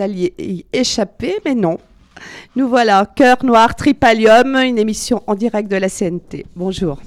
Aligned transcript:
alliez 0.00 0.34
y 0.38 0.64
échapper, 0.72 1.36
mais 1.44 1.54
non. 1.54 1.78
Nous 2.56 2.68
voilà, 2.68 3.06
Cœur 3.14 3.44
Noir 3.44 3.74
Tripalium, 3.74 4.56
une 4.56 4.78
émission 4.78 5.22
en 5.26 5.34
direct 5.34 5.70
de 5.70 5.76
la 5.76 5.88
CNT. 5.88 6.46
Bonjour. 6.56 6.98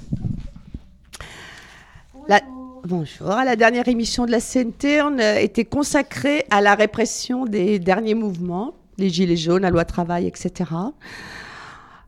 Bonjour. 2.85 3.31
À 3.31 3.45
la 3.45 3.55
dernière 3.55 3.87
émission 3.87 4.25
de 4.25 4.31
la 4.31 4.41
CNT, 4.41 5.01
on 5.03 5.17
a 5.17 5.39
été 5.39 5.63
consacré 5.63 6.43
à 6.51 6.59
la 6.59 6.75
répression 6.75 7.45
des 7.45 7.79
derniers 7.79 8.13
mouvements, 8.13 8.73
les 8.97 9.09
Gilets 9.09 9.37
jaunes, 9.37 9.61
la 9.61 9.69
loi 9.69 9.85
travail, 9.85 10.27
etc. 10.27 10.69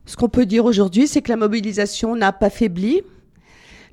Ce 0.05 0.17
qu'on 0.17 0.27
peut 0.27 0.45
dire 0.45 0.65
aujourd'hui, 0.65 1.07
c'est 1.07 1.21
que 1.21 1.29
la 1.29 1.37
mobilisation 1.37 2.17
n'a 2.17 2.33
pas 2.33 2.49
faibli. 2.49 3.03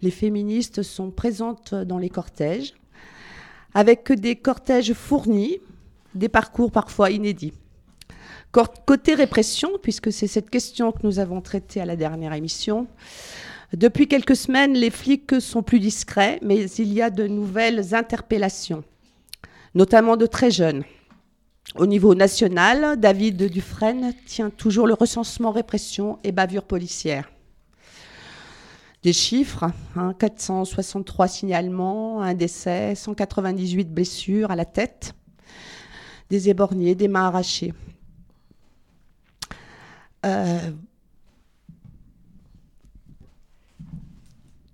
Les 0.02 0.10
féministes 0.10 0.82
sont 0.82 1.12
présentes 1.12 1.72
dans 1.72 1.98
les 1.98 2.10
cortèges, 2.10 2.74
avec 3.74 4.10
des 4.10 4.34
cortèges 4.34 4.92
fournis, 4.92 5.58
des 6.14 6.28
parcours 6.28 6.70
parfois 6.70 7.10
inédits. 7.10 7.52
Côté 8.86 9.14
répression, 9.14 9.70
puisque 9.82 10.12
c'est 10.12 10.26
cette 10.26 10.50
question 10.50 10.92
que 10.92 11.00
nous 11.04 11.18
avons 11.18 11.40
traitée 11.40 11.80
à 11.80 11.86
la 11.86 11.96
dernière 11.96 12.34
émission, 12.34 12.86
depuis 13.74 14.06
quelques 14.06 14.36
semaines, 14.36 14.74
les 14.74 14.90
flics 14.90 15.40
sont 15.40 15.62
plus 15.62 15.80
discrets, 15.80 16.38
mais 16.42 16.62
il 16.62 16.92
y 16.92 17.00
a 17.00 17.08
de 17.08 17.26
nouvelles 17.26 17.94
interpellations, 17.94 18.84
notamment 19.74 20.18
de 20.18 20.26
très 20.26 20.50
jeunes. 20.50 20.84
Au 21.76 21.86
niveau 21.86 22.14
national, 22.14 23.00
David 23.00 23.44
Dufresne 23.44 24.12
tient 24.26 24.50
toujours 24.50 24.86
le 24.86 24.92
recensement 24.92 25.52
répression 25.52 26.18
et 26.22 26.32
bavure 26.32 26.64
policière. 26.64 27.30
Des 29.02 29.14
chiffres, 29.14 29.70
463 30.18 31.24
hein, 31.24 31.28
signalements, 31.28 32.20
un 32.20 32.34
décès, 32.34 32.94
198 32.94 33.90
blessures 33.90 34.50
à 34.50 34.56
la 34.56 34.66
tête, 34.66 35.14
des 36.32 36.48
éborgnés, 36.48 36.94
des 36.94 37.08
mains 37.08 37.26
arrachées. 37.26 37.74
Euh, 40.24 40.70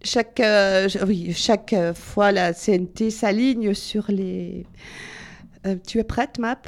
chaque, 0.05 0.38
euh, 0.38 0.88
oui, 1.05 1.33
chaque 1.34 1.74
fois, 1.94 2.30
la 2.30 2.52
CNT 2.55 3.10
s'aligne 3.10 3.74
sur 3.74 4.05
les. 4.08 4.66
Euh, 5.66 5.74
tu 5.84 5.98
es 5.98 6.05
prête, 6.05 6.38
Map? 6.38 6.62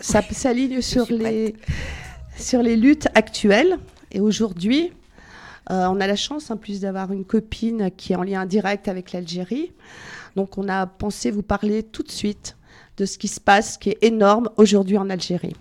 Ça 0.00 0.20
s'aligne 0.32 0.80
sur 0.80 1.06
les, 1.08 1.54
sur 2.36 2.60
les 2.60 2.74
luttes 2.74 3.06
actuelles. 3.14 3.78
Et 4.10 4.18
aujourd'hui, 4.20 4.90
on 5.70 6.00
a 6.00 6.06
la 6.08 6.16
chance, 6.16 6.50
en 6.50 6.56
plus, 6.56 6.80
d'avoir 6.80 7.12
une 7.12 7.24
copine 7.24 7.92
qui 7.96 8.14
est 8.14 8.16
en 8.16 8.24
lien 8.24 8.46
direct 8.46 8.88
avec 8.88 9.12
l'Algérie. 9.12 9.70
Donc, 10.34 10.58
on 10.58 10.68
a 10.68 10.88
pensé 10.88 11.30
vous 11.30 11.44
parler 11.44 11.84
tout 11.84 12.02
de 12.02 12.10
suite 12.10 12.56
de 13.02 13.06
ce 13.06 13.18
qui 13.18 13.26
se 13.26 13.40
passe, 13.40 13.78
qui 13.78 13.90
est 13.90 13.98
énorme 14.02 14.48
aujourd'hui 14.56 14.96
en 14.96 15.10
Algérie. 15.10 15.56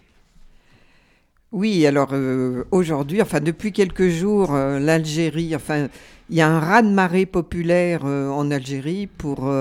Oui, 1.51 1.85
alors 1.87 2.09
euh, 2.13 2.63
aujourd'hui, 2.69 3.19
enfin 3.21 3.39
depuis 3.39 3.71
quelques 3.73 4.09
jours, 4.09 4.53
euh, 4.53 4.79
l'Algérie, 4.79 5.55
enfin 5.55 5.87
il 6.29 6.35
y 6.37 6.41
a 6.41 6.47
un 6.47 6.59
raz-de-marée 6.59 7.25
populaire 7.25 8.01
euh, 8.05 8.29
en 8.29 8.51
Algérie 8.51 9.07
pour 9.07 9.51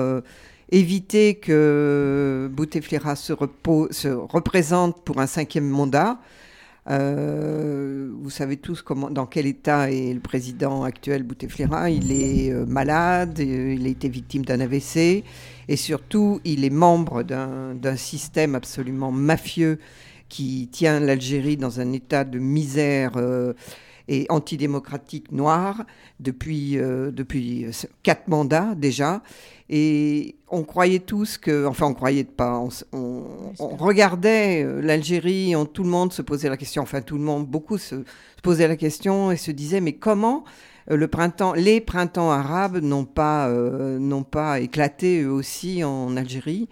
éviter 0.69 1.35
que 1.35 2.49
Bouteflika 2.53 3.15
se, 3.15 3.33
se, 3.89 4.07
représente 4.07 5.03
pour 5.03 5.19
un 5.19 5.27
cinquième 5.27 5.67
mandat. 5.67 6.19
vous 6.85 8.29
savez 8.29 8.57
tous 8.57 8.81
comment, 8.83 9.09
dans 9.09 9.25
quel 9.25 9.47
état 9.47 9.91
est 9.91 10.13
le 10.13 10.21
président 10.21 10.83
actuel 10.83 11.23
Bouteflika. 11.23 11.89
Il 11.89 12.11
est 12.11 12.53
malade, 12.67 13.39
il 13.39 13.85
a 13.85 13.89
été 13.89 14.07
victime 14.07 14.45
d'un 14.45 14.61
AVC 14.61 15.25
et 15.71 15.77
surtout 15.77 16.41
il 16.43 16.65
est 16.65 16.69
membre 16.69 17.23
d'un 17.23 17.95
système 17.95 18.55
absolument 18.55 19.13
mafieux 19.13 19.79
qui 20.27 20.67
tient 20.69 20.99
l'Algérie 20.99 21.55
dans 21.55 21.79
un 21.79 21.93
état 21.93 22.25
de 22.25 22.39
misère 22.39 23.13
euh, 23.15 23.53
et 24.09 24.25
antidémocratique 24.27 25.31
noir 25.31 25.85
depuis, 26.19 26.77
euh, 26.77 27.09
depuis 27.11 27.67
quatre 28.03 28.27
mandats 28.27 28.75
déjà. 28.75 29.23
Et 29.69 30.35
on 30.49 30.63
croyait 30.63 30.99
tous 30.99 31.37
que, 31.37 31.65
enfin 31.65 31.85
on 31.85 31.93
croyait 31.93 32.25
pas, 32.25 32.61
on, 32.91 33.23
regardait 33.57 34.65
euh, 34.65 34.81
l'Algérie, 34.81 35.53
tout 35.73 35.83
le 35.83 35.89
monde 35.89 36.11
se 36.11 36.21
posait 36.21 36.49
la 36.49 36.57
question, 36.57 36.83
enfin 36.83 36.99
tout 36.99 37.17
le 37.17 37.23
monde, 37.23 37.47
beaucoup 37.47 37.77
se, 37.77 37.95
se 37.95 38.41
posaient 38.43 38.67
la 38.67 38.75
question 38.75 39.31
et 39.31 39.37
se 39.37 39.51
disaient 39.51 39.79
mais 39.79 39.93
comment 39.93 40.43
le 40.87 41.07
printemps, 41.07 41.53
les 41.53 41.81
printemps 41.81 42.31
arabes 42.31 42.77
n'ont 42.77 43.05
pas, 43.05 43.49
n'ont 43.49 44.23
pas 44.23 44.59
éclaté 44.59 45.21
eux 45.21 45.31
aussi 45.31 45.83
en 45.83 46.17
Algérie 46.17 46.67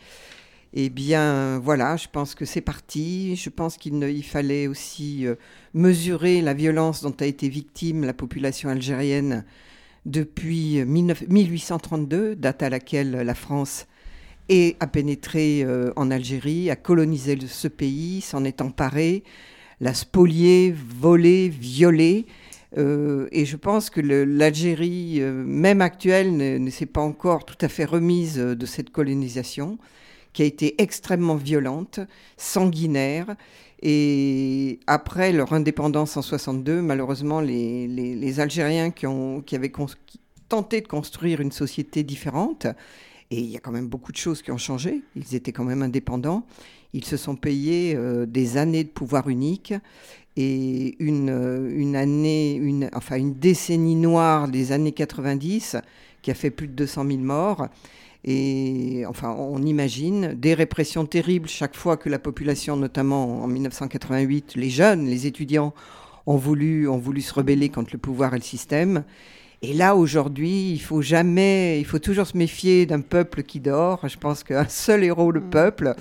eh 0.74 0.90
bien, 0.90 1.58
voilà, 1.60 1.98
je 1.98 2.08
pense 2.12 2.36
que 2.36 2.46
c'est 2.46 2.62
parti. 2.62 3.36
Je 3.36 3.50
pense 3.50 3.78
qu'il 3.78 4.24
fallait 4.24 4.68
aussi 4.68 5.26
euh, 5.26 5.36
mesurer 5.74 6.42
la 6.42 6.54
violence 6.54 7.02
dont 7.02 7.16
a 7.20 7.26
été 7.26 7.50
victime 7.50 8.06
la 8.06 8.14
population 8.14 8.70
algérienne 8.70 9.46
depuis 10.06 10.84
1832, 10.86 12.36
date 12.36 12.64
à 12.64 12.70
laquelle 12.70 13.12
la 13.12 13.36
France 13.36 13.88
a 14.80 14.88
pénétré 14.88 15.62
euh, 15.64 15.92
en 15.96 16.10
Algérie, 16.10 16.72
a 16.72 16.76
colonisé 16.76 17.38
ce 17.48 17.68
pays, 17.68 18.22
s'en 18.22 18.44
est 18.44 18.62
emparé, 18.62 19.24
l'a 19.80 19.94
spolié, 19.94 20.74
volé, 20.74 21.50
violé. 21.50 22.26
Euh, 22.78 23.28
et 23.32 23.46
je 23.46 23.58
pense 23.58 23.90
que 23.90 24.02
l'Algérie, 24.02 25.22
même 25.22 25.82
actuelle, 25.82 26.36
ne 26.38 26.70
s'est 26.70 26.86
pas 26.86 27.02
encore 27.02 27.46
tout 27.46 27.58
à 27.62 27.68
fait 27.68 27.86
remise 27.86 28.38
de 28.38 28.66
cette 28.66 28.92
colonisation 28.92 29.78
qui 30.34 30.44
a 30.44 30.46
été 30.46 30.82
extrêmement 30.82 31.36
violente, 31.36 32.00
sanguinaire. 32.38 33.36
Et 33.82 34.80
après 34.88 35.32
leur 35.32 35.54
indépendance 35.54 36.18
en 36.18 36.22
62, 36.22 36.82
malheureusement, 36.82 37.42
les, 37.42 38.40
Algériens 38.40 38.92
qui, 38.92 39.06
avaient 39.56 39.72
tenté 40.50 40.82
de 40.82 40.88
construire 40.88 41.42
une 41.42 41.52
société 41.52 42.04
différente, 42.04 42.68
et 43.32 43.40
il 43.40 43.46
y 43.46 43.58
a 43.58 43.60
quand 43.60 43.72
même 43.72 43.88
beaucoup 43.88 44.12
de 44.12 44.18
choses 44.18 44.42
qui 44.42 44.52
ont 44.52 44.58
changé, 44.58 45.02
ils 45.16 45.36
étaient 45.36 45.52
quand 45.52 45.64
même 45.64 45.84
indépendants, 45.84 46.46
ils 46.94 47.06
se 47.06 47.18
sont 47.18 47.36
payés 47.36 47.96
euh, 47.96 48.26
des 48.26 48.58
années 48.58 48.84
de 48.84 48.90
pouvoir 48.90 49.30
unique 49.30 49.74
et 50.42 50.96
une, 51.00 51.96
année, 51.98 52.62
enfin 52.94 53.18
une 53.18 53.34
décennie 53.34 53.96
noire 53.96 54.48
des 54.48 54.72
années 54.72 54.94
90 54.94 55.76
qui 56.22 56.32
a 56.32 56.34
fait 56.34 56.50
plus 56.50 56.68
de 56.68 56.74
200 56.74 57.06
000 57.08 57.20
morts 57.20 57.68
et 58.24 59.04
enfin, 59.08 59.36
on 59.38 59.62
imagine 59.64 60.34
des 60.34 60.54
répressions 60.54 61.06
terribles 61.06 61.48
chaque 61.48 61.76
fois 61.76 61.98
que 61.98 62.10
la 62.10 62.20
population, 62.20 62.78
notamment 62.78 63.44
en 63.44 63.48
1988, 63.48 64.56
les 64.56 64.70
jeunes, 64.70 65.06
les 65.06 65.26
étudiants, 65.26 65.74
ont 66.26 66.36
voulu 66.38 66.88
se 67.22 67.34
rebeller 67.34 67.70
contre 67.70 67.92
le 67.94 68.00
pouvoir 68.00 68.34
et 68.34 68.38
le 68.38 68.44
système. 68.44 69.04
Et 69.62 69.74
là, 69.74 69.98
aujourd'hui, 69.98 70.72
il 70.72 70.80
faut 70.80 71.02
jamais, 71.02 71.82
il 71.82 71.86
faut 71.86 72.00
toujours 72.00 72.26
se 72.26 72.38
méfier 72.38 72.86
d'un 72.86 73.02
peuple 73.02 73.44
qui 73.44 73.60
dort. 73.60 74.08
Je 74.08 74.18
pense 74.18 74.44
qu'un 74.44 74.66
seul 74.70 75.04
héros, 75.04 75.32
le 75.32 75.42
mm. 75.42 75.50
peuple. 75.50 75.96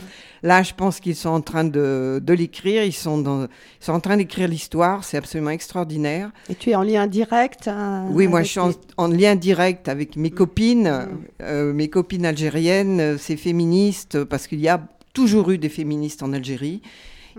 Là, 0.45 0.63
je 0.63 0.75
pense 0.75 1.01
qu'ils 1.01 1.17
sont 1.17 1.31
en 1.31 1.41
train 1.41 1.65
de, 1.65 2.23
de 2.23 2.33
l'écrire. 2.33 2.85
Ils 2.85 2.93
sont, 2.93 3.19
dans, 3.19 3.45
ils 3.47 3.85
sont 3.85 3.93
en 3.93 4.01
train 4.01 4.17
d'écrire 4.17 4.47
l'histoire. 4.47 5.03
C'est 5.03 5.17
absolument 5.17 5.51
extraordinaire. 5.51 6.31
Et 6.49 6.55
tu 6.55 6.71
es 6.71 6.77
en 6.77 6.85
lien 6.85 7.09
direct 7.09 7.67
hein, 7.67 8.07
Oui, 8.11 8.29
moi, 8.29 8.45
je 8.45 8.49
suis 8.49 8.61
en, 8.97 9.09
lien 9.09 9.35
direct 9.35 9.89
avec 9.89 10.15
mes 10.15 10.31
copines, 10.31 10.89
mm. 10.89 11.09
euh, 11.43 11.73
mes 11.73 11.89
copines 11.89 12.27
algériennes, 12.27 13.19
ces 13.19 13.37
féministes, 13.37 14.23
parce 14.23 14.47
qu'il 14.47 14.61
y 14.61 14.69
a 14.69 14.81
toujours 15.13 15.51
eu 15.51 15.59
des 15.59 15.69
féministes 15.69 16.23
en 16.23 16.33
Algérie. 16.33 16.81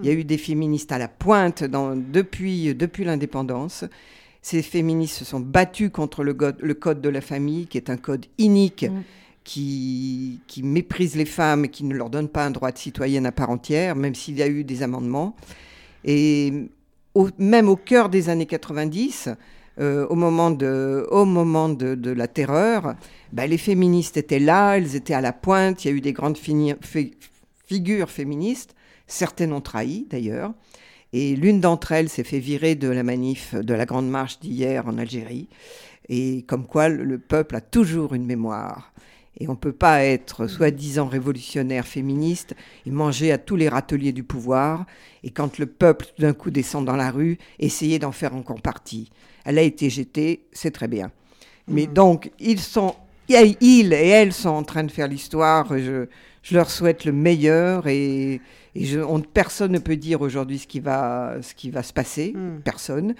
Il 0.03 0.09
y 0.09 0.11
a 0.11 0.15
mm. 0.15 0.19
eu 0.19 0.23
des 0.25 0.37
féministes 0.37 0.91
à 0.91 0.97
la 0.97 1.07
pointe 1.07 1.63
dans, 1.63 1.95
depuis, 1.95 2.75
depuis 2.75 3.05
l'indépendance. 3.05 3.85
Ces 4.41 4.61
féministes 4.61 5.17
se 5.17 5.25
sont 5.25 5.39
battues 5.39 5.89
contre 5.89 6.23
le, 6.23 6.33
code 6.33 7.01
de 7.01 7.09
la 7.09 7.21
famille, 7.21 7.67
qui 7.67 7.77
est 7.77 7.89
un 7.89 7.97
code 7.97 8.25
inique. 8.37 8.83
Mm. 8.83 9.01
Qui, 9.45 10.41
méprise 10.61 11.15
les 11.15 11.25
femmes 11.25 11.65
et 11.65 11.69
qui 11.69 11.83
ne 11.83 11.95
leur 11.95 12.11
donne 12.11 12.27
pas 12.29 12.45
un 12.45 12.51
droit 12.51 12.71
de 12.71 12.77
citoyenne 12.77 13.25
à 13.25 13.31
part 13.31 13.49
entière, 13.49 13.95
même 13.95 14.13
s'il 14.13 14.37
y 14.37 14.43
a 14.43 14.47
eu 14.47 14.63
des 14.63 14.83
amendements. 14.83 15.35
Et 16.05 16.69
même 17.39 17.67
au 17.67 17.75
cœur 17.75 18.09
des 18.09 18.29
années 18.29 18.45
90, 18.45 19.29
euh, 19.79 20.05
au 20.07 20.15
moment 20.15 20.51
de, 20.51 21.07
au 21.09 21.23
moment 21.23 21.69
de, 21.69 22.11
la 22.11 22.27
terreur, 22.27 22.95
bah, 23.31 23.47
les 23.47 23.57
féministes 23.57 24.17
étaient 24.17 24.39
là, 24.39 24.73
elles 24.73 24.95
étaient 24.95 25.13
à 25.13 25.21
la 25.21 25.31
pointe, 25.31 25.83
il 25.83 25.87
y 25.87 25.91
a 25.91 25.93
eu 25.95 26.01
des 26.01 26.11
grandes 26.11 26.37
figures 26.37 28.09
féministes, 28.09 28.75
certaines 29.07 29.53
ont 29.53 29.61
trahi 29.61 30.05
d'ailleurs, 30.09 30.53
et 31.13 31.35
l'une 31.35 31.59
d'entre 31.59 31.91
elles 31.91 32.09
s'est 32.09 32.23
fait 32.23 32.39
virer 32.39 32.75
de 32.75 32.87
la 32.87 33.03
manif 33.03 33.55
de 33.55 33.73
la 33.73 33.85
Grande 33.85 34.09
Marche 34.09 34.39
d'hier 34.39 34.87
en 34.87 34.97
Algérie. 34.97 35.47
Et 36.07 36.43
comme 36.47 36.65
quoi 36.65 36.89
le 36.89 37.17
peuple 37.19 37.55
a 37.55 37.61
toujours 37.61 38.13
une 38.13 38.25
mémoire. 38.25 38.93
Et 39.39 39.47
on 39.47 39.53
ne 39.53 39.57
peut 39.57 39.71
pas 39.71 40.03
être 40.03 40.47
soi-disant 40.47 41.07
révolutionnaire 41.07 41.87
féministe 41.87 42.55
et 42.85 42.91
manger 42.91 43.31
à 43.31 43.37
tous 43.37 43.55
les 43.55 43.69
râteliers 43.69 44.11
du 44.11 44.23
pouvoir. 44.23 44.85
Et 45.23 45.31
quand 45.31 45.59
le 45.59 45.65
peuple 45.65 46.05
tout 46.05 46.21
d'un 46.21 46.33
coup 46.33 46.51
descend 46.51 46.83
dans 46.85 46.95
la 46.95 47.09
rue, 47.09 47.37
essayer 47.57 47.99
d'en 47.99 48.11
faire 48.11 48.35
encore 48.35 48.61
partie. 48.61 49.11
Elle 49.45 49.57
a 49.57 49.61
été 49.61 49.89
jetée, 49.89 50.45
c'est 50.51 50.71
très 50.71 50.87
bien. 50.87 51.11
Mais 51.67 51.87
mmh. 51.87 51.93
donc, 51.93 52.31
ils 52.39 52.59
sont, 52.59 52.95
ils 53.29 53.93
et 53.93 54.07
elles 54.07 54.33
sont 54.33 54.49
en 54.49 54.63
train 54.63 54.83
de 54.83 54.91
faire 54.91 55.07
l'histoire. 55.07 55.67
Je, 55.77 56.07
je 56.49 56.55
leur 56.55 56.69
souhaite 56.69 57.05
le 57.05 57.11
meilleur 57.11 57.87
et, 57.87 58.41
Et 58.75 58.85
je, 58.85 58.99
on, 58.99 59.19
personne 59.21 59.71
ne 59.71 59.79
peut 59.79 59.95
dire 59.97 60.21
aujourd'hui 60.21 60.59
ce, 60.59 60.67
qui 60.67 60.79
va, 60.79 61.35
ce 61.41 61.53
qui 61.53 61.69
va 61.69 61.83
se 61.83 61.93
passer, 61.93 62.33
Mm. 62.35 62.61
personne. 62.63 63.15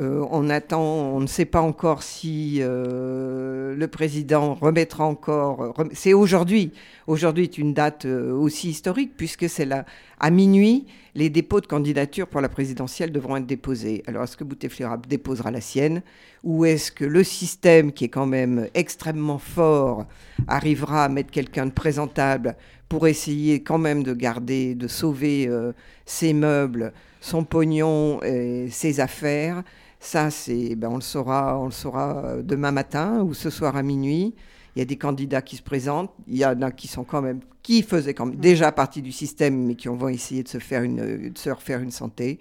Euh, 0.00 0.24
on 0.30 0.48
attend, 0.48 0.82
on 0.82 1.20
ne 1.20 1.26
sait 1.26 1.44
pas 1.44 1.60
encore 1.60 2.02
si 2.02 2.58
euh, 2.60 3.74
le 3.76 3.88
président 3.88 4.54
remettra 4.54 5.04
encore. 5.04 5.74
rem- 5.76 5.90
c'est 5.92 6.14
aujourd'hui. 6.14 6.72
Aujourd'hui 7.06 7.44
est 7.44 7.58
une 7.58 7.74
date 7.74 8.06
euh, 8.06 8.32
aussi 8.32 8.70
historique 8.70 9.12
puisque 9.16 9.50
c'est 9.50 9.66
là 9.66 9.84
à 10.18 10.30
minuit. 10.30 10.86
Les 11.14 11.28
dépôts 11.28 11.60
de 11.60 11.66
candidature 11.66 12.26
pour 12.26 12.40
la 12.40 12.48
présidentielle 12.48 13.12
devront 13.12 13.36
être 13.36 13.46
déposés. 13.46 14.02
Alors 14.06 14.22
est-ce 14.24 14.34
que 14.38 14.44
Bouteflika 14.44 14.98
déposera 15.06 15.50
la 15.50 15.60
sienne? 15.60 16.00
Ou 16.42 16.64
est-ce 16.64 16.90
que 16.90 17.04
le 17.04 17.22
système 17.22 17.92
qui 17.92 18.06
est 18.06 18.08
quand 18.08 18.24
même 18.24 18.68
extrêmement 18.72 19.36
fort 19.38 20.06
arrivera 20.48 21.04
à 21.04 21.08
mettre 21.10 21.30
quelqu'un 21.30 21.66
de 21.66 21.70
présentable 21.72 22.56
pour 22.88 23.06
essayer 23.08 23.62
quand 23.62 23.76
même 23.76 24.02
de 24.02 24.14
garder, 24.14 24.74
de 24.74 24.88
sauver 24.88 25.46
euh, 25.48 25.72
ses 26.06 26.32
meubles, 26.32 26.94
son 27.20 27.44
pognon 27.44 28.22
et 28.22 28.68
ses 28.70 29.00
affaires? 29.00 29.62
Ça, 30.02 30.32
c'est, 30.32 30.74
ben, 30.74 30.88
on 30.88 30.96
le 30.96 31.00
saura, 31.00 31.56
on 31.60 31.66
le 31.66 31.70
saura 31.70 32.24
euh, 32.24 32.42
demain 32.42 32.72
matin 32.72 33.20
ou 33.20 33.34
ce 33.34 33.50
soir 33.50 33.76
à 33.76 33.84
minuit. 33.84 34.34
Il 34.74 34.80
y 34.80 34.82
a 34.82 34.84
des 34.84 34.96
candidats 34.96 35.42
qui 35.42 35.56
se 35.56 35.62
présentent. 35.62 36.10
Il 36.26 36.36
y 36.36 36.44
en 36.44 36.60
a 36.60 36.72
qui 36.72 36.88
sont 36.88 37.04
quand 37.04 37.22
même, 37.22 37.38
qui 37.62 37.84
faisaient 37.84 38.12
quand 38.12 38.26
même 38.26 38.34
déjà 38.34 38.72
partie 38.72 39.00
du 39.00 39.12
système, 39.12 39.64
mais 39.64 39.76
qui 39.76 39.86
vont 39.86 40.08
essayer 40.08 40.42
de 40.42 40.48
se 40.48 40.58
faire 40.58 40.82
une, 40.82 41.30
de 41.30 41.38
se 41.38 41.50
refaire 41.50 41.78
une 41.78 41.92
santé. 41.92 42.40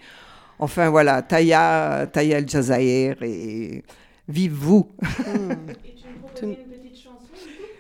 Enfin 0.58 0.90
voilà, 0.90 1.22
Taya, 1.22 2.08
Taya 2.12 2.40
El 2.40 2.50
Jazair 2.50 3.22
et 3.22 3.84
vive 4.28 4.54
vous. 4.54 4.90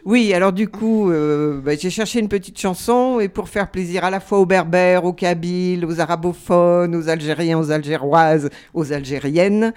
Oui, 0.04 0.34
alors 0.34 0.52
du 0.52 0.68
coup, 0.68 1.12
euh, 1.12 1.62
bah, 1.62 1.76
j'ai 1.76 1.92
cherché 1.92 2.20
une 2.20 2.28
petite 2.28 2.60
chanson 2.60 3.20
et 3.20 3.30
pour 3.30 3.50
faire 3.50 3.70
plaisir 3.70 4.04
à 4.04 4.10
la 4.10 4.20
fois 4.20 4.40
aux 4.40 4.48
Berbères, 4.48 5.06
aux 5.06 5.14
Kabyles, 5.14 5.86
aux 5.86 6.00
Arabophones, 6.00 6.96
aux 6.96 7.08
Algériens, 7.08 7.60
aux 7.60 7.70
Algéroises, 7.70 8.50
aux 8.74 8.94
Algériennes. 8.94 9.74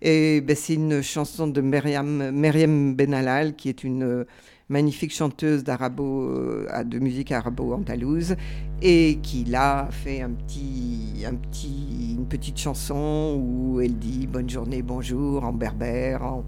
Et 0.00 0.40
bah, 0.42 0.54
c'est 0.54 0.74
une 0.74 1.02
chanson 1.02 1.48
de 1.48 1.60
Myriam, 1.60 2.30
Myriam 2.30 2.94
Benalal, 2.94 3.56
qui 3.56 3.68
est 3.68 3.82
une 3.82 4.04
euh, 4.04 4.24
magnifique 4.68 5.12
chanteuse 5.12 5.64
d'arabo, 5.64 6.22
euh, 6.22 6.84
de 6.84 7.00
musique 7.00 7.32
arabo-andalouse 7.32 8.36
et 8.80 9.18
qui 9.24 9.44
là 9.44 9.88
fait 9.90 10.20
un 10.20 10.30
petit, 10.30 11.24
un 11.26 11.34
petit, 11.34 12.14
une 12.16 12.26
petite 12.26 12.58
chanson 12.58 13.40
où 13.42 13.80
elle 13.80 13.98
dit 13.98 14.28
bonne 14.28 14.48
journée, 14.48 14.82
bonjour 14.82 15.44
en 15.44 15.52
berbère, 15.52 16.22
en, 16.22 16.44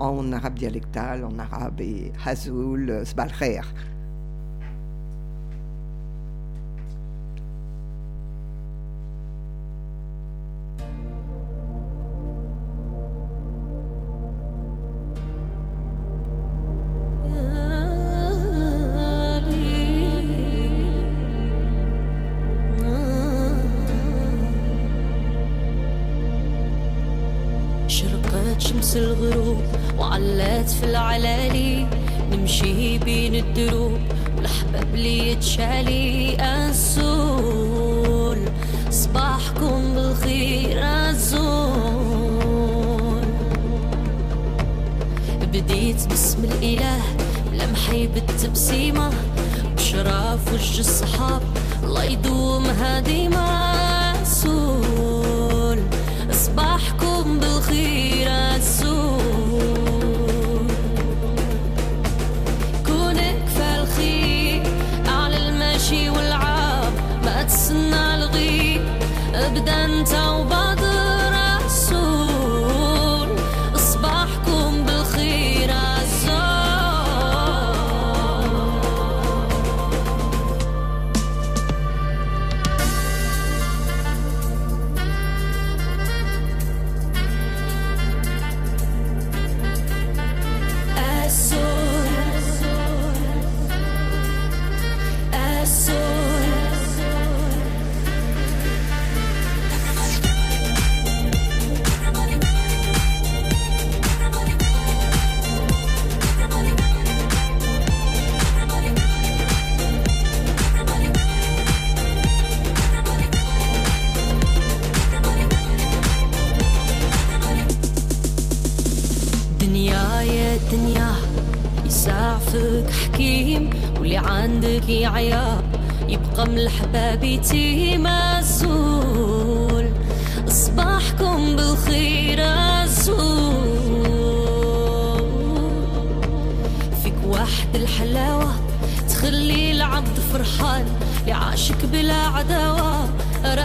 en 0.00 0.32
arabe 0.32 0.58
dialectal, 0.58 1.24
en 1.24 1.38
arabe 1.38 1.80
et 1.80 2.12
Hazoul, 2.24 3.02
Sbalkher. 3.04 3.64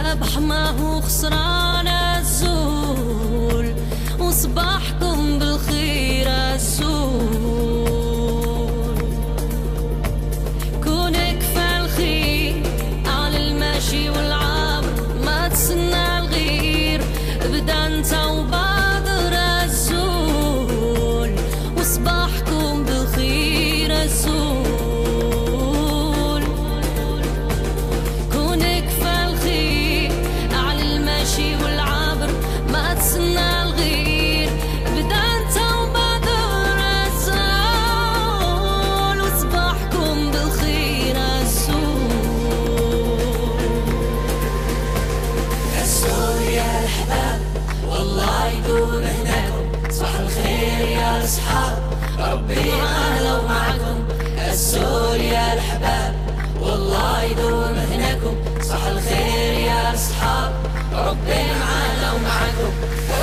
رابح 0.08 0.38
ما 0.38 0.70
هو 0.70 1.00
خسران 1.00 1.88
الزول 1.88 3.74
وصباحكم 4.18 5.15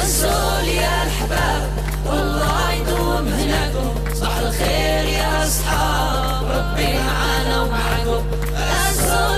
تنسوا 0.04 0.60
يا 0.60 1.04
الحباب 1.04 1.70
والله 2.06 2.72
يدوم 2.74 3.28
هناكم. 3.28 4.16
صباح 4.16 4.38
الخير 4.38 5.06
يا 5.06 5.44
أصحاب. 5.44 6.44
ربي 6.44 6.98
معانا 7.08 7.62
ومعاكم. 7.62 8.24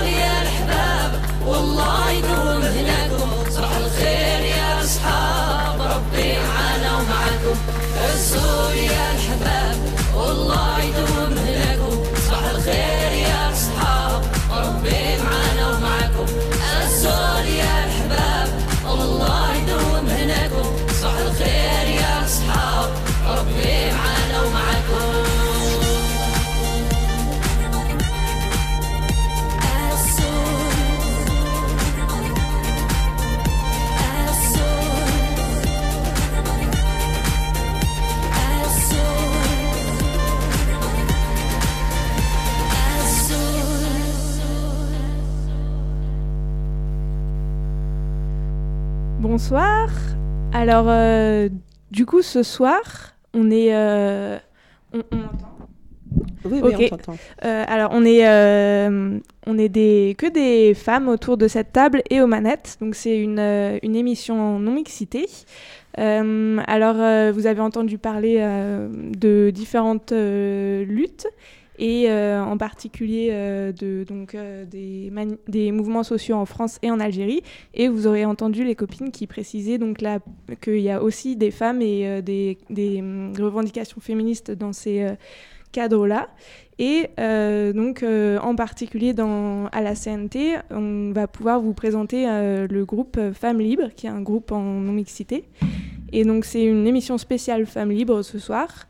يا 0.04 0.42
الحباب 0.42 1.12
والله 1.46 2.10
يدوم 2.10 2.62
هناكم. 2.62 3.50
الخير 3.76 4.40
يا 4.56 4.84
أصحاب. 4.84 5.80
ربي 5.80 6.38
معانا 6.48 6.98
يا 8.76 9.04
الحباب 9.14 9.55
Bonsoir. 49.36 49.90
Alors, 50.54 50.86
euh, 50.88 51.50
du 51.90 52.06
coup, 52.06 52.22
ce 52.22 52.42
soir, 52.42 52.80
on 53.34 53.50
est. 53.50 53.76
euh, 53.76 54.38
on, 54.94 55.02
on 55.12 55.16
entend 55.18 55.58
Oui, 56.46 56.60
oui, 56.62 56.74
Ok. 56.74 56.80
on 56.80 56.96
t'entend. 56.96 57.16
Euh, 57.44 57.64
alors, 57.68 57.90
on 57.92 58.02
est, 58.06 58.26
on 59.46 59.58
est 59.58 59.68
des, 59.68 60.14
que 60.16 60.26
des 60.32 60.72
femmes 60.72 61.06
autour 61.08 61.36
de 61.36 61.48
cette 61.48 61.70
table 61.70 62.00
et 62.08 62.22
aux 62.22 62.26
manettes. 62.26 62.78
Donc, 62.80 62.94
c'est 62.94 63.18
une, 63.18 63.38
une 63.82 63.94
émission 63.94 64.58
non 64.58 64.72
mixité. 64.72 65.26
Alors, 65.98 66.94
vous 67.34 67.46
avez 67.46 67.60
entendu 67.60 67.98
parler 67.98 68.38
de 68.38 69.50
différentes 69.50 70.12
luttes 70.12 71.26
et 71.78 72.06
euh, 72.08 72.42
en 72.42 72.56
particulier 72.56 73.28
euh, 73.32 73.72
donc, 74.04 74.34
euh, 74.34 74.64
des, 74.64 75.72
mouvements 75.72 76.02
sociaux 76.02 76.36
en 76.36 76.46
France 76.46 76.78
et 76.82 76.90
en 76.90 77.00
Algérie. 77.00 77.42
Et 77.74 77.88
vous 77.88 78.06
aurez 78.06 78.24
entendu 78.24 78.64
les 78.64 78.74
copines 78.74 79.10
qui 79.10 79.26
précisaient 79.26 79.78
qu'il 80.60 80.80
y 80.80 80.90
a 80.90 81.02
aussi 81.02 81.36
des 81.36 81.50
femmes 81.50 81.82
et 81.82 82.22
des, 82.22 82.58
hum, 82.98 83.32
revendications 83.38 84.00
féministes 84.00 84.50
dans 84.50 84.72
ces 84.72 85.06
cadres-là. 85.72 86.28
Et 86.78 87.10
donc, 87.74 88.04
en 88.04 88.54
particulier 88.54 89.14
à 89.18 89.80
la 89.80 89.94
CNT, 89.94 90.56
on 90.70 91.12
va 91.12 91.26
pouvoir 91.26 91.60
vous 91.60 91.74
présenter 91.74 92.26
le 92.26 92.84
groupe 92.84 93.18
Femmes 93.34 93.60
Libres, 93.60 93.90
qui 93.94 94.06
est 94.06 94.10
un 94.10 94.22
groupe 94.22 94.52
en 94.52 94.62
non-mixité. 94.62 95.44
Et 96.12 96.24
donc, 96.24 96.44
c'est 96.44 96.64
une 96.64 96.86
émission 96.86 97.18
spéciale 97.18 97.66
Femmes 97.66 97.90
Libres 97.90 98.22
ce 98.22 98.38
soir. 98.38 98.86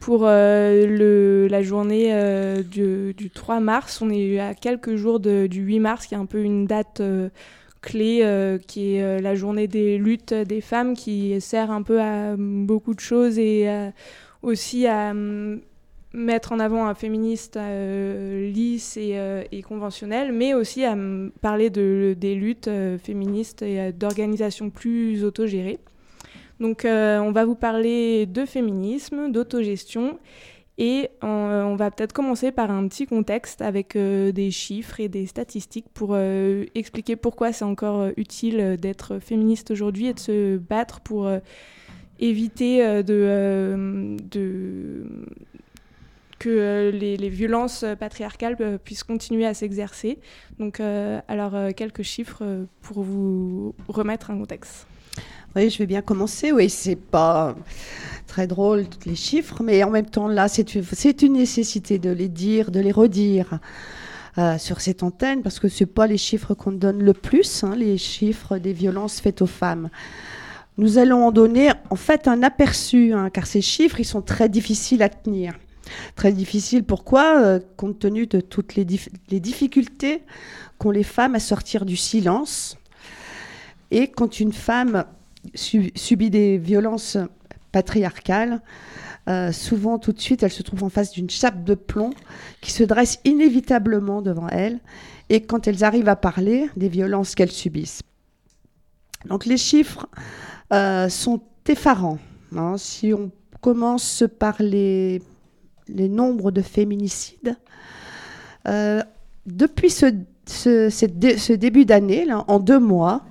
Pour 0.00 0.22
euh, 0.26 0.86
le, 0.86 1.48
la 1.48 1.62
journée 1.62 2.14
euh, 2.14 2.62
du, 2.62 3.14
du 3.14 3.30
3 3.30 3.60
mars, 3.60 4.00
on 4.00 4.10
est 4.10 4.38
à 4.38 4.54
quelques 4.54 4.94
jours 4.96 5.18
de- 5.20 5.46
du 5.48 5.60
8 5.62 5.80
mars, 5.80 6.06
qui 6.06 6.14
est 6.14 6.18
un 6.18 6.26
peu 6.26 6.42
une 6.42 6.66
date 6.66 7.00
euh, 7.00 7.28
clé, 7.82 8.24
qui 8.66 8.94
est 8.96 9.20
la 9.20 9.34
journée 9.36 9.68
des 9.68 9.98
luttes 9.98 10.34
des 10.34 10.60
femmes, 10.60 10.94
qui 10.94 11.40
sert 11.40 11.70
un 11.70 11.82
peu 11.82 12.00
à 12.00 12.34
beaucoup 12.36 12.92
de 12.94 13.00
choses 13.00 13.38
et 13.38 13.68
aussi 14.42 14.86
à 14.88 15.10
hum, 15.12 15.60
mettre 16.12 16.50
en 16.52 16.58
avant 16.58 16.86
un 16.86 16.94
féministe 16.94 17.56
lisse 17.56 18.96
et, 18.96 19.62
conventionnel, 19.62 20.32
mais 20.32 20.54
aussi 20.54 20.84
à 20.84 20.92
hum, 20.94 21.30
parler 21.40 21.70
de, 21.70 22.16
des 22.18 22.34
luttes 22.34 22.68
féministes 23.02 23.62
et 23.62 23.92
d'organisations 23.92 24.70
plus 24.70 25.22
autogérées. 25.24 25.78
Donc 26.60 26.84
euh, 26.84 27.18
on 27.18 27.32
va 27.32 27.44
vous 27.44 27.54
parler 27.54 28.26
de 28.26 28.44
féminisme, 28.44 29.30
d'autogestion, 29.30 30.18
et 30.76 31.10
on, 31.22 31.26
euh, 31.26 31.64
on 31.64 31.76
va 31.76 31.90
peut-être 31.90 32.12
commencer 32.12 32.52
par 32.52 32.70
un 32.70 32.86
petit 32.88 33.06
contexte 33.06 33.62
avec 33.62 33.96
euh, 33.96 34.32
des 34.32 34.50
chiffres 34.50 35.00
et 35.00 35.08
des 35.08 35.26
statistiques 35.26 35.88
pour 35.94 36.16
expliquer 36.16 37.16
pourquoi 37.16 37.52
c'est 37.52 37.64
encore 37.64 38.10
utile 38.16 38.76
d'être 38.80 39.18
féministe 39.18 39.70
aujourd'hui 39.70 40.06
et 40.06 40.14
de 40.14 40.20
se 40.20 40.56
battre 40.56 41.00
pour 41.00 41.30
éviter 42.20 42.78
que 46.38 46.90
les, 46.92 47.16
les 47.16 47.28
violences 47.28 47.84
patriarcales 47.98 48.78
puissent 48.78 49.04
continuer 49.04 49.46
à 49.46 49.54
s'exercer. 49.54 50.18
Donc, 50.58 50.80
alors, 50.80 51.74
quelques 51.74 52.02
chiffres 52.02 52.66
pour 52.82 53.02
vous 53.02 53.74
remettre 53.88 54.30
un 54.30 54.38
contexte. 54.38 54.86
Oui, 55.58 55.70
je 55.70 55.78
vais 55.78 55.86
bien 55.86 56.02
commencer. 56.02 56.52
Oui, 56.52 56.70
c'est 56.70 56.94
pas 56.94 57.56
très 58.28 58.46
drôle, 58.46 58.86
tous 58.86 59.08
les 59.08 59.16
chiffres, 59.16 59.60
mais 59.64 59.82
en 59.82 59.90
même 59.90 60.06
temps, 60.06 60.28
là, 60.28 60.46
c'est 60.46 60.72
une, 60.76 61.32
nécessité 61.32 61.98
de 61.98 62.10
les 62.10 62.28
dire, 62.28 62.70
de 62.70 62.78
les 62.78 62.92
redire 62.92 63.58
euh, 64.38 64.56
sur 64.56 64.80
cette 64.80 65.02
antenne, 65.02 65.42
parce 65.42 65.58
que 65.58 65.66
c'est 65.66 65.86
pas 65.86 66.06
les 66.06 66.16
chiffres 66.16 66.54
qu'on 66.54 66.70
donne 66.70 67.02
le 67.02 67.12
plus, 67.12 67.64
hein, 67.64 67.74
les 67.74 67.98
chiffres 67.98 68.58
des 68.58 68.72
violences 68.72 69.18
faites 69.18 69.42
aux 69.42 69.48
femmes. 69.48 69.90
Nous 70.76 70.96
allons 70.96 71.26
en 71.26 71.32
donner 71.32 71.72
en 71.90 71.96
fait 71.96 72.28
un 72.28 72.44
aperçu, 72.44 73.12
hein, 73.12 73.28
car 73.28 73.48
ces 73.48 73.60
chiffres, 73.60 73.98
ils 73.98 74.04
sont 74.04 74.22
très 74.22 74.48
difficiles 74.48 75.02
à 75.02 75.08
tenir. 75.08 75.54
Très 76.14 76.30
difficiles, 76.30 76.84
pourquoi 76.84 77.40
Euh, 77.40 77.58
Compte 77.76 77.98
tenu 77.98 78.28
de 78.28 78.40
toutes 78.40 78.76
les, 78.76 78.86
les 79.28 79.40
difficultés 79.40 80.22
qu'ont 80.78 80.92
les 80.92 81.02
femmes 81.02 81.34
à 81.34 81.40
sortir 81.40 81.84
du 81.84 81.96
silence. 81.96 82.78
Et 83.90 84.06
quand 84.06 84.38
une 84.38 84.52
femme 84.52 85.04
su- 85.54 85.92
subit 85.94 86.30
des 86.30 86.58
violences 86.58 87.16
patriarcales, 87.72 88.60
euh, 89.28 89.52
souvent 89.52 89.98
tout 89.98 90.12
de 90.12 90.20
suite 90.20 90.42
elle 90.42 90.52
se 90.52 90.62
trouve 90.62 90.84
en 90.84 90.88
face 90.88 91.12
d'une 91.12 91.28
chape 91.28 91.64
de 91.64 91.74
plomb 91.74 92.10
qui 92.62 92.72
se 92.72 92.82
dresse 92.82 93.20
inévitablement 93.24 94.22
devant 94.22 94.48
elle 94.48 94.80
et 95.28 95.42
quand 95.42 95.68
elles 95.68 95.84
arrivent 95.84 96.08
à 96.08 96.16
parler 96.16 96.70
des 96.76 96.88
violences 96.88 97.34
qu'elles 97.34 97.52
subissent. 97.52 98.02
Donc 99.26 99.44
les 99.44 99.58
chiffres 99.58 100.06
euh, 100.72 101.08
sont 101.08 101.40
effarants. 101.66 102.18
hein. 102.56 102.76
Si 102.78 103.12
on 103.12 103.30
commence 103.60 104.24
par 104.38 104.56
les, 104.60 105.20
nombres 105.88 106.50
de 106.50 106.62
féminicides, 106.62 107.56
euh, 108.66 109.02
depuis 109.46 109.90
ce, 109.90 111.54
début 111.54 111.84
d'année, 111.84 112.26
en 112.32 112.58
deux 112.60 112.78
mois, 112.78 113.22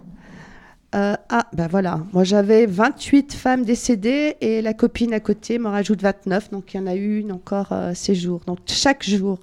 euh, 0.95 1.15
ah, 1.29 1.47
ben 1.53 1.67
voilà. 1.67 2.01
Moi, 2.13 2.23
j'avais 2.23 2.65
28 2.65 3.33
femmes 3.33 3.63
décédées 3.65 4.37
et 4.41 4.61
la 4.61 4.73
copine 4.73 5.13
à 5.13 5.19
côté 5.19 5.59
me 5.59 5.67
rajoute 5.67 6.01
29. 6.01 6.49
Donc, 6.51 6.73
il 6.73 6.77
y 6.77 6.79
en 6.79 6.87
a 6.87 6.95
une 6.95 7.31
encore 7.31 7.71
euh, 7.71 7.93
ces 7.93 8.15
jours. 8.15 8.41
Donc, 8.47 8.59
chaque 8.65 9.03
jour, 9.03 9.39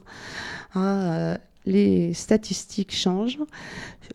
hein, 0.75 1.01
euh, 1.03 1.37
les 1.67 2.15
statistiques 2.15 2.95
changent. 2.95 3.39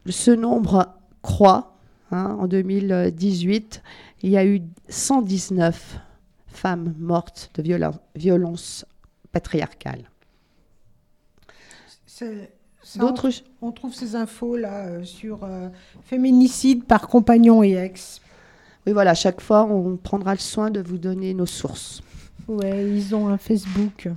Ce 0.07 0.31
nombre 0.31 0.95
croît. 1.21 1.75
hein. 2.11 2.35
en 2.39 2.47
2018, 2.47 3.83
il 4.23 4.31
y 4.31 4.37
a 4.37 4.45
eu 4.45 4.61
119 4.89 5.97
femmes 6.47 6.93
mortes 6.97 7.51
de 7.53 7.61
violen- 7.61 7.99
violences 8.15 8.85
patriarcales. 9.31 10.09
C'est- 12.05 12.25
ça, 12.25 12.25
D'autres 12.95 13.29
on, 13.61 13.71
trouve 13.71 13.93
ces 13.93 14.15
infos 14.15 14.57
là 14.57 14.85
euh, 14.85 15.03
sur 15.03 15.43
euh, 15.43 15.69
féminicide 16.05 16.85
par 16.85 17.07
compagnon 17.07 17.63
et 17.63 17.73
ex. 17.73 18.21
Oui, 18.87 18.93
voilà, 18.93 19.13
chaque 19.13 19.41
fois, 19.41 19.63
on 19.65 19.97
prendra 19.97 20.33
le 20.33 20.39
soin 20.39 20.71
de 20.71 20.81
vous 20.81 20.97
donner 20.97 21.33
nos 21.33 21.45
sources. 21.45 22.01
Ouais, 22.47 22.89
ils 22.89 23.13
ont 23.13 23.27
un 23.27 23.37
Facebook, 23.37 24.09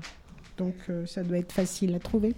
donc 0.56 0.74
euh, 0.88 1.04
ça 1.04 1.22
doit 1.22 1.36
être 1.36 1.52
facile 1.52 1.94
à 1.94 1.98
trouver. 1.98 2.34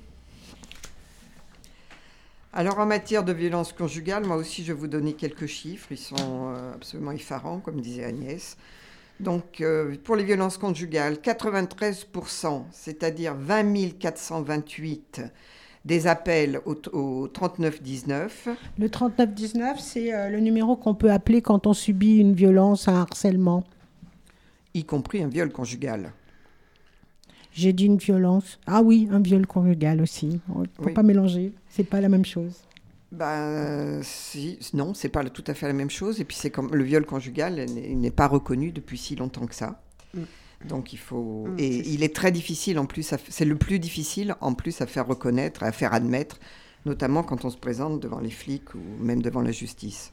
Alors 2.52 2.78
en 2.78 2.86
matière 2.86 3.24
de 3.24 3.32
violence 3.32 3.72
conjugale, 3.72 4.24
moi 4.24 4.36
aussi 4.36 4.64
je 4.64 4.72
vais 4.72 4.78
vous 4.78 4.88
donner 4.88 5.12
quelques 5.12 5.46
chiffres, 5.46 5.88
ils 5.92 5.98
sont 5.98 6.16
euh, 6.18 6.74
absolument 6.74 7.12
effarants, 7.12 7.60
comme 7.60 7.80
disait 7.80 8.04
Agnès. 8.04 8.56
Donc 9.20 9.60
euh, 9.60 9.94
pour 10.02 10.16
les 10.16 10.24
violences 10.24 10.58
conjugales, 10.58 11.14
93%, 11.14 12.64
c'est-à-dire 12.72 13.34
20 13.34 13.98
428 13.98 15.22
des 15.84 16.06
appels 16.06 16.60
au, 16.64 16.76
au 16.92 17.28
3919, 17.28 18.48
Le 18.78 18.88
3919, 18.88 19.78
c'est 19.78 20.14
euh, 20.14 20.30
le 20.30 20.40
numéro 20.40 20.76
qu'on 20.76 20.94
peut 20.94 21.10
appeler 21.12 21.42
quand 21.42 21.66
on 21.66 21.74
subit 21.74 22.16
une 22.18 22.32
violence, 22.34 22.88
un 22.88 23.02
harcèlement. 23.02 23.64
y 24.72 24.84
compris 24.84 25.22
un 25.22 25.28
viol 25.28 25.50
conjugal. 25.52 26.12
J'ai 27.52 27.72
dit 27.72 27.86
une 27.86 27.98
violence. 27.98 28.58
Ah 28.66 28.82
oui, 28.82 29.08
un 29.12 29.20
viol 29.20 29.46
conjugal 29.46 30.00
aussi. 30.00 30.40
Il 30.48 30.60
ne 30.60 30.64
faut 30.76 30.84
Oui. 30.86 30.92
pas 30.92 31.02
mélanger. 31.04 31.52
C'est 31.68 31.84
pas 31.84 32.00
la 32.00 32.08
même 32.08 32.24
chose. 32.24 32.54
Ben, 33.12 34.00
si, 34.02 34.58
non, 34.72 34.92
c'est 34.92 35.08
pas 35.08 35.22
tout 35.24 35.44
à 35.46 35.54
fait 35.54 35.68
la 35.68 35.72
même 35.72 35.90
chose. 35.90 36.20
Et 36.20 36.24
puis 36.24 36.36
c'est 36.36 36.50
comme 36.50 36.74
le 36.74 36.82
viol 36.82 37.06
conjugal 37.06 37.54
n'est 37.54 37.94
n'est 37.94 38.10
pas 38.10 38.26
reconnu 38.26 38.72
depuis 38.72 38.98
si 38.98 39.14
longtemps 39.14 39.46
que 39.46 39.54
ça. 39.54 39.80
Mm. 40.14 40.22
Donc 40.68 40.92
il 40.92 40.98
faut 40.98 41.46
Mm, 41.48 41.56
et 41.58 41.82
c'est 41.82 41.88
il 41.90 42.02
est 42.02 42.14
très 42.14 42.32
difficile 42.32 42.78
en 42.78 42.86
plus. 42.86 43.12
à 43.12 43.18
C'est 43.28 43.44
le 43.44 43.56
plus 43.56 43.78
difficile 43.78 44.34
en 44.40 44.54
plus 44.54 44.80
à 44.80 44.86
faire 44.86 45.06
reconnaître, 45.06 45.62
à 45.62 45.72
faire 45.72 45.92
admettre, 45.94 46.38
notamment 46.86 47.22
quand 47.22 47.44
on 47.44 47.50
se 47.50 47.56
présente 47.58 48.00
devant 48.00 48.20
les 48.20 48.30
flics 48.30 48.74
ou 48.74 48.80
même 49.00 49.20
devant 49.22 49.42
la 49.42 49.52
justice. 49.52 50.10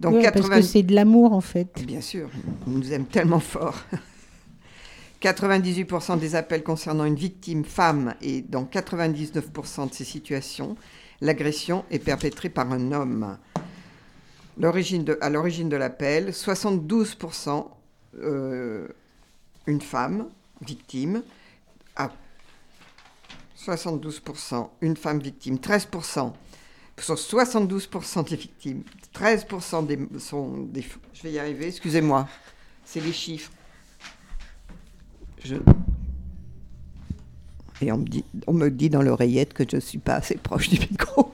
Donc 0.00 0.14
Ouais, 0.14 0.22
80 0.22 0.48
Parce 0.48 0.60
que 0.60 0.66
c'est 0.66 0.82
de 0.84 0.94
l'amour, 0.94 1.32
en 1.32 1.40
fait. 1.40 1.82
Bien 1.84 2.00
sûr, 2.00 2.30
on 2.66 2.70
nous 2.70 2.92
aime 2.92 3.04
tellement 3.06 3.40
fort. 3.40 3.74
98% 5.20 6.18
des 6.18 6.36
appels 6.36 6.62
concernant 6.62 7.04
une 7.04 7.16
victime 7.16 7.64
femme 7.64 8.14
et 8.22 8.40
dans 8.40 8.64
99% 8.64 9.88
de 9.88 9.94
ces 9.94 10.04
situations, 10.04 10.76
l'agression 11.20 11.84
est 11.90 11.98
perpétrée 11.98 12.48
par 12.48 12.70
un 12.72 12.92
homme. 12.92 13.36
L'origine 14.60 15.02
de- 15.04 15.18
à 15.20 15.28
l'origine 15.30 15.68
de 15.68 15.76
l'appel, 15.76 16.32
72% 16.32 17.66
euh, 18.22 18.86
une 19.68 19.80
femme 19.80 20.28
victime, 20.60 21.22
à 21.94 22.10
72% 23.56 24.68
une 24.80 24.96
femme 24.96 25.20
victime, 25.20 25.56
13% 25.56 26.32
sur 27.00 27.14
72% 27.14 28.28
des 28.28 28.36
victimes, 28.36 28.82
13% 29.14 29.86
des, 29.86 29.98
sont 30.18 30.64
des... 30.64 30.84
Je 31.12 31.22
vais 31.22 31.32
y 31.32 31.38
arriver, 31.38 31.68
excusez-moi. 31.68 32.28
C'est 32.84 33.00
les 33.00 33.12
chiffres. 33.12 33.52
Et 37.80 37.92
on 37.92 37.98
me, 37.98 38.04
dit, 38.04 38.24
on 38.46 38.52
me 38.52 38.70
dit 38.70 38.90
dans 38.90 39.02
l'oreillette 39.02 39.54
que 39.54 39.64
je 39.68 39.76
ne 39.76 39.80
suis 39.80 39.98
pas 39.98 40.14
assez 40.14 40.36
proche 40.36 40.68
du 40.68 40.80
micro. 40.80 41.32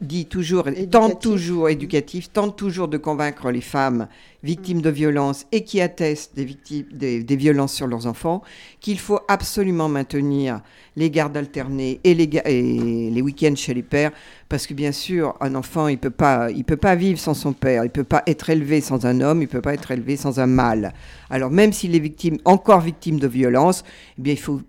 dit 0.00 0.26
toujours, 0.26 0.64
tente 0.64 0.74
Éducatif. 0.76 1.18
toujours 1.20 1.68
éducatif, 1.68 2.32
tente 2.32 2.56
toujours 2.56 2.88
de 2.88 2.98
convaincre 2.98 3.50
les 3.50 3.60
femmes 3.60 4.08
victimes 4.42 4.82
de 4.82 4.90
violences 4.90 5.46
et 5.52 5.64
qui 5.64 5.80
attestent 5.80 6.36
des, 6.36 6.44
victimes, 6.44 6.86
des, 6.92 7.22
des 7.22 7.36
violences 7.36 7.72
sur 7.72 7.86
leurs 7.86 8.06
enfants 8.06 8.42
qu'il 8.80 8.98
faut 8.98 9.20
absolument 9.28 9.88
maintenir 9.88 10.60
les 10.96 11.10
gardes 11.10 11.36
alternées 11.36 12.00
et 12.04 12.14
les, 12.14 12.28
et 12.44 13.10
les 13.10 13.22
week-ends 13.22 13.56
chez 13.56 13.72
les 13.74 13.82
pères 13.82 14.12
parce 14.48 14.66
que 14.66 14.74
bien 14.74 14.92
sûr 14.92 15.34
un 15.40 15.54
enfant 15.54 15.88
il 15.88 15.98
peut 15.98 16.10
pas 16.10 16.50
il 16.50 16.64
peut 16.64 16.76
pas 16.76 16.94
vivre 16.94 17.18
sans 17.18 17.34
son 17.34 17.52
père 17.52 17.84
il 17.84 17.90
peut 17.90 18.04
pas 18.04 18.22
être 18.26 18.50
élevé 18.50 18.80
sans 18.80 19.06
un 19.06 19.20
homme 19.20 19.40
il 19.40 19.48
peut 19.48 19.62
pas 19.62 19.74
être 19.74 19.90
élevé 19.90 20.16
sans 20.16 20.38
un 20.38 20.46
mâle. 20.46 20.92
Alors 21.30 21.50
même 21.50 21.72
s'il 21.72 21.94
est 21.96 22.00
victime 22.00 22.36
encore 22.44 22.80
victime 22.80 23.18
de 23.18 23.28
violences 23.28 23.82
eh 24.18 24.22
bien 24.22 24.34
il 24.34 24.40
faut 24.40 24.60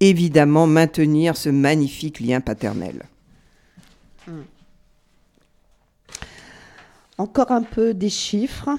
évidemment 0.00 0.66
maintenir 0.66 1.36
ce 1.36 1.48
magnifique 1.48 2.20
lien 2.20 2.40
paternel 2.40 3.02
Encore 7.22 7.52
un 7.52 7.62
peu 7.62 7.94
des 7.94 8.10
chiffres. 8.10 8.70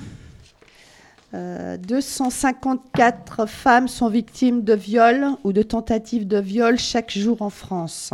Euh, 1.34 1.78
254 1.78 3.46
femmes 3.46 3.88
sont 3.88 4.10
victimes 4.10 4.66
de 4.66 4.74
viol 4.74 5.30
ou 5.46 5.54
de 5.54 5.64
tentatives 5.64 6.28
de 6.28 6.40
viol 6.40 6.78
chaque 6.78 7.18
jour 7.18 7.42
en 7.42 7.50
France. 7.50 8.12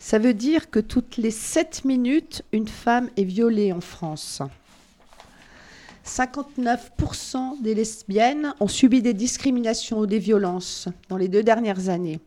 Ça 0.00 0.18
veut 0.18 0.34
dire 0.34 0.68
que 0.68 0.80
toutes 0.80 1.16
les 1.16 1.30
7 1.30 1.84
minutes, 1.84 2.42
une 2.50 2.66
femme 2.66 3.08
est 3.16 3.22
violée 3.22 3.72
en 3.72 3.80
France. 3.80 4.42
59% 6.04 7.62
des 7.62 7.76
lesbiennes 7.76 8.52
ont 8.58 8.66
subi 8.66 9.00
des 9.00 9.14
discriminations 9.14 10.00
ou 10.00 10.06
des 10.06 10.18
violences 10.18 10.88
dans 11.08 11.16
les 11.16 11.28
deux 11.28 11.44
dernières 11.44 11.88
années. 11.88 12.18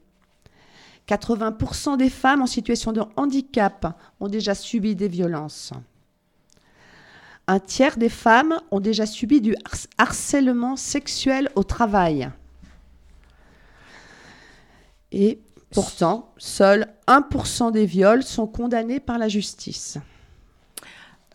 80% 1.09 1.97
des 1.97 2.09
femmes 2.09 2.43
en 2.43 2.47
situation 2.47 2.93
de 2.93 3.01
handicap 3.17 3.93
ont 4.21 4.29
déjà 4.29 4.55
subi 4.55 4.95
des 4.95 5.09
violences. 5.09 5.73
Un 7.47 7.59
tiers 7.59 7.97
des 7.97 8.09
femmes 8.09 8.57
ont 8.71 8.79
déjà 8.79 9.05
subi 9.05 9.41
du 9.41 9.53
har- 9.65 9.87
harcèlement 9.97 10.75
sexuel 10.77 11.49
au 11.55 11.63
travail. 11.63 12.29
Et 15.11 15.39
pourtant, 15.71 16.29
seuls 16.37 16.87
1% 17.07 17.71
des 17.71 17.85
viols 17.85 18.23
sont 18.23 18.47
condamnés 18.47 18.99
par 18.99 19.17
la 19.17 19.27
justice. 19.27 19.97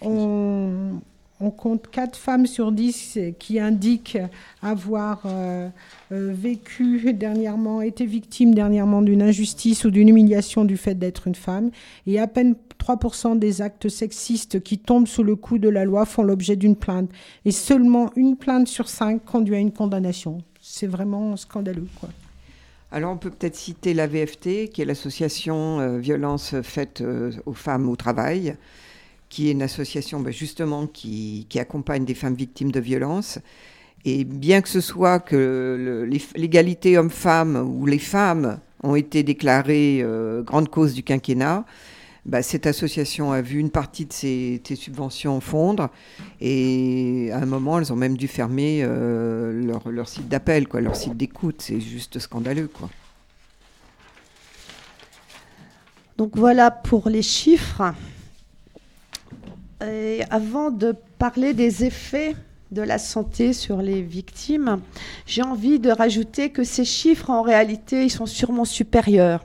on, 0.00 1.00
on 1.40 1.50
compte 1.50 1.88
4 1.88 2.16
femmes 2.16 2.46
sur 2.46 2.72
10 2.72 3.18
qui 3.38 3.60
indiquent 3.60 4.18
avoir 4.62 5.22
euh, 5.24 5.68
euh, 6.12 6.32
vécu 6.34 7.12
dernièrement, 7.12 7.80
été 7.80 8.06
victimes 8.06 8.54
dernièrement 8.54 9.02
d'une 9.02 9.22
injustice 9.22 9.84
ou 9.84 9.90
d'une 9.90 10.08
humiliation 10.08 10.64
du 10.64 10.76
fait 10.76 10.94
d'être 10.94 11.26
une 11.26 11.34
femme. 11.34 11.70
Et 12.06 12.18
à 12.18 12.26
peine 12.26 12.56
3% 12.78 13.38
des 13.38 13.62
actes 13.62 13.88
sexistes 13.88 14.62
qui 14.62 14.78
tombent 14.78 15.08
sous 15.08 15.22
le 15.22 15.36
coup 15.36 15.58
de 15.58 15.68
la 15.68 15.84
loi 15.84 16.06
font 16.06 16.22
l'objet 16.22 16.56
d'une 16.56 16.76
plainte. 16.76 17.10
Et 17.44 17.52
seulement 17.52 18.10
une 18.16 18.36
plainte 18.36 18.68
sur 18.68 18.88
5 18.88 19.24
conduit 19.24 19.56
à 19.56 19.58
une 19.58 19.72
condamnation. 19.72 20.38
C'est 20.60 20.86
vraiment 20.86 21.36
scandaleux. 21.36 21.86
Quoi. 22.00 22.08
Alors 22.90 23.12
on 23.12 23.18
peut 23.18 23.30
peut-être 23.30 23.56
citer 23.56 23.92
la 23.92 24.06
VFT, 24.06 24.70
qui 24.72 24.80
est 24.80 24.86
l'association 24.86 25.80
euh, 25.80 25.98
violence 25.98 26.54
faite 26.62 27.02
euh, 27.02 27.32
aux 27.44 27.52
femmes 27.52 27.88
au 27.88 27.96
travail, 27.96 28.56
qui 29.28 29.48
est 29.48 29.52
une 29.52 29.62
association 29.62 30.20
ben, 30.20 30.32
justement 30.32 30.86
qui, 30.86 31.46
accompagne 31.58 32.04
des 32.04 32.14
femmes 32.14 32.34
victimes 32.34 32.70
de 32.70 32.80
violences. 32.80 33.38
Et 34.04 34.24
bien 34.24 34.62
que 34.62 34.68
ce 34.68 34.80
soit 34.80 35.18
que 35.18 36.08
l'égalité 36.36 36.96
homme-femme 36.96 37.56
ou 37.56 37.84
les 37.84 37.98
femmes 37.98 38.60
ont 38.82 38.94
été 38.94 39.22
déclarées 39.22 40.00
euh, 40.02 40.42
grande 40.42 40.68
cause 40.68 40.94
du 40.94 41.02
quinquennat, 41.02 41.64
bah, 42.24 42.42
cette 42.42 42.66
association 42.66 43.32
a 43.32 43.40
vu 43.40 43.58
une 43.58 43.70
partie 43.70 44.06
de 44.06 44.12
ses, 44.12 44.60
subventions 44.76 45.40
fondre 45.40 45.88
et 46.40 47.30
à 47.32 47.38
un 47.38 47.46
moment, 47.46 47.78
elles 47.78 47.92
ont 47.92 47.96
même 47.96 48.16
dû 48.16 48.28
fermer 48.28 48.80
euh, 48.82 49.64
leur, 49.64 49.88
leur 49.88 50.08
site 50.08 50.28
d'appel, 50.28 50.66
leur 50.74 50.94
site 50.94 51.16
d'écoute. 51.16 51.62
C'est 51.62 51.80
juste 51.80 52.18
scandaleux. 52.18 52.68
Quoi. 52.68 52.88
Donc 56.18 56.36
voilà 56.36 56.70
pour 56.70 57.08
les 57.08 57.22
chiffres. 57.22 57.94
Et 59.86 60.22
avant 60.30 60.70
de 60.70 60.94
parler 61.18 61.54
des 61.54 61.84
effets 61.84 62.34
de 62.72 62.82
la 62.82 62.98
santé 62.98 63.52
sur 63.52 63.80
les 63.80 64.02
victimes, 64.02 64.80
j'ai 65.26 65.42
envie 65.42 65.78
de 65.78 65.90
rajouter 65.90 66.50
que 66.50 66.64
ces 66.64 66.84
chiffres, 66.84 67.30
en 67.30 67.42
réalité, 67.42 68.04
ils 68.04 68.10
sont 68.10 68.26
sûrement 68.26 68.64
supérieurs. 68.64 69.44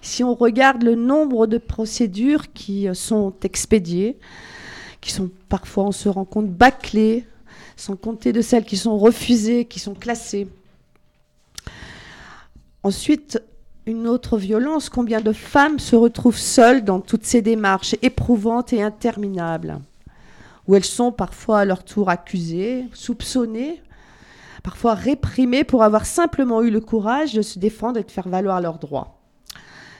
Si 0.00 0.22
on 0.22 0.34
regarde 0.34 0.82
le 0.82 0.94
nombre 0.94 1.46
de 1.46 1.58
procédures 1.58 2.52
qui 2.52 2.88
euh, 2.88 2.94
sont 2.94 3.34
expédiées, 3.42 4.18
qui 5.00 5.12
sont 5.12 5.30
parfois, 5.48 5.84
on 5.84 5.92
se 5.92 6.08
rend 6.08 6.24
compte, 6.24 6.48
bâclées, 6.48 7.26
sans 7.76 7.96
compter 7.96 8.32
de 8.32 8.40
celles 8.40 8.64
qui 8.64 8.76
sont 8.76 8.96
refusées, 8.96 9.64
qui 9.64 9.80
sont 9.80 9.94
classées. 9.94 10.46
Ensuite, 12.82 13.42
une 13.86 14.06
autre 14.06 14.38
violence, 14.38 14.88
combien 14.88 15.20
de 15.20 15.32
femmes 15.32 15.78
se 15.78 15.96
retrouvent 15.96 16.38
seules 16.38 16.84
dans 16.84 17.00
toutes 17.00 17.24
ces 17.24 17.42
démarches 17.42 17.96
éprouvantes 18.02 18.72
et 18.72 18.82
interminables, 18.82 19.78
où 20.68 20.76
elles 20.76 20.84
sont 20.84 21.10
parfois 21.10 21.60
à 21.60 21.64
leur 21.64 21.84
tour 21.84 22.08
accusées, 22.08 22.86
soupçonnées, 22.92 23.82
parfois 24.62 24.94
réprimées 24.94 25.64
pour 25.64 25.82
avoir 25.82 26.06
simplement 26.06 26.62
eu 26.62 26.70
le 26.70 26.80
courage 26.80 27.34
de 27.34 27.42
se 27.42 27.58
défendre 27.58 27.98
et 27.98 28.04
de 28.04 28.10
faire 28.10 28.28
valoir 28.28 28.60
leurs 28.60 28.78
droits. 28.78 29.18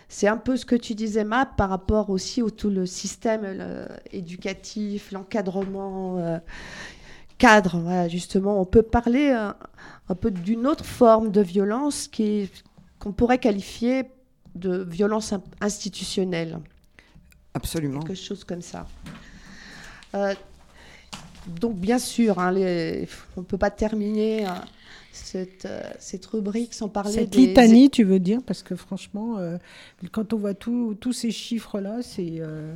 C'est 0.08 0.28
un 0.28 0.36
peu 0.36 0.56
ce 0.56 0.66
que 0.66 0.76
tu 0.76 0.94
disais, 0.94 1.24
Ma, 1.24 1.46
par 1.46 1.70
rapport 1.70 2.10
aussi 2.10 2.42
au 2.42 2.50
tout 2.50 2.68
le 2.68 2.84
système 2.84 3.40
euh, 3.44 3.86
éducatif, 4.12 5.10
l'encadrement, 5.10 6.18
euh, 6.18 6.38
cadre. 7.38 7.78
Voilà, 7.78 8.08
justement, 8.08 8.60
on 8.60 8.66
peut 8.66 8.82
parler 8.82 9.30
euh, 9.30 9.50
un 10.10 10.14
peu 10.14 10.30
d'une 10.30 10.66
autre 10.66 10.84
forme 10.84 11.30
de 11.30 11.40
violence 11.40 12.08
qui 12.08 12.24
est 12.24 12.64
qu'on 13.02 13.12
pourrait 13.12 13.38
qualifier 13.38 14.04
de 14.54 14.84
violence 14.84 15.32
in- 15.32 15.42
institutionnelle, 15.60 16.60
Absolument. 17.54 18.00
quelque 18.00 18.14
chose 18.22 18.44
comme 18.44 18.62
ça. 18.62 18.86
Euh, 20.14 20.34
donc 21.60 21.74
bien 21.76 21.98
sûr, 21.98 22.38
hein, 22.38 22.52
les- 22.52 23.08
on 23.36 23.40
ne 23.40 23.46
peut 23.46 23.58
pas 23.58 23.70
terminer 23.70 24.44
hein, 24.44 24.62
cette, 25.12 25.64
euh, 25.64 25.82
cette 25.98 26.24
rubrique 26.26 26.74
sans 26.74 26.88
parler 26.88 27.12
Cette 27.12 27.30
des... 27.30 27.46
litanie, 27.48 27.90
tu 27.90 28.04
veux 28.04 28.20
dire 28.20 28.40
Parce 28.46 28.62
que 28.62 28.76
franchement, 28.76 29.38
euh, 29.38 29.56
quand 30.12 30.32
on 30.32 30.36
voit 30.36 30.54
tout- 30.54 30.96
tous 31.00 31.12
ces 31.12 31.32
chiffres-là, 31.32 32.02
c'est. 32.02 32.36
euh, 32.38 32.72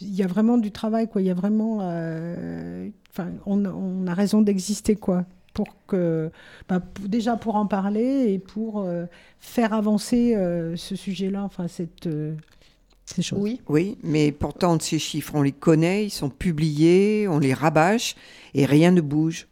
il 0.00 0.14
y 0.14 0.22
a 0.22 0.26
vraiment 0.26 0.56
du 0.58 0.72
travail, 0.72 1.08
quoi. 1.08 1.20
Il 1.20 1.26
y 1.26 1.30
a 1.30 1.34
vraiment. 1.34 1.78
euh, 1.82 2.88
Enfin, 3.12 3.28
on, 3.44 3.64
on 3.66 4.06
a 4.06 4.14
raison 4.14 4.40
d'exister, 4.40 4.94
quoi. 4.96 5.24
Pour 5.52 5.66
que, 5.88 6.30
bah, 6.68 6.80
déjà 7.00 7.36
pour 7.36 7.56
en 7.56 7.66
parler 7.66 8.32
et 8.32 8.38
pour 8.38 8.80
euh, 8.80 9.06
faire 9.40 9.72
avancer 9.74 10.34
euh, 10.36 10.76
ce 10.76 10.94
sujet-là, 10.94 11.42
enfin 11.42 11.66
cette, 11.66 12.06
euh, 12.06 12.34
ces 13.04 13.22
choses. 13.22 13.40
Oui, 13.40 13.60
Oui, 13.68 13.98
mais 14.04 14.30
pourtant, 14.32 14.78
ces 14.78 14.98
chiffres, 15.00 15.34
on 15.34 15.42
les 15.42 15.52
connaît, 15.52 16.04
ils 16.06 16.10
sont 16.10 16.30
publiés, 16.30 17.26
on 17.28 17.38
les 17.40 17.52
rabâche 17.52 18.14
et 18.54 18.64
rien 18.64 18.92
ne 18.92 19.00
bouge. 19.00 19.48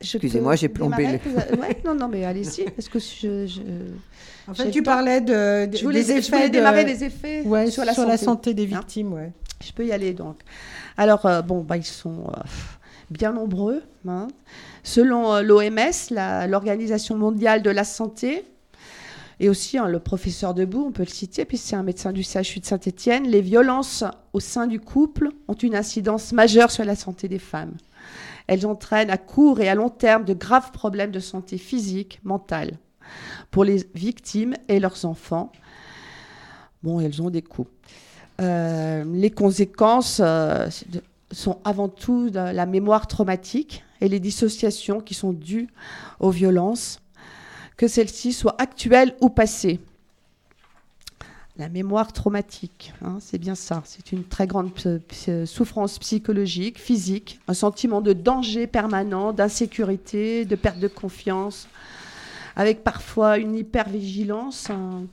Je 0.00 0.16
Excusez-moi, 0.16 0.54
j'ai 0.54 0.68
plombé 0.68 1.06
a- 1.06 1.10
ouais, 1.56 1.82
non, 1.84 1.92
non, 1.92 2.06
mais 2.08 2.24
allez-y, 2.24 2.64
parce 2.76 2.88
que 2.88 3.00
je, 3.00 3.46
je, 3.46 3.60
En 4.46 4.54
fait, 4.54 4.70
tu 4.70 4.80
parlais 4.80 5.20
de, 5.20 5.66
de- 5.66 5.76
je 5.76 5.82
voulais, 5.82 6.04
des 6.04 6.22
je 6.22 6.28
voulais 6.30 6.38
effets 6.44 6.48
de- 6.50 6.52
démarrer 6.52 6.84
les 6.84 7.02
effets 7.02 7.42
ouais, 7.42 7.68
sur 7.68 7.84
la 7.84 8.16
santé. 8.16 8.54
des 8.54 8.62
Hein 8.72 8.78
victimes, 8.78 9.12
ouais. 9.12 9.32
Je 9.64 9.72
peux 9.72 9.86
y 9.86 9.92
aller 9.92 10.14
donc. 10.14 10.40
Alors, 10.96 11.26
euh, 11.26 11.42
bon, 11.42 11.62
bah, 11.62 11.76
ils 11.76 11.84
sont 11.84 12.28
euh, 12.28 12.40
bien 13.10 13.32
nombreux. 13.32 13.82
hein. 14.06 14.28
Selon 14.82 15.40
l'OMS, 15.40 16.48
l'Organisation 16.48 17.16
mondiale 17.16 17.62
de 17.62 17.70
la 17.70 17.84
santé, 17.84 18.44
et 19.40 19.48
aussi 19.48 19.78
hein, 19.78 19.86
le 19.88 20.00
professeur 20.00 20.54
Debout, 20.54 20.86
on 20.88 20.92
peut 20.92 21.04
le 21.04 21.08
citer, 21.08 21.44
puis 21.44 21.58
c'est 21.58 21.76
un 21.76 21.82
médecin 21.82 22.12
du 22.12 22.22
CHU 22.22 22.60
de 22.60 22.64
Saint-Étienne, 22.64 23.24
les 23.28 23.40
violences 23.40 24.04
au 24.32 24.40
sein 24.40 24.66
du 24.66 24.80
couple 24.80 25.30
ont 25.46 25.54
une 25.54 25.76
incidence 25.76 26.32
majeure 26.32 26.70
sur 26.70 26.84
la 26.84 26.96
santé 26.96 27.28
des 27.28 27.38
femmes. 27.38 27.74
Elles 28.46 28.66
entraînent 28.66 29.10
à 29.10 29.18
court 29.18 29.60
et 29.60 29.68
à 29.68 29.74
long 29.74 29.90
terme 29.90 30.24
de 30.24 30.34
graves 30.34 30.72
problèmes 30.72 31.10
de 31.10 31.20
santé 31.20 31.58
physique, 31.58 32.20
mentale, 32.24 32.78
pour 33.50 33.64
les 33.64 33.86
victimes 33.94 34.54
et 34.68 34.80
leurs 34.80 35.04
enfants. 35.04 35.52
Bon, 36.82 37.00
elles 37.00 37.20
ont 37.22 37.30
des 37.30 37.42
coûts. 37.42 37.68
Euh, 38.40 39.04
les 39.04 39.30
conséquences 39.30 40.20
euh, 40.22 40.68
sont 41.32 41.58
avant 41.64 41.88
tout 41.88 42.30
la 42.32 42.66
mémoire 42.66 43.06
traumatique 43.06 43.84
et 44.00 44.08
les 44.08 44.20
dissociations 44.20 45.00
qui 45.00 45.14
sont 45.14 45.32
dues 45.32 45.68
aux 46.20 46.30
violences, 46.30 47.00
que 47.76 47.88
celles-ci 47.88 48.32
soient 48.32 48.54
actuelles 48.58 49.14
ou 49.20 49.28
passées. 49.28 49.80
La 51.56 51.68
mémoire 51.68 52.12
traumatique, 52.12 52.92
hein, 53.02 53.18
c'est 53.20 53.38
bien 53.38 53.56
ça. 53.56 53.82
C'est 53.84 54.12
une 54.12 54.22
très 54.22 54.46
grande 54.46 54.70
souffrance 55.44 55.98
psychologique, 55.98 56.78
physique, 56.78 57.40
un 57.48 57.54
sentiment 57.54 58.00
de 58.00 58.12
danger 58.12 58.68
permanent, 58.68 59.32
d'insécurité, 59.32 60.44
de 60.44 60.54
perte 60.54 60.78
de 60.78 60.86
confiance, 60.86 61.66
avec 62.54 62.84
parfois 62.84 63.38
une 63.38 63.56
hypervigilance, 63.56 64.70
un, 64.70 65.06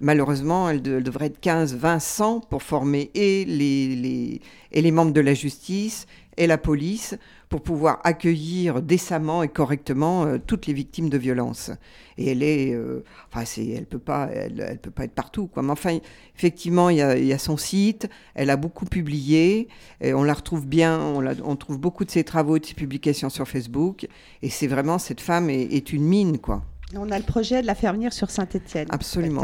malheureusement, 0.00 0.68
elle, 0.68 0.82
de- 0.82 0.96
elle 0.96 1.02
devrait 1.02 1.26
être 1.26 1.40
15, 1.40 1.74
20, 1.76 1.98
100 1.98 2.40
pour 2.48 2.62
former 2.62 3.10
et 3.14 3.44
les, 3.44 4.90
membres 4.90 5.12
de 5.12 5.20
la 5.20 5.34
justice 5.34 6.06
et 6.36 6.46
la 6.46 6.58
police 6.58 7.16
pour 7.48 7.62
pouvoir 7.62 8.00
accueillir 8.04 8.82
décemment 8.82 9.42
et 9.42 9.48
correctement 9.48 10.24
euh, 10.24 10.38
toutes 10.38 10.66
les 10.66 10.74
victimes 10.74 11.08
de 11.08 11.16
violences. 11.16 11.70
Et 12.18 12.30
elle 12.30 12.42
est, 12.42 12.74
euh, 12.74 13.04
enfin, 13.32 13.44
c'est, 13.46 13.66
elle 13.68 13.86
peut 13.86 13.98
pas, 13.98 14.28
elle, 14.32 14.78
peut 14.82 14.90
pas 14.90 15.04
être 15.04 15.14
partout, 15.14 15.46
quoi. 15.46 15.62
Mais 15.62 15.70
enfin, 15.70 15.98
effectivement, 16.36 16.90
il 16.90 16.98
y 16.98 17.32
a, 17.32 17.38
son 17.38 17.56
site. 17.56 18.08
Elle 18.34 18.50
a 18.50 18.56
beaucoup 18.56 18.84
publié. 18.84 19.68
Et 20.00 20.12
on 20.12 20.24
la 20.24 20.34
retrouve 20.34 20.66
bien. 20.66 21.00
On 21.42 21.56
trouve 21.56 21.78
beaucoup 21.78 22.04
de 22.04 22.10
ses 22.10 22.24
travaux, 22.24 22.58
de 22.58 22.66
ses 22.66 22.74
publications 22.74 23.30
sur 23.30 23.48
Facebook. 23.48 24.06
Et 24.42 24.50
c'est 24.50 24.66
vraiment 24.66 24.98
cette 24.98 25.20
femme 25.20 25.48
est, 25.48 25.62
est 25.72 25.92
une 25.92 26.04
mine, 26.04 26.38
quoi. 26.38 26.64
On 26.96 27.10
a 27.10 27.18
le 27.18 27.24
projet 27.24 27.60
de 27.60 27.66
la 27.66 27.74
faire 27.74 27.92
venir 27.92 28.12
sur 28.14 28.30
Saint-Étienne. 28.30 28.88
Absolument. 28.90 29.42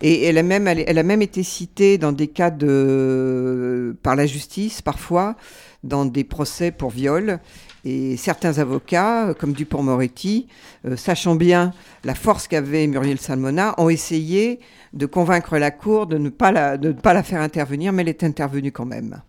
Et 0.00 0.24
elle 0.24 0.38
a 0.38 0.42
même, 0.42 0.66
elle, 0.66 0.82
elle 0.86 0.98
a 0.98 1.02
même 1.02 1.20
été 1.20 1.42
citée 1.42 1.98
dans 1.98 2.12
des 2.12 2.28
cas 2.28 2.50
de, 2.50 3.94
par 4.02 4.16
la 4.16 4.24
justice, 4.24 4.80
parfois, 4.80 5.36
dans 5.84 6.06
des 6.06 6.24
procès 6.24 6.70
pour 6.70 6.90
viol. 6.90 7.38
Et 7.84 8.16
certains 8.16 8.58
avocats, 8.58 9.34
comme 9.38 9.52
Dupont-Moretti, 9.52 10.48
euh, 10.86 10.96
sachant 10.96 11.34
bien 11.34 11.72
la 12.02 12.14
force 12.14 12.48
qu'avait 12.48 12.86
Muriel 12.86 13.18
Salmona, 13.18 13.74
ont 13.78 13.90
essayé 13.90 14.58
de 14.94 15.06
convaincre 15.06 15.58
la 15.58 15.70
Cour 15.70 16.06
de 16.06 16.16
ne 16.16 16.30
pas 16.30 16.50
la, 16.50 16.78
de 16.78 16.88
ne 16.88 16.92
pas 16.94 17.12
la 17.12 17.22
faire 17.22 17.42
intervenir, 17.42 17.92
mais 17.92 18.02
elle 18.02 18.08
est 18.08 18.24
intervenue 18.24 18.72
quand 18.72 18.86
même. 18.86 19.20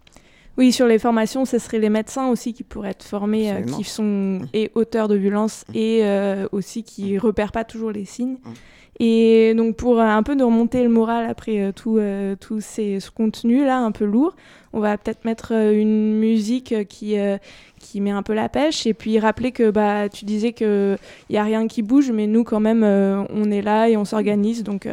Oui, 0.57 0.71
sur 0.71 0.87
les 0.87 0.97
formations, 0.97 1.45
ce 1.45 1.59
seraient 1.59 1.77
les 1.79 1.89
médecins 1.89 2.29
aussi 2.29 2.53
qui 2.53 2.63
pourraient 2.63 2.89
être 2.89 3.03
formés, 3.03 3.51
euh, 3.51 3.61
qui 3.77 3.83
sont 3.83 4.39
et 4.53 4.71
auteurs 4.73 5.07
de 5.07 5.15
violences 5.15 5.63
et 5.75 5.99
euh, 6.03 6.47
aussi 6.51 6.83
qui 6.83 7.17
repèrent 7.19 7.51
pas 7.51 7.63
toujours 7.63 7.91
les 7.91 8.05
signes. 8.05 8.37
Et 8.99 9.53
donc 9.55 9.75
pour 9.75 9.99
euh, 9.99 10.03
un 10.03 10.23
peu 10.23 10.33
nous 10.33 10.47
remonter 10.47 10.81
le 10.81 10.89
moral 10.89 11.29
après 11.29 11.71
tout, 11.73 11.99
tout 12.39 12.59
ces, 12.61 12.99
ce 12.99 13.11
contenu 13.11 13.63
là 13.63 13.77
un 13.77 13.91
peu 13.91 14.05
lourd, 14.05 14.35
on 14.73 14.79
va 14.79 14.97
peut-être 14.97 15.23
mettre 15.25 15.51
une 15.51 16.17
musique 16.17 16.73
qui, 16.87 17.15
qui 17.79 18.01
met 18.01 18.09
un 18.09 18.23
peu 18.23 18.33
la 18.33 18.49
pêche 18.49 18.87
et 18.87 18.95
puis 18.95 19.19
rappeler 19.19 19.51
que 19.51 19.69
bah, 19.69 20.09
tu 20.09 20.25
disais 20.25 20.53
qu'il 20.53 20.97
n'y 21.29 21.37
a 21.37 21.43
rien 21.43 21.67
qui 21.67 21.83
bouge, 21.83 22.09
mais 22.11 22.25
nous 22.25 22.43
quand 22.43 22.59
même 22.59 22.83
on 22.83 23.51
est 23.51 23.61
là 23.61 23.87
et 23.89 23.95
on 23.97 24.05
s'organise, 24.05 24.63
donc 24.63 24.87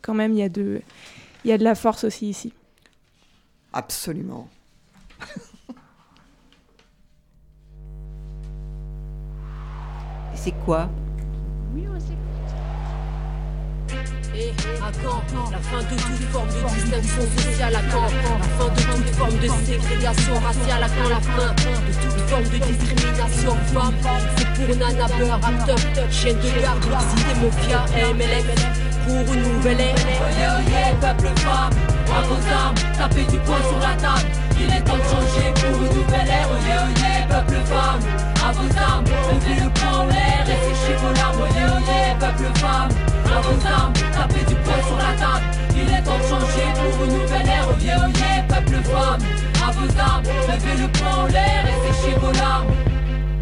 quand 0.00 0.14
même 0.14 0.32
il 0.32 0.38
y, 0.38 0.42
a 0.42 0.48
de- 0.48 0.80
il 1.44 1.50
y 1.50 1.52
a 1.52 1.58
de 1.58 1.64
la 1.64 1.74
force 1.74 2.04
aussi 2.04 2.30
ici. 2.30 2.54
Absolument. 3.74 4.48
Et 10.34 10.36
c'est 10.36 10.52
quoi 10.64 10.88
Et 14.34 14.50
à 14.80 14.90
quand 15.02 15.50
la 15.50 15.58
fin 15.58 15.82
de 15.82 15.88
toute 15.88 16.24
forme 16.32 16.48
de 16.48 16.54
distinction 16.74 17.22
sociale 17.36 17.76
à 17.76 17.82
quand 17.92 18.08
La 18.38 18.48
fin 18.56 18.68
de 18.68 18.80
toute 18.80 19.14
forme 19.14 19.38
de 19.38 19.48
ségrégation 19.66 20.34
raciale 20.38 20.82
à 20.82 20.88
quand 20.88 21.08
La 21.10 21.20
fin 21.20 21.52
de 21.52 21.92
toute 21.92 22.20
forme 22.28 22.44
de 22.44 22.58
discrimination 22.64 23.54
femme 23.74 23.94
C'est 24.36 24.66
pour 24.66 24.76
Nana 24.76 25.06
Beur, 25.18 25.40
acteur, 25.44 26.10
chienne 26.10 26.38
de 26.38 26.60
garde, 26.60 26.82
cité 27.10 27.34
Mafia, 27.42 27.80
MLF 28.14 28.46
Pour 29.06 29.34
une 29.34 29.42
nouvelle 29.42 29.80
ère. 29.80 29.94
Oyez, 29.94 30.48
oyez, 30.58 30.94
peuple 31.00 31.30
femme 31.40 31.74
À 32.16 32.22
vos 32.22 32.42
armes, 32.52 32.74
tapez 32.96 33.24
du 33.24 33.38
poing 33.40 33.62
sur 33.68 33.78
la 33.80 33.94
table 33.96 34.41
Il 34.60 34.72
est 34.72 34.80
temps 34.82 34.96
de 34.96 35.02
changer 35.02 35.48
pour 35.54 35.76
une 35.82 35.94
nouvelle 35.96 36.28
ère 36.28 36.48
Oyez, 36.50 36.78
oyez, 36.86 37.26
peuple 37.28 37.60
femme 37.66 38.00
À 38.46 38.52
vos 38.52 38.78
armes, 38.78 39.04
levez 39.04 39.60
le 39.64 39.70
poing 39.70 40.00
en 40.00 40.06
l'air 40.06 40.44
Et 40.46 40.58
séchez 40.66 40.96
vos 40.96 41.12
larmes 41.12 41.40
Oyez, 41.42 41.64
oyez, 41.64 42.14
peuple 42.18 42.58
femme 42.58 42.90
à 43.34 43.40
vos 43.40 43.66
armes, 43.66 43.92
tapez 44.12 44.44
du 44.44 44.54
poing 44.56 44.82
sur 44.86 44.96
la 44.96 45.16
table. 45.16 45.44
Il 45.74 45.88
est 45.88 46.02
temps 46.02 46.18
de 46.18 46.22
changer 46.22 46.68
pour 46.74 47.04
une 47.06 47.12
nouvelle 47.12 47.48
ère. 47.48 47.66
Oyez, 47.70 47.94
oyez, 47.94 48.42
peuple 48.46 48.82
femme. 48.84 49.20
À 49.66 49.70
vos 49.72 49.98
armes, 49.98 50.24
levez 50.24 50.82
le 50.82 50.88
poing 50.88 51.24
en 51.24 51.26
l'air 51.28 51.64
et 51.64 51.92
séchez 51.92 52.14
vos 52.18 52.32
larmes. 52.32 52.68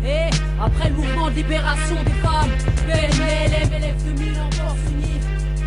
Et 0.04 0.30
après 0.62 0.90
le 0.90 0.94
mouvement 0.94 1.28
de 1.28 1.34
libération 1.34 1.96
des 2.06 2.18
femmes, 2.22 2.50
PNL, 2.86 3.50
MLF 3.68 4.04
2000 4.04 4.40
en 4.40 4.50
force. 4.52 4.78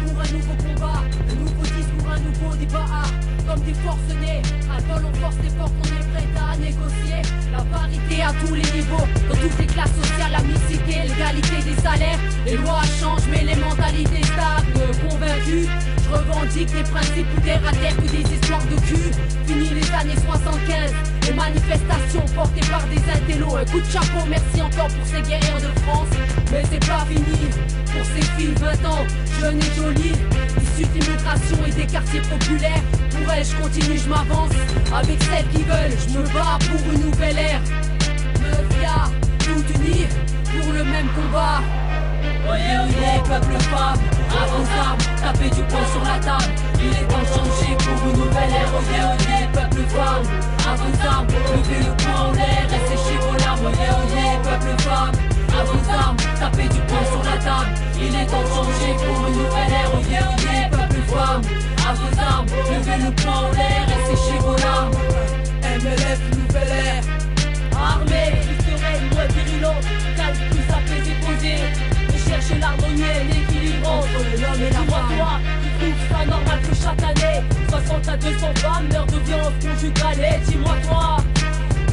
Pour 0.06 0.22
un 0.22 0.30
nouveau 0.32 0.56
combat, 0.64 1.00
un 1.30 1.36
nouveau 1.36 1.64
un 2.14 2.20
nouveau 2.20 2.56
débat. 2.56 3.04
Comme 3.48 3.60
des 3.62 3.74
forces 3.74 4.14
nées, 4.22 4.42
à 4.72 4.80
vol 4.88 5.04
on 5.06 5.14
force 5.20 5.36
les 5.44 5.50
portes, 5.50 5.74
on 5.82 5.88
est 5.88 6.08
prêt 6.12 6.30
à 6.40 6.56
négocier. 6.58 7.22
La 7.52 7.64
parité 7.66 8.22
à 8.24 8.32
tous 8.40 8.54
les 8.54 8.68
niveaux, 8.72 9.06
dans 9.30 9.36
toutes 9.36 9.60
les 9.60 9.68
classes 9.68 9.96
sociales, 10.02 10.32
la 10.32 10.42
mixité, 10.42 11.04
l'égalité 11.04 11.58
des 11.70 11.82
salaires. 11.82 12.20
Les 12.46 12.58
lois 12.58 12.82
changent, 13.00 13.28
mais 13.30 13.44
les 13.44 13.56
mentalités 13.56 14.24
stagnent. 14.24 14.64
Convaincu, 15.04 15.68
je 15.68 16.10
revendique 16.10 16.72
des 16.72 16.84
principes 16.84 17.44
terre 17.44 17.62
à 17.68 17.72
terre 17.72 17.96
que 17.98 18.08
des 18.10 18.26
histoires 18.34 18.66
de 18.66 18.80
cul. 18.88 19.12
Fini 19.46 19.70
les 19.70 19.92
années 19.92 20.20
75, 20.26 20.94
les 21.28 21.34
manifestations 21.34 22.26
portées 22.34 22.68
par 22.72 22.84
des 22.88 23.04
intellos. 23.12 23.58
Un 23.58 23.66
coup 23.66 23.82
de 23.82 23.92
chapeau, 23.92 24.24
merci 24.30 24.62
encore 24.62 24.88
pour 24.88 25.06
ces 25.06 25.22
guerriers 25.22 25.62
de 25.62 25.74
France. 25.84 26.14
Mais 26.52 26.64
c'est 26.72 26.86
pas 26.88 27.06
fini 27.10 27.50
pour 27.92 28.06
ces 28.06 28.26
filles 28.38 28.56
20 28.56 28.90
ans, 28.90 29.06
jeunes 29.40 29.60
et 29.60 29.76
jolies, 29.76 30.18
issues 30.74 30.88
d'immigration 30.88 31.58
et 31.68 31.72
des 31.72 31.86
quartiers 31.86 32.22
populaires. 32.22 32.84
Pour 33.12 33.34
elles, 33.34 33.46
je 33.46 33.56
continue, 33.56 33.98
je 33.98 34.10
m'avance. 34.10 34.52
Avec 34.94 35.22
celles 35.24 35.48
qui 35.50 35.64
veulent, 35.64 35.98
je 35.98 36.18
me 36.18 36.24
bats 36.34 36.58
pour 36.60 36.94
une 36.94 37.10
nouvelle 37.10 37.38
ère. 37.38 37.62
Me 38.42 38.76
fiar, 38.76 39.12
tout 39.40 39.64
unis 39.76 40.08
pour 40.46 40.74
le 40.74 40.84
même 40.84 41.08
combat. 41.16 41.62
Oyez, 42.50 42.78
oyez, 42.84 43.22
peuple 43.24 43.60
femme, 43.72 44.00
à 44.30 44.46
vos 44.48 44.66
armes, 44.80 44.98
tapez 45.22 45.50
du 45.50 45.62
poing 45.64 45.86
sur 45.92 46.04
la 46.04 46.20
table. 46.20 46.54
Il 46.80 46.92
est 46.92 47.08
temps 47.08 47.22
de 47.22 47.28
changer 47.28 47.76
pour 47.78 48.10
une 48.10 48.18
nouvelle 48.20 48.52
ère. 48.52 48.72
Oyez, 48.76 49.04
oyez, 49.14 49.48
peuple 49.54 49.84
femme, 49.90 50.26
à 50.68 50.76
vos 50.76 51.08
armes, 51.08 51.28
levez 51.28 51.80
le 51.80 51.96
poing 51.98 52.28
en 52.28 52.32
l'air 52.34 52.68
et 52.68 52.90
séchez 52.90 53.18
vos 53.18 53.38
larmes. 53.38 53.66
Oyez, 53.66 53.92
oyez, 54.04 54.38
peuple 54.44 54.82
femme, 54.82 55.12
à 55.60 55.64
vos 55.64 55.90
armes, 55.90 56.18
tapez 56.40 56.68
du 56.70 56.80
poing 56.82 57.06
sur 57.12 57.24
la 57.24 57.38
table. 57.38 57.72
Il 58.00 58.16
est 58.16 58.26
temps 58.26 58.42
de 58.42 58.48
changer 58.48 58.94
pour 58.98 59.28
une 59.28 59.36
nouvelle 59.38 59.72
ère. 59.72 59.92
Oyez, 59.96 60.24
oyez, 60.34 60.70
peuple 60.72 61.02
femme, 61.08 61.42
à 61.88 61.94
vos 61.94 62.20
armes, 62.20 62.48
levez 62.48 63.06
le 63.06 63.12
poing 63.12 63.50
en 63.50 63.52
l'air 63.52 63.86
et 63.88 64.16
séchez 64.16 64.40
vos 64.40 64.58
larmes. 64.58 64.92
MLF, 65.64 66.20
nouvelle 66.38 66.74
ère. 66.86 67.04
Armée, 67.76 68.32
plus 68.46 68.60
sereine, 68.72 69.04
moins 69.12 69.28
virulente, 69.28 69.86
calme, 70.16 70.38
plus 70.52 70.68
apaisée, 70.72 71.18
posée. 71.22 71.62
Recherche 72.14 72.60
l'harmonie 72.60 73.04
et 73.04 73.24
l'équilibre 73.34 73.90
entre 73.90 74.20
l'homme 74.42 74.62
et 74.62 74.72
la 74.72 74.84
femme. 74.92 75.18
Toi, 75.18 75.40
tu 75.62 75.92
trouves 75.92 76.08
ça 76.10 76.26
normal 76.26 76.60
que 76.62 76.76
chaque 76.76 77.04
année, 77.04 77.44
60 77.70 78.08
à 78.08 78.18
200 78.18 78.48
femmes 78.56 78.88
meurent 78.92 79.08
de 79.08 79.20
violence 79.26 79.54
conjugale. 79.62 80.20
Et 80.20 80.40
dis-moi 80.50 80.76
toi, 80.88 81.18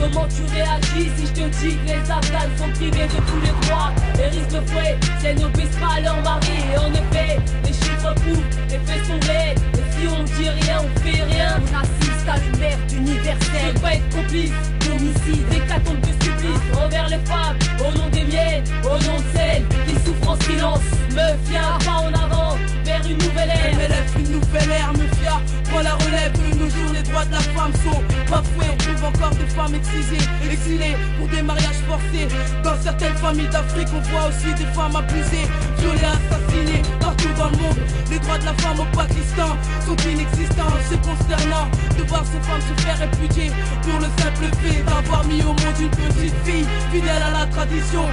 comment 0.00 0.26
tu 0.28 0.42
réagis 0.52 1.10
si 1.16 1.26
je 1.26 1.32
te 1.32 1.48
dis 1.60 1.76
que 1.76 1.86
les 1.86 2.10
Afghans 2.10 2.56
sont 2.56 2.70
privés 2.70 3.06
de 3.06 3.20
tous 3.28 3.40
les 3.44 3.66
droits 3.66 3.92
et 4.18 4.28
risquent 4.28 4.60
de 4.60 4.66
fouet 4.70 4.98
elles 5.24 5.38
n'obéissent 5.38 5.76
pas 5.76 5.96
à 5.96 6.00
leur 6.00 6.22
mari. 6.22 6.48
Et 6.72 6.78
en 6.78 6.92
effet, 6.92 7.38
les 7.64 7.72
chiffres 7.72 8.14
prouvent, 8.14 8.44
les 8.70 8.78
faits 8.78 9.04
sont 9.06 9.20
réels. 9.28 9.89
Si 10.00 10.06
on 10.06 10.22
dit 10.22 10.48
rien, 10.48 10.78
on 10.80 11.00
fait 11.00 11.22
rien. 11.24 11.60
On 11.60 11.76
assiste 11.78 12.28
à 12.28 12.36
une 12.38 12.58
merde 12.58 12.92
universelle. 12.92 13.74
Je 13.74 13.80
pas 13.80 13.94
être 13.94 14.08
complice 14.16 14.52
d'homicide, 14.80 15.48
d'hécatombe 15.50 16.00
de 16.00 16.24
supplice 16.24 16.78
envers 16.82 17.08
les 17.08 17.18
femmes, 17.18 17.58
au 17.80 17.98
nom 17.98 18.08
des 18.08 18.24
miennes, 18.24 18.64
au 18.84 18.96
nom 19.04 19.18
de 19.18 19.24
celles 19.36 19.64
qui 19.86 19.94
souffrent 20.04 20.30
en 20.30 20.40
silence. 20.40 20.80
Me 21.10 21.50
fier 21.50 21.78
pas 21.84 22.00
en 22.00 22.12
avant 22.14 22.56
vers 22.84 23.02
une 23.06 23.18
nouvelle 23.18 23.50
ère. 23.50 23.74
MLF, 23.74 24.16
une 24.18 24.32
nouvelle 24.40 24.70
ère, 24.70 24.92
me 24.94 25.06
fiar, 25.16 25.42
prends 25.70 25.82
la 25.82 25.94
relève 25.94 26.32
de 26.32 26.56
nos 26.56 26.70
jours, 26.70 26.92
les 26.94 27.02
droits 27.02 27.26
de 27.26 27.32
la 27.32 27.40
femme 27.40 27.72
sont 27.84 28.02
bafoués. 28.30 28.72
On 28.72 28.76
trouve 28.76 29.04
encore 29.04 29.34
des 29.36 29.50
femmes 29.52 29.74
excisées, 29.74 30.24
exilées 30.50 30.96
pour 31.18 31.28
des 31.28 31.42
mariages 31.42 31.82
forcés. 31.86 32.28
Dans 32.64 32.69
certaines 32.82 33.16
familles 33.16 33.48
d'Afrique, 33.48 33.88
on 33.94 34.00
voit 34.10 34.28
aussi 34.28 34.52
des 34.54 34.68
femmes 34.72 34.96
abusées, 34.96 35.46
violées, 35.78 36.00
assassinées 36.04 36.82
partout 37.00 37.32
dans 37.36 37.50
le 37.50 37.56
monde. 37.56 37.78
Les 38.10 38.18
droits 38.18 38.38
de 38.38 38.44
la 38.44 38.54
femme 38.54 38.80
au 38.80 38.96
Pakistan 38.96 39.56
sont 39.86 39.96
inexistants. 40.08 40.74
C'est 40.88 41.00
consternant 41.00 41.68
de 41.96 42.02
voir 42.04 42.24
ces 42.24 42.40
femmes 42.46 42.60
se 42.60 42.82
faire 42.82 42.98
répudier 42.98 43.52
pour 43.82 43.98
le 43.98 44.08
simple 44.20 44.50
fait 44.60 44.82
d'avoir 44.82 45.24
mis 45.24 45.42
au 45.42 45.54
monde 45.54 45.78
une 45.80 45.90
petite 45.90 46.34
fille 46.44 46.66
fidèle 46.92 47.22
à 47.22 47.40
la 47.40 47.46
tradition. 47.46 48.04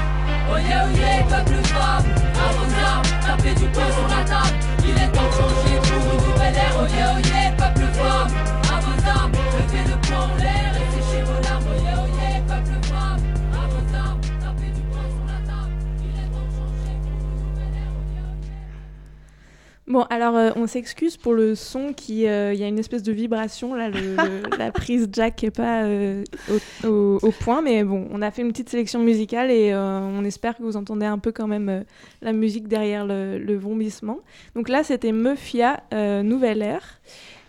Oyez, 0.51 0.79
oyez, 0.85 1.23
peuple 1.27 1.59
femme, 1.65 2.05
à 2.35 2.47
vos 2.53 2.71
armes, 2.85 3.03
tapez 3.25 3.53
du 3.55 3.65
poing 3.67 3.91
sur 3.91 4.07
la 4.07 4.23
table. 4.23 4.57
Il 4.83 4.95
est 4.95 5.11
temps 5.11 5.27
de 5.27 5.33
changer 5.33 5.77
pour 5.81 6.13
une 6.13 6.31
nouvelle 6.31 6.55
ère. 6.55 6.75
Oyez, 6.81 7.07
oyez, 7.15 7.51
peuple 7.57 7.87
femme, 7.97 8.31
à 8.71 8.79
vos 8.79 9.09
armes, 9.09 9.31
levez 9.31 9.83
le 9.89 9.97
poing 10.07 10.23
en 10.23 10.37
l'air 10.37 10.71
et 10.75 10.87
séchez 10.95 11.23
vos 11.23 11.41
larmes. 11.43 11.76
Bon, 19.87 20.01
alors 20.09 20.35
euh, 20.35 20.49
on 20.57 20.67
s'excuse 20.67 21.15
pour 21.15 21.33
le 21.33 21.55
son 21.55 21.93
qui, 21.93 22.27
euh, 22.27 22.53
il 22.53 22.59
y 22.59 22.63
a 22.65 22.67
une 22.67 22.77
espèce 22.77 23.03
de 23.03 23.13
vibration 23.13 23.73
là, 23.73 23.87
le- 23.89 24.15
le- 24.17 24.57
la 24.57 24.69
prise 24.71 25.07
jack 25.13 25.41
est 25.45 25.51
pas 25.55 25.83
euh, 25.83 26.23
au, 26.83 26.87
au- 26.87 27.19
au 27.21 27.31
point, 27.31 27.61
mais 27.61 27.85
bon, 27.85 28.05
on 28.11 28.21
a 28.21 28.29
fait 28.29 28.41
une 28.41 28.49
petite 28.51 28.67
sélection 28.69 28.99
musicale 28.99 29.49
et 29.49 29.73
on 29.73 30.25
espère 30.25 30.57
que 30.57 30.63
vous 30.63 30.75
entendez 30.75 31.05
un 31.05 31.19
peu 31.19 31.31
quand 31.31 31.47
même 31.47 31.85
la 32.21 32.33
musique 32.33 32.67
derrière 32.67 33.05
le, 33.05 33.37
le 33.37 33.55
vomissement. 33.55 34.19
Donc 34.55 34.67
là, 34.67 34.83
c'était 34.83 35.13
euh, 35.13 36.21
Nouvelle 36.21 36.61
Ère. 36.61 36.99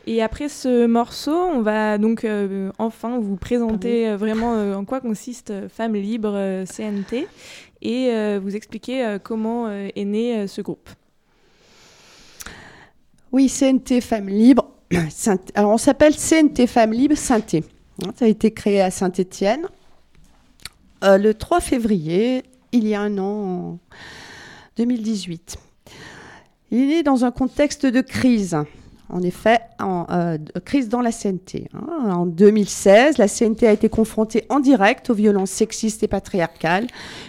Et 0.07 0.23
après 0.23 0.49
ce 0.49 0.87
morceau, 0.87 1.35
on 1.37 1.61
va 1.61 1.99
donc 1.99 2.25
euh, 2.25 2.71
enfin 2.79 3.19
vous 3.19 3.37
présenter 3.37 4.09
euh, 4.09 4.17
vraiment 4.17 4.55
euh, 4.55 4.75
en 4.77 4.85
quoi 4.85 5.01
consiste 5.01 5.53
Femmes 5.69 5.95
Libres 5.97 6.65
CNT 6.67 7.27
et 7.83 8.39
vous 8.39 8.55
expliquer 8.57 9.19
comment 9.23 9.69
est 9.71 10.05
né 10.05 10.47
ce 10.47 10.61
groupe. 10.63 10.89
Oui, 13.33 13.49
CNT 13.49 14.01
Femmes 14.01 14.29
Libres. 14.29 14.69
On 15.57 15.79
s'appelle 15.79 16.15
CNT 16.17 16.67
Femmes 16.67 16.93
Libres 16.93 17.17
Synthé. 17.17 17.65
Hein, 18.05 18.13
Ça 18.19 18.25
a 18.25 18.29
été 18.29 18.51
créé 18.53 18.81
à 18.81 18.91
Saint-Étienne 18.91 19.67
le 21.03 21.33
3 21.33 21.61
février, 21.61 22.43
il 22.73 22.89
y 22.89 22.95
a 22.97 23.01
un 23.01 23.19
an, 23.19 23.23
en 23.25 23.79
2018. 24.79 25.57
Il 26.73 26.81
est 26.81 26.87
né 26.87 27.03
dans 27.05 27.25
un 27.25 27.31
contexte 27.31 27.87
de 27.87 28.01
crise. 28.01 28.57
En 29.09 29.23
effet, 29.23 29.61
en, 29.79 30.07
euh, 30.11 30.37
crise 30.65 30.89
dans 30.89 31.01
la 31.01 31.13
CNT. 31.13 31.69
hein. 31.73 32.11
En 32.11 32.27
2016, 32.27 33.17
la 33.17 33.29
CNT 33.29 33.67
a 33.69 33.73
été 33.73 33.89
confrontée 33.89 34.45
en 34.49 34.59
direct 34.59 35.09
aux 35.09 35.15
violences 35.15 35.51
sexistes 35.51 36.03
et 36.03 36.09
patriarcales, 36.09 36.89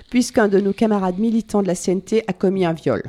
puisqu'un 0.09 0.47
de 0.47 0.59
nos 0.59 0.73
camarades 0.73 1.19
militants 1.19 1.61
de 1.61 1.67
la 1.67 1.75
CNT 1.75 2.23
a 2.27 2.33
commis 2.33 2.65
un 2.65 2.73
viol. 2.73 3.03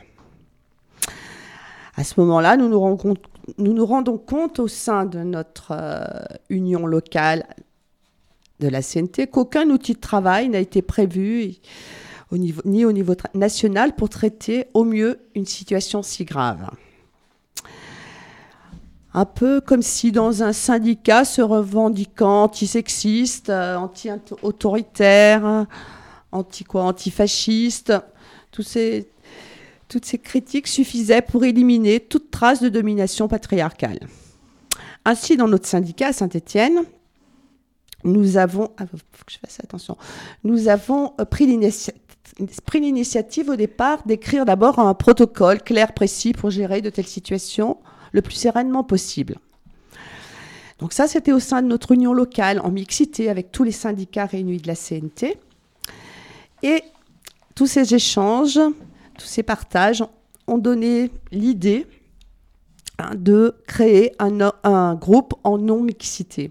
À 2.01 2.03
ce 2.03 2.19
moment-là, 2.21 2.57
nous 2.57 2.71
nous, 2.71 2.81
rendons 2.81 4.17
compte- 4.17 4.59
au 4.59 4.69
sein 4.69 5.05
de 5.05 5.19
notre 5.19 5.73
euh, 5.73 5.99
union 6.49 6.87
locale 6.87 7.45
de 8.59 8.69
la 8.69 8.81
CNT 8.81 9.27
qu'aucun 9.27 9.69
outil 9.69 9.93
de 9.93 10.01
travail 10.01 10.49
n'a 10.49 10.61
été 10.61 10.81
prévu 10.81 11.57
ni 12.33 12.87
au 12.87 12.93
niveau 12.93 13.15
national 13.35 13.95
pour 13.95 14.09
traiter 14.09 14.69
au 14.73 14.85
mieux 14.85 15.19
une 15.35 15.45
situation 15.45 16.03
si 16.03 16.25
grave. 16.25 16.71
Un 19.13 19.27
peu 19.27 19.61
comme 19.61 19.83
si 19.83 20.11
dans 20.11 20.43
un 20.43 20.55
syndicat 20.55 21.27
se 21.27 21.43
revendiquant 21.43 22.45
antisexiste, 22.45 23.51
euh, 23.51 23.77
anti-autoritaire, 23.77 25.67
anti 26.33 26.65
quoi, 26.65 26.85
antifasciste, 26.85 27.93
tous 28.53 28.63
ces, 28.63 29.07
toutes 29.91 30.07
ces 30.07 30.19
critiques 30.19 30.69
suffisaient 30.69 31.21
pour 31.21 31.45
éliminer 31.45 31.99
toute 31.99 32.31
trace 32.31 32.63
de 32.63 32.69
domination 32.69 33.27
patriarcale. 33.27 33.99
Ainsi, 35.05 35.37
dans 35.37 35.49
notre 35.49 35.67
syndicat 35.67 36.09
à 36.09 36.13
Saint-Étienne, 36.13 36.85
nous 38.05 38.37
avons, 38.37 38.71
ah, 38.79 38.85
nous 40.45 40.69
avons 40.69 41.13
euh, 41.21 41.25
pris 41.25 41.47
l'initiative 42.81 43.51
au 43.51 43.57
départ 43.57 44.07
d'écrire 44.07 44.45
d'abord 44.45 44.79
un 44.79 44.95
protocole 44.95 45.61
clair, 45.61 45.93
précis 45.93 46.33
pour 46.33 46.51
gérer 46.51 46.81
de 46.83 46.89
telles 46.89 47.07
situations 47.07 47.77
le 48.13 48.23
plus 48.23 48.35
sereinement 48.35 48.85
possible. 48.85 49.39
Donc 50.79 50.93
ça, 50.93 51.09
c'était 51.09 51.33
au 51.33 51.41
sein 51.41 51.63
de 51.63 51.67
notre 51.67 51.93
union 51.93 52.15
locale, 52.15 52.61
en 52.61 52.71
mixité 52.71 53.29
avec 53.29 53.51
tous 53.51 53.65
les 53.65 53.73
syndicats 53.73 54.27
réunis 54.27 54.59
de 54.59 54.69
la 54.69 54.77
CNT. 54.77 55.37
Et 56.63 56.85
tous 57.57 57.67
ces 57.67 57.93
échanges, 57.93 58.61
tous 59.21 59.27
ces 59.27 59.43
partages 59.43 60.03
ont 60.47 60.57
donné 60.57 61.11
l'idée 61.31 61.87
hein, 62.99 63.11
de 63.15 63.55
créer 63.67 64.13
un, 64.19 64.95
groupe 64.95 65.35
en 65.45 65.59
non-mixité. 65.59 66.51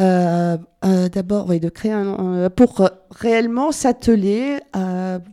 Euh, 0.00 0.56
euh, 0.84 1.08
D'abord, 1.10 1.46
oui, 1.50 1.60
de 1.60 1.68
créer 1.68 1.92
un, 1.92 2.48
pour 2.48 2.80
euh, 2.80 2.88
réellement 3.10 3.70
s'atteler, 3.70 4.60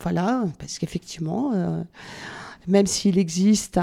voilà, 0.02 0.44
parce 0.60 0.78
qu'effectivement, 0.78 1.54
même 2.68 2.86
s'il 2.86 3.18
existe 3.18 3.80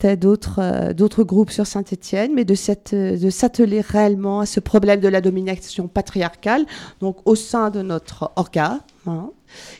d'autres 0.00 1.24
groupes 1.24 1.50
sur 1.50 1.66
Saint-Étienne, 1.66 2.32
mais 2.32 2.44
de 2.44 2.54
s'atteler 2.54 3.80
réellement 3.80 4.38
à 4.38 4.46
ce 4.46 4.60
problème 4.60 5.00
de 5.00 5.08
la 5.08 5.20
domination 5.20 5.88
patriarcale, 5.88 6.64
donc 7.00 7.18
au 7.24 7.34
sein 7.34 7.70
de 7.70 7.82
notre 7.82 8.30
organe, 8.36 8.78
hein, 9.06 9.30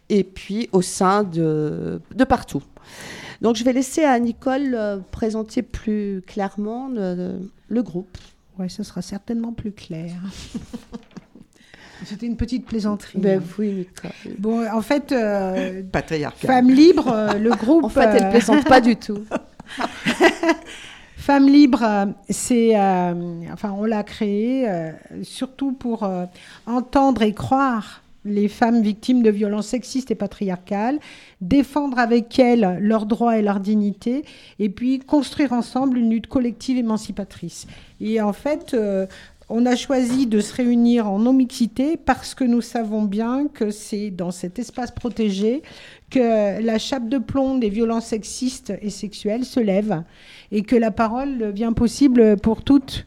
et 0.08 0.24
puis 0.24 0.68
au 0.72 0.82
sein 0.82 1.22
de, 1.24 2.00
de 2.14 2.24
partout. 2.24 2.62
Donc 3.40 3.56
je 3.56 3.64
vais 3.64 3.72
laisser 3.72 4.04
à 4.04 4.18
Nicole 4.18 4.74
euh, 4.74 4.98
présenter 5.10 5.62
plus 5.62 6.22
clairement 6.26 6.88
le, 6.88 7.38
le 7.68 7.82
groupe. 7.82 8.18
Ouais, 8.58 8.68
ce 8.68 8.82
sera 8.82 9.00
certainement 9.02 9.52
plus 9.52 9.72
clair. 9.72 10.12
C'était 12.04 12.26
une 12.26 12.36
petite 12.36 12.66
plaisanterie. 12.66 13.18
Ben 13.18 13.42
oui, 13.58 13.72
Nicole. 13.72 14.10
Bon, 14.38 14.66
en 14.70 14.80
fait, 14.80 15.12
euh. 15.12 15.82
Femmes 16.36 16.70
Libres, 16.70 17.08
euh, 17.12 17.34
le 17.34 17.50
groupe. 17.56 17.84
En 17.84 17.88
fait, 17.88 18.04
elle 18.04 18.24
euh, 18.24 18.30
plaisante 18.30 18.64
pas 18.66 18.80
du 18.80 18.96
tout. 18.96 19.24
Femmes 21.16 21.48
Libres, 21.48 21.82
euh, 21.84 22.06
c'est, 22.30 22.72
euh, 22.74 23.42
enfin, 23.52 23.72
on 23.76 23.84
l'a 23.84 24.02
créé 24.02 24.68
euh, 24.68 24.92
surtout 25.22 25.72
pour 25.72 26.04
euh, 26.04 26.24
entendre 26.66 27.22
et 27.22 27.34
croire 27.34 28.02
les 28.24 28.48
femmes 28.48 28.82
victimes 28.82 29.22
de 29.22 29.30
violences 29.30 29.68
sexistes 29.68 30.10
et 30.10 30.14
patriarcales, 30.14 30.98
défendre 31.40 31.98
avec 31.98 32.38
elles 32.38 32.78
leurs 32.80 33.06
droits 33.06 33.38
et 33.38 33.42
leur 33.42 33.60
dignité, 33.60 34.24
et 34.58 34.68
puis 34.68 34.98
construire 34.98 35.52
ensemble 35.52 35.98
une 35.98 36.10
lutte 36.10 36.26
collective 36.26 36.76
émancipatrice. 36.76 37.66
Et 38.00 38.20
en 38.20 38.32
fait, 38.32 38.74
euh, 38.74 39.06
on 39.48 39.66
a 39.66 39.74
choisi 39.74 40.26
de 40.26 40.40
se 40.40 40.54
réunir 40.54 41.10
en 41.10 41.18
non-mixité 41.18 41.96
parce 41.96 42.34
que 42.34 42.44
nous 42.44 42.60
savons 42.60 43.02
bien 43.02 43.48
que 43.48 43.70
c'est 43.70 44.10
dans 44.10 44.30
cet 44.30 44.60
espace 44.60 44.92
protégé 44.92 45.62
que 46.08 46.62
la 46.62 46.78
chape 46.78 47.08
de 47.08 47.18
plomb 47.18 47.58
des 47.58 47.68
violences 47.68 48.06
sexistes 48.06 48.72
et 48.80 48.90
sexuelles 48.90 49.44
se 49.44 49.58
lève 49.58 50.04
et 50.52 50.62
que 50.62 50.76
la 50.76 50.92
parole 50.92 51.38
devient 51.38 51.72
possible 51.74 52.36
pour 52.36 52.62
toutes. 52.62 53.06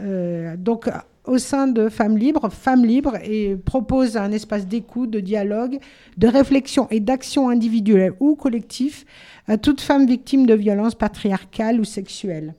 Euh, 0.00 0.56
donc, 0.56 0.88
au 1.26 1.38
sein 1.38 1.66
de 1.66 1.88
Femmes 1.88 2.18
Libres, 2.18 2.50
Femmes 2.50 2.84
Libres 2.84 3.16
et 3.24 3.56
propose 3.56 4.16
un 4.16 4.30
espace 4.32 4.66
d'écoute, 4.66 5.10
de 5.10 5.20
dialogue, 5.20 5.78
de 6.16 6.28
réflexion 6.28 6.86
et 6.90 7.00
d'action 7.00 7.48
individuelle 7.48 8.12
ou 8.20 8.34
collective 8.34 9.04
à 9.48 9.56
toute 9.56 9.80
femme 9.80 10.06
victime 10.06 10.46
de 10.46 10.54
violences 10.54 10.94
patriarcales 10.94 11.80
ou 11.80 11.84
sexuelles. 11.84 12.54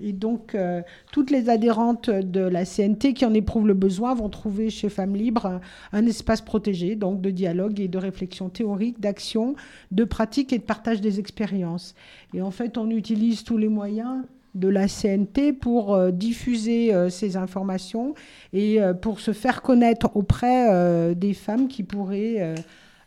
Et 0.00 0.12
donc, 0.12 0.54
euh, 0.54 0.82
toutes 1.10 1.30
les 1.30 1.48
adhérentes 1.48 2.08
de 2.08 2.40
la 2.40 2.64
CNT 2.64 3.14
qui 3.14 3.24
en 3.24 3.34
éprouvent 3.34 3.66
le 3.66 3.74
besoin 3.74 4.14
vont 4.14 4.28
trouver 4.28 4.70
chez 4.70 4.88
Femmes 4.88 5.16
Libres 5.16 5.46
un, 5.46 5.60
un 5.92 6.06
espace 6.06 6.40
protégé, 6.40 6.94
donc 6.94 7.20
de 7.20 7.30
dialogue 7.30 7.80
et 7.80 7.88
de 7.88 7.98
réflexion 7.98 8.48
théorique, 8.48 9.00
d'action, 9.00 9.56
de 9.90 10.04
pratique 10.04 10.52
et 10.52 10.58
de 10.58 10.62
partage 10.62 11.00
des 11.00 11.18
expériences. 11.18 11.94
Et 12.32 12.42
en 12.42 12.52
fait, 12.52 12.78
on 12.78 12.90
utilise 12.90 13.42
tous 13.42 13.58
les 13.58 13.68
moyens 13.68 14.22
de 14.54 14.68
la 14.68 14.88
CNT 14.88 15.52
pour 15.52 15.94
euh, 15.94 16.10
diffuser 16.10 16.94
euh, 16.94 17.10
ces 17.10 17.36
informations 17.36 18.14
et 18.52 18.80
euh, 18.80 18.94
pour 18.94 19.20
se 19.20 19.32
faire 19.32 19.62
connaître 19.62 20.10
auprès 20.14 21.14
des 21.14 21.34
femmes 21.34 21.68
qui 21.68 21.82
pourraient 21.82 22.54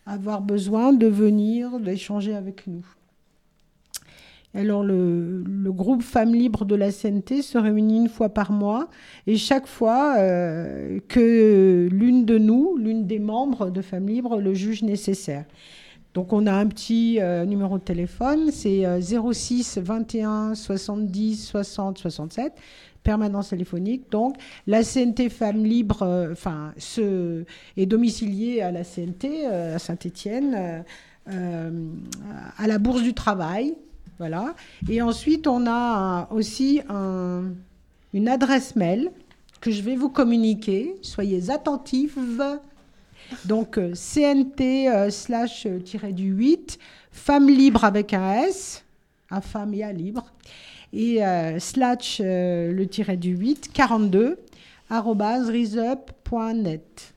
avoir 0.05 0.41
besoin 0.41 0.93
de 0.93 1.07
venir, 1.07 1.79
d'échanger 1.79 2.35
avec 2.35 2.67
nous. 2.67 2.85
Alors, 4.53 4.83
le, 4.83 5.43
groupe 5.67 6.03
Femmes 6.03 6.33
Libres 6.33 6.65
de 6.65 6.75
la 6.75 6.91
CNT 6.91 7.41
se 7.41 7.57
réunit 7.57 7.97
une 7.97 8.09
fois 8.09 8.29
par 8.29 8.51
mois 8.51 8.89
et 9.27 9.37
chaque 9.37 9.67
fois 9.67 10.15
que 10.17 11.87
l'une 11.91 12.25
de 12.25 12.37
nous, 12.37 12.77
l'une 12.77 13.07
des 13.07 13.19
membres 13.19 13.69
de 13.69 13.81
Femmes 13.81 14.07
Libres, 14.07 14.37
le 14.37 14.53
juge 14.53 14.83
nécessaire. 14.83 15.45
Donc, 16.13 16.33
on 16.33 16.45
a 16.45 16.51
un 16.53 16.67
petit 16.67 17.19
euh, 17.21 17.45
numéro 17.45 17.77
de 17.77 17.83
téléphone, 17.83 18.51
c'est 18.51 18.85
euh, 18.85 18.99
06 19.01 19.77
21 19.77 20.55
70 20.55 21.45
60 21.47 21.97
67, 21.99 22.53
permanence 23.01 23.49
téléphonique. 23.49 24.11
Donc, 24.11 24.35
la 24.67 24.83
CNT 24.83 25.29
Femmes 25.29 25.63
Libres 25.63 26.03
euh, 26.03 26.31
enfin, 26.33 26.73
est 27.77 27.85
domiciliée 27.85 28.61
à 28.61 28.71
la 28.71 28.83
CNT, 28.83 29.45
euh, 29.45 29.75
à 29.75 29.79
Saint-Étienne, 29.79 30.83
à 31.27 32.67
la 32.67 32.77
Bourse 32.77 33.03
du 33.03 33.13
Travail. 33.13 33.75
Voilà. 34.19 34.53
Et 34.89 35.01
ensuite, 35.01 35.47
on 35.47 35.65
a 35.65 36.27
aussi 36.31 36.81
un- 36.89 37.45
une 38.13 38.27
adresse 38.27 38.75
mail 38.75 39.11
que 39.61 39.71
je 39.71 39.81
vais 39.81 39.95
vous 39.95 40.09
communiquer. 40.09 40.95
Soyez 41.01 41.49
attentifs. 41.49 42.17
Donc, 43.45 43.77
euh, 43.77 43.93
CNT 43.93 44.87
euh, 44.87 45.09
slash 45.09 45.65
euh, 45.65 46.11
du 46.11 46.31
8, 46.31 46.77
femme 47.11 47.49
libre 47.49 47.83
avec 47.83 48.13
un 48.13 48.43
S, 48.43 48.83
à 49.29 49.41
femme 49.41 49.73
et 49.73 49.83
à 49.83 49.91
libre, 49.91 50.31
et 50.93 51.19
slash 51.59 52.19
le 52.19 52.83
tiré 52.83 53.15
du 53.15 53.37
8, 53.37 53.71
42, 53.73 54.37
arrobase 54.89 55.49
risup.net. 55.49 57.13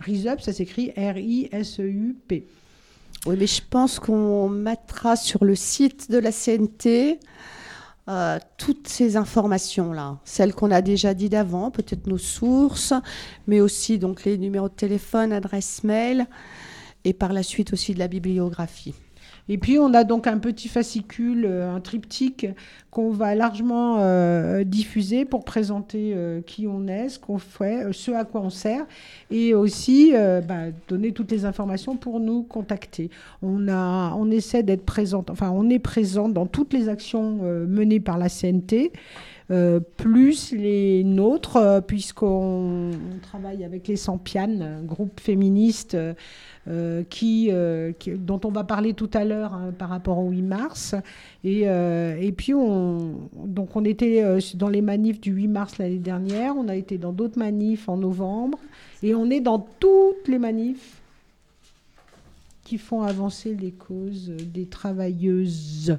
Risup, 0.00 0.40
ça 0.40 0.52
s'écrit 0.52 0.90
R-I-S-E-U-P. 0.96 2.44
Oui, 3.26 3.36
mais 3.38 3.46
je 3.46 3.62
pense 3.70 4.00
qu'on 4.00 4.48
mettra 4.48 5.14
sur 5.14 5.44
le 5.44 5.54
site 5.54 6.10
de 6.10 6.18
la 6.18 6.32
CNT 6.32 7.20
euh, 8.08 8.38
toutes 8.56 8.86
ces 8.86 9.16
informations-là, 9.16 10.18
celles 10.24 10.54
qu'on 10.54 10.70
a 10.70 10.80
déjà 10.80 11.12
dit 11.12 11.28
d'avant, 11.28 11.70
peut-être 11.70 12.06
nos 12.06 12.18
sources, 12.18 12.94
mais 13.46 13.60
aussi 13.60 13.98
donc 13.98 14.24
les 14.24 14.38
numéros 14.38 14.68
de 14.68 14.74
téléphone, 14.74 15.32
adresse 15.32 15.82
mail, 15.82 16.26
et 17.04 17.12
par 17.12 17.32
la 17.32 17.42
suite 17.42 17.72
aussi 17.72 17.94
de 17.94 17.98
la 17.98 18.08
bibliographie. 18.08 18.94
Et 19.48 19.58
puis 19.58 19.78
on 19.78 19.94
a 19.94 20.04
donc 20.04 20.26
un 20.26 20.38
petit 20.38 20.68
fascicule, 20.68 21.44
euh, 21.46 21.74
un 21.74 21.80
triptyque 21.80 22.46
qu'on 22.90 23.10
va 23.10 23.34
largement 23.34 23.98
euh, 24.00 24.64
diffuser 24.64 25.24
pour 25.24 25.44
présenter 25.44 26.12
euh, 26.14 26.40
qui 26.40 26.66
on 26.66 26.88
est, 26.88 27.10
ce 27.10 27.18
qu'on 27.18 27.38
fait, 27.38 27.92
ce 27.92 28.10
à 28.10 28.24
quoi 28.24 28.40
on 28.40 28.50
sert, 28.50 28.86
et 29.30 29.54
aussi 29.54 30.12
bah, 30.48 30.70
donner 30.88 31.12
toutes 31.12 31.30
les 31.30 31.44
informations 31.44 31.96
pour 31.96 32.20
nous 32.20 32.42
contacter. 32.42 33.10
On, 33.42 33.68
a, 33.68 34.14
on 34.14 34.30
essaie 34.30 34.62
d'être 34.62 34.84
présente, 34.84 35.30
enfin 35.30 35.50
on 35.50 35.68
est 35.68 35.78
présent 35.78 36.28
dans 36.28 36.46
toutes 36.46 36.72
les 36.72 36.88
actions 36.88 37.36
menées 37.66 38.00
par 38.00 38.18
la 38.18 38.28
CNT. 38.28 38.92
Euh, 39.52 39.78
plus 39.96 40.50
les 40.50 41.04
nôtres, 41.04 41.56
euh, 41.56 41.80
puisqu'on 41.80 42.90
on 42.90 43.18
travaille 43.22 43.64
avec 43.64 43.86
les 43.86 43.94
Sampianes, 43.94 44.60
un 44.60 44.82
groupe 44.82 45.20
féministe 45.20 45.96
euh, 45.96 47.04
dont 48.18 48.40
on 48.44 48.50
va 48.50 48.64
parler 48.64 48.92
tout 48.92 49.10
à 49.14 49.24
l'heure 49.24 49.54
hein, 49.54 49.72
par 49.78 49.88
rapport 49.88 50.18
au 50.18 50.30
8 50.30 50.42
mars. 50.42 50.96
Et, 51.44 51.60
et 51.60 52.32
puis, 52.32 52.54
on, 52.54 53.30
donc 53.36 53.76
on 53.76 53.84
était 53.84 54.24
dans 54.54 54.68
les 54.68 54.82
manifs 54.82 55.20
du 55.20 55.30
8 55.30 55.46
mars 55.46 55.78
l'année 55.78 55.98
dernière, 55.98 56.56
on 56.56 56.66
a 56.66 56.74
été 56.74 56.98
dans 56.98 57.12
d'autres 57.12 57.38
manifs 57.38 57.88
en 57.88 57.98
novembre, 57.98 58.58
et 59.04 59.14
on 59.14 59.30
est 59.30 59.40
dans 59.40 59.64
toutes 59.78 60.26
les 60.26 60.40
manifs 60.40 61.00
qui 62.64 62.78
font 62.78 63.02
avancer 63.02 63.54
les 63.54 63.70
causes 63.70 64.32
des 64.36 64.66
travailleuses. 64.66 65.96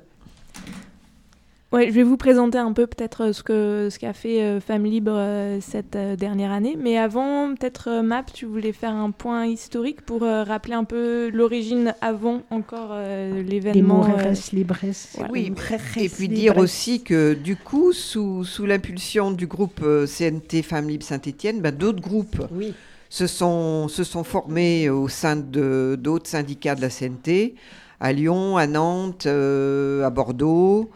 Ouais, 1.74 1.88
je 1.89 1.91
vais 1.91 2.03
vous 2.03 2.15
présenter 2.15 2.57
un 2.57 2.72
peu 2.72 2.88
peut-être 2.88 3.26
euh, 3.26 3.34
ce 3.34 3.43
que 3.43 3.89
ce 3.91 3.99
qu'a 3.99 4.13
fait 4.13 4.41
euh, 4.41 4.61
Femmes 4.61 4.86
Libres 4.86 5.11
euh, 5.13 5.57
cette 5.59 5.97
euh, 5.97 6.15
dernière 6.15 6.51
année. 6.53 6.78
Mais 6.80 6.97
avant, 6.97 7.53
peut-être 7.55 7.89
euh, 7.89 8.01
Map, 8.01 8.24
tu 8.34 8.45
voulais 8.45 8.72
faire 8.72 8.93
un 8.95 9.11
point 9.11 9.45
historique 9.45 10.01
pour 10.01 10.24
euh, 10.24 10.43
rappeler 10.45 10.76
un 10.76 10.86
peu 10.86 11.30
l'origine 11.30 11.93
avant 11.99 12.43
encore 12.51 12.91
euh, 12.91 13.34
Les 13.43 13.43
l'événement. 13.43 14.05
euh, 14.05 14.07
Moreres 14.07 14.34
Libres. 14.53 14.78
voilà. 15.15 15.30
Oui, 15.30 15.51
Et 15.97 16.07
puis 16.07 16.28
Libres. 16.30 16.34
dire 16.36 16.57
aussi 16.57 17.03
que 17.03 17.34
du 17.34 17.57
coup, 17.57 17.91
sous, 17.91 18.45
sous 18.45 18.65
l'impulsion 18.65 19.32
du 19.32 19.45
groupe 19.45 19.82
euh, 19.84 20.07
CNT 20.07 20.61
Femmes 20.63 20.88
Libres 20.88 21.03
Saint-Étienne, 21.05 21.59
ben, 21.59 21.76
d'autres 21.76 21.99
groupes 22.01 22.43
Oui. 22.53 22.74
se 23.09 23.28
sont, 23.28 23.89
se 23.89 24.05
sont 24.05 24.24
formés 24.24 24.89
au 24.89 25.09
sein 25.09 25.36
de 25.36 25.97
d'autres 25.99 26.30
syndicats 26.30 26.76
de 26.76 26.82
la 26.82 26.89
CNT, 26.89 27.55
à 27.99 28.13
Lyon, 28.13 28.55
à 28.55 28.68
Nantes, 28.68 29.26
euh, 29.26 30.05
à 30.05 30.09
Bordeaux, 30.11 30.89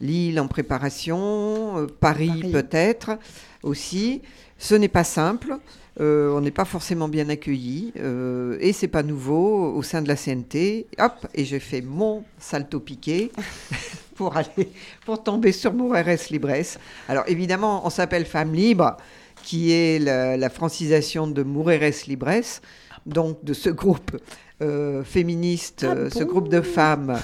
Lille 0.00 0.38
en 0.40 0.46
préparation, 0.48 1.78
euh, 1.78 1.86
Paris, 1.86 2.28
Paris. 2.40 2.52
peut-être 2.52 3.18
aussi. 3.62 4.22
Ce 4.58 4.74
n'est 4.74 4.88
pas 4.88 5.04
simple. 5.04 5.56
euh, 6.00 6.30
on 6.32 6.40
n'est 6.40 6.52
pas 6.52 6.64
forcément 6.64 7.08
bien 7.08 7.28
accueillis 7.28 7.92
euh, 7.98 8.56
et 8.60 8.72
c'est 8.72 8.86
pas 8.88 9.02
nouveau 9.02 9.72
au 9.74 9.82
sein 9.82 10.00
de 10.02 10.08
la 10.08 10.14
CNT. 10.16 10.86
Hop, 10.98 11.26
et 11.34 11.44
j'ai 11.44 11.58
fait 11.60 11.80
mon 11.80 12.22
salto 12.38 12.78
piqué 12.80 13.32
pour 14.14 14.36
aller 14.36 14.70
pour 15.04 15.22
tomber 15.22 15.52
sur 15.52 15.72
Moreres 15.72 16.18
Libres. 16.30 16.78
Alors 17.08 17.24
évidemment, 17.26 17.84
on 17.84 17.90
s'appelle 17.90 18.26
Femmes 18.26 18.54
Libres, 18.54 18.96
qui 19.42 19.72
est 19.72 19.98
la, 19.98 20.36
la 20.36 20.50
francisation 20.50 21.26
de 21.26 21.42
Mujeres 21.42 22.06
Libres, 22.06 22.60
donc 23.06 23.44
de 23.44 23.52
ce 23.54 23.70
groupe 23.70 24.16
euh, 24.62 25.02
féministe, 25.04 25.84
Ah 25.88 26.10
ce 26.10 26.24
groupe 26.24 26.48
de 26.48 26.60
femmes, 26.60 27.18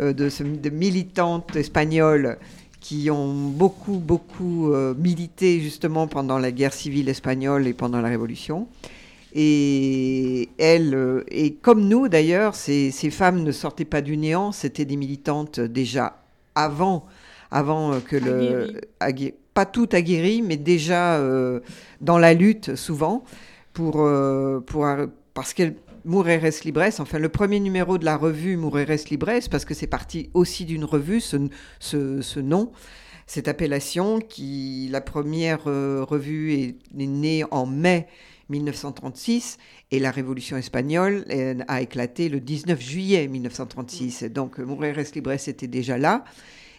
de, 0.00 0.28
ce- 0.28 0.42
de 0.42 0.70
militantes 0.70 1.54
espagnoles 1.56 2.38
qui 2.80 3.10
ont 3.10 3.34
beaucoup, 3.34 3.98
beaucoup 3.98 4.72
euh, 4.72 4.94
milité 4.96 5.60
justement 5.60 6.06
pendant 6.06 6.38
la 6.38 6.50
guerre 6.50 6.72
civile 6.72 7.08
espagnole 7.10 7.66
et 7.66 7.74
pendant 7.74 8.00
la 8.00 8.08
Révolution. 8.08 8.66
Et 9.34 10.48
elles, 10.58 10.94
euh, 10.94 11.24
et 11.30 11.52
comme 11.52 11.86
nous 11.88 12.08
d'ailleurs, 12.08 12.54
ces, 12.54 12.90
ces 12.90 13.10
femmes 13.10 13.42
ne 13.42 13.52
sortaient 13.52 13.84
pas 13.84 14.00
du 14.00 14.16
néant, 14.16 14.50
c'était 14.50 14.84
des 14.84 14.96
militantes 14.96 15.60
déjà 15.60 16.16
avant, 16.54 17.04
avant 17.50 17.92
euh, 17.92 18.00
que 18.00 18.16
le, 18.16 18.80
pas 19.54 19.66
toutes 19.66 19.94
aguerries, 19.94 20.42
mais 20.42 20.56
déjà 20.56 21.16
euh, 21.18 21.60
dans 22.00 22.18
la 22.18 22.34
lutte 22.34 22.74
souvent 22.74 23.22
pour, 23.72 23.96
euh, 24.00 24.60
pour 24.60 24.86
ar- 24.86 25.06
parce 25.34 25.54
qu'elles 25.54 25.74
Mujeres 26.04 26.64
Libres, 26.64 27.00
enfin 27.00 27.18
le 27.18 27.28
premier 27.28 27.60
numéro 27.60 27.98
de 27.98 28.04
la 28.04 28.16
revue 28.16 28.56
Mujeres 28.56 29.08
Libres, 29.10 29.48
parce 29.50 29.64
que 29.64 29.74
c'est 29.74 29.86
parti 29.86 30.30
aussi 30.34 30.64
d'une 30.64 30.84
revue, 30.84 31.20
ce, 31.20 31.48
ce, 31.80 32.40
nom, 32.40 32.72
cette 33.26 33.48
appellation, 33.48 34.20
qui 34.20 34.88
la 34.90 35.00
première 35.00 35.66
euh, 35.66 36.04
revue 36.04 36.52
est, 36.52 36.76
née 36.94 37.44
en 37.50 37.66
mai 37.66 38.06
1936 38.48 39.58
et 39.90 40.00
la 40.00 40.10
révolution 40.10 40.56
espagnole 40.56 41.24
a 41.68 41.80
éclaté 41.82 42.28
le 42.28 42.40
19 42.40 42.80
juillet 42.80 43.28
1936. 43.28 44.24
Donc 44.24 44.58
Mujeres 44.58 45.12
Libres 45.14 45.48
était 45.48 45.68
déjà 45.68 45.98
là 45.98 46.24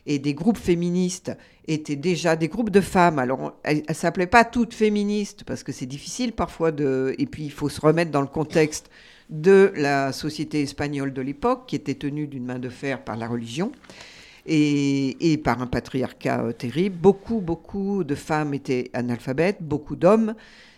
et 0.05 0.19
des 0.19 0.34
groupes 0.34 0.57
féministes 0.57 1.32
étaient 1.67 1.95
déjà 1.95 2.36
des 2.36 2.47
groupes 2.47 2.69
de 2.69 2.82
femmes. 2.82 3.19
Alors, 3.19 3.53
elles 3.63 3.84
ne 3.88 3.93
s'appelaient 3.93 4.28
pas 4.28 4.43
toutes 4.43 4.74
féministes 4.74 5.43
parce 5.43 5.63
que 5.63 5.72
c'est 5.72 5.86
difficile 5.86 6.34
parfois 6.34 6.72
de. 6.72 7.15
Et 7.17 7.26
puis, 7.26 7.43
il 7.45 7.51
faut 7.51 7.69
se 7.69 7.82
remettre 7.82 8.11
dans 8.11 8.22
le 8.22 8.28
contexte 8.28 8.89
de 9.32 9.72
la 9.76 10.12
société 10.12 10.62
espagnole 10.62 11.14
de 11.14 11.22
l'époque 11.22 11.64
qui 11.68 11.76
était 11.76 11.96
tenue 11.96 12.28
d'une 12.28 12.46
main 12.46 12.60
de 12.60 12.70
fer 12.70 13.04
par 13.04 13.18
la 13.18 13.28
religion 13.28 13.72
et, 14.46 15.40
par 15.44 15.62
un 15.62 15.68
patriarcat 15.68 16.44
euh, 16.44 16.52
terrible. 16.52 16.98
Beaucoup, 16.98 17.42
beaucoup 17.42 18.04
de 18.04 18.16
femmes 18.16 18.54
étaient 18.54 18.90
analphabètes, 18.94 19.58
beaucoup 19.62 19.96
d'hommes 19.96 20.36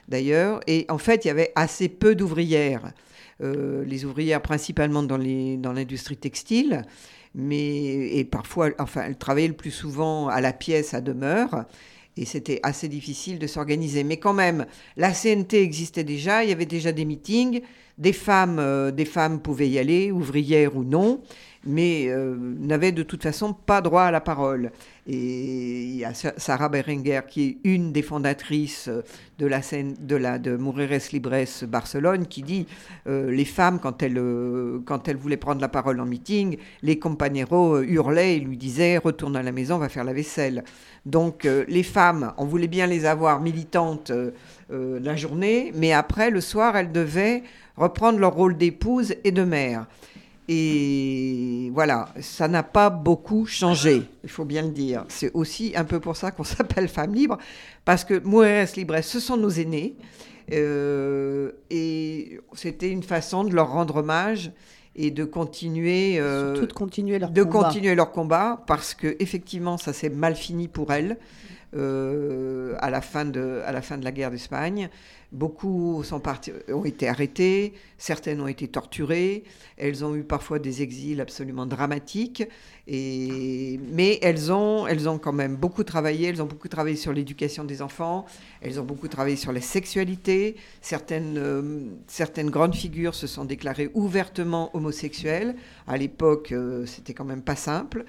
d'ailleurs. 0.07 0.59
Et 0.67 0.85
en 0.89 0.97
fait, 0.97 1.25
il 1.25 1.29
y 1.29 1.31
avait 1.31 1.51
assez 1.55 1.89
peu 1.89 2.15
d'ouvrières. 2.15 2.93
Euh, 3.41 3.83
les 3.85 4.05
ouvrières 4.05 4.41
principalement 4.41 5.01
dans 5.01 5.17
dans 5.17 5.73
l'industrie 5.73 6.17
textile 6.17 6.85
mais 7.35 8.17
et 8.17 8.23
parfois, 8.25 8.69
enfin, 8.79 9.03
elle 9.05 9.17
travaillait 9.17 9.47
le 9.47 9.55
plus 9.55 9.71
souvent 9.71 10.27
à 10.27 10.41
la 10.41 10.53
pièce, 10.53 10.93
à 10.93 11.01
demeure, 11.01 11.65
et 12.15 12.25
c'était 12.25 12.59
assez 12.63 12.87
difficile 12.87 13.39
de 13.39 13.47
s'organiser. 13.47 14.03
Mais 14.03 14.17
quand 14.17 14.33
même, 14.33 14.67
la 14.97 15.11
CNT 15.11 15.55
existait 15.55 16.03
déjà, 16.03 16.43
il 16.43 16.49
y 16.49 16.53
avait 16.53 16.65
déjà 16.67 16.91
des 16.91 17.05
meetings, 17.05 17.61
des 17.97 18.13
femmes, 18.13 18.57
euh, 18.59 18.91
des 18.91 19.05
femmes 19.05 19.39
pouvaient 19.39 19.69
y 19.69 19.79
aller, 19.79 20.11
ouvrières 20.11 20.75
ou 20.75 20.83
non, 20.83 21.21
mais 21.65 22.07
euh, 22.09 22.35
n'avaient 22.59 22.91
de 22.91 23.03
toute 23.03 23.23
façon 23.23 23.53
pas 23.53 23.81
droit 23.81 24.03
à 24.03 24.11
la 24.11 24.19
parole. 24.19 24.71
Et 25.07 25.83
il 25.83 25.95
y 25.95 26.05
a 26.05 26.13
Sa- 26.13 26.33
Sarah 26.37 26.69
Berenguer 26.69 27.21
qui 27.29 27.43
est 27.43 27.57
une 27.63 27.91
des 27.93 28.01
fondatrices 28.01 28.87
euh, 28.89 29.01
de 29.37 29.45
la 29.45 29.61
scène 29.61 29.95
de 29.99 30.15
la 30.15 30.39
de 30.39 30.57
Libres 31.11 31.65
Barcelone 31.67 32.25
qui 32.27 32.41
dit 32.41 32.67
les 33.05 33.45
femmes 33.45 33.79
quand 33.79 34.01
elles 34.03 34.21
quand 34.85 35.07
elles 35.07 35.17
voulaient 35.17 35.37
prendre 35.37 35.59
la 35.59 35.67
parole 35.67 35.99
en 35.99 36.05
meeting, 36.05 36.57
les 36.81 36.99
compañeros 36.99 37.81
hurlaient 37.81 38.37
et 38.37 38.39
lui 38.39 38.57
disaient 38.57 38.97
retourne 38.97 39.35
à 39.35 39.43
la 39.43 39.51
maison, 39.51 39.77
va 39.79 39.89
faire 39.89 40.03
la 40.03 40.13
vaisselle. 40.13 40.63
Donc 41.05 41.45
les 41.67 41.83
femmes, 41.83 42.33
on 42.37 42.45
voulait 42.45 42.67
bien 42.67 42.87
les 42.87 43.05
avoir 43.05 43.41
militantes 43.41 44.11
la 44.69 45.15
journée, 45.15 45.73
mais 45.75 45.91
après 45.91 46.29
le 46.29 46.39
soir, 46.39 46.77
elles 46.77 46.91
devaient 46.91 47.43
reprendre 47.77 48.19
leur 48.19 48.33
rôle 48.33 48.57
d'épouse 48.57 49.15
et 49.23 49.31
de 49.31 49.43
mère. 49.43 49.87
Et 50.49 51.71
voilà, 51.73 52.09
ça 52.19 52.49
n'a 52.49 52.63
pas 52.63 52.89
beaucoup 52.89 53.45
changé, 53.45 54.03
il 54.23 54.29
faut 54.29 54.43
bien 54.43 54.63
le 54.63 54.71
dire. 54.71 55.05
C'est 55.07 55.31
aussi 55.33 55.71
un 55.75 55.85
peu 55.85 56.01
pour 56.01 56.17
ça 56.17 56.31
qu'on 56.31 56.43
s'appelle 56.43 56.89
Femmes 56.89 57.13
Libres, 57.13 57.37
parce 57.85 58.03
que 58.03 58.19
Mujeres 58.19 58.75
Libres, 58.75 59.01
ce 59.01 59.19
sont 59.19 59.37
nos 59.37 59.49
aînés, 59.49 59.95
euh, 60.51 61.51
et 61.69 62.39
c'était 62.53 62.89
une 62.89 63.03
façon 63.03 63.45
de 63.45 63.55
leur 63.55 63.71
rendre 63.71 63.97
hommage 63.97 64.51
et 64.95 65.11
de 65.11 65.23
continuer, 65.23 66.17
euh, 66.19 66.59
de 66.59 66.73
continuer 66.73 67.19
leur 67.19 67.31
de 67.31 67.43
combat. 67.43 67.63
continuer 67.63 67.95
leur 67.95 68.11
combat, 68.11 68.63
parce 68.67 68.93
que 68.93 69.15
effectivement, 69.19 69.77
ça 69.77 69.93
s'est 69.93 70.09
mal 70.09 70.35
fini 70.35 70.67
pour 70.67 70.91
elles 70.91 71.17
euh, 71.75 72.75
à 72.79 72.89
la 72.89 73.01
fin 73.01 73.25
de 73.25 73.61
à 73.65 73.71
la 73.71 73.81
fin 73.81 73.97
de 73.97 74.03
la 74.03 74.11
guerre 74.11 74.29
d'Espagne. 74.29 74.89
Beaucoup 75.33 76.03
ont 76.69 76.85
été 76.85 77.07
arrêtés, 77.07 77.73
certaines 77.97 78.39
ont 78.39 78.47
été 78.47 78.67
torturées, 78.67 79.43
elles 79.77 80.05
ont 80.05 80.15
eu 80.15 80.23
parfois 80.23 80.59
des 80.59 80.83
exils 80.83 81.19
absolument 81.19 81.65
dramatiques, 81.65 82.43
mais 82.87 84.19
elles 84.21 84.51
ont, 84.51 84.85
elles 84.85 85.09
ont 85.09 85.17
quand 85.17 85.33
même 85.33 85.55
beaucoup 85.55 85.83
travaillé, 85.83 86.27
elles 86.27 86.43
ont 86.43 86.45
beaucoup 86.45 86.67
travaillé 86.67 86.95
sur 86.95 87.13
l'éducation 87.13 87.63
des 87.63 87.81
enfants, 87.81 88.27
elles 88.61 88.79
ont 88.79 88.83
beaucoup 88.83 89.07
travaillé 89.07 89.35
sur 89.35 89.51
la 89.51 89.61
sexualité, 89.61 90.55
certaines, 90.81 91.39
euh, 91.39 92.43
grandes 92.51 92.75
figures 92.75 93.15
se 93.15 93.25
sont 93.25 93.45
déclarées 93.45 93.89
ouvertement 93.95 94.69
homosexuelles, 94.75 95.55
à 95.87 95.97
l'époque 95.97 96.51
euh, 96.51 96.85
c'était 96.85 97.15
quand 97.15 97.25
même 97.25 97.41
pas 97.41 97.55
simple, 97.55 98.05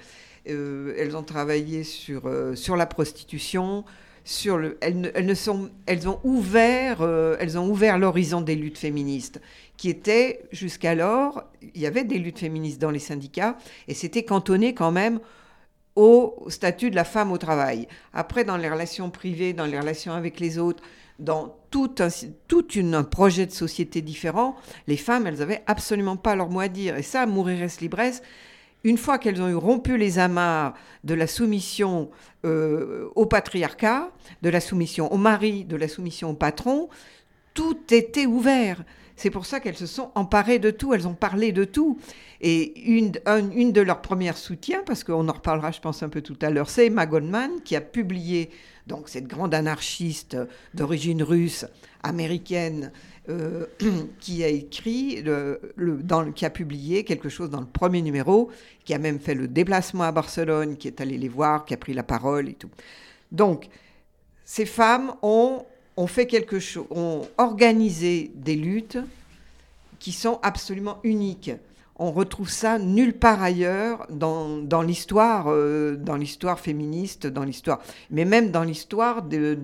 Euh, 0.47 0.93
elles 0.97 1.17
ont 1.17 1.23
travaillé 1.23 1.83
sur 1.83 2.75
la 2.75 2.85
prostitution, 2.85 3.83
sur 4.25 4.57
le, 4.57 4.77
elles, 4.81 5.11
elles 5.15 5.25
ne 5.25 5.33
sont, 5.35 5.69
elles 5.85 6.09
ont 6.09 6.19
ouvert, 6.23 7.01
euh, 7.01 7.37
elles 7.39 7.57
ont 7.57 7.69
ouvert 7.69 7.97
l'horizon 7.97 8.41
des 8.41 8.55
luttes 8.55 8.79
féministes, 8.79 9.39
qui 9.77 9.89
étaient 9.89 10.41
jusqu'alors, 10.51 11.43
il 11.61 11.79
y 11.79 11.85
avait 11.85 12.03
des 12.03 12.17
luttes 12.17 12.39
féministes 12.39 12.81
dans 12.81 12.89
les 12.89 12.99
syndicats, 12.99 13.55
et 13.87 13.93
c'était 13.93 14.23
cantonné 14.23 14.73
quand 14.73 14.91
même 14.91 15.19
au 15.95 16.45
statut 16.49 16.89
de 16.89 16.95
la 16.95 17.03
femme 17.03 17.31
au 17.31 17.37
travail. 17.37 17.87
Après, 18.13 18.43
dans 18.43 18.57
les 18.57 18.69
relations 18.69 19.11
privées, 19.11 19.53
dans 19.53 19.65
les 19.65 19.79
relations 19.79 20.13
avec 20.13 20.39
les 20.39 20.57
autres, 20.57 20.83
dans 21.19 21.55
tout 21.69 21.95
un, 21.99 22.09
tout 22.47 22.67
une, 22.73 22.95
un 22.95 23.03
projet 23.03 23.45
de 23.45 23.51
société 23.51 24.01
différent, 24.01 24.55
les 24.87 24.97
femmes, 24.97 25.27
elles 25.27 25.41
avaient 25.41 25.63
absolument 25.67 26.17
pas 26.17 26.35
leur 26.35 26.49
mot 26.49 26.59
à 26.59 26.67
dire. 26.67 26.97
Et 26.97 27.03
ça, 27.03 27.25
Mourires 27.25 27.69
Libres, 27.79 28.19
une 28.85 28.97
fois 28.97 29.17
qu'elles 29.17 29.41
ont 29.41 29.49
eu 29.49 29.55
rompu 29.55 29.97
les 29.97 30.19
amarres 30.19 30.75
de 31.03 31.13
la 31.13 31.27
soumission 31.27 32.09
euh, 32.45 33.09
au 33.15 33.25
patriarcat, 33.25 34.11
de 34.41 34.49
la 34.49 34.61
soumission 34.61 35.11
au 35.11 35.17
mari, 35.17 35.65
de 35.65 35.75
la 35.75 35.87
soumission 35.87 36.29
au 36.29 36.33
patron, 36.35 36.87
tout 37.53 37.77
était 37.91 38.25
ouvert. 38.27 38.83
C'est 39.17 39.29
pour 39.31 39.45
ça 39.45 39.59
qu'elles 39.61 39.77
se 39.77 39.85
sont 39.87 40.11
emparées 40.13 40.59
de 40.59 40.71
tout, 40.71 40.93
elles 40.93 41.07
ont 41.07 41.13
parlé 41.15 41.51
de 41.51 41.63
tout. 41.63 41.97
Et 42.41 42.79
une, 42.81 43.13
un- 43.25 43.49
une 43.51 43.71
de 43.71 43.81
leurs 43.81 44.01
premières 44.01 44.37
soutiens, 44.37 44.83
parce 44.85 45.03
qu'on 45.03 45.27
en 45.29 45.33
reparlera, 45.33 45.71
je 45.71 45.79
pense, 45.79 46.03
un 46.03 46.09
peu 46.09 46.21
tout 46.21 46.37
à 46.41 46.49
l'heure, 46.49 46.69
c'est 46.69 46.87
Emma 46.87 47.05
Goldman, 47.05 47.49
qui 47.63 47.75
a 47.77 47.81
publié, 47.81 48.49
donc 48.87 49.07
cette 49.09 49.25
grande 49.27 49.53
anarchiste 49.55 50.37
d'origine 50.73 51.23
russe, 51.23 51.65
américaine, 52.03 52.91
euh, 53.29 53.65
qui 54.19 54.43
a 54.43 54.47
écrit, 54.47 55.23
qui 56.35 56.45
a 56.45 56.49
publié 56.49 57.03
quelque 57.03 57.29
chose 57.29 57.49
dans 57.49 57.59
le 57.59 57.65
premier 57.65 58.01
numéro, 58.01 58.49
qui 58.83 58.93
a 58.93 58.99
même 58.99 59.19
fait 59.19 59.33
le 59.33 59.47
déplacement 59.47 60.03
à 60.03 60.11
Barcelone, 60.11 60.77
qui 60.77 60.87
est 60.87 61.01
allé 61.01 61.17
les 61.17 61.29
voir, 61.29 61.65
qui 61.65 61.73
a 61.73 61.77
pris 61.77 61.93
la 61.93 62.03
parole 62.03 62.49
et 62.49 62.53
tout. 62.53 62.69
Donc, 63.31 63.67
ces 64.43 64.65
femmes 64.65 65.13
ont, 65.23 65.65
fait 66.07 66.27
quelque 66.27 66.59
chose, 66.59 66.85
ont 66.91 67.27
organisé 67.37 68.31
des 68.35 68.55
luttes 68.55 68.99
qui 69.99 70.11
sont 70.11 70.39
absolument 70.43 70.99
uniques. 71.03 71.51
On 71.97 72.11
retrouve 72.11 72.49
ça 72.49 72.77
nulle 72.77 73.13
part 73.13 73.41
ailleurs 73.41 74.05
dans, 74.09 74.81
l'histoire, 74.85 75.45
euh, 75.47 75.95
dans 75.95 76.17
l'histoire 76.17 76.59
féministe, 76.59 77.25
dans 77.25 77.43
l'histoire, 77.43 77.81
mais 78.11 78.25
même 78.25 78.51
dans 78.51 78.63
l'histoire 78.63 79.23
de 79.23 79.57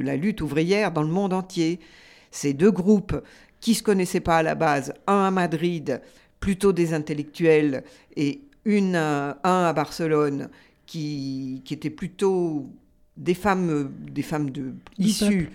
la 0.00 0.16
lutte 0.16 0.40
ouvrière 0.40 0.90
dans 0.90 1.02
le 1.02 1.08
monde 1.08 1.32
entier. 1.32 1.78
Ces 2.34 2.52
deux 2.52 2.72
groupes 2.72 3.16
qui 3.60 3.74
se 3.74 3.82
connaissaient 3.82 4.18
pas 4.20 4.38
à 4.38 4.42
la 4.42 4.56
base, 4.56 4.92
un 5.06 5.22
à 5.24 5.30
Madrid, 5.30 6.02
plutôt 6.40 6.72
des 6.72 6.92
intellectuels, 6.92 7.84
et 8.16 8.40
une, 8.64 8.96
à- 8.96 9.38
un 9.44 9.64
à 9.66 9.72
Barcelone, 9.72 10.48
qui, 10.84 11.62
qui 11.64 11.74
étaient 11.74 11.90
plutôt 11.90 12.66
des 13.16 13.34
femmes, 13.34 13.70
euh, 13.70 13.88
des 14.10 14.22
femmes 14.22 14.50
de, 14.50 14.74
issues 14.98 15.48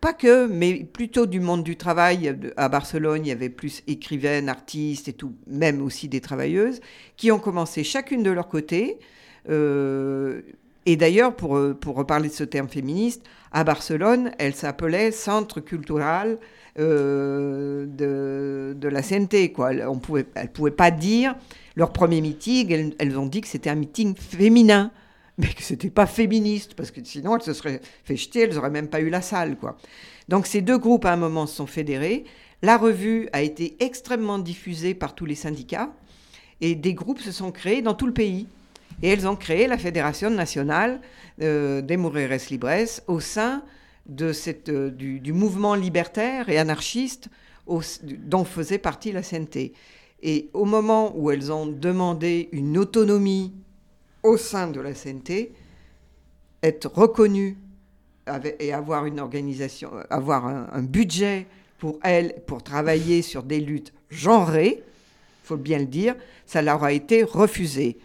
pas 0.00 0.14
que, 0.14 0.46
mais 0.48 0.82
plutôt 0.84 1.26
du 1.26 1.38
monde 1.38 1.62
du 1.62 1.76
travail. 1.76 2.36
À 2.56 2.68
Barcelone, 2.68 3.24
il 3.24 3.28
y 3.28 3.30
avait 3.30 3.50
plus 3.50 3.82
écrivaines, 3.86 4.48
artistes 4.48 5.06
et 5.08 5.12
tout, 5.12 5.34
même 5.46 5.80
aussi 5.82 6.08
des 6.08 6.20
travailleuses, 6.20 6.80
qui 7.16 7.30
ont 7.30 7.38
commencé 7.38 7.84
chacune 7.84 8.22
de 8.24 8.30
leur 8.30 8.48
côté. 8.48 8.98
euh, 9.48 10.42
et 10.86 10.96
d'ailleurs, 10.96 11.34
pour, 11.36 11.56
euh, 11.56 11.74
pour 11.74 11.96
reparler 11.96 12.28
de 12.28 12.34
ce 12.34 12.44
terme 12.44 12.68
féministe, 12.68 13.22
à 13.52 13.64
Barcelone, 13.64 14.32
elle 14.38 14.54
s'appelait 14.54 15.10
Centre 15.12 15.60
cultural 15.60 16.38
euh, 16.78 17.86
de, 17.86 18.88
la 18.88 19.02
CNT. 19.02 19.52
Quoi. 19.52 19.72
Elles 19.72 19.86
ne 19.86 19.98
pouvaient, 19.98 20.26
elles 20.34 20.50
pouvaient 20.50 20.70
pas 20.70 20.90
dire, 20.90 21.36
leur 21.76 21.92
premier 21.92 22.20
meeting, 22.20 22.94
elles, 22.98 23.18
ont 23.18 23.26
dit 23.26 23.42
que 23.42 23.48
c'était 23.48 23.70
un 23.70 23.74
meeting 23.74 24.14
féminin 24.16 24.90
mais 25.38 25.48
que 25.48 25.62
c'était 25.62 25.88
pas 25.88 26.04
féministe, 26.04 26.74
parce 26.74 26.90
que 26.90 27.02
sinon 27.02 27.36
elles 27.36 27.42
se 27.42 27.54
seraient 27.54 27.80
fait 28.04 28.16
jeter, 28.16 28.40
elles 28.40 28.54
n'auraient 28.54 28.68
même 28.68 28.88
pas 28.88 29.00
eu 29.00 29.08
la 29.08 29.22
salle, 29.22 29.56
quoi. 29.56 29.78
Donc 30.28 30.46
ces 30.46 30.60
deux 30.60 30.76
groupes 30.76 31.06
à 31.06 31.12
un 31.12 31.16
moment 31.16 31.46
se 31.46 31.56
sont 31.56 31.66
fédérés. 31.66 32.24
La 32.60 32.76
revue 32.76 33.30
a 33.32 33.40
été 33.40 33.74
extrêmement 33.80 34.38
diffusée 34.38 34.92
par 34.92 35.14
tous 35.14 35.24
les 35.24 35.34
syndicats 35.34 35.90
et 36.60 36.74
des 36.74 36.92
groupes 36.92 37.20
se 37.20 37.32
sont 37.32 37.50
créés 37.50 37.80
dans 37.80 37.94
tout 37.94 38.06
le 38.06 38.12
pays. 38.12 38.46
Et 39.02 39.08
elles 39.08 39.26
ont 39.26 39.36
créé 39.36 39.66
la 39.66 39.78
Fédération 39.78 40.30
nationale 40.30 41.00
euh, 41.42 41.82
des 41.82 41.96
Mujeres 41.96 42.50
Libres 42.50 43.02
au 43.08 43.20
sein 43.20 43.62
euh, 44.20 44.90
du, 44.90 45.32
mouvement 45.32 45.74
libertaire 45.74 46.48
et 46.48 46.58
anarchiste 46.58 47.28
dont 48.02 48.44
faisait 48.44 48.78
partie 48.78 49.12
la 49.12 49.22
CNT. 49.22 49.72
Et 50.22 50.50
au 50.52 50.64
moment 50.64 51.12
où 51.16 51.30
elles 51.30 51.52
ont 51.52 51.66
demandé 51.66 52.48
une 52.52 52.78
autonomie 52.78 53.52
au 54.22 54.36
sein 54.36 54.68
de 54.68 54.80
la 54.80 54.92
CNT, 54.92 55.52
être 56.62 56.86
reconnues 56.92 57.58
et 58.58 58.72
avoir 58.72 59.06
une 59.06 59.18
organisation, 59.20 59.90
avoir 60.10 60.46
un, 60.46 60.82
budget 60.82 61.46
pour 61.78 61.98
elles, 62.02 62.36
pour 62.46 62.62
travailler 62.62 63.22
sur 63.22 63.42
des 63.42 63.60
luttes 63.60 63.92
genrées, 64.10 64.82
faut 65.42 65.56
bien 65.56 65.78
le 65.78 65.86
dire, 65.86 66.14
ça 66.46 66.62
leur 66.62 66.84
a 66.84 66.92
été 66.92 67.24
refusé. 67.24 67.98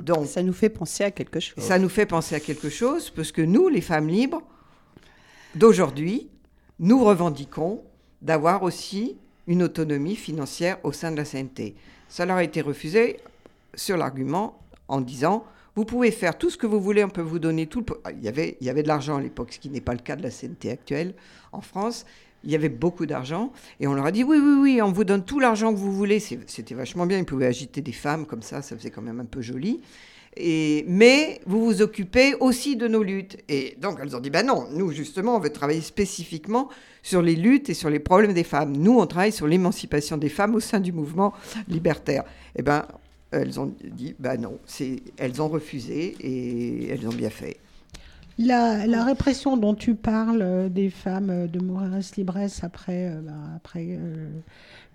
Donc, 0.00 0.26
Ça 0.26 0.42
nous 0.42 0.52
fait 0.52 0.68
penser 0.68 1.04
à 1.04 1.10
quelque 1.10 1.40
chose. 1.40 1.62
ça 1.62 1.78
nous 1.78 1.88
fait 1.88 2.06
penser 2.06 2.34
à 2.34 2.40
quelque 2.40 2.68
chose, 2.68 3.10
parce 3.10 3.32
que 3.32 3.42
nous, 3.42 3.68
les 3.68 3.80
femmes 3.80 4.08
libres 4.08 4.42
d'aujourd'hui, 5.54 6.28
nous 6.78 7.02
revendiquons 7.04 7.82
d'avoir 8.22 8.62
aussi 8.62 9.16
une 9.46 9.62
autonomie 9.62 10.16
financière 10.16 10.78
au 10.82 10.92
sein 10.92 11.12
de 11.12 11.16
la 11.16 11.24
CNT. 11.24 11.74
Ça 12.08 12.26
leur 12.26 12.36
a 12.36 12.44
été 12.44 12.60
refusé 12.60 13.18
sur 13.74 13.96
l'argument 13.96 14.58
en 14.88 15.00
disant 15.00 15.44
vous 15.76 15.84
pouvez 15.84 16.10
faire 16.10 16.38
tout 16.38 16.48
ce 16.48 16.56
que 16.56 16.66
vous 16.66 16.80
voulez, 16.80 17.04
on 17.04 17.10
peut 17.10 17.20
vous 17.20 17.38
donner 17.38 17.66
tout. 17.66 17.84
le 17.86 18.12
Il 18.12 18.24
y 18.24 18.28
avait, 18.28 18.56
il 18.62 18.66
y 18.66 18.70
avait 18.70 18.82
de 18.82 18.88
l'argent 18.88 19.16
à 19.16 19.20
l'époque, 19.20 19.52
ce 19.52 19.58
qui 19.58 19.68
n'est 19.68 19.82
pas 19.82 19.92
le 19.92 19.98
cas 19.98 20.16
de 20.16 20.22
la 20.22 20.30
CNT 20.30 20.70
actuelle 20.70 21.14
en 21.52 21.60
France. 21.60 22.06
Il 22.46 22.52
y 22.52 22.54
avait 22.54 22.68
beaucoup 22.68 23.04
d'argent 23.06 23.52
et 23.80 23.88
on 23.88 23.94
leur 23.94 24.06
a 24.06 24.12
dit 24.12 24.22
oui, 24.22 24.38
oui, 24.38 24.54
oui, 24.60 24.80
on 24.80 24.92
vous 24.92 25.04
donne 25.04 25.24
tout 25.24 25.40
l'argent 25.40 25.74
que 25.74 25.78
vous 25.78 25.92
voulez. 25.92 26.20
C'était 26.20 26.74
vachement 26.74 27.04
bien. 27.04 27.18
Ils 27.18 27.24
pouvaient 27.24 27.46
agiter 27.46 27.80
des 27.80 27.92
femmes 27.92 28.24
comme 28.24 28.42
ça, 28.42 28.62
ça 28.62 28.76
faisait 28.76 28.90
quand 28.90 29.02
même 29.02 29.20
un 29.20 29.24
peu 29.24 29.42
joli. 29.42 29.80
Et, 30.38 30.84
mais 30.86 31.40
vous 31.46 31.64
vous 31.64 31.82
occupez 31.82 32.34
aussi 32.38 32.76
de 32.76 32.86
nos 32.86 33.02
luttes. 33.02 33.38
Et 33.48 33.76
donc 33.80 33.98
elles 34.00 34.14
ont 34.14 34.20
dit, 34.20 34.30
ben 34.30 34.46
non, 34.46 34.68
nous 34.72 34.92
justement, 34.92 35.36
on 35.36 35.40
veut 35.40 35.50
travailler 35.50 35.80
spécifiquement 35.80 36.68
sur 37.02 37.20
les 37.20 37.34
luttes 37.34 37.68
et 37.68 37.74
sur 37.74 37.90
les 37.90 37.98
problèmes 37.98 38.32
des 38.32 38.44
femmes. 38.44 38.76
Nous, 38.76 38.96
on 38.98 39.06
travaille 39.06 39.32
sur 39.32 39.46
l'émancipation 39.46 40.16
des 40.16 40.28
femmes 40.28 40.54
au 40.54 40.60
sein 40.60 40.78
du 40.78 40.92
mouvement 40.92 41.32
libertaire. 41.68 42.22
Eh 42.54 42.62
ben, 42.62 42.86
elles 43.32 43.58
ont 43.58 43.74
dit, 43.82 44.14
ben 44.18 44.40
non, 44.40 44.58
elles 45.16 45.42
ont 45.42 45.48
refusé 45.48 46.16
et 46.20 46.88
elles 46.90 47.06
ont 47.08 47.12
bien 47.12 47.30
fait. 47.30 47.56
La, 48.38 48.86
la 48.86 49.02
répression 49.02 49.56
dont 49.56 49.74
tu 49.74 49.94
parles 49.94 50.42
euh, 50.42 50.68
des 50.68 50.90
femmes 50.90 51.30
euh, 51.30 51.46
de 51.46 51.58
Moreres 51.58 52.02
Libres 52.18 52.36
après, 52.62 53.08
euh, 53.08 53.20
bah, 53.22 53.32
après 53.56 53.86
euh, 53.88 54.28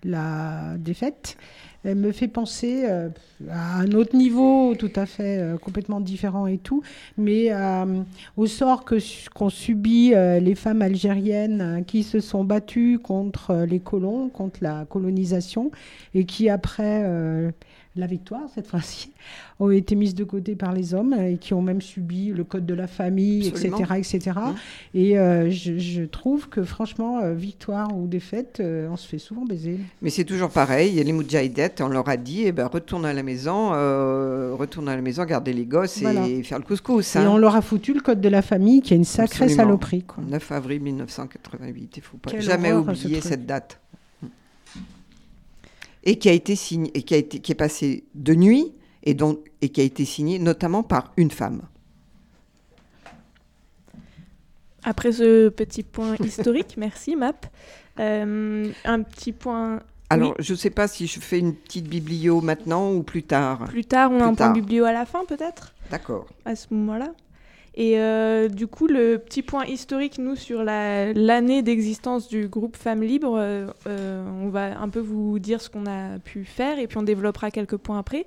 la 0.04 0.76
défaite, 0.78 1.36
elle 1.82 1.96
me 1.96 2.12
fait 2.12 2.28
penser 2.28 2.84
euh, 2.88 3.08
à 3.50 3.80
un 3.80 3.90
autre 3.94 4.16
niveau 4.16 4.76
tout 4.76 4.92
à 4.94 5.06
fait 5.06 5.38
euh, 5.38 5.58
complètement 5.58 6.00
différent 6.00 6.46
et 6.46 6.58
tout, 6.58 6.82
mais 7.18 7.48
euh, 7.50 8.02
au 8.36 8.46
sort 8.46 8.84
que 8.84 8.96
qu'ont 9.34 9.50
subi 9.50 10.14
euh, 10.14 10.38
les 10.38 10.54
femmes 10.54 10.80
algériennes 10.82 11.82
qui 11.84 12.04
se 12.04 12.20
sont 12.20 12.44
battues 12.44 13.00
contre 13.02 13.64
les 13.68 13.80
colons, 13.80 14.28
contre 14.28 14.58
la 14.62 14.84
colonisation, 14.88 15.72
et 16.14 16.26
qui 16.26 16.48
après 16.48 17.02
euh, 17.04 17.50
la 17.94 18.06
victoire 18.06 18.48
cette 18.54 18.66
fois-ci 18.66 19.12
ont 19.60 19.70
été 19.70 19.94
mises 19.94 20.14
de 20.14 20.24
côté 20.24 20.56
par 20.56 20.72
les 20.72 20.94
hommes 20.94 21.14
et 21.14 21.36
qui 21.36 21.52
ont 21.54 21.62
même 21.62 21.80
subi 21.82 22.28
le 22.28 22.42
code 22.42 22.64
de 22.66 22.74
la 22.74 22.86
famille, 22.86 23.48
Absolument. 23.48 23.78
etc., 23.78 24.16
etc. 24.16 24.38
Mmh. 24.40 24.54
Et 24.98 25.18
euh, 25.18 25.50
je, 25.50 25.78
je 25.78 26.02
trouve 26.02 26.48
que 26.48 26.64
franchement, 26.64 27.20
euh, 27.20 27.34
victoire 27.34 27.94
ou 27.96 28.06
défaite, 28.06 28.58
euh, 28.60 28.88
on 28.90 28.96
se 28.96 29.06
fait 29.06 29.18
souvent 29.18 29.44
baiser. 29.44 29.78
Mais 30.00 30.10
c'est 30.10 30.24
toujours 30.24 30.50
pareil. 30.50 30.88
Il 30.90 30.94
y 30.96 31.00
a 31.00 31.04
les 31.04 31.12
moudjahidettes, 31.12 31.80
on 31.80 31.88
leur 31.88 32.08
a 32.08 32.16
dit, 32.16 32.42
eh 32.46 32.52
ben, 32.52 32.66
retourne 32.66 33.04
à 33.04 33.12
la 33.12 33.22
maison, 33.22 33.68
retourne 34.56 34.88
à 34.88 34.96
la 34.96 35.02
maison, 35.02 35.24
garder 35.24 35.52
les 35.52 35.66
gosses 35.66 36.00
Voilà. 36.00 36.26
et 36.26 36.42
faire 36.42 36.58
le 36.58 36.64
couscous. 36.64 37.16
Et 37.16 37.18
hein. 37.20 37.28
on 37.28 37.38
leur 37.38 37.54
a 37.54 37.62
foutu 37.62 37.92
le 37.92 38.00
code 38.00 38.20
de 38.20 38.28
la 38.28 38.42
famille, 38.42 38.80
qui 38.80 38.94
est 38.94 38.96
une 38.96 39.04
sacrée 39.04 39.44
Absolument. 39.44 39.56
saloperie. 39.64 40.02
Quoi. 40.02 40.24
9 40.26 40.52
avril 40.52 40.80
1988, 40.82 41.96
il 41.96 42.00
ne 42.00 42.04
faut 42.04 42.16
pas 42.16 42.30
Quelle 42.30 42.40
jamais 42.42 42.70
ce 42.70 42.74
oublier 42.76 43.20
cette 43.20 43.46
date. 43.46 43.81
Et 46.04 46.18
qui 46.18 46.28
a 46.28 46.32
été 46.32 46.56
signé, 46.56 46.90
et 46.94 47.02
qui 47.02 47.14
a 47.14 47.18
été, 47.18 47.38
qui 47.40 47.52
est 47.52 47.56
passé 47.56 48.04
de 48.14 48.34
nuit 48.34 48.72
et 49.04 49.14
dont, 49.14 49.38
et 49.60 49.68
qui 49.68 49.80
a 49.80 49.84
été 49.84 50.04
signé 50.04 50.38
notamment 50.38 50.82
par 50.82 51.12
une 51.16 51.30
femme. 51.30 51.62
Après 54.84 55.12
ce 55.12 55.48
petit 55.48 55.82
point 55.82 56.16
historique, 56.24 56.74
merci 56.76 57.16
Map. 57.16 57.34
Euh, 58.00 58.70
un 58.84 59.02
petit 59.02 59.32
point. 59.32 59.80
Alors, 60.10 60.34
je 60.38 60.52
ne 60.52 60.58
sais 60.58 60.70
pas 60.70 60.88
si 60.88 61.06
je 61.06 61.20
fais 61.20 61.38
une 61.38 61.54
petite 61.54 61.88
biblio 61.88 62.40
maintenant 62.40 62.92
ou 62.92 63.02
plus 63.02 63.22
tard. 63.22 63.64
Plus 63.68 63.84
tard, 63.84 64.10
on 64.10 64.20
a 64.20 64.24
un 64.24 64.26
point 64.28 64.34
tard. 64.34 64.52
biblio 64.52 64.84
à 64.84 64.92
la 64.92 65.06
fin 65.06 65.24
peut-être? 65.26 65.72
D'accord. 65.90 66.26
à 66.44 66.56
ce 66.56 66.66
moment-là. 66.72 67.12
Et 67.74 67.98
euh, 67.98 68.48
du 68.48 68.66
coup, 68.66 68.86
le 68.86 69.16
petit 69.16 69.42
point 69.42 69.64
historique, 69.64 70.18
nous, 70.18 70.36
sur 70.36 70.62
la- 70.62 71.12
l'année 71.14 71.62
d'existence 71.62 72.28
du 72.28 72.48
groupe 72.48 72.76
Femmes 72.76 73.02
Libres, 73.02 73.36
euh, 73.38 73.66
euh, 73.86 74.24
on 74.42 74.48
va 74.50 74.78
un 74.78 74.88
peu 74.90 75.00
vous 75.00 75.38
dire 75.38 75.60
ce 75.62 75.70
qu'on 75.70 75.86
a 75.86 76.18
pu 76.18 76.44
faire 76.44 76.78
et 76.78 76.86
puis 76.86 76.98
on 76.98 77.02
développera 77.02 77.50
quelques 77.50 77.78
points 77.78 77.98
après. 77.98 78.26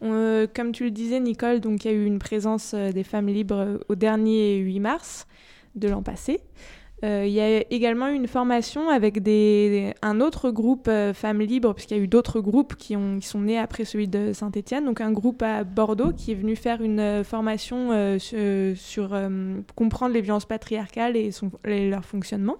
Comme 0.00 0.72
tu 0.72 0.82
le 0.84 0.90
disais, 0.90 1.20
Nicole, 1.20 1.60
donc 1.60 1.84
il 1.84 1.90
y 1.92 1.94
a 1.94 1.96
eu 1.96 2.04
une 2.04 2.18
présence 2.18 2.74
des 2.74 3.04
femmes 3.04 3.28
libres 3.28 3.78
au 3.88 3.94
dernier 3.94 4.56
8 4.56 4.80
mars 4.80 5.28
de 5.76 5.88
l'an 5.88 6.02
passé. 6.02 6.40
Euh, 7.04 7.24
Il 7.26 7.32
y 7.32 7.40
a 7.40 7.64
également 7.70 8.08
eu 8.08 8.14
une 8.14 8.28
formation 8.28 8.88
avec 8.88 9.22
des, 9.22 9.92
un 10.02 10.20
autre 10.20 10.50
groupe 10.50 10.86
euh, 10.88 11.12
femmes 11.12 11.40
libres, 11.40 11.74
puisqu'il 11.74 11.96
y 11.96 12.00
a 12.00 12.02
eu 12.02 12.08
d'autres 12.08 12.40
groupes 12.40 12.76
qui, 12.76 12.96
ont, 12.96 13.18
qui 13.18 13.26
sont 13.26 13.40
nés 13.40 13.58
après 13.58 13.84
celui 13.84 14.06
de 14.06 14.32
Saint-Étienne. 14.32 14.84
Donc 14.84 15.00
un 15.00 15.10
groupe 15.10 15.42
à 15.42 15.64
Bordeaux 15.64 16.12
qui 16.12 16.32
est 16.32 16.36
venu 16.36 16.54
faire 16.54 16.80
une 16.80 17.00
euh, 17.00 17.24
formation 17.24 17.90
sur, 18.18 19.18
comprendre 19.74 20.14
les 20.14 20.20
violences 20.20 20.44
patriarcales 20.44 21.16
et 21.16 21.30
leur 21.64 22.04
fonctionnement. 22.04 22.58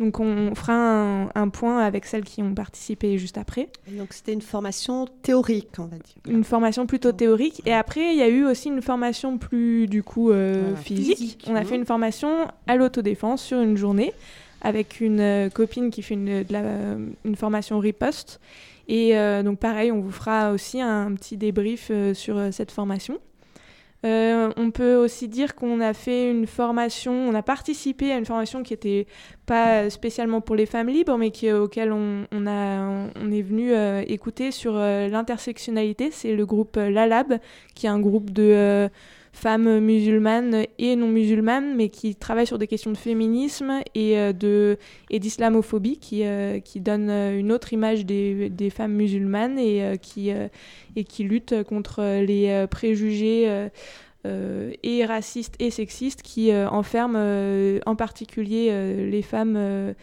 Donc 0.00 0.18
on 0.18 0.54
fera 0.56 0.72
un, 0.74 1.28
un 1.36 1.48
point 1.48 1.78
avec 1.78 2.04
celles 2.04 2.24
qui 2.24 2.42
ont 2.42 2.52
participé 2.52 3.16
juste 3.16 3.38
après. 3.38 3.68
Et 3.88 3.92
donc 3.96 4.08
c'était 4.12 4.32
une 4.32 4.42
formation 4.42 5.06
théorique, 5.22 5.68
on 5.78 5.84
va 5.84 5.96
dire. 5.98 6.16
Une 6.28 6.42
formation 6.42 6.86
plutôt 6.86 7.12
théorique. 7.12 7.62
Et 7.64 7.72
après, 7.72 8.12
il 8.12 8.18
y 8.18 8.22
a 8.22 8.28
eu 8.28 8.44
aussi 8.44 8.68
une 8.68 8.82
formation 8.82 9.38
plus, 9.38 9.86
du 9.86 10.02
coup, 10.02 10.30
euh, 10.32 10.62
Voilà, 10.62 10.76
physique. 10.78 11.16
physique, 11.16 11.46
On 11.48 11.54
a 11.54 11.64
fait 11.64 11.76
une 11.76 11.86
formation 11.86 12.48
à 12.66 12.74
l'autodéfense 12.76 13.42
sur 13.42 13.60
une 13.60 13.76
journée 13.76 14.12
avec 14.62 15.00
une 15.00 15.20
euh, 15.20 15.48
copine 15.50 15.90
qui 15.90 16.02
fait 16.02 16.14
une, 16.14 16.42
de 16.42 16.52
la- 16.52 16.62
euh, 16.62 17.06
une 17.24 17.36
formation 17.36 17.78
riposte. 17.78 18.40
Et 18.88 19.16
euh, 19.16 19.42
donc 19.44 19.58
pareil, 19.60 19.92
on 19.92 20.00
vous 20.00 20.10
fera 20.10 20.50
aussi 20.52 20.80
un 20.80 21.12
petit 21.14 21.36
débrief 21.36 21.90
sur 22.14 22.36
cette 22.52 22.70
formation. 22.72 23.18
Euh, 24.04 24.52
on 24.56 24.70
peut 24.70 24.96
aussi 24.96 25.28
dire 25.28 25.54
qu'on 25.54 25.80
a 25.80 25.94
fait 25.94 26.30
une 26.30 26.46
formation, 26.46 27.12
on 27.12 27.34
a 27.34 27.42
participé 27.42 28.12
à 28.12 28.18
une 28.18 28.26
formation 28.26 28.62
qui 28.62 28.74
était 28.74 29.06
pas 29.46 29.88
spécialement 29.88 30.42
pour 30.42 30.56
les 30.56 30.66
femmes 30.66 30.88
libres, 30.88 31.16
mais 31.16 31.32
auquel 31.52 31.92
on, 31.92 32.24
est 32.32 33.42
venu 33.42 33.72
euh, 33.72 34.02
écouter 34.06 34.50
sur 34.50 34.74
euh, 34.76 35.08
l'intersectionnalité. 35.08 36.10
C'est 36.10 36.34
le 36.34 36.44
groupe 36.44 36.76
LALAB, 36.76 37.38
qui 37.74 37.86
est 37.86 37.90
un 37.90 38.00
groupe 38.00 38.30
de 38.30 38.90
femmes 39.34 39.80
musulmanes 39.80 40.64
et 40.78 40.94
non 40.96 41.08
musulmanes, 41.08 41.74
mais 41.74 41.88
qui 41.88 42.14
travaille 42.14 42.46
sur 42.46 42.56
des 42.56 42.68
questions 42.68 42.92
de 42.92 42.96
féminisme 42.96 43.80
et 43.94 44.16
euh, 44.18 44.76
d'islamophobie, 45.10 45.98
qui 45.98 46.24
euh, 46.24 46.60
qui 46.60 46.80
euh, 46.86 47.38
une 47.38 47.50
autre 47.52 47.72
image 47.72 48.06
des, 48.06 48.70
femmes 48.70 48.92
musulmanes 48.92 49.58
et 49.58 49.98
qui 50.00 50.30
et 50.30 51.04
lutte 51.18 51.62
contre 51.64 52.20
les 52.24 52.66
préjugés. 52.70 53.68
et 54.24 55.04
racistes 55.04 55.54
et 55.58 55.70
sexistes 55.70 56.22
qui 56.22 56.50
enferment 56.54 57.18
en 57.84 57.96
particulier 57.96 58.70
les 59.10 59.22
femmes 59.22 59.94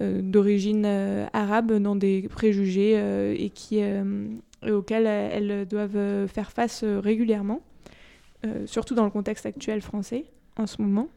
d'origine 0.00 0.86
arabe 1.32 1.72
dans 1.78 1.96
des 1.96 2.28
préjugés 2.28 2.92
et 3.34 3.50
auxquels 4.70 5.06
elles 5.06 5.66
doivent 5.66 6.26
faire 6.28 6.52
face 6.52 6.84
régulièrement, 6.84 7.60
surtout 8.66 8.94
dans 8.94 9.04
le 9.04 9.10
contexte 9.10 9.46
actuel 9.46 9.80
français 9.80 10.24
en 10.56 10.66
ce 10.66 10.80
moment. 10.80 11.08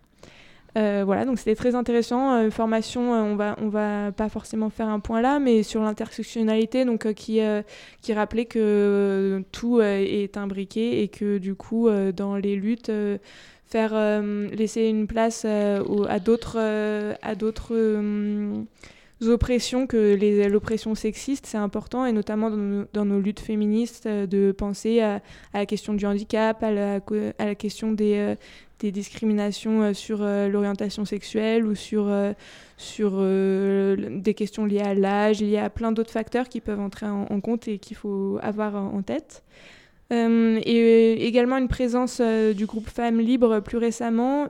Euh, 0.78 1.02
voilà, 1.04 1.26
donc 1.26 1.40
c'était 1.40 1.56
très 1.56 1.76
intéressant. 1.76 2.34
Euh, 2.34 2.50
formation, 2.52 3.14
euh, 3.14 3.24
on 3.24 3.36
va 3.36 3.56
on 3.60 3.70
va 3.70 4.12
pas 4.12 4.30
forcément 4.30 4.70
faire 4.70 4.88
un 4.88 5.00
point 5.00 5.22
là, 5.22 5.40
mais 5.40 5.64
sur 5.64 5.82
l'intersectionnalité, 5.82 6.86
donc 6.86 7.06
euh, 7.06 7.14
qui 7.14 7.42
euh, 7.42 7.64
qui 8.02 8.14
rappelait 8.14 8.46
que 8.46 8.60
euh, 8.62 9.42
tout 9.52 9.80
euh, 9.80 9.98
est 9.98 10.38
imbriqué 10.38 11.02
et 11.02 11.08
que 11.08 11.40
du 11.40 11.56
coup 11.56 11.88
euh, 11.88 12.12
dans 12.12 12.36
les 12.36 12.56
luttes 12.56 12.90
euh, 12.90 13.18
faire 13.66 13.92
euh, 13.94 14.48
laisser 14.50 14.84
une 14.84 15.08
place 15.08 15.44
euh, 15.46 15.84
à 16.08 16.20
d'autres 16.20 16.58
euh, 16.60 17.16
à 17.24 17.34
d'autres 17.36 17.74
euh, 17.74 18.54
oppressions 19.28 19.88
que 19.88 20.18
l'oppression 20.48 20.96
sexiste, 20.96 21.46
c'est 21.46 21.58
important, 21.58 22.06
et 22.06 22.12
notamment 22.12 22.50
dans 22.50 23.06
nos, 23.06 23.20
luttes 23.20 23.40
féministes, 23.40 24.06
euh, 24.06 24.26
de 24.26 24.52
penser 24.52 25.02
à, 25.02 25.22
la 25.54 25.66
question 25.66 25.94
du 25.94 26.06
handicap, 26.06 26.64
à 26.64 26.72
la, 26.72 27.56
question 27.56 27.92
des, 27.92 28.16
euh, 28.16 28.36
des 28.80 28.92
discriminations 28.92 29.82
euh, 29.82 29.94
sur 29.94 30.20
l'orientation 30.20 31.04
sexuelle 31.06 31.66
ou 31.66 31.76
sur, 31.76 32.10
sur 32.78 33.22
des 33.22 34.34
questions 34.34 34.66
liées 34.66 34.80
à 34.80 34.94
l'âge, 34.94 35.42
liées 35.42 35.58
à 35.58 35.70
plein 35.70 35.92
d'autres 35.92 36.12
facteurs 36.12 36.48
qui 36.48 36.62
peuvent 36.62 36.80
entrer 36.80 37.08
en, 37.08 37.24
en 37.30 37.42
compte 37.42 37.68
et 37.68 37.78
qu'il 37.78 37.98
faut 37.98 38.40
avoir 38.42 38.76
en 38.76 39.02
tête. 39.02 39.44
Euh, 40.12 40.60
et 40.66 40.82
euh, 40.82 41.24
également 41.24 41.58
une 41.58 41.68
présence 41.68 42.18
euh, 42.20 42.54
du 42.54 42.66
groupe 42.66 42.90
Femmes 42.90 43.20
Libres 43.20 43.60
plus 43.60 43.78
récemment 43.78 44.48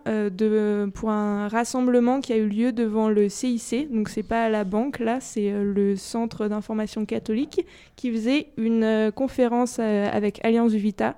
pour 0.93 1.09
un 1.09 1.49
rassemblement 1.49 2.21
qui 2.21 2.31
a 2.31 2.37
eu 2.37 2.47
lieu 2.47 2.71
devant 2.71 3.09
le 3.09 3.27
CIC. 3.27 3.91
Donc 3.91 4.09
c'est 4.09 4.23
pas 4.23 4.49
la 4.49 4.63
banque 4.63 4.99
là, 4.99 5.19
c'est 5.19 5.51
le 5.51 5.95
Centre 5.95 6.47
d'information 6.47 7.05
catholique 7.05 7.65
qui 7.95 8.11
faisait 8.11 8.47
une 8.57 9.11
conférence 9.13 9.79
avec 9.79 10.43
Alliance 10.43 10.71
Vita. 10.71 11.15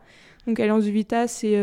Donc 0.47 0.59
Alliance 0.59 0.85
Vita, 0.85 1.27
c'est 1.27 1.55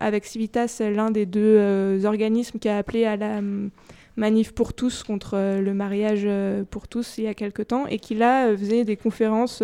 avec 0.00 0.24
Civitas 0.24 0.80
l'un 0.80 1.10
des 1.10 1.26
deux 1.26 2.04
organismes 2.06 2.58
qui 2.58 2.68
a 2.68 2.78
appelé 2.78 3.04
à 3.04 3.16
la 3.16 3.38
hum, 3.38 3.70
manif 4.16 4.52
pour 4.52 4.72
tous 4.72 5.02
contre 5.02 5.36
le 5.36 5.74
mariage 5.74 6.26
pour 6.70 6.88
tous 6.88 7.18
il 7.18 7.24
y 7.24 7.28
a 7.28 7.34
quelque 7.34 7.62
temps 7.62 7.86
et 7.86 7.98
qui 7.98 8.14
là 8.14 8.56
faisait 8.56 8.84
des 8.84 8.96
conférences 8.96 9.62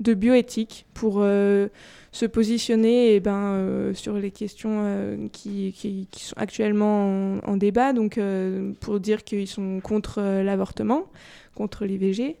de 0.00 0.14
bioéthique 0.14 0.86
pour 0.94 1.16
euh, 1.18 1.68
se 2.12 2.26
positionner 2.26 3.14
eh 3.14 3.20
ben, 3.20 3.52
euh, 3.52 3.94
sur 3.94 4.14
les 4.14 4.30
questions 4.30 4.80
euh, 4.82 5.28
qui, 5.32 6.08
sont 6.16 6.36
actuellement 6.36 7.38
en, 7.44 7.52
en 7.52 7.56
débat, 7.56 7.92
donc 7.92 8.18
pour 8.80 9.00
dire 9.00 9.24
qu'ils 9.24 9.48
sont 9.48 9.80
contre 9.80 10.20
l'avortement, 10.20 11.06
contre 11.54 11.84
l'IVG, 11.84 12.36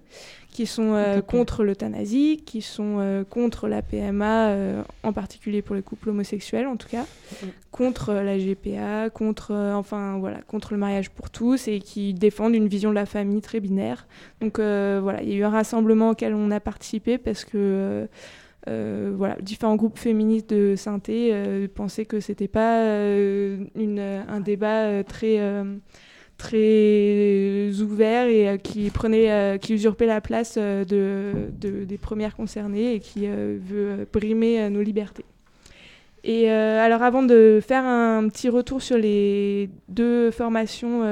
qui 0.50 0.66
sont 0.66 0.94
euh, 0.94 1.20
contre 1.20 1.64
l'euthanasie, 1.64 2.42
qui 2.44 2.62
sont 2.62 2.98
euh, 2.98 3.24
contre 3.24 3.68
la 3.68 3.82
PMA, 3.82 4.48
euh, 4.48 4.82
en 5.02 5.12
particulier 5.12 5.62
pour 5.62 5.74
les 5.74 5.82
couples 5.82 6.10
homosexuels 6.10 6.66
en 6.66 6.76
tout 6.76 6.88
cas, 6.88 7.06
contre 7.70 8.10
euh, 8.10 8.22
la 8.22 8.38
GPA, 8.38 9.10
contre, 9.10 9.52
enfin, 9.52 10.18
voilà, 10.18 10.38
contre 10.42 10.72
le 10.72 10.78
mariage 10.78 11.10
pour 11.10 11.30
tous 11.30 11.68
et 11.68 11.80
qui 11.80 12.14
défendent 12.14 12.54
une 12.54 12.68
vision 12.68 12.90
de 12.90 12.94
la 12.94 13.06
famille 13.06 13.40
très 13.40 13.60
binaire. 13.60 14.06
Donc 14.40 14.58
voilà, 14.58 15.22
il 15.22 15.28
y 15.28 15.32
a 15.32 15.36
eu 15.36 15.44
un 15.44 15.50
rassemblement 15.50 16.10
auquel 16.10 16.34
on 16.34 16.50
a 16.50 16.60
participé 16.60 17.18
parce 17.18 17.44
que 17.44 18.08
euh, 18.68 19.12
voilà, 19.14 19.36
différents 19.42 19.76
groupes 19.76 19.98
féministes 19.98 20.50
de 20.50 20.74
synthé 20.74 21.30
euh, 21.32 21.68
pensaient 21.72 22.06
que 22.06 22.20
c'était 22.20 22.48
pas 22.48 22.80
euh, 22.80 23.58
une, 23.74 23.98
un 23.98 24.40
débat 24.40 25.04
très 25.04 25.38
très 26.38 27.70
ouvert 27.80 28.26
et 28.26 28.48
euh, 28.48 28.56
qui 28.56 28.90
prenait 28.90 29.30
euh, 29.30 29.58
qui 29.58 29.74
usurpait 29.74 30.06
la 30.06 30.20
place 30.20 30.56
euh, 30.58 30.84
de, 30.84 31.50
de- 31.60 31.84
des 31.84 31.98
premières 31.98 32.36
concernées 32.36 32.94
et 32.94 33.00
qui 33.00 33.26
veut 33.26 34.06
brimer 34.12 34.68
nos 34.70 34.82
libertés. 34.82 35.24
Et 36.26 36.48
alors 36.48 37.02
avant 37.02 37.22
de 37.22 37.60
faire 37.62 37.84
un 37.84 38.26
petit 38.28 38.48
retour 38.48 38.80
sur 38.80 38.96
les 38.96 39.68
deux 39.90 40.30
formations 40.30 41.02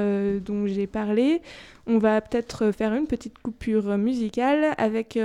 dont 0.43 0.65
j'ai 0.65 0.87
parlé, 0.87 1.43
on 1.85 1.99
va 1.99 2.19
peut-être 2.19 2.71
faire 2.71 2.95
une 2.95 3.05
petite 3.05 3.37
coupure 3.37 3.95
musicale 3.95 4.73
avec 4.79 5.19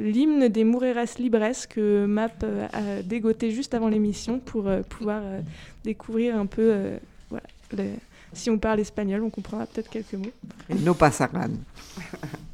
l'hymne 0.00 0.48
des 0.48 0.64
Moureras 0.64 1.14
Libres 1.20 1.52
que 1.68 2.06
Map 2.06 2.30
a 2.72 3.02
dégoté 3.04 3.52
juste 3.52 3.72
avant 3.72 3.86
l'émission 3.88 4.40
pour 4.40 4.68
pouvoir 4.88 5.22
découvrir 5.84 6.36
un 6.36 6.46
peu, 6.46 6.74
si 8.32 8.50
on 8.50 8.58
parle 8.58 8.80
espagnol, 8.80 9.22
on 9.22 9.30
comprendra 9.30 9.66
peut-être 9.66 9.90
quelques 9.90 10.14
mots. 10.14 10.32
No 10.68 10.94
pasarán. 10.94 11.64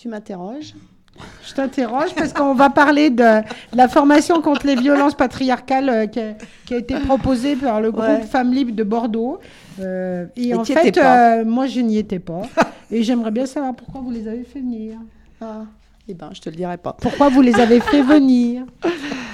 tu 0.00 0.08
m'interroges 0.08 0.74
Je 1.46 1.52
t'interroge 1.54 2.14
parce 2.16 2.32
qu'on 2.32 2.54
va 2.54 2.70
parler 2.70 3.10
de, 3.10 3.16
de 3.72 3.76
la 3.76 3.88
formation 3.88 4.40
contre 4.40 4.66
les 4.66 4.76
violences 4.76 5.14
patriarcales 5.14 5.88
euh, 5.90 6.06
qui, 6.06 6.20
a, 6.20 6.34
qui 6.64 6.74
a 6.74 6.78
été 6.78 6.98
proposée 7.00 7.56
par 7.56 7.80
le 7.80 7.90
groupe 7.92 8.04
Ouais. 8.04 8.22
Femmes 8.22 8.52
Libres 8.52 8.74
de 8.74 8.82
Bordeaux. 8.84 9.38
Euh, 9.80 10.26
et, 10.36 10.48
Et 10.48 10.54
en 10.54 10.64
fait, 10.64 10.96
euh, 10.96 11.44
moi, 11.44 11.66
je 11.66 11.80
n'y 11.80 11.98
étais 11.98 12.18
pas. 12.18 12.42
et 12.90 13.02
j'aimerais 13.02 13.30
bien 13.30 13.44
savoir 13.46 13.74
pourquoi 13.74 14.00
vous 14.00 14.10
les 14.10 14.26
avez 14.28 14.44
fait 14.44 14.60
venir. 14.60 14.98
ah. 15.40 15.64
Eh 16.08 16.14
ben, 16.14 16.30
je 16.32 16.40
te 16.40 16.48
le 16.50 16.56
dirai 16.56 16.76
pas. 16.76 16.96
Pourquoi 17.00 17.28
vous 17.28 17.40
les 17.42 17.54
avez 17.60 17.78
fait 17.80 18.02
venir? 18.02 18.64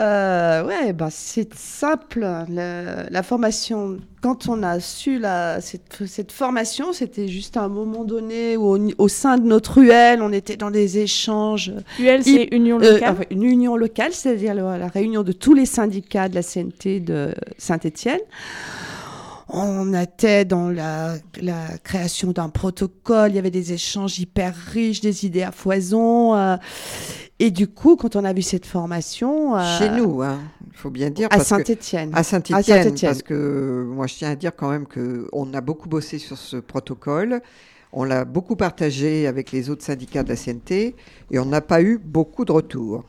Euh, 0.00 0.64
ouais, 0.64 0.92
bah, 0.94 1.08
c'est 1.10 1.52
simple. 1.54 2.20
Le- 2.48 3.06
la 3.10 3.22
formation, 3.22 3.98
quand 4.22 4.48
on 4.48 4.62
a 4.62 4.80
su 4.80 5.18
la, 5.18 5.60
cette, 5.60 6.06
cette 6.06 6.32
formation, 6.32 6.94
c'était 6.94 7.28
juste 7.28 7.58
à 7.58 7.62
un 7.64 7.68
moment 7.68 8.04
donné 8.04 8.56
où 8.56 8.76
au, 8.76 8.78
au 8.96 9.08
sein 9.08 9.36
de 9.36 9.44
notre 9.46 9.76
UL, 9.78 10.22
on 10.22 10.32
était 10.32 10.56
dans 10.56 10.70
des 10.70 10.98
échanges. 10.98 11.72
UL, 11.98 12.24
c'est 12.24 12.48
Union 12.52 12.80
euh, 12.80 12.94
locale. 12.94 13.10
enfin, 13.12 13.24
une 13.30 13.42
union 13.42 13.76
locale, 13.76 14.12
c'est-à-dire 14.12 14.54
la, 14.54 14.78
la 14.78 14.88
réunion 14.88 15.22
de 15.22 15.32
tous 15.32 15.52
les 15.52 15.66
syndicats 15.66 16.30
de 16.30 16.34
la 16.34 16.42
CNT 16.42 17.00
de 17.00 17.34
Saint-Étienne. 17.58 18.20
On 19.52 19.92
était 20.00 20.44
dans 20.44 20.70
la, 20.70 21.14
la 21.42 21.76
création 21.82 22.30
d'un 22.30 22.48
protocole, 22.48 23.32
il 23.32 23.34
y 23.34 23.38
avait 23.38 23.50
des 23.50 23.72
échanges 23.72 24.18
hyper 24.20 24.54
riches, 24.54 25.00
des 25.00 25.26
idées 25.26 25.42
à 25.42 25.50
foison. 25.50 26.36
euh, 26.36 26.56
et 27.40 27.50
du 27.50 27.66
coup, 27.66 27.96
quand 27.96 28.14
on 28.16 28.24
a 28.24 28.32
vu 28.32 28.42
cette 28.42 28.66
formation... 28.66 29.56
euh, 29.56 29.78
Chez 29.78 29.88
nous, 29.90 30.22
hein, 30.22 30.38
il 30.70 30.76
faut 30.76 30.90
bien 30.90 31.10
dire. 31.10 31.26
à 31.30 31.40
Saint-Étienne. 31.40 32.10
À 32.14 32.22
Saint-Étienne, 32.22 32.94
parce 33.00 33.22
que 33.22 33.84
moi 33.88 34.06
je 34.06 34.14
tiens 34.14 34.30
à 34.30 34.36
dire 34.36 34.54
quand 34.54 34.68
même 34.70 34.86
qu'on 34.86 35.52
a 35.54 35.60
beaucoup 35.60 35.88
bossé 35.88 36.18
sur 36.18 36.36
ce 36.38 36.58
protocole, 36.58 37.40
on 37.92 38.04
l'a 38.04 38.24
beaucoup 38.24 38.54
partagé 38.56 39.26
avec 39.26 39.50
les 39.50 39.68
autres 39.70 39.84
syndicats 39.84 40.22
de 40.22 40.28
la 40.28 40.36
CNT 40.36 40.94
et 41.30 41.38
on 41.38 41.46
n'a 41.46 41.60
pas 41.60 41.82
eu 41.82 41.98
beaucoup 41.98 42.44
de 42.44 42.52
retours. 42.52 43.04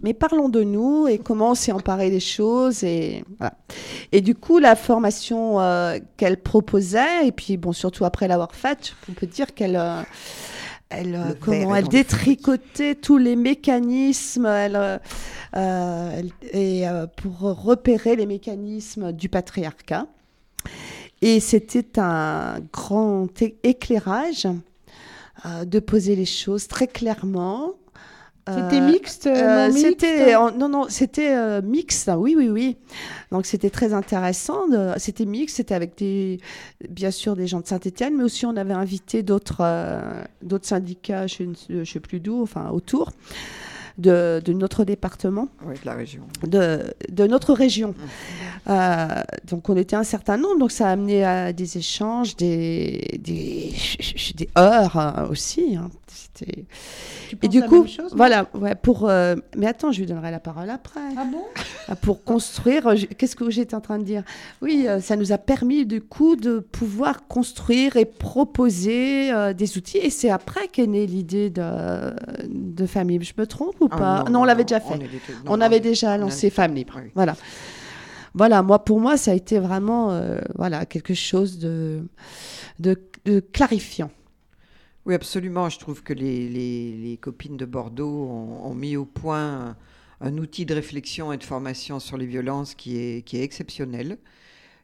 Mais 0.00 0.14
parlons 0.14 0.48
de 0.48 0.62
nous 0.62 1.08
et 1.08 1.18
comment 1.18 1.50
on 1.50 1.54
s'est 1.56 1.72
emparé 1.72 2.08
des 2.08 2.20
choses. 2.20 2.84
Et, 2.84 3.24
voilà. 3.38 3.54
et 4.12 4.20
du 4.20 4.36
coup, 4.36 4.60
la 4.60 4.76
formation 4.76 5.60
euh, 5.60 5.98
qu'elle 6.16 6.40
proposait, 6.40 7.26
et 7.26 7.32
puis 7.32 7.56
bon, 7.56 7.72
surtout 7.72 8.04
après 8.04 8.28
l'avoir 8.28 8.54
faite, 8.54 8.94
on 9.10 9.12
peut 9.12 9.26
dire 9.26 9.54
qu'elle... 9.54 9.74
euh, 9.76 10.02
elle, 10.90 11.14
euh, 11.14 11.34
comment 11.40 11.74
elle 11.74 11.88
détricotait 11.88 12.94
tous 12.94 13.18
les 13.18 13.36
mécanismes 13.36 14.46
elle, 14.46 14.76
euh, 14.76 14.98
euh, 15.56 16.22
et 16.52 16.88
euh, 16.88 17.06
pour 17.06 17.40
repérer 17.40 18.16
les 18.16 18.26
mécanismes 18.26 19.12
du 19.12 19.28
patriarcat. 19.28 20.06
Et 21.20 21.40
c'était 21.40 21.98
un 21.98 22.60
grand 22.72 23.28
éclairage 23.62 24.46
euh, 25.46 25.64
de 25.64 25.78
poser 25.80 26.16
les 26.16 26.24
choses 26.24 26.68
très 26.68 26.86
clairement. 26.86 27.72
C'était 28.54 28.80
Euh, 28.80 28.86
mixte, 28.90 29.26
euh, 29.26 29.68
non 29.68 29.74
mixte 29.74 29.86
c'était 30.00 30.34
en- 30.34 30.50
non 30.52 30.68
non 30.68 30.86
c'était 30.88 31.34
euh, 31.34 31.60
mixte 31.62 32.10
oui 32.16 32.34
oui 32.36 32.48
oui 32.48 32.76
donc 33.32 33.46
c'était 33.46 33.70
très 33.70 33.92
intéressant 33.92 34.62
c'était 34.96 35.26
mixte 35.26 35.56
c'était 35.56 35.74
avec 35.74 35.96
des 35.98 36.38
bien 36.88 37.10
sûr 37.10 37.36
des 37.36 37.46
gens 37.46 37.60
de 37.60 37.66
Saint-Étienne 37.66 38.14
mais 38.16 38.24
aussi 38.24 38.46
on 38.46 38.56
avait 38.56 38.72
invité 38.74 39.22
d'autres 39.22 39.58
euh, 39.60 40.22
d'autres 40.42 40.66
syndicats 40.66 41.26
je 41.26 41.44
ne 41.68 41.84
sais 41.84 42.00
plus 42.00 42.20
d'où 42.20 42.42
enfin 42.42 42.70
autour 42.70 43.10
de, 43.98 44.40
de 44.44 44.52
notre 44.52 44.84
département 44.84 45.48
Oui, 45.66 45.74
de 45.74 45.84
la 45.84 45.94
région. 45.94 46.22
de, 46.46 46.84
de 47.10 47.26
notre 47.26 47.52
région. 47.52 47.96
Euh, 48.68 49.06
donc 49.50 49.68
on 49.68 49.76
était 49.76 49.96
un 49.96 50.04
certain 50.04 50.36
nombre, 50.36 50.56
donc 50.60 50.70
ça 50.70 50.86
a 50.88 50.92
amené 50.92 51.24
à 51.24 51.52
des 51.52 51.78
échanges, 51.78 52.36
des, 52.36 53.18
des, 53.20 53.72
des 54.36 54.48
heures 54.56 54.96
euh, 54.96 55.28
aussi. 55.32 55.74
hein. 55.76 55.90
Tu 56.46 57.36
Et 57.42 57.48
du 57.48 57.60
la 57.60 57.66
coup, 57.68 57.74
même 57.80 57.88
chose, 57.88 58.10
non 58.12 58.16
voilà, 58.16 58.46
ouais, 58.54 58.74
pour. 58.74 59.08
euh, 59.08 59.34
mais 59.56 59.66
attends, 59.66 59.92
je 59.92 60.00
lui 60.00 60.06
donnerai 60.06 60.30
la 60.30 60.40
parole 60.40 60.70
après. 60.70 61.00
Ah 61.16 61.24
bon? 61.30 61.42
Ah, 61.88 61.96
Pour 61.96 62.22
construire, 62.24 62.86
euh, 62.86 62.96
je- 62.96 63.06
qu'est-ce 63.06 63.36
que 63.36 63.48
j'étais 63.50 63.74
en 63.74 63.80
train 63.80 63.98
de 63.98 64.04
dire? 64.04 64.22
Oui, 64.62 64.86
euh, 64.88 65.00
ça 65.00 65.16
nous 65.16 65.32
a 65.32 65.38
permis 65.38 65.86
du 65.86 66.00
coup 66.00 66.36
de 66.36 66.58
pouvoir 66.58 67.26
construire 67.26 67.96
et 67.96 68.04
proposer 68.04 69.32
euh, 69.32 69.52
des 69.52 69.76
outils. 69.78 69.98
Et 69.98 70.10
c'est 70.10 70.30
après 70.30 70.68
qu'est 70.68 70.86
née 70.86 71.06
l'idée 71.06 71.50
de, 71.50 71.62
de. 72.48 72.86
Je 72.86 73.32
me 73.40 73.46
trompe 73.46 73.80
ou 73.80 73.88
Ah 73.90 73.96
pas? 73.96 74.24
Non, 74.30 74.40
on 74.40 74.44
l'avait 74.44 74.64
déjà 74.64 74.80
fait. 74.80 74.94
on 74.94 74.96
était- 74.96 75.18
On, 75.46 75.56
non, 75.56 75.60
avait 75.60 75.80
déjà 75.80 76.16
lancé 76.18 76.48
a- 76.48 76.50
Femmes 76.50 76.74
Libres. 76.74 76.94
oui. 77.02 77.10
Voilà. 77.14 77.36
Voilà, 78.34 78.62
moi, 78.62 78.84
pour 78.84 79.00
moi, 79.00 79.16
ça 79.16 79.30
a 79.32 79.34
été 79.34 79.58
vraiment 79.58 80.10
euh, 80.12 80.38
voilà, 80.56 80.86
quelque 80.86 81.14
chose 81.14 81.58
de, 81.58 82.02
de, 82.78 82.96
de 83.24 83.40
clarifiant. 83.40 84.10
Oui, 85.08 85.14
absolument. 85.14 85.68
Je 85.70 85.78
trouve 85.78 86.02
que 86.02 86.12
les, 86.12 86.48
les- 86.48 86.92
les 86.92 87.16
copines 87.16 87.56
de 87.56 87.64
Bordeaux 87.64 88.26
ont, 88.28 88.66
ont 88.66 88.74
mis 88.74 88.94
au 88.96 89.06
point 89.06 89.70
un, 89.70 89.76
un 90.20 90.36
outil 90.38 90.66
de 90.66 90.74
réflexion 90.74 91.32
et 91.32 91.38
de 91.38 91.44
formation 91.44 91.98
sur 91.98 92.18
les 92.18 92.26
violences 92.26 92.74
qui 92.74 92.98
est, 92.98 93.22
qui 93.24 93.38
est 93.38 93.42
exceptionnel. 93.42 94.18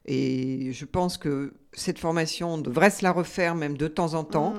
Et 0.06 0.72
je 0.72 0.84
pense 0.86 1.18
que 1.18 1.52
cette 1.74 1.98
formation, 1.98 2.54
on 2.54 2.58
devrait 2.58 2.90
se 2.90 3.02
la 3.04 3.12
refaire 3.12 3.54
même 3.54 3.76
de 3.76 3.86
temps 3.88 4.14
en 4.14 4.24
temps, 4.24 4.54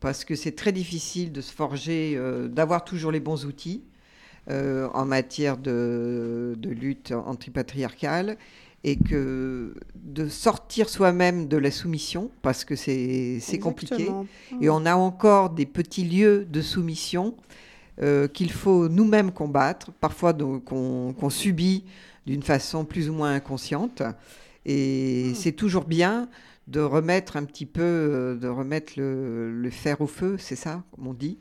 parce 0.00 0.24
que 0.24 0.34
c'est 0.34 0.52
très 0.56 0.72
difficile 0.72 1.32
de 1.32 1.40
se 1.40 1.52
forger, 1.52 2.14
euh, 2.16 2.48
d'avoir 2.48 2.84
toujours 2.84 3.10
les 3.12 3.20
bons 3.20 3.44
outils 3.44 3.82
euh, 4.50 4.88
en 4.94 5.04
matière 5.04 5.58
de, 5.58 6.54
de 6.58 6.70
lutte 6.70 7.12
antipatriarcale 7.12 8.36
et 8.84 8.96
que 8.96 9.74
de 9.94 10.28
sortir 10.28 10.88
soi-même 10.88 11.48
de 11.48 11.56
la 11.56 11.70
soumission, 11.70 12.30
parce 12.42 12.64
que 12.64 12.76
c'est 12.76 13.58
compliqué. 13.60 14.08
Et 14.60 14.70
on 14.70 14.86
a 14.86 14.94
encore 14.94 15.50
des 15.50 15.66
petits 15.66 16.04
lieux 16.04 16.46
de 16.48 16.62
soumission 16.62 17.34
euh, 18.00 18.28
qu'il 18.28 18.52
faut 18.52 18.88
nous-mêmes 18.88 19.32
combattre, 19.32 19.90
parfois 19.92 20.32
qu'on 20.32 21.30
subit 21.30 21.84
d'une 22.26 22.42
façon 22.42 22.84
plus 22.84 23.10
ou 23.10 23.14
moins 23.14 23.34
inconsciente. 23.34 24.02
Et 24.64 25.32
c'est 25.34 25.52
toujours 25.52 25.84
bien 25.84 26.28
de 26.68 26.80
remettre 26.80 27.36
un 27.36 27.44
petit 27.44 27.64
peu, 27.64 27.80
euh, 27.82 28.36
de 28.36 28.46
remettre 28.46 28.92
le, 28.96 29.50
le 29.50 29.70
fer 29.70 30.02
au 30.02 30.06
feu, 30.06 30.36
c'est 30.38 30.56
ça, 30.56 30.84
comme 30.92 31.06
on 31.06 31.14
dit. 31.14 31.38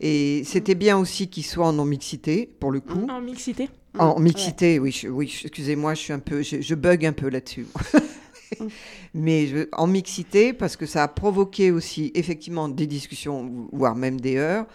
Et 0.00 0.42
c'était 0.44 0.76
bien 0.76 0.96
aussi 0.96 1.28
qu'il 1.28 1.44
soit 1.44 1.66
en 1.66 1.72
non-mixité, 1.72 2.48
pour 2.60 2.70
le 2.70 2.78
coup. 2.80 3.06
En 3.10 3.20
mixité. 3.20 3.68
En 3.98 4.18
mixité, 4.20 4.78
oui, 4.78 5.02
oui, 5.08 5.40
excusez-moi, 5.44 5.94
je 5.94 6.00
suis 6.00 6.12
un 6.12 6.18
peu, 6.18 6.42
je, 6.42 6.60
je 6.60 6.74
bug 6.74 7.04
un 7.06 7.12
peu 7.12 7.28
là-dessus. 7.28 7.66
Mais 9.14 9.46
je- 9.46 9.68
en 9.72 9.86
mixité, 9.86 10.52
parce 10.52 10.76
que 10.76 10.86
ça 10.86 11.02
a 11.02 11.08
provoqué 11.08 11.70
aussi 11.70 12.10
effectivement 12.14 12.68
des 12.68 12.86
discussions, 12.86 13.68
voire 13.72 13.94
même 13.94 14.20
des 14.20 14.36
heures. 14.36 14.66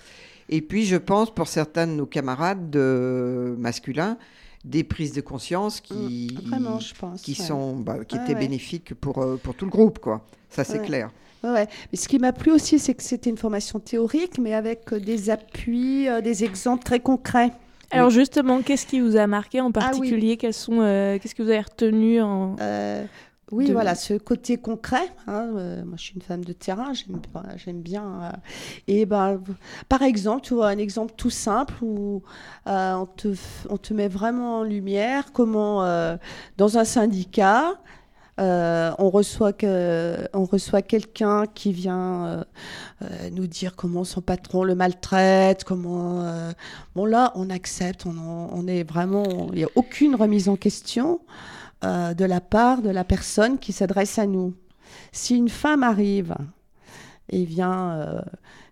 Et 0.49 0.61
puis, 0.61 0.85
je 0.85 0.97
pense 0.97 1.33
pour 1.33 1.47
certains 1.47 1.87
de 1.87 1.93
nos 1.93 2.05
camarades 2.05 2.69
de 2.69 3.55
masculins, 3.57 4.17
des 4.65 4.83
prises 4.83 5.13
de 5.13 5.21
conscience 5.21 5.81
qui, 5.81 6.29
Mm, 6.33 6.49
Vraiment, 6.49 6.79
je 6.79 6.93
pense. 6.93 7.21
qui 7.21 7.31
ouais. 7.39 7.45
sont, 7.45 7.75
bah, 7.77 8.03
qui 8.05 8.15
étaient 8.15 8.33
ouais. 8.33 8.39
bénéfiques 8.39 8.93
pour 8.93 9.19
euh, 9.23 9.37
pour 9.41 9.55
tout 9.55 9.65
le 9.65 9.71
groupe, 9.71 9.99
quoi. 9.99 10.25
Ça, 10.49 10.63
c'est 10.63 10.81
clair. 10.81 11.09
Ouais, 11.43 11.49
ouais. 11.51 11.67
Mais 11.91 11.97
ce 11.97 12.07
qui 12.07 12.19
m'a 12.19 12.31
plu 12.31 12.51
aussi, 12.51 12.79
c'est 12.79 12.93
que 12.93 13.03
c'était 13.03 13.29
une 13.29 13.37
formation 13.37 13.79
théorique, 13.79 14.37
mais 14.39 14.53
avec 14.53 14.93
euh, 14.93 14.99
des 14.99 15.29
appuis, 15.29 16.07
euh, 16.07 16.21
des 16.21 16.43
exemples 16.43 16.83
très 16.83 16.99
concrets. 16.99 17.51
Alors 17.93 18.09
justement, 18.09 18.61
qu'est-ce 18.61 18.85
qui 18.85 18.99
vous 18.99 19.15
a 19.17 19.27
marqué 19.27 19.61
en 19.61 19.67
Ah 19.75 19.91
oui. 19.93 19.99
particulier? 19.99 20.37
Quels 20.37 20.53
sont, 20.53 20.79
euh, 20.81 21.17
Qu'est-ce 21.19 21.35
que 21.35 21.43
vous 21.43 21.49
avez 21.49 21.61
retenu 21.61 22.21
en... 22.21 22.55
Euh, 22.59 23.03
oui, 23.51 23.67
De- 23.67 23.73
voilà, 23.73 23.93
ce 23.93 24.15
côté 24.15 24.57
concret. 24.57 25.05
hein, 25.27 25.49
euh, 25.55 25.83
moi, 25.85 25.95
je 25.97 26.03
suis 26.03 26.15
une 26.15 26.21
femme 26.23 26.43
de 26.43 26.53
terrain, 26.53 26.91
j'aime 26.93 27.17
bien- 27.19 27.43
j'aime 27.57 27.81
bien. 27.81 28.31
et 28.87 29.05
ben, 29.05 29.39
par 29.89 30.01
exemple, 30.01 30.41
tu 30.41 30.55
vois, 30.55 30.69
un 30.69 30.77
exemple 30.79 31.13
tout 31.15 31.29
simple 31.29 31.75
où 31.83 32.23
on, 32.65 33.05
te, 33.15 33.35
on 33.69 33.77
te 33.77 33.93
met 33.93 34.07
vraiment 34.07 34.59
en 34.59 34.63
lumière 34.63 35.31
comment, 35.33 35.81
dans 36.57 36.77
un 36.79 36.83
syndicat, 36.85 37.75
euh, 38.39 38.91
on 38.97 39.09
reçoit, 39.11 39.53
que, 39.53 40.27
reçoit 40.33 40.81
quelqu'un 40.81 41.45
qui 41.45 41.71
vient 41.71 42.25
euh, 42.25 42.43
euh, 43.03 43.29
nous 43.31 43.45
dire 43.45 43.75
comment 43.75 44.03
son 44.03 44.21
patron 44.21 44.63
le 44.63 44.73
maltraite, 44.73 45.63
comment. 45.63 46.25
bon, 46.95 47.05
là, 47.05 47.31
on 47.35 47.49
accepte, 47.49 48.05
on, 48.05 48.67
est 48.67 48.83
vraiment. 48.83 49.49
Il 49.51 49.57
n'y 49.57 49.63
a 49.63 49.69
aucune 49.75 50.15
remise 50.15 50.49
en 50.49 50.55
question 50.55 51.21
de 51.83 52.23
la 52.23 52.39
part 52.39 52.81
de 52.81 52.89
la 52.89 53.03
personne 53.03 53.59
qui 53.59 53.73
s'adresse 53.73 54.17
à 54.17 54.25
nous. 54.25 54.53
Si 55.11 55.35
une 55.35 55.49
femme 55.49 55.83
arrive 55.83 56.33
et 57.29 57.43
vient 57.43 58.23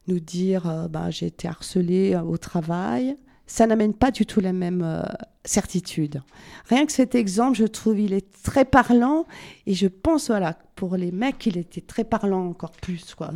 nous 0.07 0.19
dire 0.19 0.87
bah, 0.89 1.09
j'ai 1.09 1.27
été 1.27 1.47
harcelée 1.47 2.15
au 2.15 2.37
travail, 2.37 3.17
ça 3.47 3.67
n'amène 3.67 3.93
pas 3.93 4.11
du 4.11 4.25
tout 4.25 4.39
la 4.39 4.53
même 4.53 5.03
certitude. 5.43 6.21
Rien 6.69 6.85
que 6.85 6.91
cet 6.91 7.15
exemple, 7.15 7.57
je 7.57 7.65
trouve, 7.65 7.99
il 7.99 8.13
est 8.13 8.25
très 8.43 8.65
parlant 8.65 9.25
et 9.65 9.73
je 9.73 9.87
pense, 9.87 10.27
voilà, 10.27 10.57
pour 10.75 10.95
les 10.97 11.11
mecs, 11.11 11.45
il 11.45 11.57
était 11.57 11.81
très 11.81 12.03
parlant 12.03 12.47
encore 12.47 12.71
plus. 12.71 13.15
Quoi. 13.15 13.31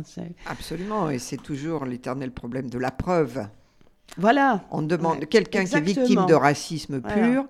Absolument. 0.46 1.10
Et 1.10 1.18
c'est 1.18 1.36
toujours 1.42 1.84
l'éternel 1.84 2.30
problème 2.30 2.70
de 2.70 2.78
la 2.78 2.90
preuve. 2.90 3.46
Voilà. 4.18 4.64
On 4.70 4.82
demande 4.82 5.18
Ouais, 5.20 5.26
quelqu'un 5.26 5.64
qui 5.64 5.74
est 5.76 5.80
victime 5.80 6.26
de 6.26 6.34
racisme 6.34 7.00
Voilà. 7.02 7.28
pur. 7.28 7.44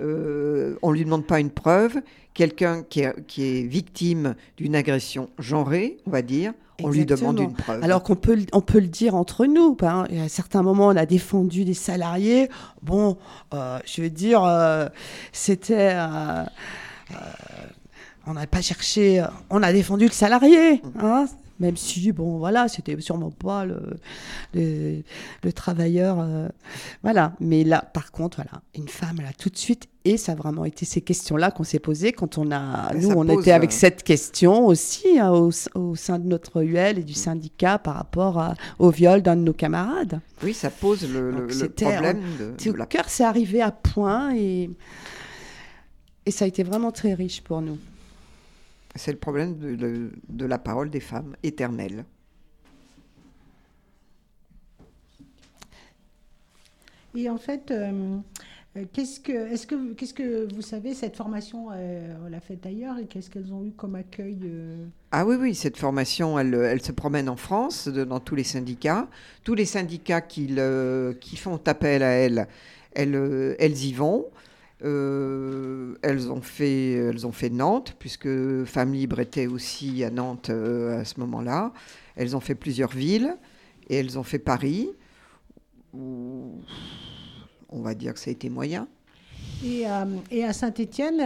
euh, 0.00 0.76
on 0.82 0.90
ne 0.92 0.96
lui 0.96 1.04
demande 1.04 1.26
pas 1.26 1.40
une 1.40 1.50
preuve. 1.50 2.00
Quelqu'un 2.34 2.82
qui 2.82 3.00
est, 3.00 3.26
qui 3.26 3.42
est 3.44 3.62
victime 3.62 4.34
d'une 4.56 4.74
agression 4.76 5.30
genrée, 5.38 5.96
on 6.06 6.10
va 6.10 6.22
dire, 6.22 6.52
on 6.82 6.88
lui 6.90 7.06
demande 7.06 7.40
une 7.40 7.52
preuve. 7.54 7.82
Alors 7.82 8.02
qu'on 8.02 8.16
peut, 8.16 8.34
le- 8.36 8.46
on 8.52 8.60
peut 8.60 8.80
le 8.80 8.88
dire 8.88 9.14
entre 9.14 9.46
nous. 9.46 9.76
hein. 9.82 10.06
À 10.24 10.28
certains 10.28 10.62
moments, 10.62 10.88
on 10.88 10.96
a 10.96 11.06
défendu 11.06 11.64
des 11.64 11.74
salariés. 11.74 12.48
Bon, 12.82 13.16
euh, 13.54 13.78
je 13.86 14.02
veux 14.02 14.10
dire, 14.10 14.44
euh, 14.44 14.86
c'était. 15.32 15.92
euh, 15.94 16.44
on 18.26 18.34
n'a 18.34 18.46
pas 18.46 18.60
cherché. 18.60 19.24
On 19.50 19.62
a 19.62 19.72
défendu 19.72 20.06
le 20.06 20.12
salarié. 20.12 20.82
hein. 21.00 21.26
même 21.60 21.76
si, 21.76 22.12
bon, 22.12 22.36
voilà, 22.38 22.68
c'était 22.68 23.00
sûrement 23.00 23.30
pas 23.30 23.64
le, 23.64 23.80
le, 24.52 25.02
le 25.42 25.52
travailleur. 25.52 26.18
voilà. 27.02 27.32
Mais 27.40 27.64
là, 27.64 27.80
par 27.82 28.10
contre, 28.12 28.36
voilà, 28.42 28.60
une 28.74 28.88
femme, 28.88 29.16
là, 29.22 29.30
tout 29.38 29.48
de 29.48 29.56
suite. 29.56 29.88
Et 30.08 30.16
ça 30.18 30.32
a 30.32 30.34
vraiment 30.36 30.64
été 30.64 30.84
ces 30.84 31.00
questions-là 31.00 31.50
qu'on 31.50 31.64
s'est 31.64 31.80
posées 31.80 32.12
quand 32.12 32.38
on 32.38 32.52
a. 32.52 32.92
Et 32.94 32.98
Nous, 32.98 33.10
on 33.10 33.26
pose, 33.26 33.40
était 33.40 33.50
avec 33.50 33.70
euh, 33.70 33.74
cette 33.74 34.04
question 34.04 34.64
aussi 34.66 35.18
hein, 35.18 35.32
au, 35.32 35.50
au 35.74 35.96
sein 35.96 36.20
de 36.20 36.28
notre 36.28 36.62
UL 36.62 36.98
et 36.98 37.02
du 37.02 37.12
syndicat 37.12 37.78
par 37.78 37.94
rapport 37.96 38.38
à- 38.38 38.54
au 38.78 38.90
viol 38.90 39.20
d'un 39.20 39.34
de 39.34 39.40
nos 39.40 39.52
camarades. 39.52 40.20
Oui, 40.44 40.54
ça 40.54 40.70
pose 40.70 41.10
le, 41.12 41.32
le- 41.32 41.36
Donc, 41.38 41.48
le 41.48 41.52
c'était 41.52 41.90
problème 41.90 42.20
de, 42.38 42.54
C'est- 42.56 42.68
de 42.68 42.72
Le 42.74 42.78
la 42.78 42.86
cœur 42.86 43.08
s'est 43.08 43.24
arrivé 43.24 43.60
à 43.60 43.72
point 43.72 44.32
et, 44.36 44.70
et 46.24 46.30
ça 46.30 46.44
a 46.44 46.48
été 46.48 46.62
vraiment 46.62 46.92
très 46.92 47.12
riche 47.14 47.40
pour 47.42 47.60
nous. 47.60 47.78
C'est 48.94 49.10
le 49.12 49.18
problème 49.18 49.58
de, 49.58 49.74
de- 49.74 50.12
de 50.28 50.44
la 50.46 50.58
parole 50.58 50.88
des 50.88 51.00
femmes 51.00 51.34
éternelle. 51.42 52.04
Et 57.16 57.30
en 57.30 57.38
fait, 57.38 57.70
euh, 57.70 57.90
euh, 57.92 58.16
qu'est-ce 58.92 59.20
que, 59.20 59.32
est-ce 59.32 59.66
que, 59.66 59.92
qu'est-ce 59.94 60.14
que 60.14 60.52
vous 60.54 60.62
savez, 60.62 60.94
cette 60.94 61.16
formation, 61.16 61.68
euh, 61.72 62.14
on 62.24 62.30
l'a 62.30 62.40
faite 62.40 62.64
ailleurs 62.66 62.98
et 62.98 63.06
qu'est-ce 63.06 63.30
qu'elles 63.30 63.52
ont 63.52 63.64
eu 63.64 63.72
comme 63.72 63.94
accueil 63.94 64.38
euh, 64.44 64.86
Ah 65.12 65.26
oui, 65.26 65.36
oui, 65.38 65.54
cette 65.54 65.76
formation, 65.76 66.38
elle, 66.38 66.54
elle 66.54 66.82
se 66.82 66.92
promène 66.92 67.28
en 67.28 67.36
France, 67.36 67.88
dans 67.88 68.20
tous 68.20 68.34
les 68.34 68.44
syndicats. 68.44 69.08
Tous 69.44 69.54
les 69.54 69.64
syndicats 69.64 70.20
qui, 70.20 70.54
qui 71.20 71.36
font 71.36 71.60
appel 71.66 72.02
à 72.02 72.10
elle, 72.10 72.48
elles, 72.96 73.14
euh, 73.14 73.54
elles 73.58 73.84
y 73.84 73.92
vont. 73.92 74.26
Euh, 74.84 75.94
elles, 76.02 76.30
ont 76.30 76.42
fait, 76.42 76.92
elles 76.92 77.26
ont 77.26 77.32
fait 77.32 77.48
Nantes, 77.48 77.96
puisque 77.98 78.64
Femmes 78.64 78.92
Libres 78.92 79.20
était 79.20 79.46
aussi 79.46 80.04
à 80.04 80.10
Nantes 80.10 80.50
euh, 80.50 81.00
à 81.00 81.04
ce 81.04 81.18
moment-là. 81.20 81.72
Elles 82.16 82.36
ont 82.36 82.40
fait 82.40 82.54
plusieurs 82.54 82.90
villes 82.90 83.36
et 83.88 83.96
elles 83.96 84.18
ont 84.18 84.22
fait 84.22 84.38
Paris, 84.38 84.90
on 87.70 87.80
va 87.80 87.94
dire 87.94 88.14
que 88.14 88.20
ça 88.20 88.30
a 88.30 88.32
été 88.32 88.48
moyen. 88.48 88.86
et, 89.64 89.86
euh, 89.86 90.04
et 90.30 90.44
à 90.44 90.52
Saint-Étienne, 90.52 91.20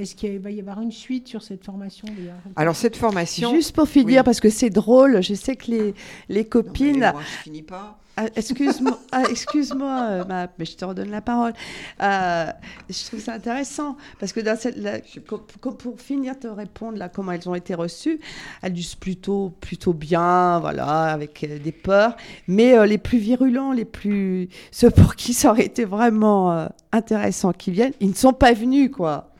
est-ce 0.00 0.14
qu'il 0.14 0.38
va 0.38 0.50
y 0.50 0.60
avoir 0.60 0.80
une 0.80 0.92
suite 0.92 1.28
sur 1.28 1.42
cette 1.42 1.64
formation 1.64 2.08
Alors 2.56 2.76
cette 2.76 2.96
formation... 2.96 3.50
Juste 3.54 3.74
pour 3.74 3.88
finir, 3.88 4.20
Oui. 4.20 4.24
parce 4.24 4.40
que 4.40 4.50
c'est 4.50 4.70
drôle, 4.70 5.22
je 5.22 5.34
sais 5.34 5.56
que 5.56 5.70
les, 5.70 5.78
les 5.78 5.84
Non, 5.86 5.94
mais 6.30 6.44
copines. 6.44 6.98
moi, 7.12 7.20
je 7.22 7.42
finis 7.42 7.62
pas. 7.62 7.98
Ah, 8.16 8.26
excuse-moi, 8.36 9.00
ah, 9.10 9.24
excuse-moi, 9.28 10.00
euh, 10.08 10.24
ma- 10.24 10.46
mais 10.56 10.64
je 10.64 10.76
te 10.76 10.84
redonne 10.84 11.10
la 11.10 11.20
parole. 11.20 11.52
Euh, 12.00 12.46
je 12.88 13.04
trouve 13.06 13.18
ça 13.20 13.32
intéressant 13.32 13.96
parce 14.20 14.32
que 14.32 14.38
dans 14.38 14.56
cette, 14.56 14.76
pour 15.24 16.00
finir 16.00 16.38
te 16.38 16.46
répondre 16.46 16.96
là 16.96 17.08
comment 17.08 17.32
elles 17.32 17.48
ont 17.48 17.56
été 17.56 17.74
reçues, 17.74 18.20
elles 18.62 18.72
disent 18.72 18.94
plutôt 18.94 19.52
plutôt 19.60 19.92
bien, 19.92 20.60
voilà, 20.60 21.06
avec 21.12 21.42
euh, 21.42 21.58
des 21.58 21.72
peurs, 21.72 22.16
mais 22.46 22.86
les 22.86 22.98
plus 22.98 23.18
virulents, 23.18 23.72
les 23.72 23.84
plus 23.84 24.48
ceux 24.70 24.90
pour 24.90 25.16
qui 25.16 25.34
ça 25.34 25.50
aurait 25.50 25.66
été 25.66 25.84
vraiment 25.84 26.68
intéressant 26.92 27.52
qu'ils 27.52 27.74
viennent, 27.74 27.94
ils 27.98 28.10
ne 28.10 28.14
sont 28.14 28.32
pas 28.32 28.52
venus 28.52 28.90
quoi. 28.92 29.30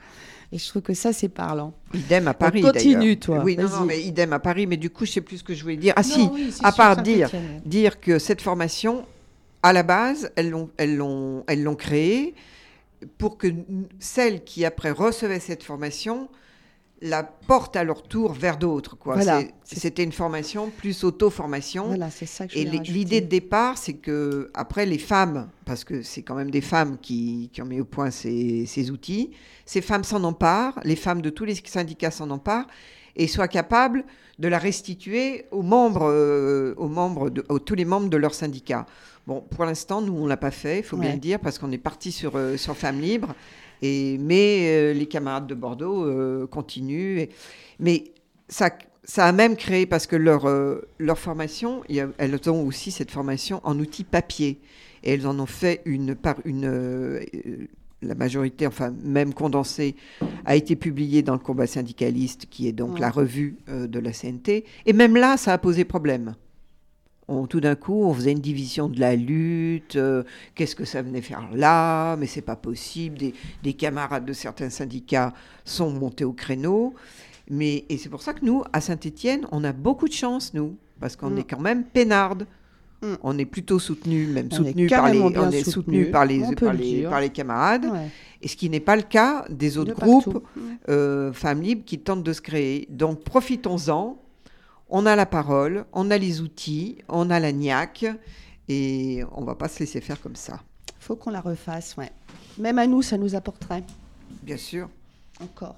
Et 0.51 0.59
je 0.59 0.69
trouve 0.69 0.83
que 0.83 0.95
ça 0.95 1.13
c'est 1.13 1.29
parlant. 1.29 1.73
Idem 1.95 2.29
à 2.29 2.35
Paris. 2.35 2.61
continue, 2.61 3.19
toi, 3.19 3.43
Oui, 3.45 3.57
non, 3.57 3.85
mais 3.87 4.03
idem 4.03 4.33
à 4.33 4.39
Paris. 4.39 4.67
Mais 4.67 4.77
du 4.77 4.91
coup, 4.91 5.07
je 5.07 5.13
sais 5.13 5.21
plus 5.21 5.39
ce 5.39 5.45
que 5.45 5.55
je 5.55 5.63
voulais 5.63 5.77
dire. 5.77 5.95
Ah 5.97 6.03
si, 6.03 6.29
oui, 6.33 6.53
à 6.63 6.73
part 6.73 7.03
dire, 7.03 7.31
dire 7.65 8.01
que 8.01 8.19
cette 8.19 8.41
formation, 8.41 9.07
à 9.63 9.73
la 9.73 9.83
base, 9.83 10.31
elles 10.37 10.51
l'ont, 10.51 10.71
elles 10.77 10.97
l'ont, 10.97 11.45
elles 11.47 11.63
l'ont 11.63 11.77
créée 11.77 12.35
pour 13.19 13.39
que 13.39 13.49
celles 13.99 14.45
qui 14.45 14.65
après 14.65 14.91
recevaient 14.91 15.41
cette 15.41 15.63
formation 15.63 16.29
la 17.03 17.23
portent 17.23 17.77
à 17.77 17.85
leur 17.85 18.03
tour 18.03 18.33
vers 18.33 18.57
d'autres. 18.57 18.97
Quoi. 18.97 19.15
Voilà. 19.17 19.41
C'est- 19.65 19.79
c'était 19.79 20.05
une 20.05 20.13
formation 20.13 20.71
plus 20.71 21.05
auto-formation. 21.05 21.87
Voilà, 21.89 22.09
c'est 22.11 22.25
ça 22.27 22.47
que 22.47 22.55
je 22.55 22.59
Et 22.59 22.65
l'idée 22.93 23.21
de 23.21 23.27
départ, 23.27 23.77
c'est 23.79 23.95
que 23.95 24.51
après 24.55 24.87
les 24.87 24.99
femmes, 24.99 25.49
parce 25.67 25.85
que 25.85 26.03
c'est 26.03 26.23
quand 26.23 26.35
même 26.35 26.51
des 26.51 26.61
femmes 26.63 26.97
qui, 27.03 27.51
qui 27.53 27.61
ont 27.61 27.67
mis 27.67 27.81
au 27.81 27.85
point 27.85 28.11
ces, 28.11 28.65
ces 28.67 28.91
outils, 28.91 29.33
ces 29.67 29.81
femmes 29.83 30.05
s'en 30.05 30.25
emparent, 30.25 30.79
les 30.85 30.97
femmes 30.97 31.21
de 31.21 31.31
tous 31.31 31.45
les 31.45 31.55
syndicats 31.65 32.11
s'en 32.11 32.31
emparent 32.31 32.67
et 33.17 33.27
soient 33.27 33.49
capables 33.49 34.05
de 34.39 34.49
la 34.49 34.59
restituer 34.59 35.45
aux 35.51 35.63
membres, 35.63 36.09
euh, 36.11 36.75
aux 36.77 36.89
membres, 36.89 37.31
de, 37.31 37.45
aux- 37.49 37.59
tous 37.61 37.75
les 37.75 37.85
membres 37.85 38.09
de 38.09 38.17
leur 38.17 38.35
syndicat. 38.35 38.87
Bon, 39.27 39.41
pour 39.41 39.65
l'instant, 39.65 40.01
nous 40.03 40.13
on 40.17 40.27
l'a 40.27 40.37
pas 40.37 40.51
fait, 40.51 40.79
il 40.79 40.85
faut 40.85 40.97
bien 40.97 41.11
le 41.15 41.21
dire, 41.21 41.39
parce 41.41 41.59
qu'on 41.59 41.71
est 41.73 41.79
parti 41.79 42.13
sur 42.13 42.37
euh, 42.37 42.57
sur 42.57 42.77
Femmes 42.77 43.01
Libres. 43.01 43.35
Et 43.87 44.17
mais 44.19 44.67
euh, 44.69 44.93
les 44.95 45.07
camarades 45.07 45.47
de 45.47 45.55
Bordeaux 45.55 46.05
euh, 46.07 46.47
continuent. 46.47 47.19
et- 47.19 47.29
mais 47.79 48.05
ça, 48.49 48.71
ça 49.05 49.27
a 49.27 49.33
même 49.33 49.57
créé, 49.57 49.85
parce 49.85 50.07
que 50.07 50.17
leur, 50.17 50.47
euh, 50.47 50.81
leur 50.99 51.19
formation, 51.19 51.83
elles 52.19 52.39
ont 52.49 52.67
aussi 52.67 52.91
cette 52.91 53.11
formation 53.11 53.61
en 53.65 53.79
outils 53.79 54.05
papier. 54.05 54.61
Et 55.03 55.13
elles 55.13 55.27
en 55.27 55.39
ont 55.39 55.47
fait 55.47 55.83
une 55.85 56.15
par 56.15 56.37
une. 56.47 57.21
la 58.01 58.15
majorité, 58.15 58.67
enfin 58.67 58.93
même 59.03 59.33
condensée, 59.35 59.97
a 60.45 60.57
été 60.57 60.77
publiée 60.77 61.23
dans 61.23 61.33
le 61.33 61.39
combat 61.39 61.67
syndicaliste, 61.67 62.47
qui 62.51 62.69
est 62.69 62.73
donc 62.73 62.95
Ouais. 62.95 63.01
la 63.01 63.11
revue 63.11 63.57
euh, 63.71 63.87
de 63.87 63.99
la 63.99 64.13
CNT. 64.13 64.65
Et 64.87 64.93
même 64.93 65.17
là, 65.17 65.37
ça 65.39 65.53
a 65.55 65.59
posé 65.59 65.85
problème. 65.85 66.35
On- 67.29 67.47
tout 67.47 67.61
d'un 67.61 67.75
coup, 67.75 68.05
on 68.05 68.13
faisait 68.13 68.33
une 68.33 68.41
division 68.41 68.89
de 68.89 69.01
la 69.01 69.17
lutte. 69.17 69.97
euh, 69.97 70.23
Qu'est-ce 70.55 70.77
que 70.77 70.85
ça 70.85 71.01
venait 71.03 71.23
faire 71.23 71.49
là 71.55 72.17
Mais 72.17 72.27
c'est 72.27 72.43
pas 72.43 72.57
possible. 72.57 73.17
Des, 73.19 73.35
des 73.63 73.73
camarades 73.73 74.25
de 74.27 74.33
certains 74.33 74.71
syndicats 74.71 75.33
sont 75.65 75.91
montés 75.91 76.25
au 76.25 76.33
créneau. 76.33 76.95
Mais, 77.51 77.85
et 77.89 77.99
c'est 77.99 78.09
pour 78.09 78.23
ça 78.23 78.33
que 78.35 78.45
nous, 78.45 78.63
à 78.73 78.81
Saint-Étienne, 78.81 79.47
on 79.53 79.65
a 79.65 79.73
beaucoup 79.73 80.09
de 80.09 80.13
chance, 80.15 80.53
nous, 80.55 80.77
parce 81.01 81.15
qu'on 81.17 81.31
Mm. 81.31 81.39
est 81.39 81.45
quand 81.45 81.61
même 81.61 81.85
peinarde. 81.85 82.47
Mm. 83.03 83.15
On 83.23 83.39
est 83.39 83.45
plutôt 83.45 83.79
soutenu, 83.79 84.27
même 84.27 84.51
soutenu 84.51 84.87
par 84.87 85.11
les, 85.11 85.21
on 85.21 85.51
est 85.51 85.63
soutenu, 85.65 86.11
par 86.11 86.25
les, 86.25 86.41
par 86.41 87.11
par 87.11 87.33
camarades. 87.33 87.85
Ouais, 87.87 88.09
Et 88.41 88.49
ce 88.49 88.57
qui 88.57 88.71
n'est 88.71 88.81
pas 88.81 88.97
le 88.97 89.03
cas 89.03 89.45
des 89.51 89.77
autres 89.77 89.95
de 89.95 90.01
groupes 90.01 90.43
euh, 90.89 91.33
femmes 91.35 91.61
libres 91.61 91.83
qui 91.85 91.99
tentent 91.99 92.23
de 92.23 92.33
se 92.33 92.41
créer. 92.41 92.87
Donc 92.91 93.25
profitons-en. 93.25 94.17
On 94.89 95.07
a 95.07 95.17
la 95.17 95.27
parole, 95.27 95.85
on 95.93 96.11
a 96.11 96.19
les 96.19 96.41
outils, 96.41 96.99
on 97.09 97.31
a 97.31 97.41
la 97.41 97.53
niaque 97.53 98.07
et 98.69 99.23
on 99.33 99.45
va 99.45 99.55
pas 99.55 99.69
se 99.69 99.81
laisser 99.81 100.01
faire 100.01 100.21
comme 100.21 100.37
ça. 100.37 100.61
faut 101.01 101.17
qu'on 101.17 101.31
la 101.31 101.41
refasse, 101.41 101.97
ouais. 101.97 102.11
Même 102.59 102.79
à 102.79 102.87
nous, 102.87 103.03
ça 103.03 103.17
nous 103.19 103.35
apporterait 103.35 103.83
Bien 104.43 104.57
sûr. 104.57 104.89
encore. 105.43 105.77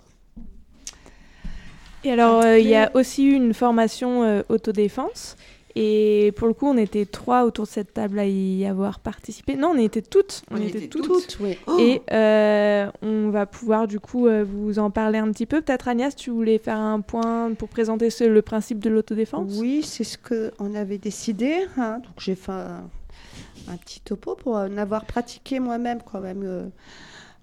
Et 2.04 2.12
alors, 2.12 2.42
euh, 2.42 2.58
il 2.58 2.68
y 2.68 2.76
a 2.76 2.90
aussi 2.94 3.24
eu 3.26 3.32
une 3.34 3.54
formation 3.54 4.22
euh, 4.22 4.42
autodéfense. 4.48 5.36
Et 5.78 6.32
pour 6.36 6.48
le 6.48 6.54
coup, 6.54 6.66
on 6.66 6.76
était 6.78 7.04
trois 7.04 7.44
autour 7.44 7.66
de 7.66 7.70
cette 7.70 7.92
table 7.92 8.18
à 8.18 8.24
y 8.26 8.64
avoir 8.64 8.98
participé. 8.98 9.56
Non, 9.56 9.72
on 9.74 9.78
était 9.78 10.00
toutes. 10.00 10.42
On, 10.50 10.56
On 10.56 10.58
y 10.58 10.68
était 10.68 10.78
était 10.78 10.88
toutes. 10.88 11.04
toutes. 11.04 11.36
oui. 11.40 11.58
Et 11.78 12.00
euh, 12.12 12.90
on 13.02 13.28
va 13.28 13.44
pouvoir 13.44 13.86
du 13.86 14.00
coup 14.00 14.26
euh, 14.26 14.42
vous 14.42 14.78
en 14.78 14.90
parler 14.90 15.18
un 15.18 15.30
petit 15.32 15.44
peu. 15.44 15.60
Peut-être 15.60 15.86
Agnès, 15.88 16.16
tu 16.16 16.30
voulais 16.30 16.56
faire 16.56 16.78
un 16.78 17.02
point 17.02 17.52
pour 17.52 17.68
présenter 17.68 18.08
ce- 18.08 18.24
le 18.24 18.40
principe 18.40 18.78
de 18.78 18.88
l'autodéfense? 18.88 19.52
Oui, 19.60 19.82
c'est 19.82 20.04
ce 20.04 20.16
qu'on 20.16 20.74
avait 20.74 20.96
décidé. 20.98 21.66
hein. 21.76 21.98
Donc 21.98 22.14
j'ai 22.20 22.36
fait 22.36 22.52
un, 22.52 22.88
un 23.68 23.76
petit 23.76 24.00
topo 24.00 24.34
pour 24.34 24.54
en 24.54 24.78
avoir 24.78 25.04
pratiqué 25.04 25.60
moi-même 25.60 25.98
quand 26.10 26.20
même 26.20 26.42
euh, 26.42 26.66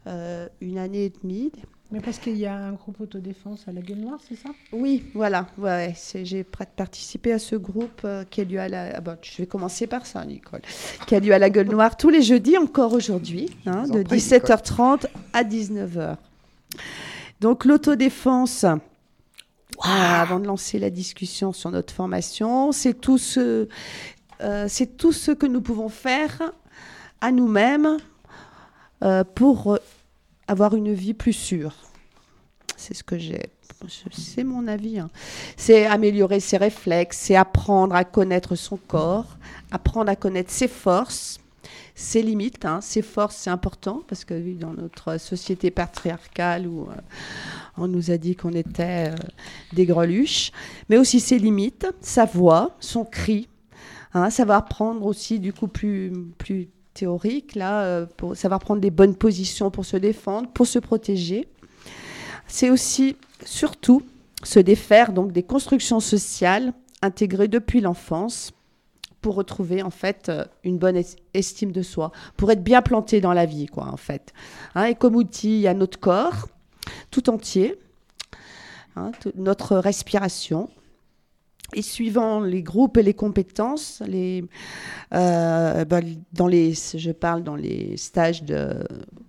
euh, 0.08 0.48
une 0.60 0.80
année 0.80 1.06
et 1.06 1.14
demie. 1.22 1.52
Mais 1.94 2.00
parce 2.00 2.18
qu'il 2.18 2.38
y 2.38 2.48
a 2.48 2.56
un 2.56 2.72
groupe 2.72 3.02
autodéfense 3.02 3.68
à 3.68 3.72
la 3.72 3.82
Gueule 3.82 4.00
Noire, 4.00 4.18
c'est 4.28 4.36
ça? 4.36 4.50
Oui, 4.72 5.04
voilà. 5.14 5.46
Ouais, 5.60 5.94
j'ai 6.24 6.44
participé 6.44 7.32
à 7.32 7.38
ce 7.38 7.56
groupe 7.56 8.02
euh, 8.04 8.24
qui 8.28 8.42
a 8.42 8.46
lieu 8.46 8.60
à 8.60 8.68
la. 8.68 8.96
ah 8.96 9.00
bon, 9.00 9.16
je 9.22 9.38
vais 9.38 9.46
commencer 9.46 9.86
par 9.86 10.08
ça, 10.08 10.26
Nicole. 10.26 10.62
Qui 11.06 11.14
a 11.14 11.20
lieu 11.20 11.34
à 11.34 11.38
la 11.38 11.52
Gueule 11.52 11.70
Noire 11.70 11.96
tous 11.96 12.10
les 12.10 12.24
jeudis, 12.24 12.58
encore 12.58 12.94
aujourd'hui, 12.94 13.56
hein, 13.68 13.84
de 13.84 14.02
prie, 14.02 14.18
17h30 14.18 15.06
à 15.34 15.44
19h. 15.44 16.16
Donc 17.42 17.64
l'autodéfense. 17.64 18.66
Ah, 19.84 20.22
avant 20.22 20.40
de 20.40 20.48
lancer 20.48 20.80
la 20.80 20.90
discussion 20.90 21.54
sur 21.54 21.70
notre 21.70 21.94
formation, 21.94 22.72
c'est 22.72 22.96
tout 22.96 23.20
ce, 23.20 23.68
euh, 24.42 24.66
c'est 24.68 24.98
tout 24.98 25.12
ce 25.12 25.30
que 25.30 25.46
nous 25.46 25.62
pouvons 25.62 25.90
faire 25.90 26.42
à 27.22 27.32
nous-mêmes 27.32 27.98
euh, 29.04 29.24
pour 29.24 29.78
avoir 30.48 30.76
une 30.76 30.94
vie 30.94 31.14
plus 31.14 31.34
sûre. 31.34 31.74
C'est 32.76 32.94
ce 32.94 33.04
que 33.04 33.18
j'ai. 33.18 33.44
C'est 34.12 34.44
mon 34.44 34.68
avis. 34.68 35.00
hein. 35.00 35.10
C'est 35.58 35.86
améliorer 35.86 36.40
ses 36.40 36.58
réflexes, 36.58 37.18
c'est 37.18 37.36
apprendre 37.36 37.96
à 37.96 38.04
connaître 38.04 38.56
son 38.56 38.78
corps, 38.78 39.38
apprendre 39.72 40.10
à 40.10 40.16
connaître 40.16 40.52
ses 40.52 40.68
forces, 40.68 41.40
ses 41.96 42.22
limites, 42.22 42.66
hein, 42.66 42.82
ses 42.82 43.02
forces, 43.02 43.36
c'est 43.38 43.50
important, 43.50 44.02
parce 44.08 44.26
que 44.26 44.54
dans 44.54 44.74
notre 44.74 45.20
société 45.20 45.70
patriarcale 45.72 46.68
où 46.68 46.84
euh, 46.84 46.96
on 47.78 47.88
nous 47.88 48.12
a 48.12 48.18
dit 48.18 48.36
qu'on 48.36 48.54
était 48.54 49.12
euh, 49.12 49.16
des 49.74 49.86
greluches, 49.86 50.52
mais 50.90 50.98
aussi 50.98 51.20
ses 51.20 51.40
limites, 51.40 51.88
sa 52.02 52.26
voix, 52.26 52.76
son 52.80 53.06
cri. 53.06 53.48
Hein, 54.16 54.30
savoir 54.30 54.66
prendre 54.66 55.06
aussi, 55.06 55.40
du 55.40 55.54
coup, 55.54 55.68
plus, 55.68 56.12
plus 56.38 56.70
théorique, 56.94 57.56
là, 57.56 57.84
euh, 57.84 58.06
pour 58.18 58.36
savoir 58.36 58.60
prendre 58.60 58.82
des 58.82 58.92
bonnes 58.92 59.16
positions 59.16 59.72
pour 59.72 59.86
se 59.86 59.98
défendre, 59.98 60.50
pour 60.50 60.68
se 60.68 60.80
protéger. 60.80 61.48
C'est 62.48 62.70
aussi, 62.70 63.16
surtout, 63.46 64.04
se 64.44 64.60
défaire 64.60 65.14
donc 65.14 65.32
des 65.32 65.44
constructions 65.44 66.00
sociales 66.00 66.74
intégrées 67.02 67.48
depuis 67.48 67.82
l'enfance 67.82 68.52
pour 69.22 69.36
retrouver 69.36 69.82
en 69.82 69.90
fait 69.90 70.28
euh, 70.28 70.44
une 70.66 70.78
bonne 70.78 70.98
es- 70.98 71.16
estime 71.34 71.72
de 71.72 71.82
soi, 71.82 72.12
pour 72.36 72.52
être 72.52 72.64
bien 72.64 72.82
planté 72.82 73.22
dans 73.22 73.34
la 73.34 73.46
vie, 73.46 73.68
quoi, 73.68 73.88
en 73.88 73.98
fait. 73.98 74.34
Hein, 74.76 74.86
et 74.86 74.96
comme 74.96 75.16
outil, 75.16 75.56
il 75.56 75.62
y 75.62 75.68
a 75.68 75.74
notre 75.74 76.00
corps 76.00 76.50
tout 77.10 77.30
entier, 77.30 77.80
hein, 78.98 79.12
notre 79.36 79.78
respiration. 79.78 80.70
Et 81.76 81.82
suivant 81.82 82.42
les 82.42 82.62
groupes 82.62 82.98
et 82.98 83.04
les 83.04 83.14
compétences, 83.14 84.02
euh, 85.14 85.86
ben, 85.86 86.04
dans 86.34 86.48
les, 86.48 86.74
je 86.74 87.12
parle 87.12 87.44
dans 87.44 87.56
les 87.56 87.98
stages 87.98 88.44
de, 88.44 88.84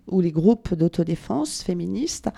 ou 0.09 0.21
les 0.21 0.33
groupes 0.33 0.75
d'autodéfense 0.75 1.63
féministes, 1.63 2.29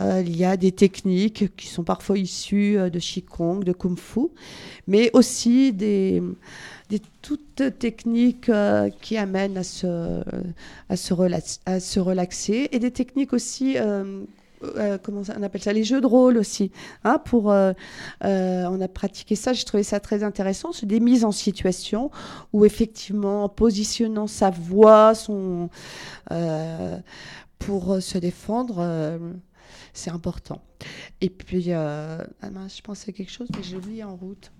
euh, 0.00 0.22
il 0.24 0.36
y 0.36 0.44
a 0.44 0.56
des 0.56 0.72
techniques 0.72 1.56
qui 1.56 1.66
sont 1.66 1.84
parfois 1.84 2.18
issues 2.18 2.78
euh, 2.78 2.90
de 2.90 2.98
Qigong, 2.98 3.64
de 3.64 3.72
Kung 3.72 3.98
Fu, 3.98 4.28
mais 4.86 5.10
aussi 5.12 5.72
des, 5.72 6.22
toutes 7.22 7.78
techniques 7.78 8.50
qui 9.00 9.16
amènent 9.16 9.56
à 9.56 9.62
se, 9.62 10.22
à 10.88 10.96
se 10.96 12.00
relaxer 12.00 12.68
et 12.70 12.78
des 12.78 12.90
techniques 12.90 13.32
aussi, 13.32 13.76
euh, 14.62 14.98
comment 15.02 15.22
on 15.36 15.42
appelle 15.42 15.62
ça, 15.62 15.72
les 15.72 15.84
jeux 15.84 16.00
de 16.00 16.06
rôle 16.06 16.38
aussi. 16.38 16.70
hein, 17.04 17.20
euh, 17.34 17.74
euh, 18.24 18.64
on 18.68 18.80
a 18.80 18.88
pratiqué 18.88 19.34
ça, 19.34 19.52
j'ai 19.52 19.64
trouvé 19.64 19.82
ça 19.82 20.00
très 20.00 20.22
intéressant, 20.22 20.72
c'est 20.72 20.86
des 20.86 21.00
mises 21.00 21.24
en 21.24 21.32
situation 21.32 22.10
où 22.52 22.64
effectivement, 22.64 23.44
en 23.44 23.48
positionnant 23.48 24.26
sa 24.26 24.50
voix, 24.50 25.14
son, 25.14 25.68
pour 27.58 28.02
se 28.02 28.18
défendre, 28.18 29.18
c'est 29.92 30.10
important. 30.10 30.60
Et 31.20 31.30
puis, 31.30 31.62
je 31.64 32.82
pensais 32.82 33.10
à 33.10 33.12
quelque 33.12 33.32
chose, 33.32 33.48
mais 33.56 33.62
j'ai 33.62 33.76
oublié 33.76 34.04
en 34.04 34.16
route. 34.16 34.50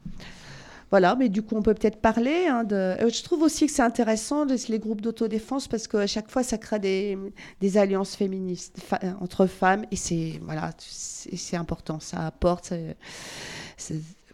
Voilà, 0.93 1.17
mais 1.17 1.31
du 1.31 1.41
coup, 1.41 1.57
on 1.57 1.63
peut 1.63 1.73
peut-être 1.73 2.03
parler. 2.03 2.47
hein, 2.49 2.65
de... 2.65 2.77
euh, 2.77 3.09
Je 3.09 3.23
trouve 3.23 3.41
aussi 3.41 3.67
que 3.67 3.73
c'est 3.73 3.83
intéressant 3.83 4.45
les, 4.45 4.79
groupes 4.79 5.01
d'autodéfense 5.01 5.67
parce 5.67 5.89
qu'à 5.89 6.07
chaque 6.07 6.31
fois, 6.31 6.43
ça 6.43 6.59
crée 6.59 6.79
des, 6.79 7.79
alliances 7.79 8.15
féministes 8.15 8.77
euh, 9.03 9.13
entre 9.23 9.47
femmes 9.47 9.87
et 9.91 9.97
c'est 9.97 10.39
voilà, 10.43 10.71
c'est 10.79 11.57
important, 11.57 11.99
ça 11.99 12.27
apporte 12.27 12.75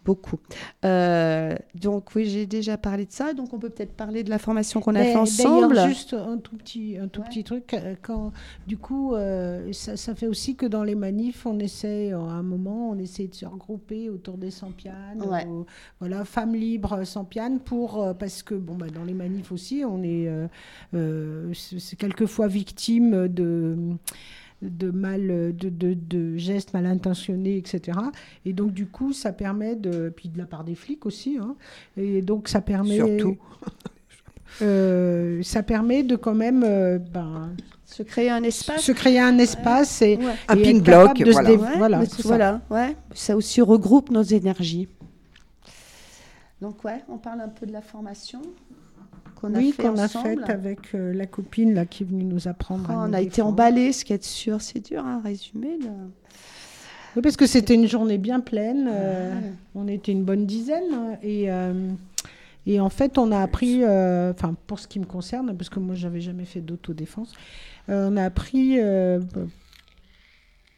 beaucoup. 0.05 0.39
Euh, 0.85 1.55
donc 1.75 2.15
oui, 2.15 2.27
j'ai 2.27 2.47
déjà 2.47 2.77
parlé 2.79 3.05
de 3.07 3.13
ça, 3.13 3.33
donc 3.35 3.53
on 3.53 3.59
peut 3.59 3.69
peut-être 3.71 3.93
parler 3.95 4.23
de 4.25 4.31
la 4.31 4.39
formation 4.39 4.81
qu'on 4.81 4.95
a 4.95 5.01
Mais 5.01 5.13
fait 5.13 5.19
ensemble. 5.19 5.79
Juste 5.87 6.15
un 6.15 6.39
tout 6.39 6.57
petit, 6.57 6.97
un 7.01 7.09
tout 7.09 7.21
Ouais. 7.21 7.29
petit 7.29 7.45
truc. 7.45 7.75
euh, 7.75 7.95
Quand, 8.03 8.33
du 8.67 8.77
coup, 8.79 9.15
euh, 9.15 9.73
ça, 9.73 9.97
ça 9.97 10.15
fait 10.15 10.27
aussi 10.27 10.55
que 10.57 10.67
dans 10.67 10.83
les 10.85 10.95
manifs, 10.95 11.45
on 11.47 11.59
essaie, 11.59 12.13
à 12.13 12.19
un 12.19 12.43
moment, 12.43 12.91
on 12.91 12.99
essaie 12.99 13.27
de 13.27 13.35
se 13.35 13.47
regrouper 13.47 14.09
autour 14.11 14.39
des 14.39 14.51
Sampianes, 14.51 15.23
Ouais. 15.23 15.47
ou- 15.47 15.67
voilà, 16.01 16.25
femmes 16.25 16.55
libres 16.55 17.05
Sampianes, 17.05 17.61
pour, 17.61 18.03
euh, 18.03 18.15
parce 18.15 18.43
que 18.43 18.55
bon, 18.55 18.75
bah, 18.77 18.87
dans 18.95 19.05
les 19.05 19.15
manifs 19.15 19.53
aussi, 19.53 19.83
on 19.87 20.03
est, 20.03 20.29
quelquefois 21.99 22.47
victime 22.49 23.29
de 23.29 23.77
de 24.63 24.91
mal 24.91 25.27
de, 25.57 25.69
de, 25.69 25.95
de 25.95 26.37
gestes 26.37 26.73
mal 26.75 26.85
intentionnés 26.87 27.57
etc 27.57 27.97
et 28.45 28.53
donc 28.53 28.73
du 28.73 28.87
coup 28.87 29.13
ça 29.13 29.33
permet 29.33 29.77
de 29.77 30.13
puis 30.15 30.29
de 30.29 30.37
la 30.39 30.47
part 30.47 30.65
des 30.65 30.75
flics 30.75 31.07
aussi 31.07 31.39
hein, 31.41 31.55
et 31.97 32.23
donc 32.23 32.49
ça 32.49 32.61
permet 32.61 32.97
Surtout. 32.97 33.37
euh, 34.63 35.43
ça 35.43 35.63
permet 35.63 36.03
de 36.03 36.17
quand 36.17 36.35
même 36.35 36.65
euh, 36.65 36.99
ben, 36.99 37.51
Se 37.85 38.03
créer 38.03 38.31
un 38.31 38.43
espace. 38.43 38.83
se 38.83 38.93
créer 38.93 39.21
un 39.21 39.39
espace 39.39 40.03
et, 40.03 40.17
Ouais. 40.17 40.35
Un 40.49 40.57
ping 40.57 40.85
se 40.85 41.31
voilà. 41.31 41.49
dé- 41.51 41.57
Ouais, 41.57 41.77
voilà, 41.77 42.07
ça. 42.07 42.17
voilà, 42.25 42.61
ouais. 42.71 42.97
Ça 43.15 43.37
aussi 43.37 43.61
regroupe 43.61 44.11
nos 44.11 44.23
énergies. 44.23 44.89
Donc 46.61 46.83
ouais, 46.85 47.05
on 47.09 47.19
parle 47.19 47.41
un 47.43 47.49
peu 47.49 47.67
de 47.67 47.73
la 47.73 47.83
formation 47.83 48.43
qu'on 49.41 49.55
a 49.55 49.59
oui 49.59 49.73
fait 49.73 49.83
qu'on 49.85 49.97
a 49.99 50.09
faite 50.09 50.49
avec 50.51 50.95
euh, 50.95 51.13
la 51.15 51.27
copine 51.27 51.75
là 51.75 51.87
qui 51.87 52.03
est 52.03 52.07
venue 52.07 52.25
nous 52.25 52.49
apprendre 52.49 52.91
à 52.91 53.07
on 53.09 53.13
a 53.13 53.21
été 53.21 53.41
emballés, 53.43 53.93
ce 53.93 54.05
qui 54.05 54.13
est 54.13 54.25
sûr, 54.25 54.61
c'est 54.61 54.85
dur 54.85 55.05
à 55.07 55.21
résumer. 55.21 55.79
là. 55.81 55.91
Oui, 57.17 57.23
parce 57.23 57.37
que 57.37 57.47
c'était 57.47 57.75
une 57.75 57.87
journée 57.87 58.19
bien 58.19 58.41
pleine. 58.41 58.89
euh. 58.93 59.41
On 59.75 59.89
était 59.89 60.13
une 60.13 60.25
bonne 60.25 60.45
dizaine. 60.47 60.93
hein, 60.93 61.17
Et, 61.23 61.51
euh, 61.51 61.91
et 62.67 62.81
en 62.81 62.91
fait, 62.91 63.17
on 63.19 63.33
a 63.33 63.41
appris, 63.41 63.83
enfin, 63.85 64.55
pour 64.67 64.79
ce 64.79 64.87
qui 64.89 64.99
me 65.01 65.07
concerne, 65.07 65.57
parce 65.57 65.71
que 65.71 65.81
moi, 65.81 65.95
j'avais 65.95 66.21
jamais 66.21 66.45
fait 66.45 66.61
d'autodéfense, 66.61 67.33
on 67.89 68.17
a 68.17 68.25
appris 68.25 68.79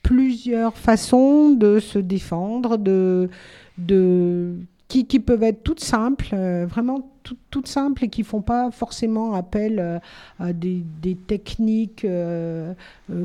plusieurs 0.02 0.76
façons 0.76 1.50
de 1.50 1.78
se 1.78 1.98
défendre, 1.98 2.76
de, 2.78 3.28
de, 3.78 4.54
qui, 4.90 5.06
qui 5.06 5.20
peuvent 5.20 5.42
être 5.44 5.62
toutes 5.62 5.80
simples, 5.80 6.28
euh, 6.34 6.66
vraiment 6.68 7.08
tout- 7.22 7.36
toutes 7.50 7.68
simples 7.68 8.04
et 8.04 8.08
qui 8.08 8.22
font 8.24 8.42
pas 8.42 8.70
forcément 8.70 9.34
appel 9.34 9.78
euh, 9.78 9.98
à 10.38 10.52
des, 10.52 10.82
des 11.00 11.14
techniques 11.14 12.04
euh, 12.04 12.74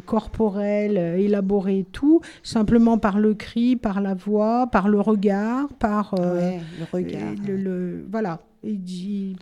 corporelles 0.06 0.98
élaborées 1.20 1.80
et 1.80 1.84
tout, 1.92 2.22
simplement 2.44 2.98
par 2.98 3.20
le 3.20 3.34
cri, 3.34 3.76
par 3.76 4.00
la 4.02 4.14
voix, 4.14 4.68
par 4.68 4.88
le 4.88 5.00
regard, 5.02 5.68
par 5.80 6.14
Ouais, 6.14 6.60
le 6.80 6.86
regard. 6.92 7.22
et 7.34 7.48
le, 7.48 7.58
le- 7.58 8.06
voilà. 8.12 8.40
Il 8.64 8.82
dit- 8.82 9.36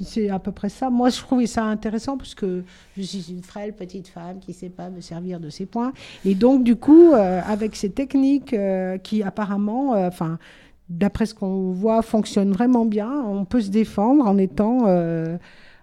c'est 0.00 0.30
à 0.30 0.38
peu 0.38 0.52
près 0.52 0.68
ça. 0.68 0.90
Moi, 0.90 1.08
je 1.10 1.18
trouvais 1.18 1.46
ça 1.46 1.64
intéressant 1.64 2.16
parce 2.16 2.32
que 2.34 2.62
je 2.96 3.02
suis 3.02 3.32
une 3.32 3.42
frêle 3.42 3.72
petite 3.72 4.06
femme 4.06 4.38
qui 4.38 4.52
ne 4.52 4.56
sait 4.56 4.68
pas 4.68 4.90
me 4.90 5.00
servir 5.00 5.40
de 5.40 5.50
ses 5.50 5.66
poings. 5.66 5.92
Et 6.24 6.36
donc, 6.36 6.62
du 6.62 6.76
coup, 6.76 7.14
euh, 7.14 7.40
avec 7.44 7.74
ces 7.74 7.90
techniques 7.90 8.52
euh, 8.54 8.96
qui 8.98 9.24
apparemment, 9.24 9.94
euh, 9.96 10.06
enfin, 10.06 10.38
d'après 10.88 11.26
ce 11.26 11.34
qu'on 11.34 11.72
voit, 11.72 12.02
fonctionnent 12.02 12.52
vraiment 12.52 12.84
bien, 12.86 13.10
on 13.26 13.44
peut 13.44 13.60
se 13.60 13.70
défendre 13.70 14.26
en 14.26 14.38
étant, 14.38 14.84
euh, 14.86 15.36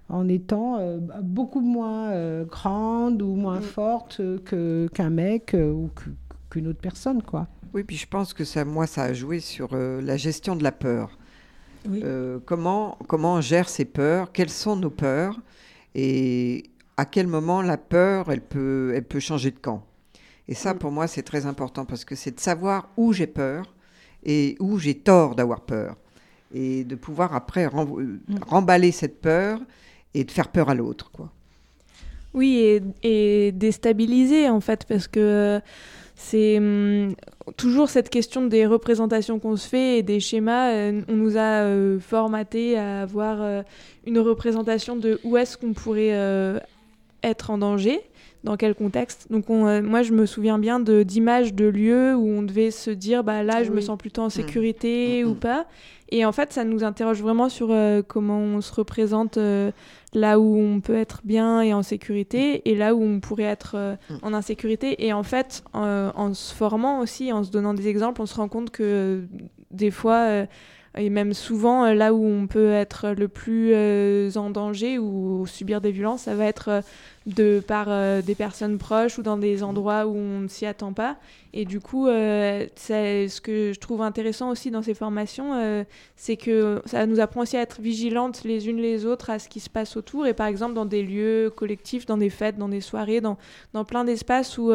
en 0.09 0.27
étant 0.27 0.77
euh, 0.79 0.99
beaucoup 1.21 1.61
moins 1.61 2.09
euh, 2.11 2.43
grande 2.45 3.21
ou 3.21 3.35
moins 3.35 3.59
Mm. 3.59 3.63
forte 3.63 4.21
que, 4.45 4.87
qu'un 4.93 5.09
mec 5.09 5.55
ou 5.55 5.89
qu'une 6.49 6.67
autre 6.67 6.79
personne, 6.79 7.21
quoi. 7.21 7.47
Oui, 7.73 7.83
puis 7.83 7.97
je 7.97 8.07
pense 8.07 8.33
que 8.33 8.43
ça, 8.45 8.63
moi, 8.65 8.87
ça 8.87 9.03
a 9.03 9.13
joué 9.13 9.39
sur 9.39 9.75
la 9.75 10.15
gestion 10.17 10.55
de 10.55 10.63
la 10.63 10.71
peur. 10.71 11.17
Oui. 11.89 12.01
Comment, 12.45 12.97
comment 13.07 13.35
on 13.35 13.41
gère 13.41 13.67
ces 13.69 13.83
peurs 13.85 14.31
Quelles 14.31 14.49
sont 14.49 14.75
nos 14.77 14.89
peurs 14.89 15.39
Et 15.93 16.63
à 16.97 17.03
quel 17.05 17.27
moment 17.27 17.61
la 17.61 17.77
peur, 17.77 18.31
elle 18.31 18.39
peut, 18.41 18.93
elle 18.95 19.03
peut 19.03 19.19
changer 19.19 19.51
de 19.51 19.59
camp 19.59 19.83
Et 20.47 20.55
ça, 20.55 20.73
Mm. 20.73 20.77
pour 20.77 20.91
moi, 20.91 21.07
c'est 21.07 21.21
très 21.23 21.45
important 21.45 21.83
parce 21.85 22.05
que 22.05 22.15
c'est 22.15 22.31
de 22.33 22.39
savoir 22.39 22.87
où 22.95 23.11
j'ai 23.13 23.27
peur 23.27 23.74
et 24.25 24.55
où 24.59 24.79
j'ai 24.79 24.95
tort 24.95 25.35
d'avoir 25.35 25.61
peur. 25.61 25.95
Et 26.53 26.83
de 26.83 26.95
pouvoir 26.95 27.33
après 27.35 27.65
euh, 27.65 27.69
Mm. 28.27 28.35
remballer 28.47 28.91
cette 28.91 29.19
peur 29.21 29.59
et 30.13 30.23
de 30.23 30.31
faire 30.31 30.47
peur 30.47 30.69
à 30.69 30.73
l'autre. 30.75 31.11
quoi. 31.11 31.29
Oui, 32.33 32.57
et, 32.59 32.81
et 33.47 33.51
déstabiliser 33.51 34.49
en 34.49 34.59
fait, 34.61 34.85
parce 34.87 35.07
que 35.07 35.59
c'est 36.15 36.57
hum, 36.57 37.13
toujours 37.57 37.89
cette 37.89 38.09
question 38.09 38.45
des 38.45 38.65
représentations 38.65 39.37
qu'on 39.39 39.57
se 39.57 39.67
fait 39.67 39.99
et 39.99 40.03
des 40.03 40.19
schémas. 40.21 40.71
euh, 40.71 41.01
on 41.09 41.13
nous 41.15 41.35
a 41.37 41.63
euh, 41.63 41.99
formaté 41.99 42.77
à 42.77 43.01
avoir 43.01 43.41
euh, 43.41 43.61
une 44.05 44.19
représentation 44.19 44.95
de 44.95 45.19
où 45.23 45.35
est-ce 45.37 45.57
qu'on 45.57 45.73
pourrait 45.73 46.13
euh, 46.13 46.59
être 47.23 47.49
en 47.51 47.57
danger, 47.57 47.99
dans 48.45 48.55
quel 48.57 48.75
contexte. 48.75 49.27
Donc 49.29 49.49
on, 49.49 49.67
euh, 49.67 49.81
moi, 49.81 50.03
je 50.03 50.13
me 50.13 50.25
souviens 50.25 50.57
bien 50.59 50.79
d'images 50.79 51.53
de 51.53 51.65
lieux 51.65 52.15
où 52.15 52.27
on 52.29 52.43
devait 52.43 52.71
se 52.71 52.91
dire, 52.91 53.23
bah 53.23 53.43
là, 53.43 53.63
je 53.63 53.71
me 53.71 53.81
sens 53.81 53.97
plutôt 53.97 54.21
en 54.21 54.29
sécurité 54.29 55.23
Mm, 55.23 55.27
ou 55.27 55.31
mm. 55.31 55.39
pas. 55.39 55.65
Et 56.09 56.23
en 56.23 56.31
fait, 56.31 56.53
ça 56.53 56.63
nous 56.63 56.83
interroge 56.83 57.21
vraiment 57.21 57.49
sur 57.49 57.69
euh, 57.71 58.01
comment 58.07 58.39
on 58.39 58.61
se 58.61 58.71
représente 58.73 59.37
euh, 59.37 59.71
là 60.13 60.39
où 60.39 60.57
on 60.57 60.79
peut 60.79 60.95
être 60.95 61.21
bien 61.23 61.61
et 61.61 61.73
en 61.73 61.81
sécurité 61.81 62.61
et 62.69 62.75
là 62.75 62.93
où 62.93 63.03
on 63.03 63.19
pourrait 63.19 63.43
être 63.43 63.97
Mm. 64.09 64.15
en 64.21 64.33
insécurité. 64.33 65.05
Et 65.05 65.11
en 65.11 65.23
fait, 65.23 65.63
en 65.73 66.33
se 66.33 66.53
formant 66.53 66.99
aussi, 66.99 67.33
en 67.33 67.43
se 67.43 67.51
donnant 67.51 67.73
des 67.73 67.87
exemples, 67.87 68.21
on 68.21 68.25
se 68.27 68.35
rend 68.35 68.47
compte 68.47 68.69
que 68.69 69.23
des 69.71 69.91
fois, 69.91 70.45
et 70.97 71.09
même 71.09 71.33
souvent, 71.33 71.85
euh, 71.85 71.93
là 71.93 72.13
où 72.13 72.25
on 72.25 72.47
peut 72.47 72.71
être 72.71 73.09
le 73.09 73.27
plus 73.27 73.71
euh, 73.73 74.31
en 74.35 74.49
danger 74.49 74.97
ou 74.97 75.45
subir 75.45 75.81
des 75.81 75.91
violences, 75.91 76.23
ça 76.23 76.35
va 76.35 76.45
être 76.45 76.69
euh, 76.69 76.81
de 77.25 77.59
par 77.59 77.87
euh, 77.89 78.21
des 78.21 78.35
personnes 78.35 78.77
proches 78.77 79.17
ou 79.17 79.23
dans 79.23 79.37
des 79.37 79.63
endroits 79.63 80.05
où 80.05 80.15
on 80.15 80.41
ne 80.41 80.47
s'y 80.47 80.65
attend 80.65 80.93
pas. 80.93 81.17
Et 81.53 81.65
du 81.65 81.79
coup, 81.79 82.07
euh, 82.07 82.65
c'est 82.75 83.27
ce 83.27 83.41
que 83.41 83.73
je 83.73 83.79
trouve 83.79 84.01
intéressant 84.01 84.51
aussi 84.51 84.71
dans 84.71 84.81
ces 84.81 84.93
formations, 84.93 85.85
c'est 86.15 86.35
que 86.35 86.81
ça 86.85 87.05
nous 87.05 87.19
apprend 87.19 87.41
aussi 87.41 87.57
à 87.57 87.61
être 87.61 87.81
vigilantes 87.81 88.43
les 88.43 88.67
unes 88.67 88.77
les 88.77 89.05
autres 89.05 89.29
à 89.29 89.39
ce 89.39 89.47
qui 89.49 89.59
se 89.59 89.69
passe 89.69 89.95
autour. 89.97 90.27
Et 90.27 90.33
par 90.33 90.47
exemple, 90.47 90.73
dans 90.73 90.85
des 90.85 91.01
lieux 91.01 91.51
collectifs, 91.55 92.05
dans 92.05 92.17
des 92.17 92.29
fêtes, 92.29 92.57
dans 92.57 92.69
des 92.69 92.81
soirées, 92.81 93.21
dans, 93.21 93.37
dans 93.73 93.85
plein 93.85 94.03
d'espaces 94.03 94.57
où 94.57 94.71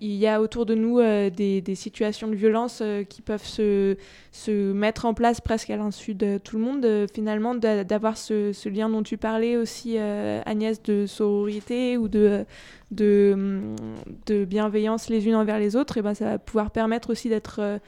il 0.00 0.14
y 0.14 0.26
a 0.26 0.40
autour 0.40 0.66
de 0.66 0.74
nous 0.74 0.98
euh, 0.98 1.30
des, 1.30 1.74
situations 1.74 2.28
de 2.28 2.34
violence 2.34 2.80
euh, 2.82 3.02
qui 3.04 3.22
peuvent 3.22 3.44
se, 3.44 3.96
se 4.30 4.72
mettre 4.72 5.06
en 5.06 5.14
place 5.14 5.40
presque 5.40 5.70
à 5.70 5.76
l'insu 5.76 6.14
de 6.14 6.38
tout 6.38 6.56
le 6.58 6.64
monde, 6.64 6.84
euh, 6.84 7.06
finalement, 7.12 7.54
d'a- 7.54 7.84
d'avoir 7.84 8.16
ce, 8.16 8.68
lien 8.68 8.88
dont 8.88 9.02
tu 9.02 9.16
parlais 9.16 9.56
aussi, 9.56 9.96
Agnès, 9.98 10.82
de 10.82 11.06
sororité 11.06 11.96
ou 11.96 12.08
de, 12.08 12.44
de, 12.90 14.44
bienveillance 14.44 15.08
les 15.08 15.26
unes 15.26 15.36
envers 15.36 15.58
les 15.58 15.76
autres, 15.76 15.98
et 15.98 16.02
ben, 16.02 16.14
ça 16.14 16.24
va 16.24 16.38
pouvoir 16.38 16.70
permettre 16.70 17.10
aussi 17.10 17.28
d'être 17.28 17.80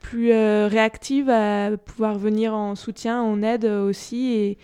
plus 0.00 0.32
réactive, 0.32 1.28
à 1.28 1.76
pouvoir 1.76 2.18
venir 2.18 2.54
en 2.54 2.74
soutien, 2.74 3.20
en 3.22 3.42
aide 3.42 3.64
aussi, 3.64 4.32
et, 4.32 4.58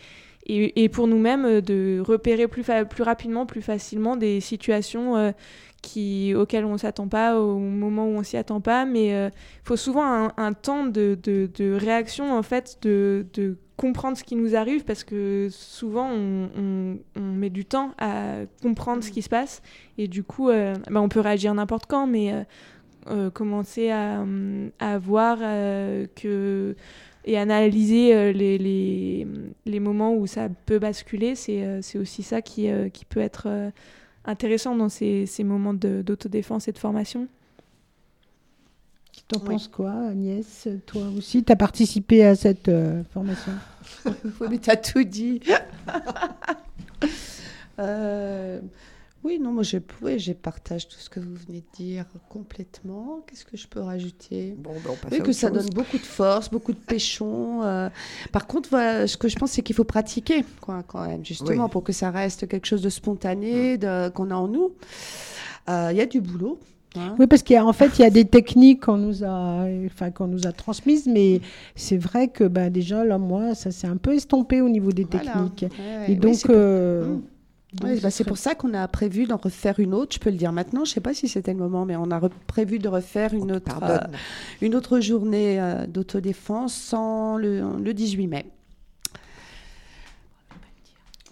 et, 0.47 0.85
et 0.85 0.89
pour 0.89 1.07
nous-mêmes, 1.07 1.61
de 1.61 2.01
repérer 2.05 2.47
plus, 2.47 2.65
plus 2.89 3.03
rapidement, 3.03 3.47
plus 3.47 3.63
facilement 3.63 4.17
des 4.17 4.41
situations 4.41 5.33
qui, 5.83 6.35
auxquelles 6.35 6.65
on 6.65 6.73
ne 6.73 6.79
s'attend 6.79 7.09
pas 7.09 7.41
au 7.41 7.59
moment 7.59 8.07
où 8.07 8.17
on 8.19 8.23
s'y 8.23 8.37
attend 8.37 8.61
pas, 8.61 8.85
mais 8.85 9.09
il 9.09 9.31
faut 9.65 9.77
souvent 9.77 10.05
un, 10.05 10.33
un 10.37 10.53
temps 10.53 10.85
de, 10.87 11.17
de, 11.23 11.49
de 11.55 11.73
réaction, 11.73 12.37
en 12.37 12.43
fait, 12.43 12.79
de, 12.83 13.27
de 13.35 13.57
comprendre 13.77 14.17
ce 14.19 14.25
qui 14.25 14.35
nous 14.35 14.57
arrive, 14.57 14.85
parce 14.85 15.05
que 15.05 15.49
souvent, 15.51 16.11
on, 16.11 16.49
on- 16.59 16.99
on 17.17 17.21
met 17.23 17.51
du 17.51 17.65
temps 17.65 17.93
à 17.99 18.39
comprendre 18.61 19.05
ce 19.05 19.11
qui 19.11 19.23
se 19.23 19.29
passe, 19.29 19.63
et 19.99 20.09
du 20.09 20.25
coup, 20.25 20.49
euh, 20.51 20.75
bah, 20.91 21.01
on 21.01 21.09
peut 21.09 21.21
réagir 21.21 21.55
n'importe 21.55 21.87
quand, 21.87 22.07
mais 22.09 22.33
euh, 22.33 22.43
euh, 23.11 23.31
commencer 23.31 23.91
à, 23.91 24.21
hum, 24.21 24.71
à 24.81 24.99
voir 24.99 25.39
euh, 25.41 26.07
que 26.17 26.77
et 27.25 27.37
analyser 27.39 28.15
euh, 28.15 28.33
les, 28.33 28.57
les, 28.59 29.27
les 29.67 29.81
moments 29.81 30.15
où 30.15 30.27
ça 30.27 30.49
peut 30.67 30.79
basculer, 30.79 31.35
c'est 31.35 31.63
euh, 31.65 31.81
aussi 32.01 32.23
ça 32.23 32.41
qui, 32.43 32.71
euh, 32.71 32.89
qui 32.89 33.05
peut 33.05 33.21
être 33.21 33.45
euh, 33.47 33.71
intéressant 34.29 34.77
dans 34.77 34.89
ces, 34.89 35.27
ces 35.27 35.43
moments 35.43 35.75
d'autodéfense 35.75 36.69
et 36.69 36.73
de 36.73 36.79
formation. 36.79 37.27
T'en 39.27 39.41
Oui. 39.41 39.47
penses 39.47 39.69
quoi, 39.69 39.91
Agnès 40.11 40.69
Toi 40.87 41.03
aussi, 41.17 41.45
tu 41.45 41.53
as 41.53 41.57
participé 41.57 42.25
à 42.25 42.35
cette 42.35 42.69
euh, 42.69 43.03
formation? 43.13 43.53
Oui, 44.41 44.47
mais 44.51 44.59
tu 44.59 44.71
as 44.71 44.77
tout 44.77 45.03
dit. 45.05 45.41
Euh, 47.81 48.61
oui, 49.25 49.39
non, 49.41 49.53
moi, 49.53 49.63
je, 49.63 49.79
oui, 50.03 50.19
je 50.19 50.33
partage 50.33 50.89
tout 50.89 50.97
ce 50.99 51.11
que 51.11 51.19
vous 51.21 51.35
venez 51.47 51.61
de 51.61 51.77
dire 51.77 52.05
complètement. 52.29 53.21
Qu'est-ce 53.27 53.45
que 53.45 53.57
je 53.57 53.67
peux 53.67 53.81
rajouter? 53.81 54.55
Bon, 54.59 54.71
ben, 54.75 54.91
on 54.93 54.95
passe 54.97 55.11
Oui, 55.13 55.19
à 55.21 55.23
que 55.25 55.33
ça 55.33 55.49
chose. 55.49 55.59
donne 55.59 55.75
beaucoup 55.75 55.97
de 55.99 56.03
force, 56.07 56.49
beaucoup 56.51 56.73
de 56.73 56.79
péchon. 56.79 57.63
euh. 57.63 57.89
Par 58.33 58.47
contre, 58.47 58.69
voilà, 58.71 59.07
ce 59.07 59.17
que 59.17 59.29
je 59.29 59.37
pense, 59.37 59.51
c'est 59.53 59.63
qu'il 59.63 59.75
faut 59.77 59.85
pratiquer, 59.85 60.45
quoi, 60.61 60.83
quand 60.87 61.07
même, 61.07 61.25
justement, 61.25 61.65
Oui. 61.65 61.71
pour 61.71 61.83
que 61.85 61.93
ça 61.93 62.11
reste 62.11 62.47
quelque 62.49 62.67
chose 62.67 62.83
de 62.83 62.89
spontané, 62.91 63.77
de- 63.77 64.09
qu'on 64.11 64.31
a 64.31 64.35
en 64.37 64.49
nous. 64.49 64.73
Euh, 65.69 65.89
Il 65.91 65.97
y 65.97 66.01
a 66.01 66.07
du 66.07 66.21
boulot. 66.21 66.59
hein. 66.97 67.15
Oui, 67.19 67.27
parce 67.27 67.43
qu'en 67.43 67.73
fait, 67.75 67.99
il 67.99 68.03
y 68.03 68.05
a 68.05 68.11
des 68.11 68.25
techniques 68.25 68.85
qu'on 68.87 68.97
nous 68.97 69.23
a, 69.25 69.67
enfin, 69.87 70.11
qu'on 70.11 70.27
nous 70.29 70.47
a 70.47 70.53
transmises, 70.53 71.07
mais 71.07 71.41
c'est 71.75 71.99
vrai 71.99 72.29
que 72.29 72.45
ben, 72.45 72.71
déjà, 72.71 73.05
là, 73.05 73.19
moi, 73.19 73.55
ça 73.55 73.71
s'est 73.71 73.87
un 73.89 73.97
peu 73.99 74.15
estompé 74.15 74.61
au 74.63 74.69
niveau 74.69 74.93
des 74.93 75.05
Voilà. 75.11 75.33
techniques. 75.33 75.67
Ouais, 75.79 75.97
ouais. 76.07 76.13
Et 76.13 76.15
donc, 76.15 76.37
Ouais, 77.83 78.01
bah, 78.01 78.11
c'est 78.11 78.23
serait- 78.23 78.29
pour 78.29 78.39
ça 78.39 78.55
qu'on 78.55 78.73
a 78.73 78.89
prévu 78.89 79.27
d'en 79.27 79.37
refaire 79.37 79.79
une 79.79 79.93
autre. 79.93 80.15
Je 80.15 80.21
peux 80.21 80.31
le 80.31 80.37
dire 80.37 80.53
maintenant. 80.53 80.85
Je 80.85 80.91
ne 80.91 80.95
sais 80.95 81.01
pas 81.03 81.13
si 81.15 81.29
c'était 81.29 81.53
le 81.53 81.59
moment, 81.59 81.85
mais 81.85 81.97
on 81.97 82.11
a 82.11 82.21
prévu 82.47 82.79
de 82.79 82.89
refaire 82.89 83.35
une 83.35 83.53
autre, 83.53 83.79
euh, 83.83 83.99
une 84.63 84.75
autre 84.75 85.01
journée 85.01 85.61
euh, 85.61 85.87
d'autodéfense 85.87 86.95
en 86.95 87.37
le, 87.37 87.63
le 87.79 87.93
18 87.95 88.27
mai. 88.27 88.47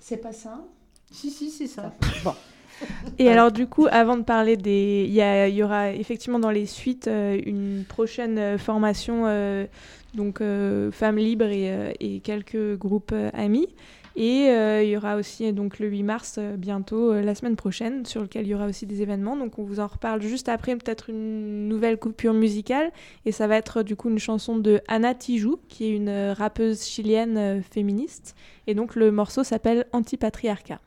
C'est 0.01 0.19
pas 0.19 0.33
ça? 0.33 0.63
Si, 1.11 1.31
si, 1.31 1.51
c'est 1.51 1.67
ça. 1.67 1.93
Bon. 2.23 2.35
Et 3.19 3.31
alors 3.31 3.51
du 3.51 3.67
coup, 3.67 3.87
avant 3.91 4.19
de 4.19 4.23
parler 4.23 4.57
des... 4.59 5.07
Il 5.09 5.15
y, 5.15 5.23
a- 5.23 5.49
il 5.49 5.55
y 5.55 5.63
aura 5.63 5.91
effectivement 5.93 6.39
dans 6.39 6.51
les 6.51 6.67
suites 6.67 7.09
euh, 7.09 7.41
une 7.47 7.85
prochaine 7.89 8.39
euh, 8.39 8.59
formation, 8.59 9.23
euh, 9.27 9.65
donc 10.15 10.41
euh, 10.43 10.93
femmes 10.93 11.17
libres 11.17 11.47
et, 11.47 11.71
euh, 11.73 11.93
et 12.01 12.21
quelques 12.21 12.77
groupes 12.77 13.13
euh, 13.15 13.31
amis. 13.33 13.67
Et 14.19 14.49
euh, 14.49 14.83
il 14.83 14.89
y 14.89 14.97
aura 14.97 15.17
aussi 15.17 15.53
donc 15.53 15.79
le 15.79 15.89
8 15.89 16.03
mars 16.03 16.37
euh, 16.39 16.57
bientôt, 16.57 17.13
euh, 17.13 17.21
la 17.21 17.35
semaine 17.35 17.55
prochaine, 17.55 18.07
sur 18.07 18.23
lequel 18.23 18.47
il 18.47 18.49
y 18.49 18.55
aura 18.55 18.67
aussi 18.67 18.87
des 18.87 19.03
événements. 19.03 19.37
Donc 19.37 19.59
on 19.59 19.63
vous 19.63 19.79
en 19.79 19.87
reparle 19.87 20.23
juste 20.23 20.49
après, 20.49 20.75
peut-être 20.75 21.11
une 21.11 21.69
nouvelle 21.69 21.99
coupure 21.99 22.33
musicale. 22.33 22.93
Et 23.27 23.33
ça 23.33 23.47
va 23.47 23.57
être 23.57 23.83
du 23.83 23.95
coup 23.95 24.09
une 24.09 24.19
chanson 24.19 24.57
de 24.57 24.81
Anna 24.89 25.15
Tijoux, 25.15 25.59
qui 25.69 25.85
est 25.85 25.91
une 25.95 26.09
euh, 26.09 26.33
rappeuse 26.33 26.87
chilienne 26.87 27.63
féministe. 27.63 28.35
Et 28.67 28.75
donc 28.75 28.97
le 28.97 29.13
morceau 29.13 29.45
s'appelle 29.45 29.85
Antipatriarcat. 29.93 30.81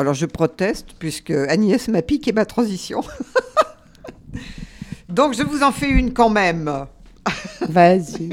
Bon, 0.00 0.04
alors 0.04 0.14
je 0.14 0.24
proteste 0.24 0.94
puisque 0.98 1.30
Agnès 1.30 1.86
m'a 1.88 2.00
piqué 2.00 2.32
ma 2.32 2.46
transition. 2.46 3.02
Donc 5.10 5.34
je 5.34 5.42
vous 5.42 5.62
en 5.62 5.72
fais 5.72 5.90
une 5.90 6.14
quand 6.14 6.30
même. 6.30 6.86
Vas-y. 7.68 8.30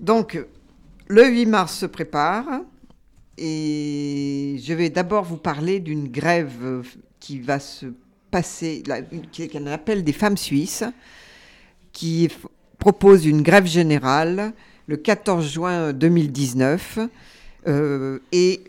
Donc 0.00 0.44
le 1.06 1.28
8 1.28 1.46
mars 1.46 1.76
se 1.78 1.86
prépare 1.86 2.46
et 3.38 4.60
je 4.60 4.74
vais 4.74 4.90
d'abord 4.90 5.22
vous 5.22 5.36
parler 5.36 5.78
d'une 5.78 6.08
grève 6.08 6.56
euh, 6.64 6.82
qui 7.20 7.38
va 7.38 7.60
se 7.60 7.86
passer, 8.32 8.82
là, 8.88 8.98
une- 9.12 9.28
qui 9.30 9.44
est 9.44 9.54
un 9.54 9.68
appel 9.68 10.02
des 10.02 10.12
femmes 10.12 10.36
suisses 10.36 10.82
qui 11.92 12.28
propose 12.80 13.24
une 13.24 13.42
grève 13.42 13.66
générale 13.66 14.52
le 14.88 14.96
14 14.96 15.48
juin 15.48 15.92
2019 15.92 16.98
euh, 17.68 18.18
et 18.32 18.64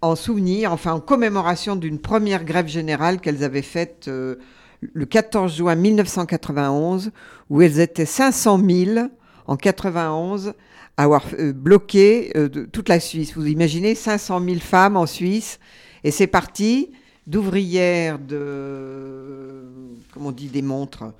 en 0.00 0.16
souvenir, 0.16 0.72
enfin 0.72 0.92
en 0.92 1.00
commémoration 1.00 1.76
d'une 1.76 1.98
première 1.98 2.44
grève 2.44 2.68
générale 2.68 3.20
qu'elles 3.20 3.44
avaient 3.44 3.62
faite 3.62 4.06
euh, 4.08 4.36
le 4.80 5.06
14 5.06 5.56
juin 5.56 5.74
1991, 5.74 7.10
où 7.50 7.62
elles 7.62 7.80
étaient 7.80 8.06
500 8.06 8.60
000 8.64 9.08
en 9.46 9.56
91 9.56 10.54
à 10.96 11.04
avoir 11.04 11.24
euh, 11.38 11.52
bloqué 11.52 12.32
euh, 12.36 12.48
toute 12.48 12.88
la 12.88 13.00
Suisse. 13.00 13.34
Vous 13.34 13.46
imaginez 13.46 13.94
500 13.94 14.40
000 14.44 14.56
femmes 14.58 14.96
en 14.96 15.06
Suisse, 15.06 15.58
et 16.04 16.10
c'est 16.10 16.26
parti 16.26 16.90
d'ouvrières 17.26 18.18
de, 18.18 19.64
comment 20.12 20.30
on 20.30 20.32
dit, 20.32 20.48
des 20.48 20.62
montres, 20.62 21.04
euh, 21.04 21.10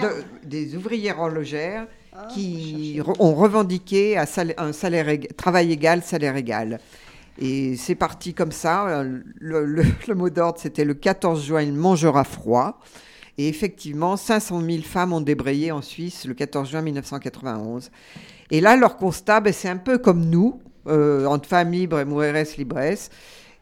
de- 0.00 0.48
des 0.48 0.76
ouvrières 0.76 1.18
horlogères 1.20 1.86
qui 2.32 3.00
re- 3.00 3.16
ont 3.18 3.34
revendiqué 3.34 4.16
un 4.18 4.26
salaire, 4.26 4.56
un 4.58 4.72
salaire 4.72 5.08
ég- 5.08 5.34
travail 5.36 5.72
égal, 5.72 6.02
salaire 6.02 6.36
égal. 6.36 6.80
Et 7.40 7.76
c'est 7.76 7.94
parti 7.94 8.34
comme 8.34 8.52
ça. 8.52 8.86
Euh, 8.88 9.20
Le, 9.38 9.64
le- 9.64 9.84
le 10.08 10.14
mot 10.14 10.28
d'ordre, 10.30 10.58
c'était 10.60 10.84
le 10.84 10.94
14 10.94 11.44
juin, 11.44 11.62
il 11.62 11.72
mangera 11.72 12.24
froid. 12.24 12.78
Et 13.38 13.48
effectivement, 13.48 14.16
500 14.16 14.60
000 14.60 14.82
femmes 14.82 15.12
ont 15.14 15.20
débrayé 15.22 15.72
en 15.72 15.80
Suisse 15.82 16.26
le 16.26 16.34
14 16.34 16.68
juin 16.70 16.82
1991. 16.82 17.90
Et 18.50 18.60
là, 18.60 18.76
leur 18.76 18.96
constat, 18.96 19.40
ben, 19.40 19.52
c'est 19.52 19.68
un 19.68 19.76
peu 19.78 19.96
comme 19.98 20.26
nous, 20.26 20.60
euh, 20.88 21.24
entre 21.26 21.48
femmes 21.48 21.70
libres 21.72 22.00
et 22.00 22.04
mujeres 22.04 22.56
libres. 22.58 22.80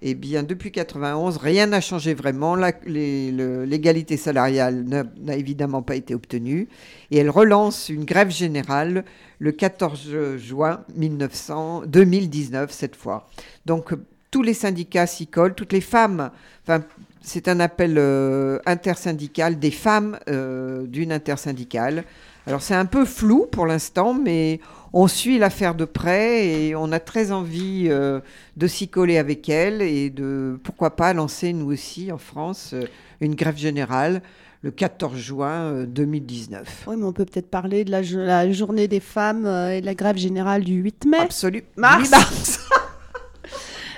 Eh 0.01 0.15
bien, 0.15 0.45
depuis 0.45 0.71
91, 0.71 1.39
rien 1.39 1.67
n'a 1.67 1.81
changé 1.81 2.15
vraiment. 2.15 2.57
L'égalité 2.87 4.17
salariale 4.17 4.85
n'a 4.85 5.37
évidemment 5.37 5.83
pas 5.83 5.97
été 5.97 6.15
obtenue. 6.15 6.69
Et 7.11 7.19
elle 7.19 7.31
relance 7.31 7.89
une 7.89 8.05
grève 8.05 8.31
générale 8.31 9.05
le 9.41 9.53
14 9.53 10.37
juin 10.37 10.85
1900 10.95 11.83
2019, 11.87 12.71
cette 12.71 12.97
fois. 12.97 13.29
Donc, 13.67 13.93
euh, 13.93 13.97
tous 14.31 14.43
les 14.43 14.55
syndicats 14.55 15.07
s'y 15.07 15.27
collent, 15.27 15.55
toutes 15.55 15.73
les 15.73 15.81
femmes. 15.81 16.31
Enfin, 16.63 16.85
c'est 17.21 17.49
un 17.49 17.61
appel 17.61 17.97
euh, 17.99 18.59
intersyndical 18.67 19.59
des 19.59 19.71
femmes 19.71 20.19
euh, 20.29 20.87
d'une 20.87 21.13
intersyndicale. 21.13 22.05
Alors, 22.47 22.63
c'est 22.63 22.75
un 22.75 22.87
peu 22.87 23.05
flou 23.05 23.47
pour 23.51 23.67
l'instant, 23.67 24.15
mais 24.15 24.61
on 24.93 25.07
suit 25.09 25.39
l'affaire 25.39 25.75
de 25.75 25.85
près 25.85 26.47
et 26.47 26.75
on 26.77 26.93
a 26.93 27.01
très 27.01 27.31
envie 27.33 27.87
euh, 27.89 28.21
de 28.57 28.67
s'y 28.67 28.89
coller 28.89 29.19
avec 29.19 29.49
elle 29.49 29.83
et 29.83 30.11
de, 30.11 30.59
pourquoi 30.65 30.97
pas, 30.97 31.13
lancer 31.13 31.53
nous 31.53 31.71
aussi 31.73 32.11
en 32.13 32.19
France 32.19 32.71
euh, 32.75 32.85
une 33.21 33.35
grève 33.35 33.57
générale 33.57 34.23
le 34.63 34.71
14 34.73 35.17
juin 35.17 35.51
euh, 35.73 35.87
2019. 35.87 36.85
Oui, 36.89 36.97
mais 36.97 37.05
on 37.05 37.13
peut 37.13 37.25
peut-être 37.25 37.51
parler 37.51 37.85
de 37.85 37.91
la, 37.91 38.03
jo- 38.03 38.19
la 38.19 38.51
journée 38.51 38.89
des 38.89 39.01
femmes 39.01 39.47
euh, 39.47 39.77
et 39.77 39.81
de 39.81 39.87
la 39.87 39.95
grève 39.95 40.17
générale 40.17 40.65
du 40.65 40.75
8 40.75 41.05
mai. 41.07 41.19
Absolument. 41.19 41.67
Mars. 41.77 42.61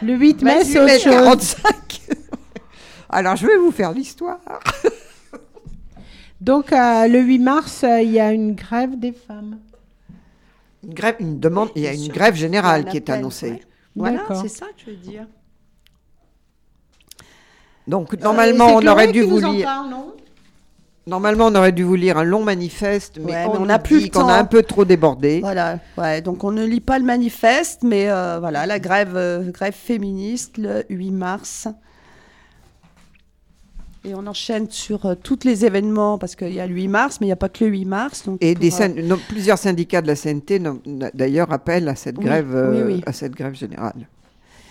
Le 0.03 0.15
8 0.17 0.43
mai, 0.43 0.59
28 0.63 0.65
c'est 0.65 0.81
autre 0.81 0.93
chose. 1.03 1.55
45. 1.57 1.75
Alors, 3.11 3.37
je 3.37 3.47
vais 3.47 3.57
vous 3.59 3.71
faire 3.71 3.93
l'histoire. 3.93 4.39
Donc, 6.41 6.73
euh, 6.73 7.07
le 7.07 7.21
8 7.21 7.39
mars, 7.39 7.85
euh, 7.85 8.01
il 8.01 8.11
y 8.13 8.21
a 8.21 8.33
une 8.33 8.55
grève 8.55 8.99
des 8.99 9.13
femmes. 9.13 9.59
Une 10.87 10.95
grève, 10.95 11.17
une 11.21 11.39
demande, 11.41 11.69
il 11.77 11.83
y 11.83 11.87
a 11.87 11.93
une 11.93 12.09
grève 12.09 12.35
générale 12.35 12.85
qui 12.87 12.97
est 12.97 13.11
annoncée. 13.11 13.51
ouais. 13.51 13.61
Voilà, 13.97 14.25
c'est 14.41 14.49
ça 14.49 14.67
que 14.67 14.73
je 14.87 14.91
veux 14.93 14.97
dire. 14.97 15.27
Donc, 17.87 18.13
normalement, 18.21 18.69
Euh, 18.69 18.73
on 18.77 18.81
c'est 18.83 18.89
aurait 18.89 19.13
dû 19.13 19.23
vous 19.23 19.39
lire. 19.41 19.67
parle, 19.67 19.95
Normalement, 21.07 21.47
on 21.47 21.55
aurait 21.57 21.73
dû 21.73 21.83
vous 21.83 21.97
lire 21.97 22.19
un 22.19 22.25
long 22.25 22.45
manifeste, 22.45 23.19
mais, 23.21 23.33
Ouais, 23.33 23.45
on, 23.47 23.63
on 23.63 23.67
n'a 23.67 23.79
plus 23.81 24.11
qu'on 24.11 24.29
a 24.29 24.35
un 24.35 24.45
peu 24.45 24.63
trop 24.63 24.85
débordé. 24.85 25.41
Voilà, 25.41 25.79
ouais, 25.99 26.21
donc 26.21 26.45
on 26.45 26.53
ne 26.53 26.65
lit 26.65 26.81
pas 26.81 26.99
le 26.99 27.05
manifeste, 27.05 27.83
mais 27.83 28.09
euh, 28.11 28.39
voilà, 28.39 28.65
la 28.67 28.79
grève, 28.79 29.17
euh, 29.17 29.51
grève 29.51 29.75
féministe 29.75 30.57
le 30.59 30.85
8 30.89 31.11
mars. 31.11 31.67
Et 34.05 34.15
on 34.15 34.27
enchaîne 34.27 34.71
sur 34.71 35.05
euh, 35.05 35.15
tous 35.15 35.41
les 35.45 35.65
événements, 35.67 36.17
parce 36.17 36.35
qu'il 36.35 36.53
y 36.55 36.61
a 36.61 36.67
le 36.67 36.75
8 36.75 36.89
mars, 36.89 37.19
mais 37.21 37.27
il 37.27 37.29
n'y 37.29 37.33
a 37.35 37.37
pas 37.37 37.51
que 37.51 37.65
le 37.65 37.71
8 37.71 37.85
mars. 37.85 38.25
Donc 38.25 38.39
Et 38.41 38.55
pour, 38.55 38.61
des 38.63 38.73
euh, 38.81 39.17
plusieurs 39.29 39.59
syndicats 39.59 40.01
de 40.01 40.07
la 40.07 40.17
CNT 40.17 40.61
d'ailleurs 41.13 41.53
appellent 41.53 41.89
à 41.89 41.95
cette 41.97 42.17
Oui, 42.19 42.25
grève, 42.25 42.55
euh, 42.55 42.87
oui, 42.87 42.95
oui. 42.95 43.03
à 43.07 43.13
cette 43.13 43.33
grève 43.35 43.55
générale 43.55 44.09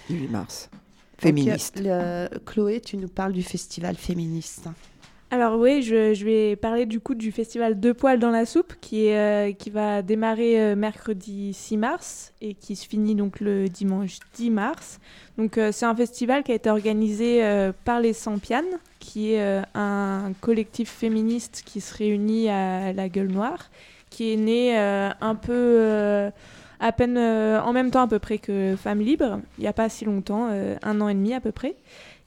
du 0.10 0.16
8 0.18 0.28
mars, 0.30 0.70
féministe. 1.20 1.80
le- 1.80 2.28
Chloé, 2.46 2.82
tu 2.82 2.98
nous 2.98 3.08
parles 3.08 3.34
du 3.34 3.44
festival 3.44 3.96
féministe. 3.96 4.66
Alors 5.32 5.60
oui, 5.60 5.84
je, 5.84 6.26
vais 6.26 6.56
parler 6.56 6.88
du 6.88 7.00
coup 7.00 7.14
du 7.14 7.32
festival 7.32 7.80
Deux 7.80 7.94
poils 7.94 8.18
dans 8.18 8.32
la 8.32 8.48
soupe 8.48 8.74
qui, 8.82 9.12
euh, 9.12 9.52
va 9.72 10.02
démarrer 10.02 10.60
euh, 10.60 10.76
mercredi 10.76 11.54
6 11.54 11.78
mars 11.78 12.34
et 12.42 12.56
qui 12.56 12.76
se 12.76 12.88
finit 12.88 13.14
donc 13.14 13.40
le 13.40 13.70
dimanche 13.70 14.18
10 14.34 14.50
mars. 14.50 15.00
Donc 15.38 15.60
euh, 15.60 15.72
c'est 15.72 15.86
un 15.86 15.96
festival 15.96 16.42
qui 16.42 16.52
a 16.52 16.56
été 16.56 16.72
organisé 16.72 17.44
par 17.86 18.00
les 18.00 18.14
Sampianes, 18.14 18.80
qui 18.98 19.34
est 19.34 19.62
un 19.76 20.32
collectif 20.42 20.90
féministe 20.90 21.62
qui 21.64 21.80
se 21.80 21.96
réunit 21.96 22.50
à 22.50 22.92
la 22.92 23.08
Gueule 23.08 23.32
Noire, 23.32 23.70
qui 24.10 24.34
est 24.34 24.36
né 24.36 24.76
un 24.78 25.36
peu 25.36 26.32
à 26.80 26.92
peine 26.92 27.20
en 27.20 27.72
même 27.72 27.92
temps 27.92 28.02
à 28.02 28.08
peu 28.08 28.20
près 28.20 28.40
que 28.40 28.76
Femmes 28.78 29.02
Libres, 29.02 29.40
il 29.60 29.62
n'y 29.62 29.68
a 29.68 29.74
pas 29.74 29.90
si 29.90 30.06
longtemps, 30.06 30.50
un 30.82 31.02
an 31.02 31.08
et 31.08 31.14
demi 31.14 31.36
à 31.36 31.40
peu 31.40 31.52
près 31.52 31.76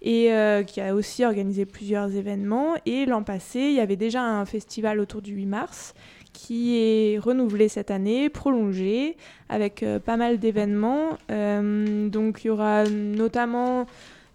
et 0.02 0.32
euh, 0.32 0.64
qui 0.64 0.80
a 0.80 0.94
aussi 0.94 1.24
organisé 1.24 1.64
plusieurs 1.64 2.14
événements. 2.14 2.74
Et 2.86 3.06
l'an 3.06 3.22
passé, 3.22 3.60
il 3.60 3.74
y 3.74 3.80
avait 3.80 3.96
déjà 3.96 4.22
un 4.22 4.44
festival 4.44 5.00
autour 5.00 5.22
du 5.22 5.32
8 5.32 5.46
mars 5.46 5.94
qui 6.32 6.78
est 6.78 7.18
renouvelé 7.18 7.68
cette 7.68 7.90
année, 7.90 8.28
prolongé, 8.28 9.16
avec 9.48 9.82
euh, 9.82 10.00
pas 10.00 10.16
mal 10.16 10.38
d'événements. 10.38 11.18
Euh, 11.30 12.08
donc 12.08 12.42
il 12.42 12.48
y 12.48 12.50
aura 12.50 12.84
notamment 12.84 13.86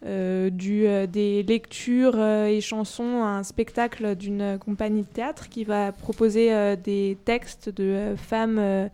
des 0.03 1.43
lectures 1.45 2.21
et 2.21 2.61
chansons, 2.61 3.23
un 3.23 3.41
spectacle 3.43 4.15
d'une 4.15 4.59
compagnie 4.59 5.01
de 5.01 5.07
théâtre 5.07 5.49
qui 5.49 5.63
va 5.63 5.91
proposer 5.91 6.77
des 6.77 7.17
textes 7.25 7.69
de 7.69 8.13
femmes 8.15 8.89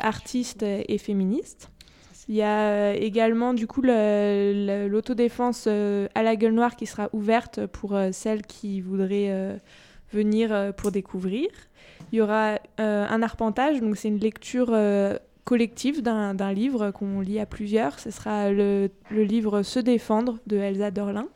artistes 0.00 0.62
et 0.62 0.98
féministes. 0.98 1.70
Il 2.30 2.36
y 2.36 2.42
a 2.42 2.60
euh, 2.60 2.92
également 2.92 3.54
du 3.54 3.66
coup 3.66 3.82
l'autodéfense 3.82 5.64
euh, 5.66 6.06
à 6.14 6.22
la 6.22 6.36
gueule 6.36 6.52
noire 6.52 6.76
qui 6.76 6.86
sera 6.86 7.08
ouverte 7.12 7.66
pour 7.66 7.96
euh, 7.96 8.10
celles 8.12 8.42
qui 8.42 8.80
voudraient 8.80 9.60
venir 10.12 10.72
pour 10.76 10.92
découvrir. 10.92 11.48
Il 12.12 12.18
y 12.18 12.20
aura 12.20 12.60
un 12.78 13.22
arpentage, 13.22 13.80
donc 13.80 13.96
c'est 13.96 14.08
une 14.08 14.18
lecture 14.18 14.76
collectif 15.44 16.02
d'un 16.02 16.52
livre 16.52 16.92
qu'on 16.92 17.20
lit 17.20 17.40
à 17.40 17.46
plusieurs. 17.46 17.98
Ce 17.98 18.10
sera 18.12 18.50
le, 18.50 18.90
livre 19.10 19.62
Se 19.62 19.80
défendre 19.80 20.38
de 20.46 20.56
Elsa 20.56 20.90
Dorlin 20.92 21.26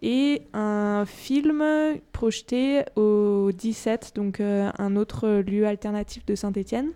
et 0.00 0.42
un 0.54 1.04
film 1.06 1.62
projeté 2.12 2.82
au 2.96 3.50
17, 3.52 4.12
donc 4.14 4.40
un 4.40 4.96
autre 4.96 5.28
lieu 5.28 5.66
alternatif 5.66 6.24
de 6.26 6.34
Saint-Étienne. 6.34 6.90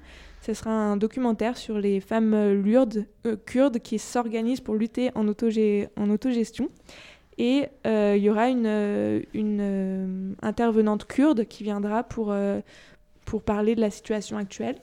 Ce 0.47 0.55
sera 0.55 0.71
un 0.71 0.97
documentaire 0.97 1.57
sur 1.57 1.77
les 1.77 1.99
femmes 1.99 2.53
lourdes, 2.53 3.05
euh, 3.27 3.35
kurdes 3.47 3.81
qui 3.81 3.99
s'organisent 3.99 4.61
pour 4.61 4.77
lutter 4.77 5.11
en, 5.17 5.27
en 5.27 6.11
autogestion. 6.11 6.69
Et 7.37 7.65
euh, 7.85 8.15
il 8.17 8.23
y 8.23 8.31
aura 8.31 8.49
une, 8.49 8.67
euh, 8.67 9.23
euh, 9.35 10.33
intervenante 10.43 11.05
kurde 11.05 11.47
qui 11.47 11.65
viendra 11.65 12.05
pour, 12.05 12.31
euh, 12.31 12.61
parler 13.45 13.75
de 13.75 13.81
la 13.81 13.91
situation 13.91 14.37
actuelle. 14.37 14.77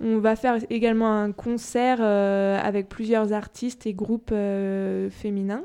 On 0.00 0.18
va 0.18 0.34
faire 0.34 0.58
également 0.70 1.20
un 1.22 1.30
concert 1.30 1.98
euh, 2.00 2.58
avec 2.60 2.88
plusieurs 2.88 3.32
artistes 3.32 3.86
et 3.86 3.94
groupes 3.94 4.32
euh, 4.32 5.08
féminins. 5.08 5.62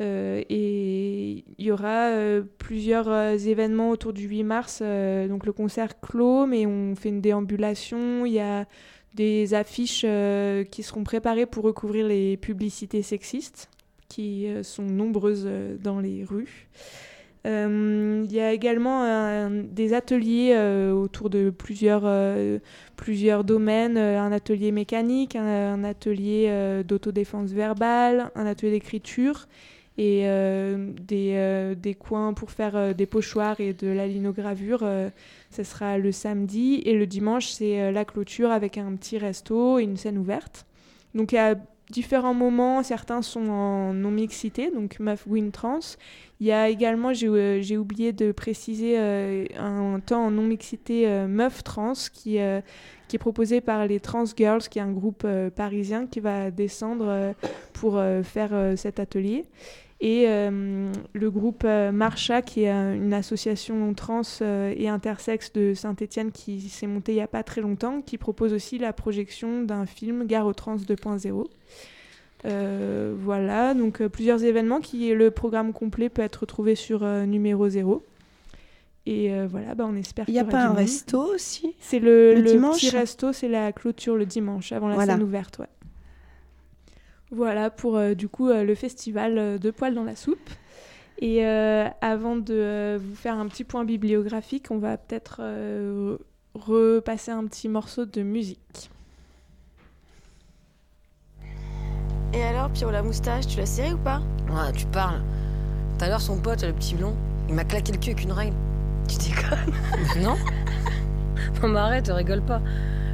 Euh, 0.00 0.42
et 0.48 1.44
il 1.58 1.64
y 1.64 1.70
aura 1.70 2.08
euh, 2.08 2.42
plusieurs 2.58 3.08
euh, 3.08 3.36
événements 3.36 3.90
autour 3.90 4.12
du 4.12 4.26
8 4.26 4.42
mars. 4.42 4.82
donc 5.28 5.46
le 5.46 5.52
concert 5.52 6.00
clos, 6.00 6.46
mais 6.46 6.66
on 6.66 6.94
fait 6.96 7.10
une 7.10 7.20
déambulation. 7.20 8.26
Il 8.26 8.32
y 8.32 8.40
a 8.40 8.66
des 9.14 9.54
affiches 9.54 10.04
qui 10.70 10.82
seront 10.82 11.04
préparées 11.04 11.46
pour 11.46 11.64
recouvrir 11.64 12.08
les 12.08 12.36
publicités 12.36 13.02
sexistes, 13.02 13.70
qui 14.08 14.48
sont 14.62 14.82
nombreuses 14.82 15.48
dans 15.80 16.00
les 16.00 16.24
rues. 16.24 16.68
Il 17.44 18.32
y 18.32 18.40
a 18.40 18.52
également 18.52 19.48
des 19.50 19.94
ateliers 19.94 20.58
autour 20.92 21.30
de 21.30 21.50
plusieurs, 21.50 22.10
plusieurs 22.96 23.44
domaines, 23.44 23.98
un 23.98 24.32
atelier 24.32 24.72
mécanique, 24.72 25.36
un, 25.36 25.84
atelier 25.84 26.82
d'autodéfense 26.84 27.52
verbale, 27.52 28.32
un 28.34 28.46
atelier 28.46 28.72
d'écriture 28.72 29.46
et 29.96 30.22
euh, 30.24 30.92
des, 31.00 31.32
euh, 31.34 31.74
des 31.74 31.94
coins 31.94 32.34
pour 32.34 32.50
faire 32.50 32.74
euh, 32.74 32.92
des 32.92 33.06
pochoirs 33.06 33.60
et 33.60 33.72
de 33.72 33.86
la 33.86 34.06
linogravure. 34.06 34.84
ce 35.50 35.62
sera 35.62 35.98
le 35.98 36.10
samedi 36.10 36.82
et 36.84 36.94
le 36.94 37.06
dimanche, 37.06 37.48
c'est 37.48 37.92
la 37.92 38.04
clôture 38.04 38.50
avec 38.50 38.76
un 38.78 38.94
petit 38.96 39.18
resto 39.18 39.78
et 39.78 39.84
une 39.84 39.96
scène 39.96 40.18
ouverte. 40.18 40.66
Donc 41.14 41.30
il 41.32 41.36
y 41.36 41.38
a 41.38 41.54
différents 41.90 42.34
moments, 42.34 42.82
certains 42.82 43.22
sont 43.22 43.48
en 43.48 43.92
non-mixité, 43.92 44.70
donc 44.72 44.98
meuf 44.98 45.26
win 45.28 45.52
trans. 45.52 45.96
Il 46.40 46.46
y 46.48 46.52
a 46.52 46.68
également, 46.68 47.12
j'ai 47.14 47.76
oublié 47.76 48.12
de 48.12 48.32
préciser, 48.32 48.98
un 48.98 50.00
temps 50.00 50.26
en 50.26 50.30
non-mixité 50.32 51.06
euh, 51.06 51.28
meuf 51.28 51.62
trans 51.62 51.92
qui, 52.12 52.38
qui 53.08 53.16
est 53.16 53.18
proposé 53.18 53.60
par 53.60 53.86
les 53.86 54.00
Trans 54.00 54.24
Girls, 54.36 54.62
qui 54.62 54.80
est 54.80 54.82
un 54.82 54.90
groupe 54.90 55.24
parisien 55.54 56.06
qui 56.08 56.18
va 56.18 56.50
descendre 56.50 57.34
pour 57.72 58.02
faire 58.24 58.72
cet 58.76 58.98
atelier. 58.98 59.44
Et 60.00 60.24
euh, 60.28 60.92
le 61.12 61.30
groupe 61.30 61.62
euh, 61.64 61.90
Marcha, 61.92 62.42
qui 62.42 62.64
est 62.64 62.72
euh, 62.72 62.94
une 62.94 63.14
association 63.14 63.94
trans 63.94 64.22
et 64.42 64.88
intersexe 64.88 65.52
de 65.52 65.72
Saint-Étienne 65.72 66.30
qui 66.32 66.60
s'est 66.68 66.86
montée 66.86 67.12
il 67.12 67.16
n'y 67.16 67.20
a 67.22 67.28
pas 67.28 67.42
très 67.42 67.60
longtemps, 67.60 68.02
qui 68.02 68.18
propose 68.18 68.52
aussi 68.52 68.78
la 68.78 68.92
projection 68.92 69.62
d'un 69.62 69.86
film 69.86 70.26
Gare 70.26 70.46
aux 70.46 70.52
Trans 70.52 70.76
2.0. 70.76 71.46
Euh, 72.46 73.14
voilà, 73.18 73.72
donc 73.72 74.02
euh, 74.02 74.08
plusieurs 74.10 74.44
événements 74.44 74.80
qui 74.80 75.14
le 75.14 75.30
programme 75.30 75.72
complet 75.72 76.10
peut 76.10 76.20
être 76.20 76.36
retrouvé 76.40 76.74
sur 76.74 77.02
euh, 77.02 77.24
numéro 77.24 77.68
0. 77.68 78.02
Et 79.06 79.30
voilà, 79.50 79.74
bah, 79.74 79.84
on 79.86 79.96
espère 79.96 80.24
Il 80.28 80.32
qu'il 80.32 80.34
n'y 80.34 80.40
a 80.40 80.44
pas 80.44 80.62
un 80.64 80.68
monde. 80.68 80.78
resto 80.78 81.34
aussi? 81.34 81.74
C'est 81.78 81.98
le, 81.98 82.32
Le 82.34 82.40
le 82.40 82.50
dimanche 82.52 82.76
petit 82.76 82.88
resto, 82.88 83.34
c'est 83.34 83.48
la 83.48 83.70
clôture 83.70 84.16
le 84.16 84.24
dimanche 84.24 84.72
avant 84.72 84.88
la 84.88 84.94
Voilà. 84.94 85.12
scène 85.14 85.22
ouverte, 85.22 85.58
ouais. 85.58 85.66
Voilà 87.34 87.70
pour 87.70 87.96
euh, 87.96 88.14
du 88.14 88.28
coup 88.28 88.48
euh, 88.48 88.64
le 88.64 88.74
festival 88.74 89.38
euh, 89.38 89.58
de 89.58 89.70
poils 89.70 89.94
dans 89.94 90.04
la 90.04 90.16
soupe. 90.16 90.50
Et 91.18 91.44
euh, 91.46 91.86
avant 92.00 92.36
de 92.36 92.54
euh, 92.54 92.98
vous 93.00 93.14
faire 93.14 93.34
un 93.36 93.46
petit 93.46 93.64
point 93.64 93.84
bibliographique, 93.84 94.66
on 94.70 94.78
va 94.78 94.96
peut-être 94.96 95.38
euh, 95.40 96.16
repasser 96.54 97.30
un 97.30 97.44
petit 97.46 97.68
morceau 97.68 98.04
de 98.04 98.22
musique. 98.22 98.90
Et 102.32 102.42
alors, 102.42 102.68
Pierrot 102.70 102.90
la 102.92 103.02
moustache, 103.02 103.46
tu 103.46 103.58
l'as 103.58 103.66
serré 103.66 103.92
ou 103.92 103.98
pas? 103.98 104.20
Ouais, 104.48 104.72
tu 104.74 104.86
parles. 104.86 105.22
Tout 105.98 106.04
à 106.04 106.08
l'heure, 106.08 106.20
son 106.20 106.40
pote, 106.40 106.64
le 106.64 106.72
petit 106.72 106.96
blond, 106.96 107.14
il 107.48 107.54
m'a 107.54 107.64
claqué 107.64 107.92
le 107.92 107.98
cul 107.98 108.10
avec 108.10 108.24
une 108.24 108.32
règle. 108.32 108.56
Tu 109.08 109.16
déconnes? 109.18 109.74
Non 110.22 110.36
Non, 111.62 111.68
mais 111.68 111.78
arrête, 111.78 112.08
rigole 112.08 112.42
pas. 112.42 112.60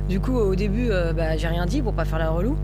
Du 0.08 0.20
coup, 0.20 0.34
au 0.34 0.54
début, 0.54 0.90
euh, 0.90 1.12
bah, 1.12 1.36
j'ai 1.36 1.48
rien 1.48 1.66
dit 1.66 1.82
pour 1.82 1.92
pas 1.92 2.06
faire 2.06 2.18
la 2.18 2.30
relou. 2.30 2.56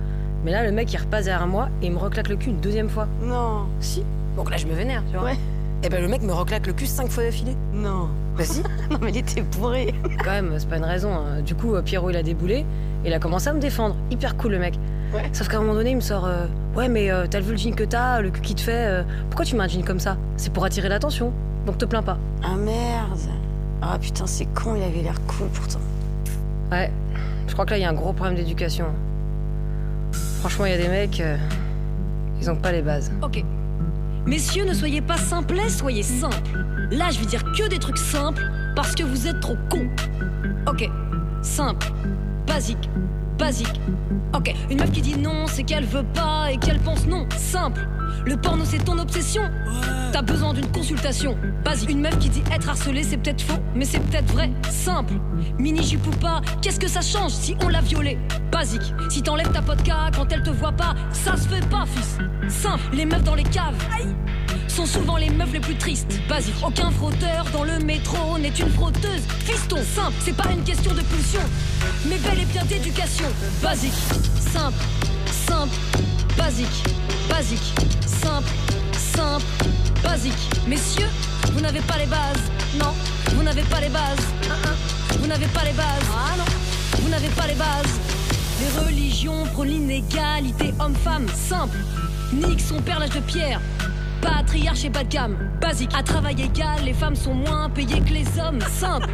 Mais 0.46 0.52
là, 0.52 0.62
le 0.64 0.70
mec, 0.70 0.92
il 0.92 0.96
repasse 0.96 1.24
derrière 1.24 1.46
moi 1.48 1.68
et 1.82 1.86
il 1.86 1.92
me 1.92 1.98
reclaque 1.98 2.28
le 2.28 2.36
cul 2.36 2.50
une 2.50 2.60
deuxième 2.60 2.88
fois. 2.88 3.08
Non, 3.20 3.66
Si. 3.80 4.02
Donc 4.36 4.48
là, 4.50 4.56
je 4.56 4.66
me 4.66 4.74
vénère, 4.74 5.02
tu 5.10 5.16
vois. 5.18 5.26
Ouais. 5.30 5.36
Et 5.82 5.88
ben, 5.88 6.00
le 6.00 6.06
mec 6.08 6.22
me 6.22 6.32
reclaque 6.32 6.66
le 6.68 6.72
cul 6.72 6.86
cinq 6.86 7.08
fois 7.10 7.24
d'affilée. 7.24 7.56
non. 7.74 8.08
Bah 8.38 8.44
si, 8.44 8.62
Non, 8.90 8.98
mais 9.02 9.10
il 9.10 9.16
était 9.16 9.42
bourré. 9.42 9.92
quand 10.22 10.30
même, 10.30 10.52
c'est 10.58 10.68
pas 10.68 10.76
une 10.76 10.84
raison. 10.84 11.10
hein. 11.12 11.40
Du 11.44 11.54
coup, 11.56 11.74
euh, 11.74 11.82
Pierrot, 11.82 12.10
il 12.10 12.16
a 12.16 12.22
déboulé 12.22 12.58
et 13.04 13.08
il 13.08 13.12
a 13.12 13.18
commencé 13.18 13.48
à 13.48 13.52
me 13.54 13.60
défendre. 13.60 13.96
Hyper 14.10 14.36
cool, 14.36 14.52
le 14.52 14.58
mec. 14.60 14.74
Ouais. 15.12 15.22
Sauf 15.32 15.48
qu'à 15.48 15.56
un 15.56 15.60
moment 15.60 15.74
donné, 15.74 15.90
il 15.90 15.96
me 15.96 16.00
sort 16.00 16.26
euh, 16.26 16.46
Ouais, 16.76 16.88
mais 16.88 17.10
euh, 17.10 17.26
t'as 17.28 17.40
vu 17.40 17.50
le 17.52 17.56
jean 17.56 17.74
que 17.74 17.82
t'as, 17.84 18.20
le 18.20 18.30
cul 18.30 18.40
qui 18.42 18.54
te 18.54 18.60
fait. 18.60 18.86
euh, 18.86 19.02
pourquoi 19.30 19.44
tu 19.46 19.56
mets 19.56 19.64
un 19.64 19.68
jean 19.68 19.82
comme 19.84 20.00
ça? 20.00 20.16
C'est 20.36 20.52
pour 20.52 20.64
attirer 20.64 20.88
l'attention. 20.88 21.32
Donc 21.66 21.78
te 21.78 21.84
plains 21.86 22.02
pas. 22.02 22.18
Ah 22.44 22.54
merde. 22.56 23.18
Ah 23.82 23.98
putain, 24.00 24.26
c'est 24.26 24.46
con, 24.46 24.74
il 24.76 24.82
avait 24.84 25.02
l'air 25.02 25.18
cool 25.26 25.48
pourtant. 25.48 25.80
Ouais, 26.70 26.90
je 27.48 27.52
crois 27.52 27.64
que 27.64 27.70
là, 27.72 27.78
il 27.78 27.82
y 27.82 27.84
a 27.84 27.90
un 27.90 27.94
gros 27.94 28.12
problème 28.12 28.36
d'éducation. 28.36 28.84
Franchement, 30.46 30.66
il 30.66 30.70
y 30.70 30.74
a 30.74 30.78
des 30.78 30.86
mecs, 30.86 31.18
euh, 31.18 31.36
ils 32.40 32.48
ont 32.48 32.54
pas 32.54 32.70
les 32.70 32.80
bases. 32.80 33.10
Ok. 33.20 33.42
Messieurs, 34.26 34.64
ne 34.64 34.74
soyez 34.74 35.00
pas 35.00 35.16
simplets, 35.16 35.68
soyez 35.68 36.04
simples. 36.04 36.64
Là, 36.92 37.10
je 37.10 37.18
vais 37.18 37.26
dire 37.26 37.42
que 37.42 37.66
des 37.68 37.80
trucs 37.80 37.98
simples 37.98 38.48
parce 38.76 38.94
que 38.94 39.02
vous 39.02 39.26
êtes 39.26 39.40
trop 39.40 39.56
cons. 39.68 39.88
Ok. 40.68 40.88
Simple. 41.42 41.88
Basique. 42.46 42.88
Basique. 43.38 43.80
Ok. 44.34 44.54
Une 44.70 44.78
meuf 44.78 44.90
qui 44.90 45.02
dit 45.02 45.16
non, 45.16 45.46
c'est 45.46 45.62
qu'elle 45.62 45.84
veut 45.84 46.04
pas 46.14 46.50
et 46.50 46.56
qu'elle 46.58 46.80
pense 46.80 47.06
non. 47.06 47.26
Simple. 47.36 47.86
Le 48.24 48.36
porno, 48.36 48.64
c'est 48.64 48.84
ton 48.84 48.98
obsession. 48.98 49.42
T'as 50.12 50.22
besoin 50.22 50.54
d'une 50.54 50.66
consultation. 50.68 51.36
Basique. 51.64 51.90
Une 51.90 52.00
meuf 52.00 52.18
qui 52.18 52.28
dit 52.28 52.42
être 52.52 52.68
harcelée, 52.68 53.02
c'est 53.02 53.18
peut-être 53.18 53.42
faux, 53.42 53.60
mais 53.74 53.84
c'est 53.84 54.00
peut-être 54.00 54.32
vrai. 54.32 54.50
Simple. 54.70 55.14
Mini 55.58 55.82
jupe 55.82 56.06
ou 56.06 56.10
pas, 56.10 56.40
qu'est-ce 56.62 56.80
que 56.80 56.88
ça 56.88 57.02
change 57.02 57.32
si 57.32 57.56
on 57.62 57.68
l'a 57.68 57.80
violée? 57.80 58.18
Basique. 58.50 58.94
Si 59.10 59.22
t'enlèves 59.22 59.52
ta 59.52 59.60
vodka 59.60 60.10
quand 60.16 60.32
elle 60.32 60.42
te 60.42 60.50
voit 60.50 60.72
pas, 60.72 60.94
ça 61.12 61.36
se 61.36 61.48
fait 61.48 61.66
pas, 61.68 61.84
fils. 61.86 62.18
Simple. 62.48 62.84
Les 62.94 63.04
meufs 63.04 63.24
dans 63.24 63.34
les 63.34 63.44
caves. 63.44 63.76
Sont 64.68 64.86
souvent 64.86 65.16
les 65.16 65.30
meufs 65.30 65.52
les 65.52 65.60
plus 65.60 65.76
tristes. 65.76 66.20
Basique. 66.28 66.54
Aucun 66.64 66.90
frotteur 66.90 67.46
dans 67.52 67.64
le 67.64 67.78
métro 67.80 68.38
n'est 68.38 68.48
une 68.48 68.70
frotteuse. 68.70 69.22
Fiston, 69.44 69.78
simple, 69.94 70.14
c'est 70.24 70.36
pas 70.36 70.50
une 70.52 70.62
question 70.64 70.92
de 70.92 71.00
pulsion, 71.02 71.40
mais 72.08 72.18
bel 72.18 72.40
et 72.40 72.44
bien 72.46 72.64
d'éducation. 72.64 73.26
Basique, 73.62 73.92
simple, 74.52 74.82
simple, 75.46 75.74
basique, 76.36 76.84
basique, 77.28 77.74
simple, 78.06 78.48
simple, 78.92 79.44
basique. 80.02 80.50
Messieurs, 80.66 81.08
vous 81.52 81.60
n'avez 81.60 81.80
pas 81.80 81.98
les 81.98 82.06
bases. 82.06 82.42
Non, 82.78 82.92
vous 83.34 83.42
n'avez 83.42 83.62
pas 83.62 83.80
les 83.80 83.88
bases. 83.88 84.26
Hein. 84.50 84.74
Vous 85.20 85.26
n'avez 85.26 85.46
pas 85.46 85.64
les 85.64 85.72
bases. 85.72 86.06
Ah 86.12 86.36
non, 86.36 86.44
vous 87.00 87.08
n'avez 87.08 87.28
pas 87.28 87.46
les 87.46 87.54
bases. 87.54 88.00
Les 88.60 88.84
religions 88.84 89.44
prônent 89.52 89.68
l'inégalité 89.68 90.72
homme-femme, 90.80 91.26
simple. 91.34 91.78
Nique 92.32 92.60
son 92.60 92.80
père 92.80 92.98
l'âge 92.98 93.10
de 93.10 93.20
pierre. 93.20 93.60
Patriarche 94.26 94.84
et 94.84 94.88
bas 94.88 95.04
de 95.04 95.08
gamme, 95.08 95.36
basique. 95.60 95.90
À 95.96 96.02
travail 96.02 96.42
égal, 96.42 96.80
les 96.84 96.92
femmes 96.92 97.14
sont 97.14 97.34
moins 97.34 97.70
payées 97.70 98.00
que 98.00 98.12
les 98.12 98.26
hommes, 98.40 98.58
simple. 98.68 99.08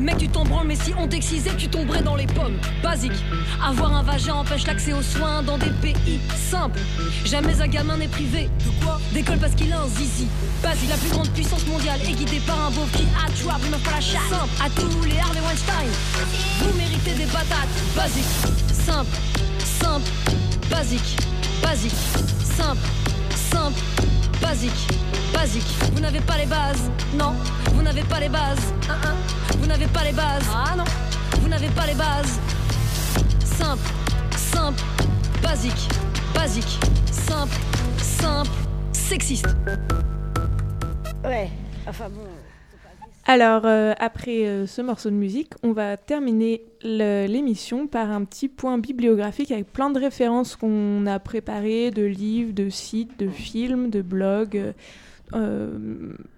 Mec, 0.00 0.18
tu 0.18 0.28
t'en 0.28 0.44
branles, 0.44 0.68
mais 0.68 0.76
si 0.76 0.92
on 0.98 1.08
t'excisait, 1.08 1.54
tu 1.58 1.68
tomberais 1.68 2.02
dans 2.02 2.14
les 2.14 2.26
pommes, 2.26 2.58
basique. 2.82 3.12
Avoir 3.64 3.92
un 3.92 4.02
vagin 4.02 4.34
empêche 4.34 4.66
l'accès 4.66 4.92
aux 4.92 5.02
soins 5.02 5.42
dans 5.42 5.58
des 5.58 5.70
pays 5.82 6.20
simples. 6.50 6.78
Jamais 7.24 7.60
un 7.60 7.66
gamin 7.66 7.96
n'est 7.96 8.08
privé. 8.08 8.48
De 8.64 8.84
quoi 8.84 9.00
D'école 9.12 9.38
parce 9.38 9.54
qu'il 9.54 9.72
a 9.72 9.80
un 9.80 9.88
zizi. 9.88 10.28
Basique, 10.62 10.90
la 10.90 10.96
plus 10.96 11.10
grande 11.10 11.28
puissance 11.30 11.66
mondiale 11.66 12.00
est 12.00 12.12
guidée 12.12 12.40
par 12.46 12.66
un 12.66 12.70
beau 12.70 12.86
qui 12.94 13.04
pas 13.84 13.90
la 13.90 14.00
chatte. 14.00 14.20
Simple, 14.30 14.62
à 14.64 14.70
tous 14.70 15.04
les 15.04 15.18
Harvey 15.18 15.40
Weinstein. 15.40 15.88
Vous 16.60 16.76
méritez 16.78 17.14
des 17.14 17.26
patates, 17.26 17.68
basique. 17.96 18.24
Simple, 18.72 19.16
simple, 19.58 20.10
basique, 20.70 21.16
basique, 21.62 21.92
simple, 22.44 22.86
simple, 23.34 23.78
basique, 24.42 24.88
basique. 25.32 25.74
Vous 25.94 26.00
n'avez 26.00 26.20
pas 26.20 26.36
les 26.36 26.46
bases, 26.46 26.90
non, 27.14 27.34
vous 27.72 27.82
n'avez 27.82 28.02
pas 28.02 28.20
les 28.20 28.28
bases. 28.28 28.74
Hein, 28.90 28.98
hein. 29.04 29.14
Vous 29.58 29.66
n'avez 29.66 29.86
pas 29.86 30.04
les 30.04 30.12
bases, 30.12 30.44
ah 30.52 30.74
non, 30.76 30.84
vous 31.40 31.48
n'avez 31.48 31.68
pas 31.68 31.86
les 31.86 31.94
bases. 31.94 32.38
Simple, 33.44 33.88
simple, 34.36 34.82
basique, 35.42 35.88
basique, 36.34 36.78
simple, 37.10 37.56
simple, 37.98 38.50
sexiste. 38.92 39.54
Ouais, 41.24 41.48
enfin 41.86 42.08
bon. 42.10 42.26
Alors, 43.24 43.62
euh, 43.64 43.92
après 44.00 44.46
euh, 44.46 44.66
ce 44.66 44.82
morceau 44.82 45.08
de 45.10 45.14
musique, 45.14 45.52
on 45.62 45.72
va 45.72 45.96
terminer 45.96 46.62
l'émission 46.82 47.86
par 47.86 48.10
un 48.10 48.24
petit 48.24 48.48
point 48.48 48.78
bibliographique 48.78 49.52
avec 49.52 49.72
plein 49.72 49.90
de 49.90 50.00
références 50.00 50.56
qu'on 50.56 51.06
a 51.06 51.18
préparées, 51.20 51.92
de 51.92 52.02
livres, 52.02 52.52
de 52.52 52.68
sites, 52.68 53.18
de 53.20 53.28
films, 53.28 53.90
de 53.90 54.02
blogs, 54.02 54.74
euh, 55.34 55.70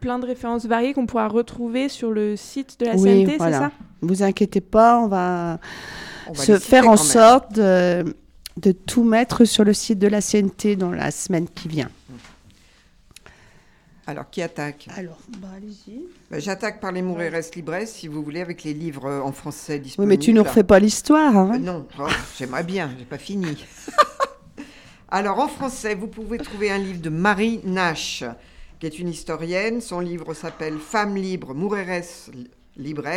plein 0.01 0.19
de 0.19 0.27
références 0.27 0.67
variées 0.67 0.93
qu'on 0.93 1.07
pourra 1.07 1.29
retrouver 1.29 1.89
sur 1.89 2.11
le 2.11 2.37
site 2.37 2.79
de 2.79 2.87
la 2.87 2.97
Oui, 2.97 3.25
CNT, 3.25 3.37
voilà. 3.39 3.53
c'est 3.53 3.65
ça? 3.65 3.73
Vous 4.03 4.23
inquiétez 4.23 4.61
pas, 4.61 5.01
on 5.01 5.09
va, 5.09 5.59
On 6.29 6.33
va 6.33 6.43
se 6.43 6.59
faire 6.59 6.89
en 6.89 6.99
sorte 6.99 7.55
de, 7.55 8.05
de 8.59 8.73
tout 8.73 9.05
mettre 9.05 9.47
sur 9.47 9.65
le 9.65 9.73
site 9.73 9.99
de 9.99 10.07
la 10.09 10.21
CNT 10.21 10.77
dans 10.77 10.93
la 10.93 11.11
semaine 11.11 11.49
qui 11.49 11.69
vient. 11.69 11.89
Alors, 14.07 14.29
qui 14.31 14.43
attaque 14.43 14.87
Alors, 14.97 15.19
bah, 15.39 15.49
allez-y. 15.57 16.03
Ben, 16.31 16.39
J'attaque 16.41 16.81
par 16.81 16.93
les 16.93 17.01
Moureres 17.01 17.41
Libres, 17.55 17.87
si 17.87 18.07
vous 18.07 18.23
voulez, 18.23 18.41
avec 18.43 18.63
les 18.63 18.75
livres 18.75 19.07
euh, 19.07 19.21
en 19.23 19.33
français 19.33 19.75
Oui, 19.75 19.81
disponibles. 19.81 20.09
mais 20.11 20.19
tu 20.19 20.33
ne 20.35 20.41
refais 20.41 20.63
pas 20.65 20.79
l'histoire. 20.79 21.35
hein. 21.37 21.53
Euh, 21.55 21.59
non, 21.59 21.87
oh, 21.99 22.07
j'aimerais 22.39 22.65
bien, 22.65 22.91
j'ai 22.99 23.07
pas 23.07 23.17
fini. 23.19 23.65
Alors 25.09 25.39
en 25.39 25.49
français, 25.49 25.95
vous 25.95 26.09
pouvez 26.09 26.39
trouver 26.39 26.71
un 26.71 26.79
livre 26.79 27.01
de 27.01 27.09
Marie 27.09 27.61
Nash, 27.65 28.25
qui 28.81 28.87
est 28.87 28.99
une 28.99 29.09
historienne. 29.09 29.81
Son 29.81 30.01
livre 30.01 30.35
s'appelle 30.35 30.79
Femmes 30.79 31.17
libres, 31.17 31.55
Moureres 31.55 32.03
libres. 32.77 33.09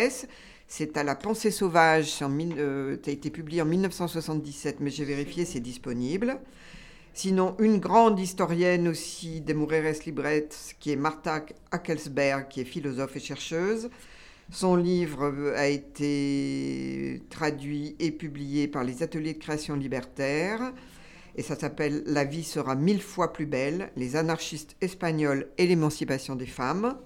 C'est 0.70 0.96
à 0.98 1.04
la 1.04 1.16
pensée 1.16 1.50
sauvage, 1.52 2.20
euh, 2.22 2.98
ça 3.04 3.10
a 3.10 3.14
été 3.14 3.30
publié 3.30 3.62
en 3.62 3.66
1977, 3.66 4.78
mais 4.82 4.90
j'ai 4.90 5.06
vérifié, 5.06 5.46
c'est 5.46 5.62
disponible. 5.62 6.38
Sinon, 7.18 7.56
une 7.58 7.80
grande 7.80 8.20
historienne 8.20 8.88
aussi 8.88 9.42
des 9.42 9.56
Moureres 9.56 9.96
libres, 10.06 10.30
qui 10.80 10.92
est 10.92 10.96
Martha 10.96 11.44
Hackelsberg, 11.72 12.48
qui 12.48 12.62
est 12.62 12.64
philosophe 12.64 13.16
et 13.16 13.20
chercheuse. 13.20 13.90
Son 14.52 14.76
livre 14.76 15.24
euh, 15.24 15.58
a 15.58 15.66
été 15.66 17.24
traduit 17.32 17.96
et 17.98 18.12
publié 18.12 18.68
par 18.68 18.84
les 18.84 19.02
ateliers 19.02 19.34
de 19.34 19.40
création 19.40 19.76
libertaire 19.76 20.72
et 21.36 21.42
ça 21.42 21.56
s'appelle 21.56 22.04
La 22.06 22.24
vie 22.24 22.44
sera 22.44 22.76
mille 22.76 23.02
fois 23.02 23.34
plus 23.34 23.48
belle, 23.48 23.90
les 23.96 24.16
anarchistes 24.16 24.76
espagnols 24.82 25.48
et 25.58 25.66
l'émancipation 25.66 26.36
des 26.36 26.46
femmes. 26.46 27.00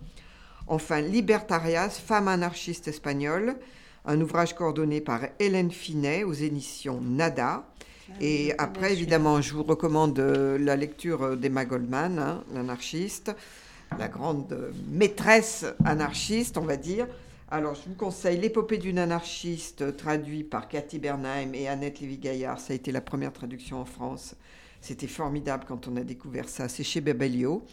Enfin, 0.67 0.99
Libertarias, 0.99 2.01
femmes 2.05 2.27
anarchistes 2.27 2.89
espagnoles, 2.89 3.55
un 4.03 4.19
ouvrage 4.19 4.55
coordonné 4.55 4.99
par 4.99 5.21
Hélène 5.39 5.71
Finet 5.71 6.25
aux 6.25 6.33
éditions 6.33 6.99
Nada. 6.99 7.70
Et 8.19 8.53
après, 8.57 8.93
évidemment, 8.93 9.41
je 9.41 9.53
vous 9.53 9.63
recommande 9.63 10.19
euh, 10.19 10.57
la 10.57 10.75
lecture 10.75 11.23
euh, 11.23 11.35
d'Emma 11.35 11.65
Goldman, 11.65 12.19
hein, 12.19 12.43
l'anarchiste, 12.53 13.31
la 13.97 14.07
grande 14.07 14.51
euh, 14.51 14.71
maîtresse 14.89 15.65
anarchiste, 15.85 16.57
on 16.57 16.65
va 16.65 16.77
dire. 16.77 17.07
Alors, 17.49 17.75
je 17.75 17.89
vous 17.89 17.95
conseille 17.95 18.39
L'épopée 18.39 18.77
d'une 18.77 18.99
anarchiste, 18.99 19.97
traduit 19.97 20.43
par 20.43 20.67
Cathy 20.67 20.99
Bernheim 20.99 21.53
et 21.53 21.67
Annette 21.67 21.99
Lévy-Gaillard. 21.99 22.59
Ça 22.59 22.73
a 22.73 22.75
été 22.75 22.91
la 22.91 23.01
première 23.01 23.33
traduction 23.33 23.79
en 23.81 23.85
France. 23.85 24.35
C'était 24.79 25.07
formidable 25.07 25.65
quand 25.67 25.87
on 25.87 25.95
a 25.97 26.01
découvert 26.01 26.49
ça. 26.49 26.69
C'est 26.69 26.83
chez 26.83 27.01
Babelio. 27.01 27.63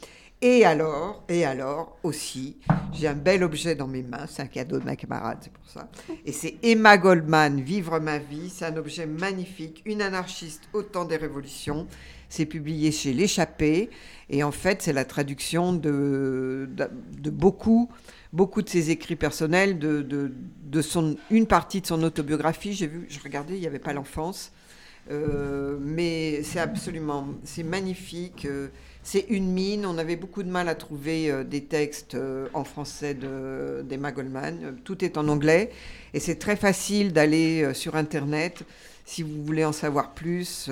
Et 0.41 0.65
alors, 0.65 1.25
et 1.29 1.45
alors 1.45 1.99
aussi, 2.05 2.59
j'ai 2.93 3.09
un 3.09 3.15
bel 3.15 3.43
objet 3.43 3.75
dans 3.75 3.89
mes 3.89 4.05
mains. 4.05 4.27
C'est 4.29 4.43
un 4.43 4.47
cadeau 4.47 4.79
de 4.79 4.85
ma 4.85 4.95
camarade, 4.95 5.39
c'est 5.41 5.53
pour 5.53 5.69
ça. 5.69 5.89
Et 6.25 6.31
c'est 6.31 6.57
Emma 6.63 6.97
Goldman, 6.97 7.61
Vivre 7.61 7.99
ma 7.99 8.19
vie. 8.19 8.49
C'est 8.49 8.65
un 8.65 8.77
objet 8.77 9.07
magnifique. 9.07 9.83
Une 9.85 10.01
anarchiste 10.01 10.63
au 10.73 10.83
temps 10.85 11.05
des 11.05 11.17
révolutions. 11.17 11.89
C'est 12.29 12.47
publié 12.47 12.93
chez 12.93 13.13
L'Échappée. 13.13 13.91
Et 14.31 14.45
en 14.45 14.53
fait, 14.53 14.81
c'est 14.83 14.93
la 14.93 15.05
traduction 15.05 15.73
de, 15.73 16.69
beaucoup, 17.33 17.91
beaucoup 18.33 18.63
de 18.63 18.69
ses 18.69 18.91
écrits 18.91 19.17
personnels, 19.17 19.81
de 19.81 20.83
son, 20.83 21.17
une 21.33 21.47
partie 21.47 21.81
de 21.81 21.87
son 21.87 22.01
autobiographie. 22.05 22.75
J'ai 22.75 22.87
vu, 22.87 23.07
je 23.09 23.19
regardais, 23.19 23.55
il 23.55 23.61
n'y 23.61 23.67
avait 23.67 23.81
pas 23.81 23.93
l'enfance. 23.93 24.53
Euh, 25.11 25.79
mais 25.81 26.43
c'est 26.45 26.61
absolument, 26.61 27.27
c'est 27.43 27.63
magnifique. 27.65 28.45
euh, 28.45 28.69
c'est 29.11 29.25
une 29.31 29.51
mine. 29.51 29.87
On 29.87 29.97
avait 29.97 30.17
beaucoup 30.17 30.43
de 30.43 30.51
mal 30.51 30.69
à 30.69 30.75
trouver 30.75 31.31
euh, 31.31 31.43
des 31.43 31.65
textes 31.65 32.15
euh, 32.15 32.47
en 32.53 32.63
français 32.63 33.15
de- 33.15 33.83
d'Emma 33.89 34.13
Goldman. 34.13 34.59
Euh, 34.63 34.73
Tout 34.85 35.03
est 35.03 35.17
en 35.17 35.29
anglais. 35.29 35.71
Et 36.13 36.21
c'est 36.21 36.35
très 36.35 36.57
facile 36.57 37.15
d'aller 37.15 37.63
euh, 37.63 37.73
sur 37.73 37.97
Internet. 37.97 38.65
Si 39.07 39.23
vous 39.23 39.43
voulez 39.43 39.65
en 39.65 39.73
savoir 39.73 40.13
plus, 40.13 40.69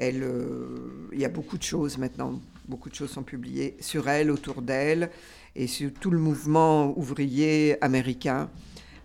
il 0.00 1.18
y 1.18 1.24
a 1.26 1.28
beaucoup 1.28 1.58
de 1.58 1.62
choses 1.62 1.98
maintenant. 1.98 2.40
Beaucoup 2.66 2.88
de 2.88 2.94
choses 2.94 3.10
sont 3.10 3.22
publiées 3.22 3.76
sur 3.80 4.08
elle, 4.08 4.30
autour 4.30 4.62
d'elle, 4.62 5.10
et 5.54 5.66
sur 5.66 5.92
tout 5.92 6.10
le 6.10 6.18
mouvement 6.18 6.96
ouvrier 6.98 7.76
américain 7.82 8.48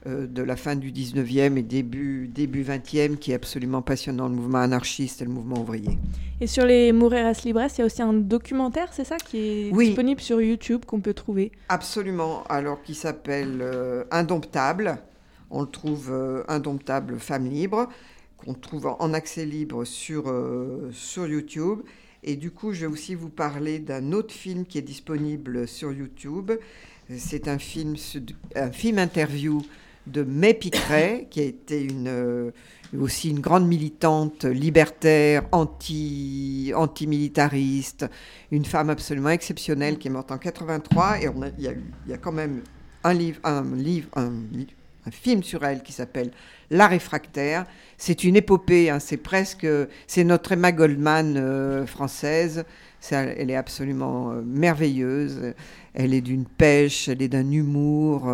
de 0.05 0.41
la 0.43 0.55
fin 0.55 0.75
du 0.75 0.91
19e 0.91 1.57
et 1.57 1.63
début, 1.63 2.27
début 2.27 2.63
20e, 2.63 3.17
qui 3.17 3.31
est 3.31 3.35
absolument 3.35 3.81
passionnant, 3.81 4.27
le 4.27 4.35
mouvement 4.35 4.59
anarchiste 4.59 5.21
et 5.21 5.25
le 5.25 5.31
mouvement 5.31 5.59
ouvrier. 5.61 5.97
Et 6.41 6.47
sur 6.47 6.65
les 6.65 6.91
Moureras 6.91 7.41
Libres, 7.45 7.61
il 7.75 7.79
y 7.79 7.81
a 7.81 7.85
aussi 7.85 8.01
un 8.01 8.13
documentaire, 8.13 8.89
c'est 8.91 9.05
ça, 9.05 9.17
qui 9.17 9.37
est 9.37 9.71
Oui. 9.73 9.87
disponible 9.87 10.19
sur 10.21 10.41
YouTube, 10.41 10.83
qu'on 10.85 10.99
peut 10.99 11.13
trouver. 11.13 11.51
Absolument, 11.69 12.43
alors 12.49 12.83
qui 12.83 12.93
s'appelle 12.93 13.59
euh, 13.61 14.03
Indomptable. 14.11 14.97
On 15.49 15.61
le 15.61 15.67
trouve 15.67 16.09
euh, 16.11 16.43
Indomptable 16.49 17.19
Femme 17.19 17.49
Libre, 17.49 17.87
qu'on 18.37 18.53
trouve 18.53 18.87
en, 18.99 19.13
accès 19.13 19.45
libre 19.45 19.85
sur, 19.85 20.25
euh, 20.27 20.89
sur 20.91 21.25
YouTube. 21.25 21.79
Et 22.23 22.35
du 22.35 22.51
coup, 22.51 22.73
je 22.73 22.81
vais 22.81 22.91
aussi 22.91 23.15
vous 23.15 23.29
parler 23.29 23.79
d'un 23.79 24.11
autre 24.11 24.33
film 24.33 24.65
qui 24.65 24.77
est 24.77 24.81
disponible 24.83 25.67
sur 25.67 25.93
YouTube. 25.93 26.51
C'est 27.17 27.47
un 27.47 27.59
film, 27.59 27.95
un 28.55 28.71
film 28.71 28.97
interview 28.99 29.61
de 30.07 30.23
May 30.23 30.53
Piqueret, 30.53 31.27
qui 31.29 31.39
a 31.39 31.43
été 31.43 31.87
euh, 32.05 32.51
aussi 32.99 33.29
une 33.29 33.39
grande 33.39 33.67
militante 33.67 34.45
libertaire, 34.45 35.43
anti, 35.51 36.71
anti-militariste, 36.75 38.05
une 38.51 38.65
femme 38.65 38.89
absolument 38.89 39.29
exceptionnelle 39.29 39.97
qui 39.97 40.07
est 40.07 40.11
morte 40.11 40.31
en 40.31 40.37
83. 40.37 41.21
Et 41.21 41.29
il 41.57 41.63
y, 42.07 42.13
a 42.13 42.17
quand 42.17 42.31
même 42.31 42.61
un 43.03 43.13
livre, 43.13 43.39
un 45.05 45.11
film 45.11 45.43
sur 45.43 45.63
elle 45.63 45.83
qui 45.83 45.93
s'appelle 45.93 46.31
La 46.69 46.87
réfractaire. 46.87 47.65
C'est 47.97 48.23
une 48.23 48.35
épopée, 48.35 48.89
hein, 48.89 48.99
c'est 48.99 49.17
presque, 49.17 49.67
c'est 50.07 50.23
notre 50.23 50.51
Emma 50.51 50.71
Goldman 50.71 51.37
euh, 51.37 51.85
française. 51.85 52.65
Elle 53.11 53.51
est 53.51 53.55
absolument 53.55 54.31
euh, 54.31 54.41
merveilleuse. 54.41 55.53
Elle 55.93 56.13
est 56.13 56.21
d'une 56.21 56.45
pêche, 56.45 57.07
elle 57.07 57.21
est 57.21 57.27
d'un 57.27 57.49
humour, 57.51 58.29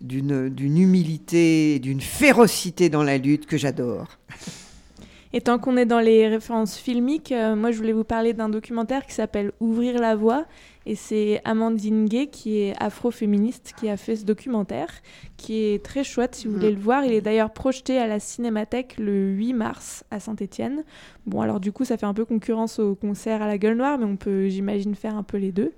d'une 0.00 0.78
humilité, 0.78 1.78
d'une 1.78 2.00
férocité 2.00 2.88
dans 2.88 3.02
la 3.02 3.18
lutte 3.18 3.46
que 3.46 3.56
j'adore. 3.56 4.18
Et 5.36 5.40
tant 5.40 5.58
qu'on 5.58 5.76
est 5.76 5.84
dans 5.84 5.98
les 5.98 6.28
références 6.28 6.76
filmiques, 6.76 7.32
euh, 7.32 7.56
moi 7.56 7.72
je 7.72 7.78
voulais 7.78 7.92
vous 7.92 8.04
parler 8.04 8.34
d'un 8.34 8.48
documentaire 8.48 9.04
qui 9.04 9.14
s'appelle 9.14 9.50
Ouvrir 9.58 9.98
la 9.98 10.14
voie. 10.14 10.46
Et 10.86 10.94
c'est 10.94 11.40
Amandine 11.44 12.04
Gay, 12.04 12.28
qui 12.28 12.60
est 12.60 12.74
afroféministe, 12.80 13.74
qui 13.76 13.88
a 13.88 13.96
fait 13.96 14.14
ce 14.14 14.24
documentaire, 14.24 14.90
qui 15.36 15.64
est 15.64 15.84
très 15.84 16.04
chouette 16.04 16.36
si 16.36 16.46
vous 16.46 16.54
voulez 16.54 16.70
le 16.70 16.78
voir. 16.78 17.04
Il 17.04 17.12
est 17.12 17.20
d'ailleurs 17.20 17.52
projeté 17.52 17.98
à 17.98 18.06
la 18.06 18.20
Cinémathèque 18.20 18.94
le 18.96 19.30
8 19.30 19.54
mars 19.54 20.04
à 20.12 20.20
Saint-Étienne. 20.20 20.84
Bon, 21.26 21.40
alors 21.40 21.58
du 21.58 21.72
coup, 21.72 21.84
ça 21.84 21.96
fait 21.96 22.06
un 22.06 22.14
peu 22.14 22.24
concurrence 22.24 22.78
au 22.78 22.94
concert 22.94 23.42
à 23.42 23.48
la 23.48 23.58
Gueule 23.58 23.76
Noire, 23.76 23.98
mais 23.98 24.04
on 24.04 24.16
peut, 24.16 24.48
j'imagine, 24.48 24.94
faire 24.94 25.16
un 25.16 25.24
peu 25.24 25.38
les 25.38 25.50
deux. 25.50 25.72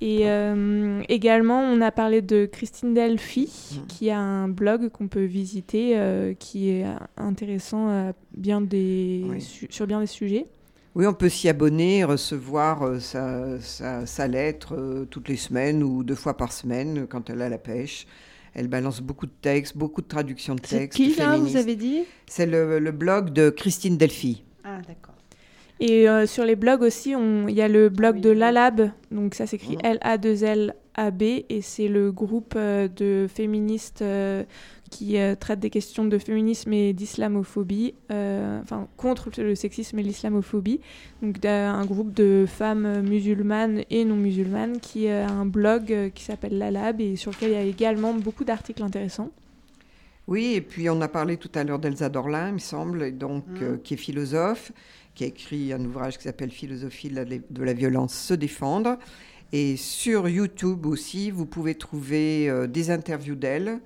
Et 0.00 0.28
euh, 0.30 1.02
également, 1.08 1.60
on 1.60 1.80
a 1.80 1.90
parlé 1.90 2.22
de 2.22 2.46
Christine 2.46 2.94
Delphi, 2.94 3.50
qui 3.88 4.10
a 4.10 4.18
un 4.20 4.48
blog 4.48 4.90
qu'on 4.90 5.08
peut 5.08 5.24
visiter, 5.24 5.98
euh, 5.98 6.34
qui 6.34 6.70
est 6.70 6.86
intéressant 7.16 7.88
à 7.88 8.12
bien 8.36 8.60
des 8.60 9.24
Oui. 9.28 9.40
su- 9.40 9.66
sur 9.70 9.86
bien 9.88 10.00
des 10.00 10.06
sujets. 10.06 10.46
Oui, 10.94 11.06
on 11.06 11.14
peut 11.14 11.28
s'y 11.28 11.48
abonner, 11.48 12.04
recevoir 12.04 12.82
euh, 12.82 12.98
sa, 13.00 13.60
sa- 13.60 14.06
sa 14.06 14.26
lettre 14.28 14.74
euh, 14.76 15.04
toutes 15.04 15.28
les 15.28 15.36
semaines 15.36 15.82
ou 15.82 16.02
deux 16.04 16.14
fois 16.14 16.36
par 16.36 16.52
semaine 16.52 16.98
euh, 17.00 17.06
quand 17.06 17.28
elle 17.30 17.42
a 17.42 17.48
la 17.48 17.58
pêche. 17.58 18.06
Elle 18.54 18.68
balance 18.68 19.00
beaucoup 19.00 19.26
de 19.26 19.32
textes, 19.42 19.76
beaucoup 19.76 20.00
de 20.00 20.08
traductions 20.08 20.54
de 20.54 20.60
C'est 20.64 20.78
textes. 20.78 20.96
qui, 20.96 21.14
là, 21.16 21.36
vous 21.36 21.56
avez 21.56 21.76
dit? 21.76 22.00
C'est 22.26 22.46
le, 22.46 22.78
le 22.78 22.90
blog 22.92 23.30
de 23.30 23.50
Christine 23.50 23.96
Delphi. 23.96 24.42
Ah, 24.64 24.78
d'accord. 24.88 25.14
Et 25.80 26.08
euh, 26.08 26.26
sur 26.26 26.44
les 26.44 26.56
blogs 26.56 26.82
aussi, 26.82 27.12
il 27.12 27.54
y 27.54 27.62
a 27.62 27.68
le 27.68 27.88
blog 27.88 28.20
de 28.20 28.30
l'ALAB, 28.30 28.90
donc 29.12 29.34
ça 29.34 29.46
s'écrit 29.46 29.78
L-A-2-L-A-B, 29.84 31.22
et 31.22 31.60
c'est 31.62 31.86
le 31.86 32.10
groupe 32.10 32.54
euh, 32.56 32.88
de 32.88 33.28
féministes 33.32 34.02
euh, 34.02 34.42
qui 34.90 35.16
traite 35.38 35.60
des 35.60 35.68
questions 35.68 36.06
de 36.06 36.16
féminisme 36.16 36.72
et 36.72 36.94
d'islamophobie, 36.94 37.94
enfin 38.08 38.88
contre 38.96 39.30
le 39.36 39.54
sexisme 39.54 39.98
et 39.98 40.02
l'islamophobie. 40.02 40.80
Donc 41.20 41.44
un 41.44 41.84
groupe 41.84 42.14
de 42.14 42.46
femmes 42.48 43.02
musulmanes 43.02 43.82
et 43.90 44.06
non 44.06 44.16
musulmanes 44.16 44.80
qui 44.80 45.06
a 45.08 45.28
un 45.28 45.44
blog 45.44 46.10
qui 46.14 46.24
s'appelle 46.24 46.56
l'ALAB 46.56 47.02
et 47.02 47.16
sur 47.16 47.32
lequel 47.32 47.50
il 47.50 47.54
y 47.54 47.56
a 47.56 47.64
également 47.64 48.14
beaucoup 48.14 48.44
d'articles 48.44 48.82
intéressants. 48.82 49.30
Oui, 50.28 50.52
et 50.54 50.60
puis 50.60 50.90
on 50.90 51.00
a 51.00 51.08
parlé 51.08 51.38
tout 51.38 51.50
à 51.54 51.64
l'heure 51.64 51.78
d'Elsa 51.78 52.10
Dorlin, 52.10 52.48
il 52.48 52.54
me 52.54 52.58
semble, 52.58 53.16
donc, 53.16 53.44
euh, 53.62 53.78
qui 53.82 53.94
est 53.94 53.96
philosophe, 53.96 54.72
qui 55.18 55.24
a 55.24 55.26
écrit 55.26 55.72
un 55.72 55.84
ouvrage 55.84 56.16
qui 56.16 56.22
s'appelle 56.22 56.52
Philosophie 56.52 57.10
de 57.10 57.64
la, 57.64 57.72
violence 57.72 58.14
se 58.14 58.34
défendre. 58.34 58.98
Et 59.50 59.76
sur 59.76 60.28
YouTube 60.28 60.86
aussi, 60.86 61.32
vous 61.32 61.44
pouvez 61.44 61.74
trouver 61.74 62.48
euh, 62.48 62.68
des 62.68 62.92
interviews 62.92 63.34
d'elle. 63.34 63.80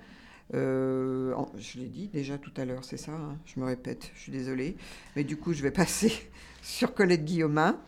Euh, 0.53 1.33
je 1.57 1.79
l'ai 1.79 1.87
dit 1.87 2.07
déjà 2.07 2.37
tout 2.37 2.51
à 2.55 2.65
l'heure, 2.65 2.83
c'est 2.83 2.97
ça 2.97 3.13
hein 3.13 3.35
Je 3.47 3.59
me 3.59 3.65
répète, 3.65 4.11
je 4.13 4.21
suis 4.21 4.31
désolée. 4.31 4.77
Mais 5.15 5.23
du 5.23 5.35
coup, 5.35 5.53
je 5.53 5.63
vais 5.63 5.71
passer 5.83 6.13
sur 6.61 6.93
Colette 6.93 7.25
Guillaumin, 7.25 7.79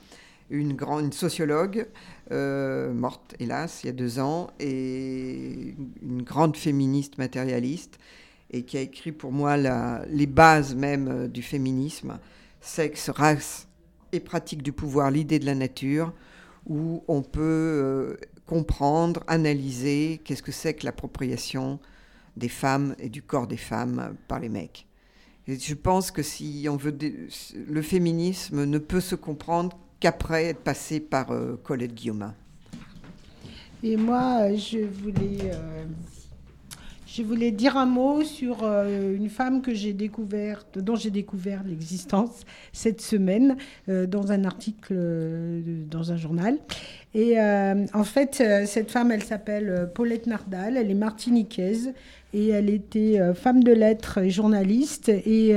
une 0.50 0.74
grande 0.74 1.14
sociologue, 1.14 1.86
euh, 2.32 2.94
morte 2.94 3.36
hélas 3.40 3.84
il 3.84 3.88
y 3.88 3.90
a 3.92 3.94
deux 3.94 4.18
ans, 4.18 4.48
et 4.60 5.76
une 6.02 6.24
grande 6.24 6.58
féministe 6.58 7.20
matérialiste, 7.20 8.00
et 8.50 8.64
qui 8.64 8.78
a 8.78 8.82
écrit 8.82 9.12
pour 9.12 9.32
moi 9.32 9.56
les 10.08 10.26
bases 10.26 10.74
même 10.74 11.28
du 11.28 11.44
féminisme, 11.44 12.18
sexe, 12.66 13.10
race 13.10 13.68
et 14.12 14.20
pratique 14.20 14.64
du 14.64 14.72
pouvoir, 14.72 15.12
l'idée 15.12 15.40
de 15.40 15.46
la 15.46 15.56
nature, 15.56 16.14
où 16.68 17.04
on 17.08 17.22
peut 17.22 17.42
euh, 17.42 18.18
comprendre, 18.46 19.24
analyser 19.28 20.22
qu'est-ce 20.24 20.44
que 20.44 20.52
c'est 20.52 20.74
que 20.74 20.86
l'appropriation 20.86 21.80
des 22.38 22.50
femmes 22.50 22.96
et 23.00 23.10
du 23.10 23.22
corps 23.22 23.48
des 23.48 23.58
femmes 23.58 24.16
par 24.28 24.40
les 24.40 24.50
mecs. 24.50 24.88
Et 25.48 25.60
je 25.60 25.76
pense 25.76 26.12
que 26.12 26.24
si 26.24 26.68
on 26.70 26.76
veut, 26.76 26.98
le 27.68 27.82
féminisme 27.82 28.66
ne 28.66 28.78
peut 28.80 29.00
se 29.00 29.16
comprendre 29.16 29.78
qu'après 30.00 30.46
être 30.46 30.62
passé 30.62 31.00
par 31.00 31.32
euh, 31.32 31.60
Colette 31.64 31.94
Guillaumin. 31.94 32.34
Et 33.84 33.98
moi, 33.98 34.54
je 34.56 34.80
voulais, 34.80 35.52
euh, 35.54 35.86
je 37.16 37.24
voulais 37.24 37.52
dire 37.52 37.78
un 37.78 37.86
mot 37.86 38.24
sur 38.24 38.64
euh, 38.64 39.16
une 39.16 39.30
femme 39.30 39.62
que 39.62 39.74
j'ai 39.74 39.94
découverte, 39.94 40.80
dont 40.80 40.96
j'ai 40.96 41.12
découvert 41.12 41.64
l'existence 41.66 42.44
cette 42.74 43.00
semaine 43.00 43.56
euh, 43.88 44.06
dans 44.06 44.34
un 44.34 44.44
article 44.44 44.92
euh, 44.92 45.62
dans 45.90 46.12
un 46.12 46.18
journal. 46.18 46.58
Et 47.14 47.40
en 47.40 48.04
fait, 48.04 48.44
cette 48.66 48.92
femme, 48.92 49.10
elle 49.10 49.24
s'appelle 49.24 49.90
Paulette 49.96 50.28
Nardal, 50.28 50.76
elle 50.76 50.92
est 50.92 50.96
martiniquaise 50.96 51.94
et 52.34 52.50
elle 52.50 52.70
était 52.70 53.18
femme 53.34 53.64
de 53.64 53.72
lettres 53.72 54.18
et 54.18 54.30
journaliste. 54.30 55.08
Et 55.08 55.56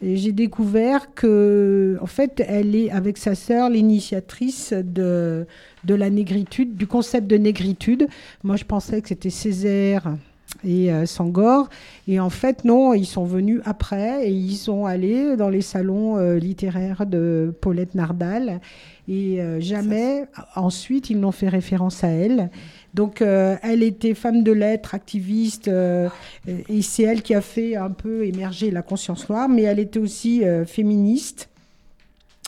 j'ai 0.00 0.30
découvert 0.30 1.12
que, 1.12 1.98
en 2.00 2.06
fait, 2.06 2.40
elle 2.46 2.76
est 2.76 2.88
avec 2.92 3.18
sa 3.18 3.34
sœur 3.34 3.68
l'initiatrice 3.68 4.72
de 4.72 5.44
la 5.88 6.08
négritude, 6.08 6.76
du 6.76 6.86
concept 6.86 7.26
de 7.26 7.36
négritude. 7.36 8.06
Moi, 8.44 8.54
je 8.54 8.64
pensais 8.64 9.02
que 9.02 9.08
c'était 9.08 9.28
Césaire 9.28 10.14
et 10.64 10.92
euh, 10.92 11.06
Sangor. 11.06 11.68
Et 12.08 12.20
en 12.20 12.30
fait, 12.30 12.64
non, 12.64 12.94
ils 12.94 13.06
sont 13.06 13.24
venus 13.24 13.60
après 13.64 14.26
et 14.26 14.30
ils 14.30 14.56
sont 14.56 14.86
allés 14.86 15.36
dans 15.36 15.48
les 15.48 15.62
salons 15.62 16.18
euh, 16.18 16.38
littéraires 16.38 17.06
de 17.06 17.54
Paulette 17.60 17.94
Nardal. 17.94 18.60
Et 19.08 19.40
euh, 19.40 19.60
jamais, 19.60 20.26
ensuite, 20.54 21.10
ils 21.10 21.18
n'ont 21.18 21.32
fait 21.32 21.48
référence 21.48 22.04
à 22.04 22.08
elle. 22.08 22.50
Donc, 22.94 23.22
elle 23.22 23.84
était 23.84 24.14
femme 24.14 24.42
de 24.42 24.50
lettres, 24.50 24.96
activiste, 24.96 25.68
et 25.68 26.82
c'est 26.82 27.04
elle 27.04 27.22
qui 27.22 27.36
a 27.36 27.40
fait 27.40 27.76
un 27.76 27.90
peu 27.90 28.26
émerger 28.26 28.72
la 28.72 28.82
conscience 28.82 29.28
noire, 29.28 29.48
mais 29.48 29.62
elle 29.62 29.78
était 29.78 30.00
aussi 30.00 30.42
féministe. 30.66 31.48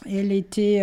Elle 0.05 0.33
était 0.33 0.83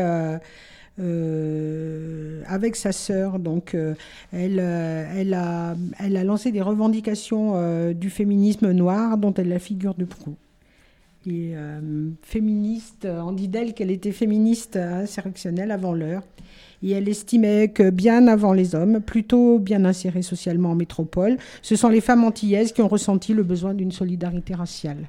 euh, 0.99 2.41
avec 2.45 2.75
sa 2.75 2.91
sœur, 2.91 3.39
donc 3.39 3.73
euh, 3.73 3.93
elle, 4.33 4.59
euh, 4.59 5.05
elle, 5.17 5.33
a, 5.33 6.23
lancé 6.23 6.51
des 6.51 6.61
revendications 6.61 7.93
du 7.93 8.09
féminisme 8.09 8.71
noir 8.71 9.17
dont 9.17 9.33
elle 9.33 9.49
la 9.49 9.59
figure 9.59 9.93
de 9.93 10.05
proue. 10.05 10.35
Féministe, 12.23 13.05
on 13.05 13.31
dit 13.31 13.47
d'elle 13.47 13.73
qu'elle 13.73 13.91
était 13.91 14.11
féministe 14.11 14.77
insurrectionnelle 14.77 15.71
avant 15.71 15.93
l'heure. 15.93 16.23
Et 16.81 16.91
elle 16.91 17.07
estimait 17.09 17.67
que 17.67 17.89
bien 17.89 18.27
avant 18.27 18.53
les 18.53 18.73
hommes, 18.73 19.01
plutôt 19.01 19.59
bien 19.59 19.85
insérés 19.85 20.21
socialement 20.21 20.71
en 20.71 20.75
métropole, 20.75 21.37
ce 21.61 21.75
sont 21.75 21.89
les 21.89 22.01
femmes 22.01 22.23
antillaises 22.23 22.71
qui 22.71 22.81
ont 22.81 22.87
ressenti 22.87 23.33
le 23.33 23.43
besoin 23.43 23.73
d'une 23.73 23.91
solidarité 23.91 24.55
raciale. 24.55 25.07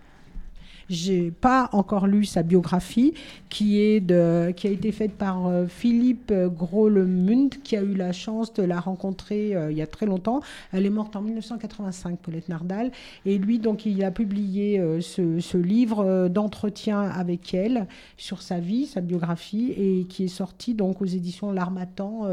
J'ai 0.91 1.31
pas 1.31 1.69
encore 1.71 2.09
lu 2.09 2.25
sa 2.25 2.43
biographie, 2.43 3.15
qui, 3.49 3.81
est 3.81 4.01
de, 4.01 4.51
qui 4.57 4.67
a 4.67 4.71
été 4.71 4.91
faite 4.91 5.13
par 5.13 5.47
euh, 5.47 5.69
Philippe 5.69 6.33
Gros-Lemund, 6.33 7.63
qui 7.63 7.77
a 7.77 7.83
eu 7.83 7.95
la 7.95 8.11
chance 8.11 8.53
de 8.55 8.65
la 8.65 8.81
rencontrer 8.81 9.55
euh, 9.55 9.71
il 9.71 9.79
y 9.79 9.83
a 9.83 9.87
très 9.87 10.05
longtemps. 10.05 10.41
Elle 10.73 10.87
est 10.87 10.91
morte 10.91 11.15
en 11.15 11.23
1985, 11.23 12.19
Paulette 12.19 12.49
Nardal. 12.49 12.91
Et 13.25 13.39
lui, 13.39 13.61
donc, 13.61 13.87
il 13.87 14.03
a 14.03 14.11
publié 14.11 14.81
euh, 14.81 15.01
ce, 15.01 15.57
livre 15.57 16.27
d'entretien 16.27 17.03
avec 17.03 17.55
elle 17.55 17.87
sur 18.17 18.43
sa 18.43 18.59
vie, 18.59 18.87
sa 18.87 19.01
biographie, 19.01 19.73
et 19.77 20.07
qui 20.09 20.25
est 20.25 20.29
sorti 20.29 20.75
donc 20.75 21.01
aux 21.01 21.07
éditions 21.07 21.53
L'Armatan, 21.53 22.27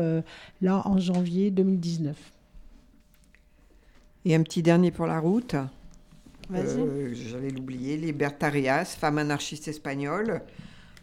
là, 0.62 0.82
en 0.86 0.98
janvier 0.98 1.52
2019. 1.52 2.16
Et 4.26 4.34
un 4.34 4.42
petit 4.42 4.64
dernier 4.64 4.90
pour 4.90 5.06
la 5.06 5.20
route. 5.20 5.56
Euh, 6.54 7.10
J'allais 7.14 7.50
l'oublier. 7.50 7.98
Libertarias, 7.98 8.96
femme 9.00 9.18
anarchiste 9.18 9.68
espagnole. 9.68 10.42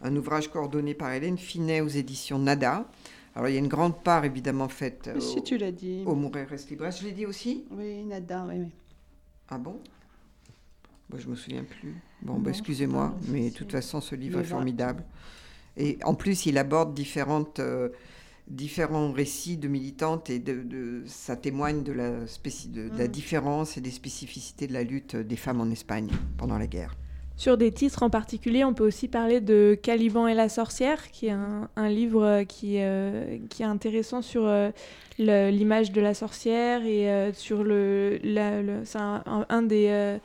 Un 0.01 0.15
ouvrage 0.15 0.49
coordonné 0.49 0.93
par 0.93 1.11
Hélène 1.11 1.37
Finet 1.37 1.81
aux 1.81 1.87
éditions 1.87 2.39
Nada. 2.39 2.89
Alors, 3.35 3.49
il 3.49 3.53
y 3.53 3.57
a 3.57 3.59
une 3.59 3.67
grande 3.67 4.01
part, 4.01 4.23
évidemment, 4.25 4.69
faite 4.69 5.09
euh, 5.13 5.19
Si 5.19 5.39
au, 5.39 5.41
tu 5.41 5.57
l'as 5.57 5.71
dit. 5.71 6.03
au 6.05 6.15
Mourir 6.15 6.47
Reste 6.47 6.69
Libre. 6.69 6.89
Je 6.89 7.03
l'ai 7.03 7.11
dit 7.11 7.25
aussi 7.25 7.65
Oui, 7.71 8.03
nada, 8.05 8.45
oui, 8.47 8.55
oui. 8.59 8.71
Ah 9.49 9.57
bon? 9.57 9.79
Moi, 11.09 11.19
Je 11.19 11.27
me 11.27 11.35
souviens 11.35 11.63
plus. 11.63 11.95
Bon, 12.21 12.39
bah, 12.39 12.49
excusez-moi, 12.51 13.13
mais 13.27 13.49
de 13.49 13.55
toute 13.55 13.71
façon, 13.71 14.01
ce 14.01 14.15
livre 14.15 14.39
est 14.39 14.45
formidable. 14.45 15.03
Et 15.77 15.97
en 16.03 16.13
plus, 16.15 16.45
il 16.45 16.57
aborde 16.57 16.93
différentes, 16.93 17.59
euh, 17.59 17.89
différents 18.47 19.11
récits 19.11 19.57
de 19.57 19.67
militantes 19.67 20.29
et 20.29 20.39
de, 20.39 20.61
de- 20.63 21.03
ça 21.07 21.35
témoigne 21.35 21.83
de 21.83 21.91
la, 21.93 22.11
de, 22.11 22.89
de 22.89 22.97
la 22.97 23.05
Mm. 23.05 23.07
différence 23.07 23.77
et 23.77 23.81
des 23.81 23.91
spécificités 23.91 24.67
de 24.67 24.73
la 24.73 24.83
lutte 24.83 25.15
des 25.15 25.35
femmes 25.35 25.61
en 25.61 25.69
Espagne 25.71 26.09
pendant 26.37 26.57
la 26.57 26.67
guerre. 26.67 26.95
Sur 27.37 27.57
des 27.57 27.71
titres 27.73 28.01
en 28.03 28.09
particulier, 28.09 28.63
on 28.63 28.73
peut 28.73 28.85
aussi 28.87 29.09
parler 29.09 29.41
de 29.41 29.77
Caliban 29.81 30.25
et 30.27 30.33
la 30.33 30.47
sorcière, 30.47 31.11
qui 31.11 31.25
est 31.27 31.31
un, 31.31 31.67
un 31.75 31.89
livre 31.89 32.23
euh, 32.23 32.43
qui, 32.45 32.75
euh, 32.79 33.37
qui 33.49 33.61
est 33.63 33.65
intéressant 33.65 34.21
sur 34.21 34.45
euh, 34.45 34.71
l'image 35.17 35.91
de 35.91 35.99
la 35.99 36.13
sorcière 36.13 36.85
et 36.85 37.11
euh, 37.11 37.33
sur 37.33 37.63
le, 37.65 38.19
c'est 38.85 38.99
un, 38.99 39.61
des, 39.63 40.17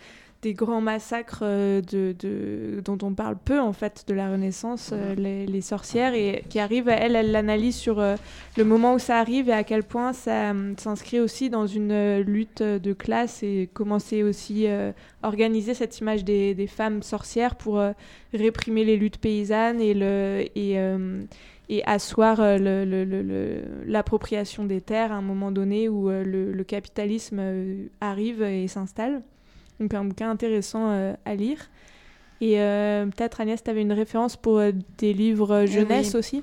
des 0.43 0.55
grands 0.55 0.81
massacres 0.81 1.41
euh, 1.43 1.83
de, 1.83 2.15
de- 2.19 2.81
dont 2.83 2.97
on 3.03 3.13
parle 3.13 3.37
peu 3.45 3.61
en 3.61 3.75
fait 3.75 4.05
de 4.09 4.15
la 4.15 4.31
Renaissance, 4.31 4.91
euh, 4.95 5.15
les, 5.15 5.45
les 5.47 5.61
sorcières, 5.61 6.15
et 6.15 6.45
qui 6.49 6.59
arrive, 6.59 6.89
elle, 6.89 7.15
elle 7.15 7.31
l'analyse 7.31 7.77
sur 7.77 8.01
euh, 8.01 8.17
le 8.57 8.65
moment 8.65 8.95
où 8.95 8.99
ça 8.99 9.19
arrive 9.19 9.51
et 9.51 9.53
à 9.53 9.65
quel 9.65 9.83
point 9.83 10.15
ça 10.15 10.53
euh, 10.53 10.73
s'inscrit 10.79 11.21
aussi 11.21 11.51
dans 11.51 11.67
une 11.67 12.21
lutte 12.21 12.63
de 12.63 12.93
classe 12.95 13.43
et 13.43 13.69
comment 13.75 13.99
c'est 13.99 14.23
aussi 14.23 14.67
euh, 14.67 14.93
organiser 15.23 15.75
cette 15.75 15.99
image 15.99 16.25
des, 16.25 16.55
des 16.55 16.67
femmes 16.67 17.03
sorcières 17.03 17.57
pour 17.57 17.83
réprimer 18.33 18.85
les 18.85 18.97
luttes 18.97 19.19
paysannes 19.19 19.81
et, 19.81 19.93
le, 19.93 20.47
et, 20.57 20.79
euh, 20.79 21.21
et 21.69 21.85
asseoir 21.85 22.41
l'appropriation 23.87 24.65
des 24.65 24.81
terres 24.81 25.13
à 25.13 25.17
un 25.17 25.23
moment 25.23 25.51
donné 25.53 25.89
où 25.91 26.09
le, 26.09 26.53
le 26.53 26.65
capitalisme 26.65 27.43
arrive 28.01 28.43
et 28.43 28.67
s'installe. 28.69 29.23
Donc 29.81 29.95
un 29.95 30.05
bouquin 30.05 30.31
intéressant 30.31 30.91
euh, 30.91 31.15
à 31.25 31.35
lire. 31.35 31.59
Et 32.43 32.61
euh, 32.61 33.07
peut-être 33.07 33.41
Agnès, 33.41 33.63
tu 33.63 33.71
avais 33.71 33.83
une 33.83 33.93
référence 33.93 34.37
pour 34.37 34.59
euh, 34.59 34.73
des 34.99 35.13
livres 35.13 35.63
Eh 35.65 35.67
jeunesse 35.67 36.11
oui. 36.15 36.19
aussi? 36.19 36.43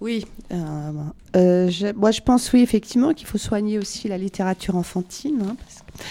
Oui, 0.00 0.24
je- 0.52 1.92
moi 1.92 2.12
je 2.12 2.20
pense 2.20 2.52
oui 2.52 2.60
effectivement 2.62 3.12
qu'il 3.12 3.26
faut 3.26 3.36
soigner 3.38 3.78
aussi 3.78 4.06
la 4.08 4.16
littérature 4.16 4.76
enfantine. 4.76 5.40
hein, 5.42 5.56
parce 5.58 5.80
que- 5.80 6.02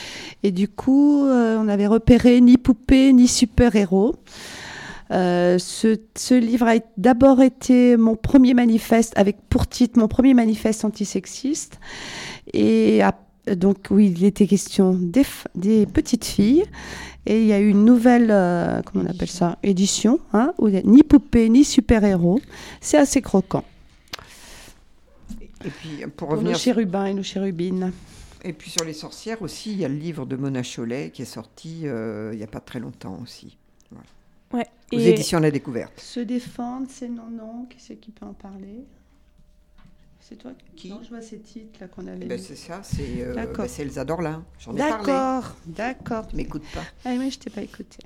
Et 0.44 0.52
du 0.52 0.68
coup, 0.68 1.22
on 1.26 1.68
avait 1.70 1.88
repéré 1.88 2.42
ni 2.42 2.58
poupée 2.58 3.14
ni 3.14 3.28
super-héros. 3.28 4.16
Euh, 5.12 5.58
ce, 5.58 5.96
ce 6.18 6.34
livre 6.34 6.68
a 6.68 6.76
d'abord 6.98 7.42
été 7.42 7.96
mon 7.96 8.18
premier 8.18 8.54
manifeste, 8.54 9.14
avec 9.16 9.38
pour 9.48 9.66
titre 9.68 9.98
mon 9.98 10.10
premier 10.10 10.34
manifeste 10.34 10.84
antisexiste. 10.84 11.80
Et 12.54 13.02
donc 13.56 13.88
oui, 13.90 14.14
il 14.16 14.24
était 14.26 14.48
question 14.48 14.94
des, 14.94 15.86
petites 15.86 16.26
filles. 16.26 16.64
Et 17.26 17.42
il 17.42 17.48
y 17.48 17.54
a 17.54 17.60
eu 17.60 17.70
une 17.70 17.84
nouvelle, 17.84 18.30
euh, 18.32 18.82
comment 18.84 19.04
on 19.06 19.10
appelle 19.10 19.30
ça, 19.30 19.58
édition, 19.62 20.20
hein, 20.32 20.54
où 20.60 20.70
il 20.70 20.76
y 20.76 20.78
a 20.78 20.82
ni 20.84 21.04
poupée 21.04 21.50
ni 21.50 21.66
super-héros. 21.66 22.40
C'est 22.80 22.98
assez 22.98 23.22
croquant. 23.22 23.66
Et 25.66 25.70
puis, 25.70 25.90
pour 26.02 26.12
Pour 26.12 26.30
revenir 26.30 26.54
nos 26.54 26.58
chérubins 26.58 27.06
et 27.06 27.14
nos 27.14 27.24
chérubines. 27.24 27.92
Et 28.44 28.54
puis 28.54 28.70
sur 28.70 28.86
les 28.86 28.94
sorcières 28.94 29.42
aussi, 29.42 29.72
il 29.72 29.80
y 29.80 29.86
a 29.86 29.90
le 29.90 29.96
livre 29.96 30.26
de 30.26 30.36
Mona 30.36 30.62
Chollet 30.64 31.10
qui 31.12 31.24
est 31.24 31.26
sorti 31.26 31.82
euh, 31.84 32.30
il 32.34 32.38
n'y 32.38 32.44
a 32.44 32.48
pas 32.48 32.60
très 32.60 32.80
longtemps 32.80 33.20
aussi. 33.22 33.58
Voilà. 33.92 34.06
Ouais. 34.54 34.68
Aux 34.94 35.00
Et- 35.00 35.10
éditions 35.10 35.40
La 35.40 35.52
Découverte. 35.52 36.00
Se 36.00 36.20
défendre, 36.20 36.88
c'est 36.90 37.10
non, 37.10 37.30
non. 37.30 37.66
Qui 37.70 37.78
c'est 37.80 37.96
qui 37.96 38.12
peut 38.12 38.26
en 38.26 38.34
parler? 38.34 38.86
C'est 40.28 40.36
toi 40.36 40.52
Qui 40.76 40.90
Non, 40.90 41.00
je 41.04 41.10
vois 41.10 41.22
ces 41.22 41.40
titres 41.40 41.80
là 41.80 41.88
qu'on 41.88 42.06
avait. 42.06 42.26
Ben, 42.26 42.38
c'est 42.38 42.58
ça, 42.58 42.82
c'est 42.84 43.22
euh, 43.22 43.34
D'accord. 43.34 43.60
ben, 43.60 43.68
c'est 43.70 43.84
Elsa 43.84 44.04
Dorlin. 44.04 44.44
J'en 44.60 44.76
ai 44.76 44.80
parlé. 44.80 45.06
D'accord, 45.06 45.56
d'accord. 45.66 46.28
Tu 46.28 46.36
m'écoutes 46.36 46.70
pas. 46.74 46.82
Ah 47.06 47.14
oui, 47.18 47.32
je 47.32 47.40
t'ai 47.40 47.50
pas 47.50 47.62
écouté. 47.62 48.00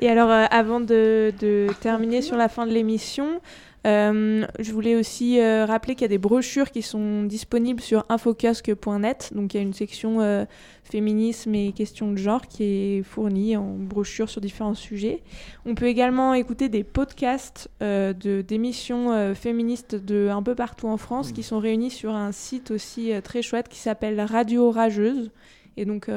Et 0.00 0.08
alors, 0.08 0.28
euh, 0.28 0.46
avant 0.50 0.80
de, 0.80 1.32
de 1.38 1.68
terminer 1.80 2.20
sur 2.20 2.36
la 2.36 2.48
fin 2.48 2.66
de 2.66 2.72
l'émission, 2.72 3.40
euh, 3.86 4.46
je 4.58 4.72
voulais 4.72 4.96
aussi 4.96 5.40
euh, 5.40 5.66
rappeler 5.66 5.94
qu'il 5.94 6.02
y 6.02 6.04
a 6.06 6.08
des 6.08 6.18
brochures 6.18 6.70
qui 6.70 6.80
sont 6.82 7.24
disponibles 7.24 7.80
sur 7.80 8.04
infocasque.net. 8.08 9.32
Donc, 9.34 9.52
il 9.54 9.56
y 9.58 9.60
a 9.60 9.62
une 9.62 9.72
section 9.74 10.20
euh, 10.20 10.44
féminisme 10.84 11.54
et 11.54 11.72
questions 11.72 12.10
de 12.12 12.16
genre 12.16 12.46
qui 12.46 12.64
est 12.64 13.02
fournie 13.02 13.56
en 13.56 13.74
brochure 13.76 14.28
sur 14.28 14.40
différents 14.40 14.74
sujets. 14.74 15.22
On 15.66 15.74
peut 15.74 15.86
également 15.86 16.34
écouter 16.34 16.68
des 16.68 16.84
podcasts 16.84 17.68
de- 17.80 18.42
d'émissions 18.42 19.34
féministes 19.34 19.94
de 19.94 20.28
un 20.30 20.42
peu 20.42 20.54
partout 20.54 20.88
en 20.88 20.96
France 20.96 21.32
qui 21.32 21.42
sont 21.42 21.58
réunis 21.58 21.90
sur 21.90 22.14
un 22.14 22.32
site 22.32 22.70
aussi 22.70 23.12
très 23.22 23.42
chouette 23.42 23.68
qui 23.68 23.78
s'appelle 23.78 24.20
Radio 24.20 24.70
Rageuse. 24.70 25.30
Et 25.76 25.84
donc, 25.84 26.08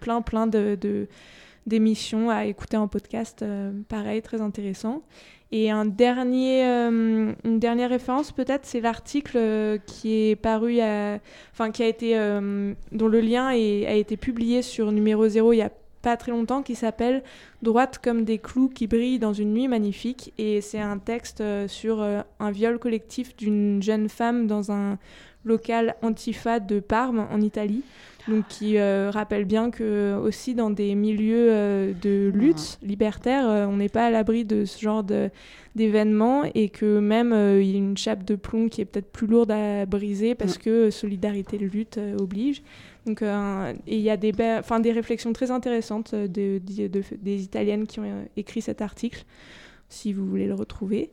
plein, 0.00 0.22
plein 0.22 0.46
de- 0.46 0.76
de 0.80 1.08
d'émissions 1.66 2.30
à 2.30 2.44
écouter 2.46 2.76
en 2.76 2.86
podcast, 2.86 3.42
euh, 3.42 3.72
pareil, 3.88 4.22
très 4.22 4.40
intéressant. 4.40 5.02
Et 5.52 5.72
euh, 5.72 7.32
une 7.44 7.58
dernière 7.58 7.90
référence 7.90 8.32
peut-être, 8.32 8.66
c'est 8.66 8.80
l'article 8.80 9.36
euh, 9.36 9.78
qui 9.86 10.30
est 10.30 10.36
paru, 10.36 10.80
à- 10.80 11.18
enfin 11.52 11.70
qui 11.70 11.82
a 11.82 11.86
été, 11.86 12.18
euh, 12.18 12.74
dont 12.92 13.08
le 13.08 13.20
lien 13.20 13.46
a 13.46 13.54
été 13.54 14.16
publié 14.16 14.62
sur 14.62 14.90
numéro 14.92 15.28
0 15.28 15.52
il 15.52 15.58
y 15.58 15.62
a 15.62 15.70
pas 16.02 16.16
très 16.16 16.32
longtemps, 16.32 16.62
qui 16.62 16.74
s'appelle 16.74 17.22
Droite 17.62 17.98
comme 18.02 18.24
des 18.24 18.38
clous 18.38 18.68
qui 18.68 18.86
brillent 18.86 19.18
dans 19.18 19.32
une 19.32 19.52
nuit 19.52 19.66
magnifique. 19.66 20.32
Et 20.38 20.60
c'est 20.60 20.78
un 20.80 20.98
texte 20.98 21.42
sur 21.66 22.00
un 22.00 22.50
viol 22.52 22.78
collectif 22.78 23.36
d'une 23.36 23.82
jeune 23.82 24.08
femme 24.08 24.46
dans 24.46 24.70
un 24.70 24.98
local 25.44 25.96
antifa 26.02 26.60
de 26.60 26.78
Parme 26.78 27.26
en 27.32 27.40
Italie. 27.40 27.82
Donc 28.28 28.48
qui 28.48 28.76
euh, 28.76 29.10
rappelle 29.12 29.44
bien 29.44 29.70
que 29.70 30.16
aussi 30.20 30.54
dans 30.56 30.70
des 30.70 30.96
milieux 30.96 31.46
euh, 31.50 31.92
de 32.02 32.32
lutte 32.34 32.78
libertaire, 32.82 33.48
euh, 33.48 33.66
on 33.66 33.76
n'est 33.76 33.88
pas 33.88 34.06
à 34.06 34.10
l'abri 34.10 34.44
de 34.44 34.64
ce 34.64 34.80
genre 34.80 35.04
d'événements 35.74 36.42
et 36.54 36.68
que 36.68 36.98
même 36.98 37.32
il 37.60 37.70
y 37.70 37.74
a 37.74 37.78
une 37.78 37.96
chape 37.96 38.24
de 38.24 38.34
plomb 38.34 38.68
qui 38.68 38.80
est 38.80 38.84
peut-être 38.84 39.10
plus 39.12 39.26
lourde 39.26 39.50
à 39.52 39.86
briser 39.86 40.34
parce 40.34 40.58
que 40.58 40.90
solidarité 40.90 41.58
de 41.58 41.66
lutte 41.66 42.00
oblige. 42.18 42.62
Donc 43.06 43.22
il 43.86 43.98
y 44.00 44.10
a 44.10 44.16
des, 44.16 44.32
enfin, 44.58 44.80
des 44.80 44.90
réflexions 44.92 45.32
très 45.32 45.50
intéressantes 45.52 46.14
de, 46.14 46.58
de- 46.58 46.88
de- 46.88 47.02
des 47.22 47.42
Italiennes 47.44 47.86
qui 47.86 48.00
ont 48.00 48.26
écrit 48.36 48.60
cet 48.60 48.82
article, 48.82 49.24
si 49.88 50.12
vous 50.12 50.26
voulez 50.26 50.46
le 50.48 50.54
retrouver. 50.54 51.10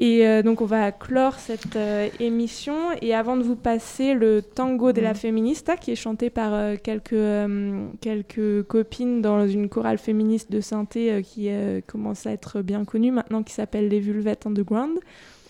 Et 0.00 0.26
euh, 0.26 0.42
donc 0.42 0.60
on 0.60 0.64
va 0.64 0.92
clore 0.92 1.34
cette 1.34 1.74
euh, 1.74 2.08
émission. 2.20 2.92
Et 3.02 3.14
avant 3.14 3.36
de 3.36 3.42
vous 3.42 3.56
passer 3.56 4.14
le 4.14 4.42
tango 4.42 4.92
de 4.92 5.00
la 5.00 5.12
feminista, 5.14 5.76
qui 5.76 5.90
est 5.90 5.96
chanté 5.96 6.30
par 6.30 6.54
euh, 6.54 6.76
quelques, 6.80 7.12
euh, 7.14 7.88
quelques 8.00 8.62
copines 8.64 9.20
dans 9.20 9.48
une 9.48 9.68
chorale 9.68 9.98
féministe 9.98 10.52
de 10.52 10.60
synthé 10.60 11.12
euh, 11.12 11.22
qui 11.22 11.48
euh, 11.48 11.80
commence 11.84 12.26
à 12.26 12.30
être 12.30 12.62
bien 12.62 12.84
connue 12.84 13.10
maintenant, 13.10 13.42
qui 13.42 13.52
s'appelle 13.52 13.88
les 13.88 13.98
Vulvettes 13.98 14.46
Underground, 14.46 14.98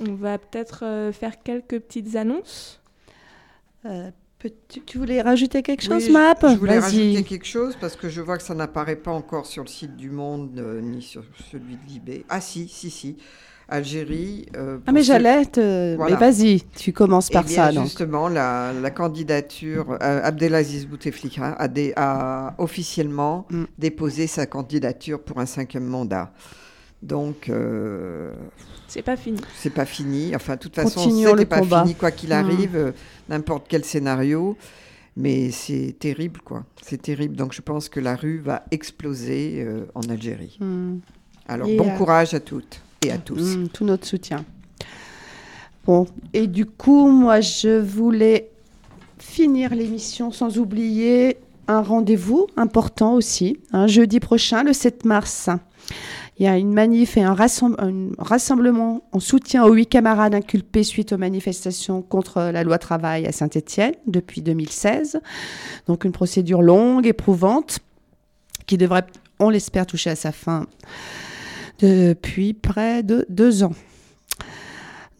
on 0.00 0.14
va 0.14 0.38
peut-être 0.38 0.84
euh, 0.84 1.12
faire 1.12 1.42
quelques 1.42 1.80
petites 1.80 2.16
annonces. 2.16 2.80
Euh, 3.84 4.10
tu 4.86 4.98
voulais 4.98 5.20
rajouter 5.20 5.62
quelque 5.62 5.82
chose, 5.82 6.06
Oui, 6.06 6.12
Map? 6.12 6.36
je, 6.42 6.56
voulais 6.56 6.78
rajouter 6.78 7.24
quelque 7.24 7.46
chose 7.46 7.76
parce 7.80 7.96
que 7.96 8.08
je 8.08 8.20
vois 8.20 8.36
que 8.36 8.44
ça 8.44 8.54
n'apparaît 8.54 8.96
pas 8.96 9.10
encore 9.10 9.46
sur 9.46 9.64
le 9.64 9.68
site 9.68 9.96
du 9.96 10.10
Monde 10.10 10.58
euh, 10.58 10.80
ni 10.80 11.02
sur 11.02 11.24
celui 11.50 11.76
de 11.76 11.84
Libé. 11.88 12.24
Ah 12.28 12.40
si, 12.40 12.68
si, 12.68 12.88
si. 12.90 13.16
Algérie. 13.68 14.46
euh, 14.56 14.78
Ah 14.86 14.92
mais 14.92 15.02
j'allais 15.02 15.44
te... 15.44 15.94
Voilà. 15.96 16.16
Mais 16.18 16.30
vas-y, 16.30 16.62
tu 16.76 16.92
commences 16.92 17.28
Eh 17.30 17.34
par 17.34 17.44
bien, 17.44 17.54
ça. 17.66 17.72
Donc. 17.72 17.84
Justement, 17.84 18.28
la, 18.28 18.72
la 18.72 18.90
candidature, 18.90 19.98
euh, 20.02 20.20
Abdelaziz 20.24 20.86
Bouteflika 20.86 21.52
a, 21.52 21.68
dé- 21.68 21.92
a 21.96 22.54
officiellement 22.58 23.46
Mm. 23.50 23.64
déposé 23.78 24.26
sa 24.26 24.46
candidature 24.46 25.20
pour 25.20 25.38
un 25.38 25.46
cinquième 25.46 25.84
mandat. 25.84 26.32
Donc, 27.02 27.48
euh, 27.48 28.32
C'est 28.88 29.02
pas 29.02 29.16
fini. 29.16 29.40
c'est 29.56 29.70
pas 29.72 29.84
fini. 29.84 30.34
Enfin, 30.34 30.54
de 30.54 30.58
toute 30.60 30.74
façon, 30.74 31.08
c'était 31.10 31.44
pas 31.46 31.60
combat. 31.60 31.82
fini, 31.82 31.94
quoi 31.94 32.10
qu'il 32.10 32.30
Mm. 32.30 32.32
arrive, 32.32 32.76
euh, 32.76 32.92
n'importe 33.28 33.66
quel 33.68 33.84
scénario. 33.84 34.56
Mais 35.16 35.50
c'est 35.50 35.96
terrible, 35.98 36.40
quoi. 36.44 36.64
C'est 36.80 37.02
terrible. 37.02 37.34
Donc, 37.36 37.52
je 37.52 37.60
pense 37.60 37.88
que 37.88 37.98
la 38.00 38.14
rue 38.16 38.38
va 38.38 38.64
exploser 38.70 39.62
euh, 39.66 39.84
en 39.94 40.02
Algérie. 40.08 40.56
Hmm. 40.60 40.98
Alors, 41.48 41.66
Et, 41.68 41.76
bon 41.76 41.88
euh, 41.88 41.96
courage 41.96 42.34
à 42.34 42.40
toutes 42.40 42.80
et 43.04 43.10
à 43.10 43.18
tous. 43.18 43.56
Mm, 43.56 43.68
tout 43.68 43.84
notre 43.84 44.06
soutien. 44.06 44.44
Bon, 45.84 46.06
et 46.34 46.46
du 46.46 46.66
coup, 46.66 47.08
moi, 47.08 47.40
je 47.40 47.80
voulais 47.80 48.50
finir 49.18 49.74
l'émission 49.74 50.30
sans 50.30 50.58
oublier 50.58 51.38
un 51.66 51.82
rendez-vous 51.82 52.46
important 52.56 53.14
aussi. 53.14 53.58
Un 53.72 53.86
jeudi 53.86 54.20
prochain, 54.20 54.62
le 54.62 54.72
7 54.72 55.04
mars, 55.04 55.48
il 56.38 56.44
y 56.44 56.46
a 56.46 56.56
une 56.56 56.72
manif 56.72 57.16
et 57.16 57.22
un, 57.22 57.34
un 57.34 58.08
rassemblement 58.18 59.02
en 59.12 59.20
soutien 59.20 59.64
aux 59.64 59.72
huit 59.72 59.86
camarades 59.86 60.34
inculpés 60.34 60.84
suite 60.84 61.12
aux 61.12 61.18
manifestations 61.18 62.00
contre 62.00 62.40
la 62.52 62.62
loi 62.64 62.78
travail 62.78 63.26
à 63.26 63.32
Saint-Étienne 63.32 63.94
depuis 64.06 64.40
2016. 64.40 65.20
Donc 65.86 66.04
une 66.04 66.12
procédure 66.12 66.62
longue, 66.62 67.06
éprouvante, 67.06 67.80
qui 68.66 68.76
devrait, 68.76 69.06
on 69.40 69.50
l'espère, 69.50 69.86
toucher 69.86 70.10
à 70.10 70.16
sa 70.16 70.32
fin 70.32 70.66
depuis 71.78 72.54
près 72.54 73.02
de 73.02 73.26
deux 73.28 73.62
ans. 73.62 73.74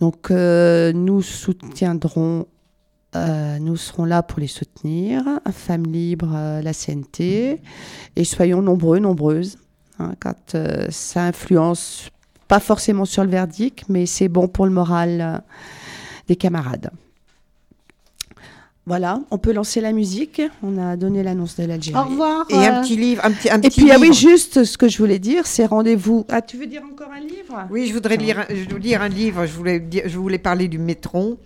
Donc 0.01 0.30
euh, 0.30 0.93
nous 0.93 1.22
soutiendrons, 1.22 2.47
euh, 3.16 3.59
nous 3.59 3.76
serons 3.76 4.05
là 4.05 4.22
pour 4.22 4.40
les 4.40 4.47
soutenir, 4.47 5.24
Femmes 5.51 5.86
Libres, 5.86 6.35
euh, 6.35 6.62
la 6.62 6.72
CNT, 6.72 7.60
et 8.16 8.24
soyons 8.24 8.62
nombreux, 8.62 8.98
nombreuses, 8.98 9.59
hein, 9.98 10.14
quand 10.20 10.56
ça 10.90 11.24
influence 11.24 12.10
pas 12.47 12.60
forcément 12.60 13.05
sur 13.05 13.24
le 13.24 13.30
verdict, 13.30 13.85
mais 13.89 14.06
c'est 14.06 14.28
bon 14.28 14.48
pour 14.48 14.64
le 14.64 14.72
moral 14.72 15.43
des 16.28 16.36
camarades. 16.36 16.90
Voilà, 18.89 19.20
on 19.31 19.39
peut 19.39 19.52
lancer 19.52 19.81
la 19.81 19.93
musique. 19.93 20.40
On 20.62 20.78
a 20.78 20.97
donné 20.97 21.23
l'annonce 21.23 21.56
de 21.56 21.65
l'Algérie. 21.65 21.97
Au 21.98 22.05
revoir. 22.09 22.47
Et 22.51 22.55
un 22.66 22.82
petit 22.82 22.97
livre, 22.97 23.23
un 23.24 23.31
petit, 23.31 23.51
un 23.51 23.59
Et 23.59 23.69
petit 23.69 23.82
puis, 23.82 23.90
ah 23.93 23.98
oui, 24.01 24.12
juste 24.15 24.65
ce 24.65 24.78
que 24.78 24.89
je 24.89 24.98
voulais 24.98 25.19
dire, 25.19 25.47
c'est 25.47 25.66
rendez-vous. 25.66 26.24
Ah, 26.31 26.40
tu 26.43 26.56
veux 26.56 26.66
dire 26.66 26.82
encore 26.90 27.10
un 27.12 27.20
livre? 27.20 27.66
Oui, 27.70 27.86
je 27.86 27.93
voudrais 27.93 28.16
lire, 28.16 28.39
un- 28.40 28.47
je 28.55 28.65
voulais 28.69 28.81
lire 28.82 29.02
un 29.02 29.09
livre. 29.09 29.47
Je 29.47 29.52
voulais, 29.52 29.78
dire- 29.78 30.05
je 30.06 30.19
voulais 30.19 30.39
parler 30.39 30.69
du 30.69 30.78
Métron, 30.78 31.36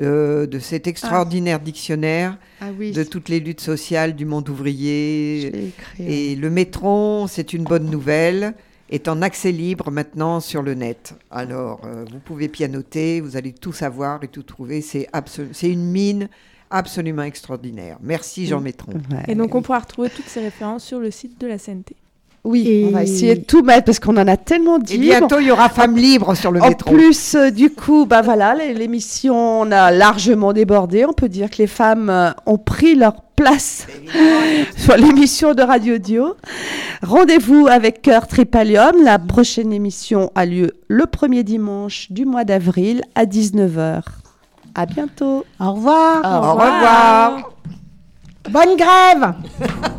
euh, 0.00 0.46
de 0.46 0.58
cet 0.58 0.86
extraordinaire 0.86 1.60
dictionnaire 1.60 2.38
Ah 2.60 2.66
oui, 2.78 2.92
de 2.92 3.02
toutes 3.04 3.28
les 3.28 3.40
luttes 3.40 3.60
sociales 3.60 4.16
du 4.16 4.24
monde 4.24 4.48
ouvrier. 4.48 5.46
écrit. 5.48 6.04
Et 6.32 6.36
le 6.36 6.48
Métron, 6.50 7.26
c'est 7.26 7.52
une 7.52 7.64
bonne 7.64 7.90
nouvelle, 7.90 8.54
est 8.90 9.08
en 9.08 9.20
accès 9.20 9.52
libre 9.52 9.90
maintenant 9.90 10.40
sur 10.40 10.62
le 10.62 10.72
net. 10.72 11.14
Alors, 11.30 11.82
euh, 11.84 12.04
vous 12.10 12.20
pouvez 12.20 12.48
pianoter, 12.48 13.20
vous 13.20 13.36
allez 13.36 13.52
tout 13.52 13.72
savoir 13.74 14.24
et 14.24 14.28
tout 14.28 14.42
trouver. 14.42 14.80
C'est 14.80 15.08
une 15.62 15.84
mine 15.90 16.28
absolument 16.70 17.22
extraordinaire. 17.22 17.96
Merci 18.02 18.46
Jean 18.46 18.60
Métron. 18.60 18.92
Ouais. 19.10 19.22
Et 19.28 19.34
donc 19.34 19.54
on 19.54 19.62
pourra 19.62 19.78
retrouver 19.80 20.10
toutes 20.10 20.28
ces 20.28 20.40
références 20.40 20.84
sur 20.84 20.98
le 20.98 21.10
site 21.10 21.40
de 21.40 21.46
la 21.46 21.58
CNT. 21.58 21.94
Oui, 22.44 22.66
Et- 22.68 22.86
on 22.86 22.92
va 22.92 23.02
essayer 23.02 23.34
de 23.34 23.44
tout 23.44 23.62
mettre 23.62 23.84
parce 23.86 23.98
qu'on 23.98 24.16
en 24.16 24.26
a 24.28 24.36
tellement 24.36 24.78
dit. 24.78 24.94
Et 24.94 24.98
bientôt, 24.98 25.40
il 25.40 25.48
y 25.48 25.50
aura 25.50 25.68
Femmes 25.68 25.96
Libres 25.96 26.34
sur 26.36 26.52
le 26.52 26.62
En 26.62 26.68
Métron. 26.68 26.92
plus, 26.92 27.34
euh, 27.34 27.50
du 27.50 27.68
coup, 27.70 28.06
bah 28.06 28.22
voilà, 28.22 28.54
l'é- 28.54 28.74
l'émission 28.74 29.34
on 29.62 29.70
a 29.72 29.90
largement 29.90 30.52
débordé. 30.52 31.04
On 31.04 31.12
peut 31.12 31.28
dire 31.28 31.50
que 31.50 31.56
les 31.58 31.66
femmes 31.66 32.08
euh, 32.08 32.30
ont 32.46 32.56
pris 32.56 32.94
leur 32.94 33.22
place 33.34 33.86
sur 34.76 34.96
l'émission 34.96 35.52
de 35.54 35.62
Radio 35.62 35.98
Dio. 35.98 36.36
Rendez-vous 37.02 37.66
avec 37.68 38.02
Cœur 38.02 38.26
Tripalium. 38.28 39.02
La 39.02 39.18
prochaine 39.18 39.72
émission 39.72 40.30
a 40.34 40.46
lieu 40.46 40.72
le 40.86 41.06
premier 41.06 41.42
dimanche 41.42 42.10
du 42.10 42.24
mois 42.24 42.44
d'avril 42.44 43.02
à 43.14 43.26
19h. 43.26 44.02
À 44.78 44.86
bientôt. 44.86 45.44
Au 45.58 45.72
revoir. 45.72 46.20
Au 46.22 46.46
Au 46.46 46.52
revoir. 46.52 47.50
Bonne 48.48 48.76
grève. 48.76 49.34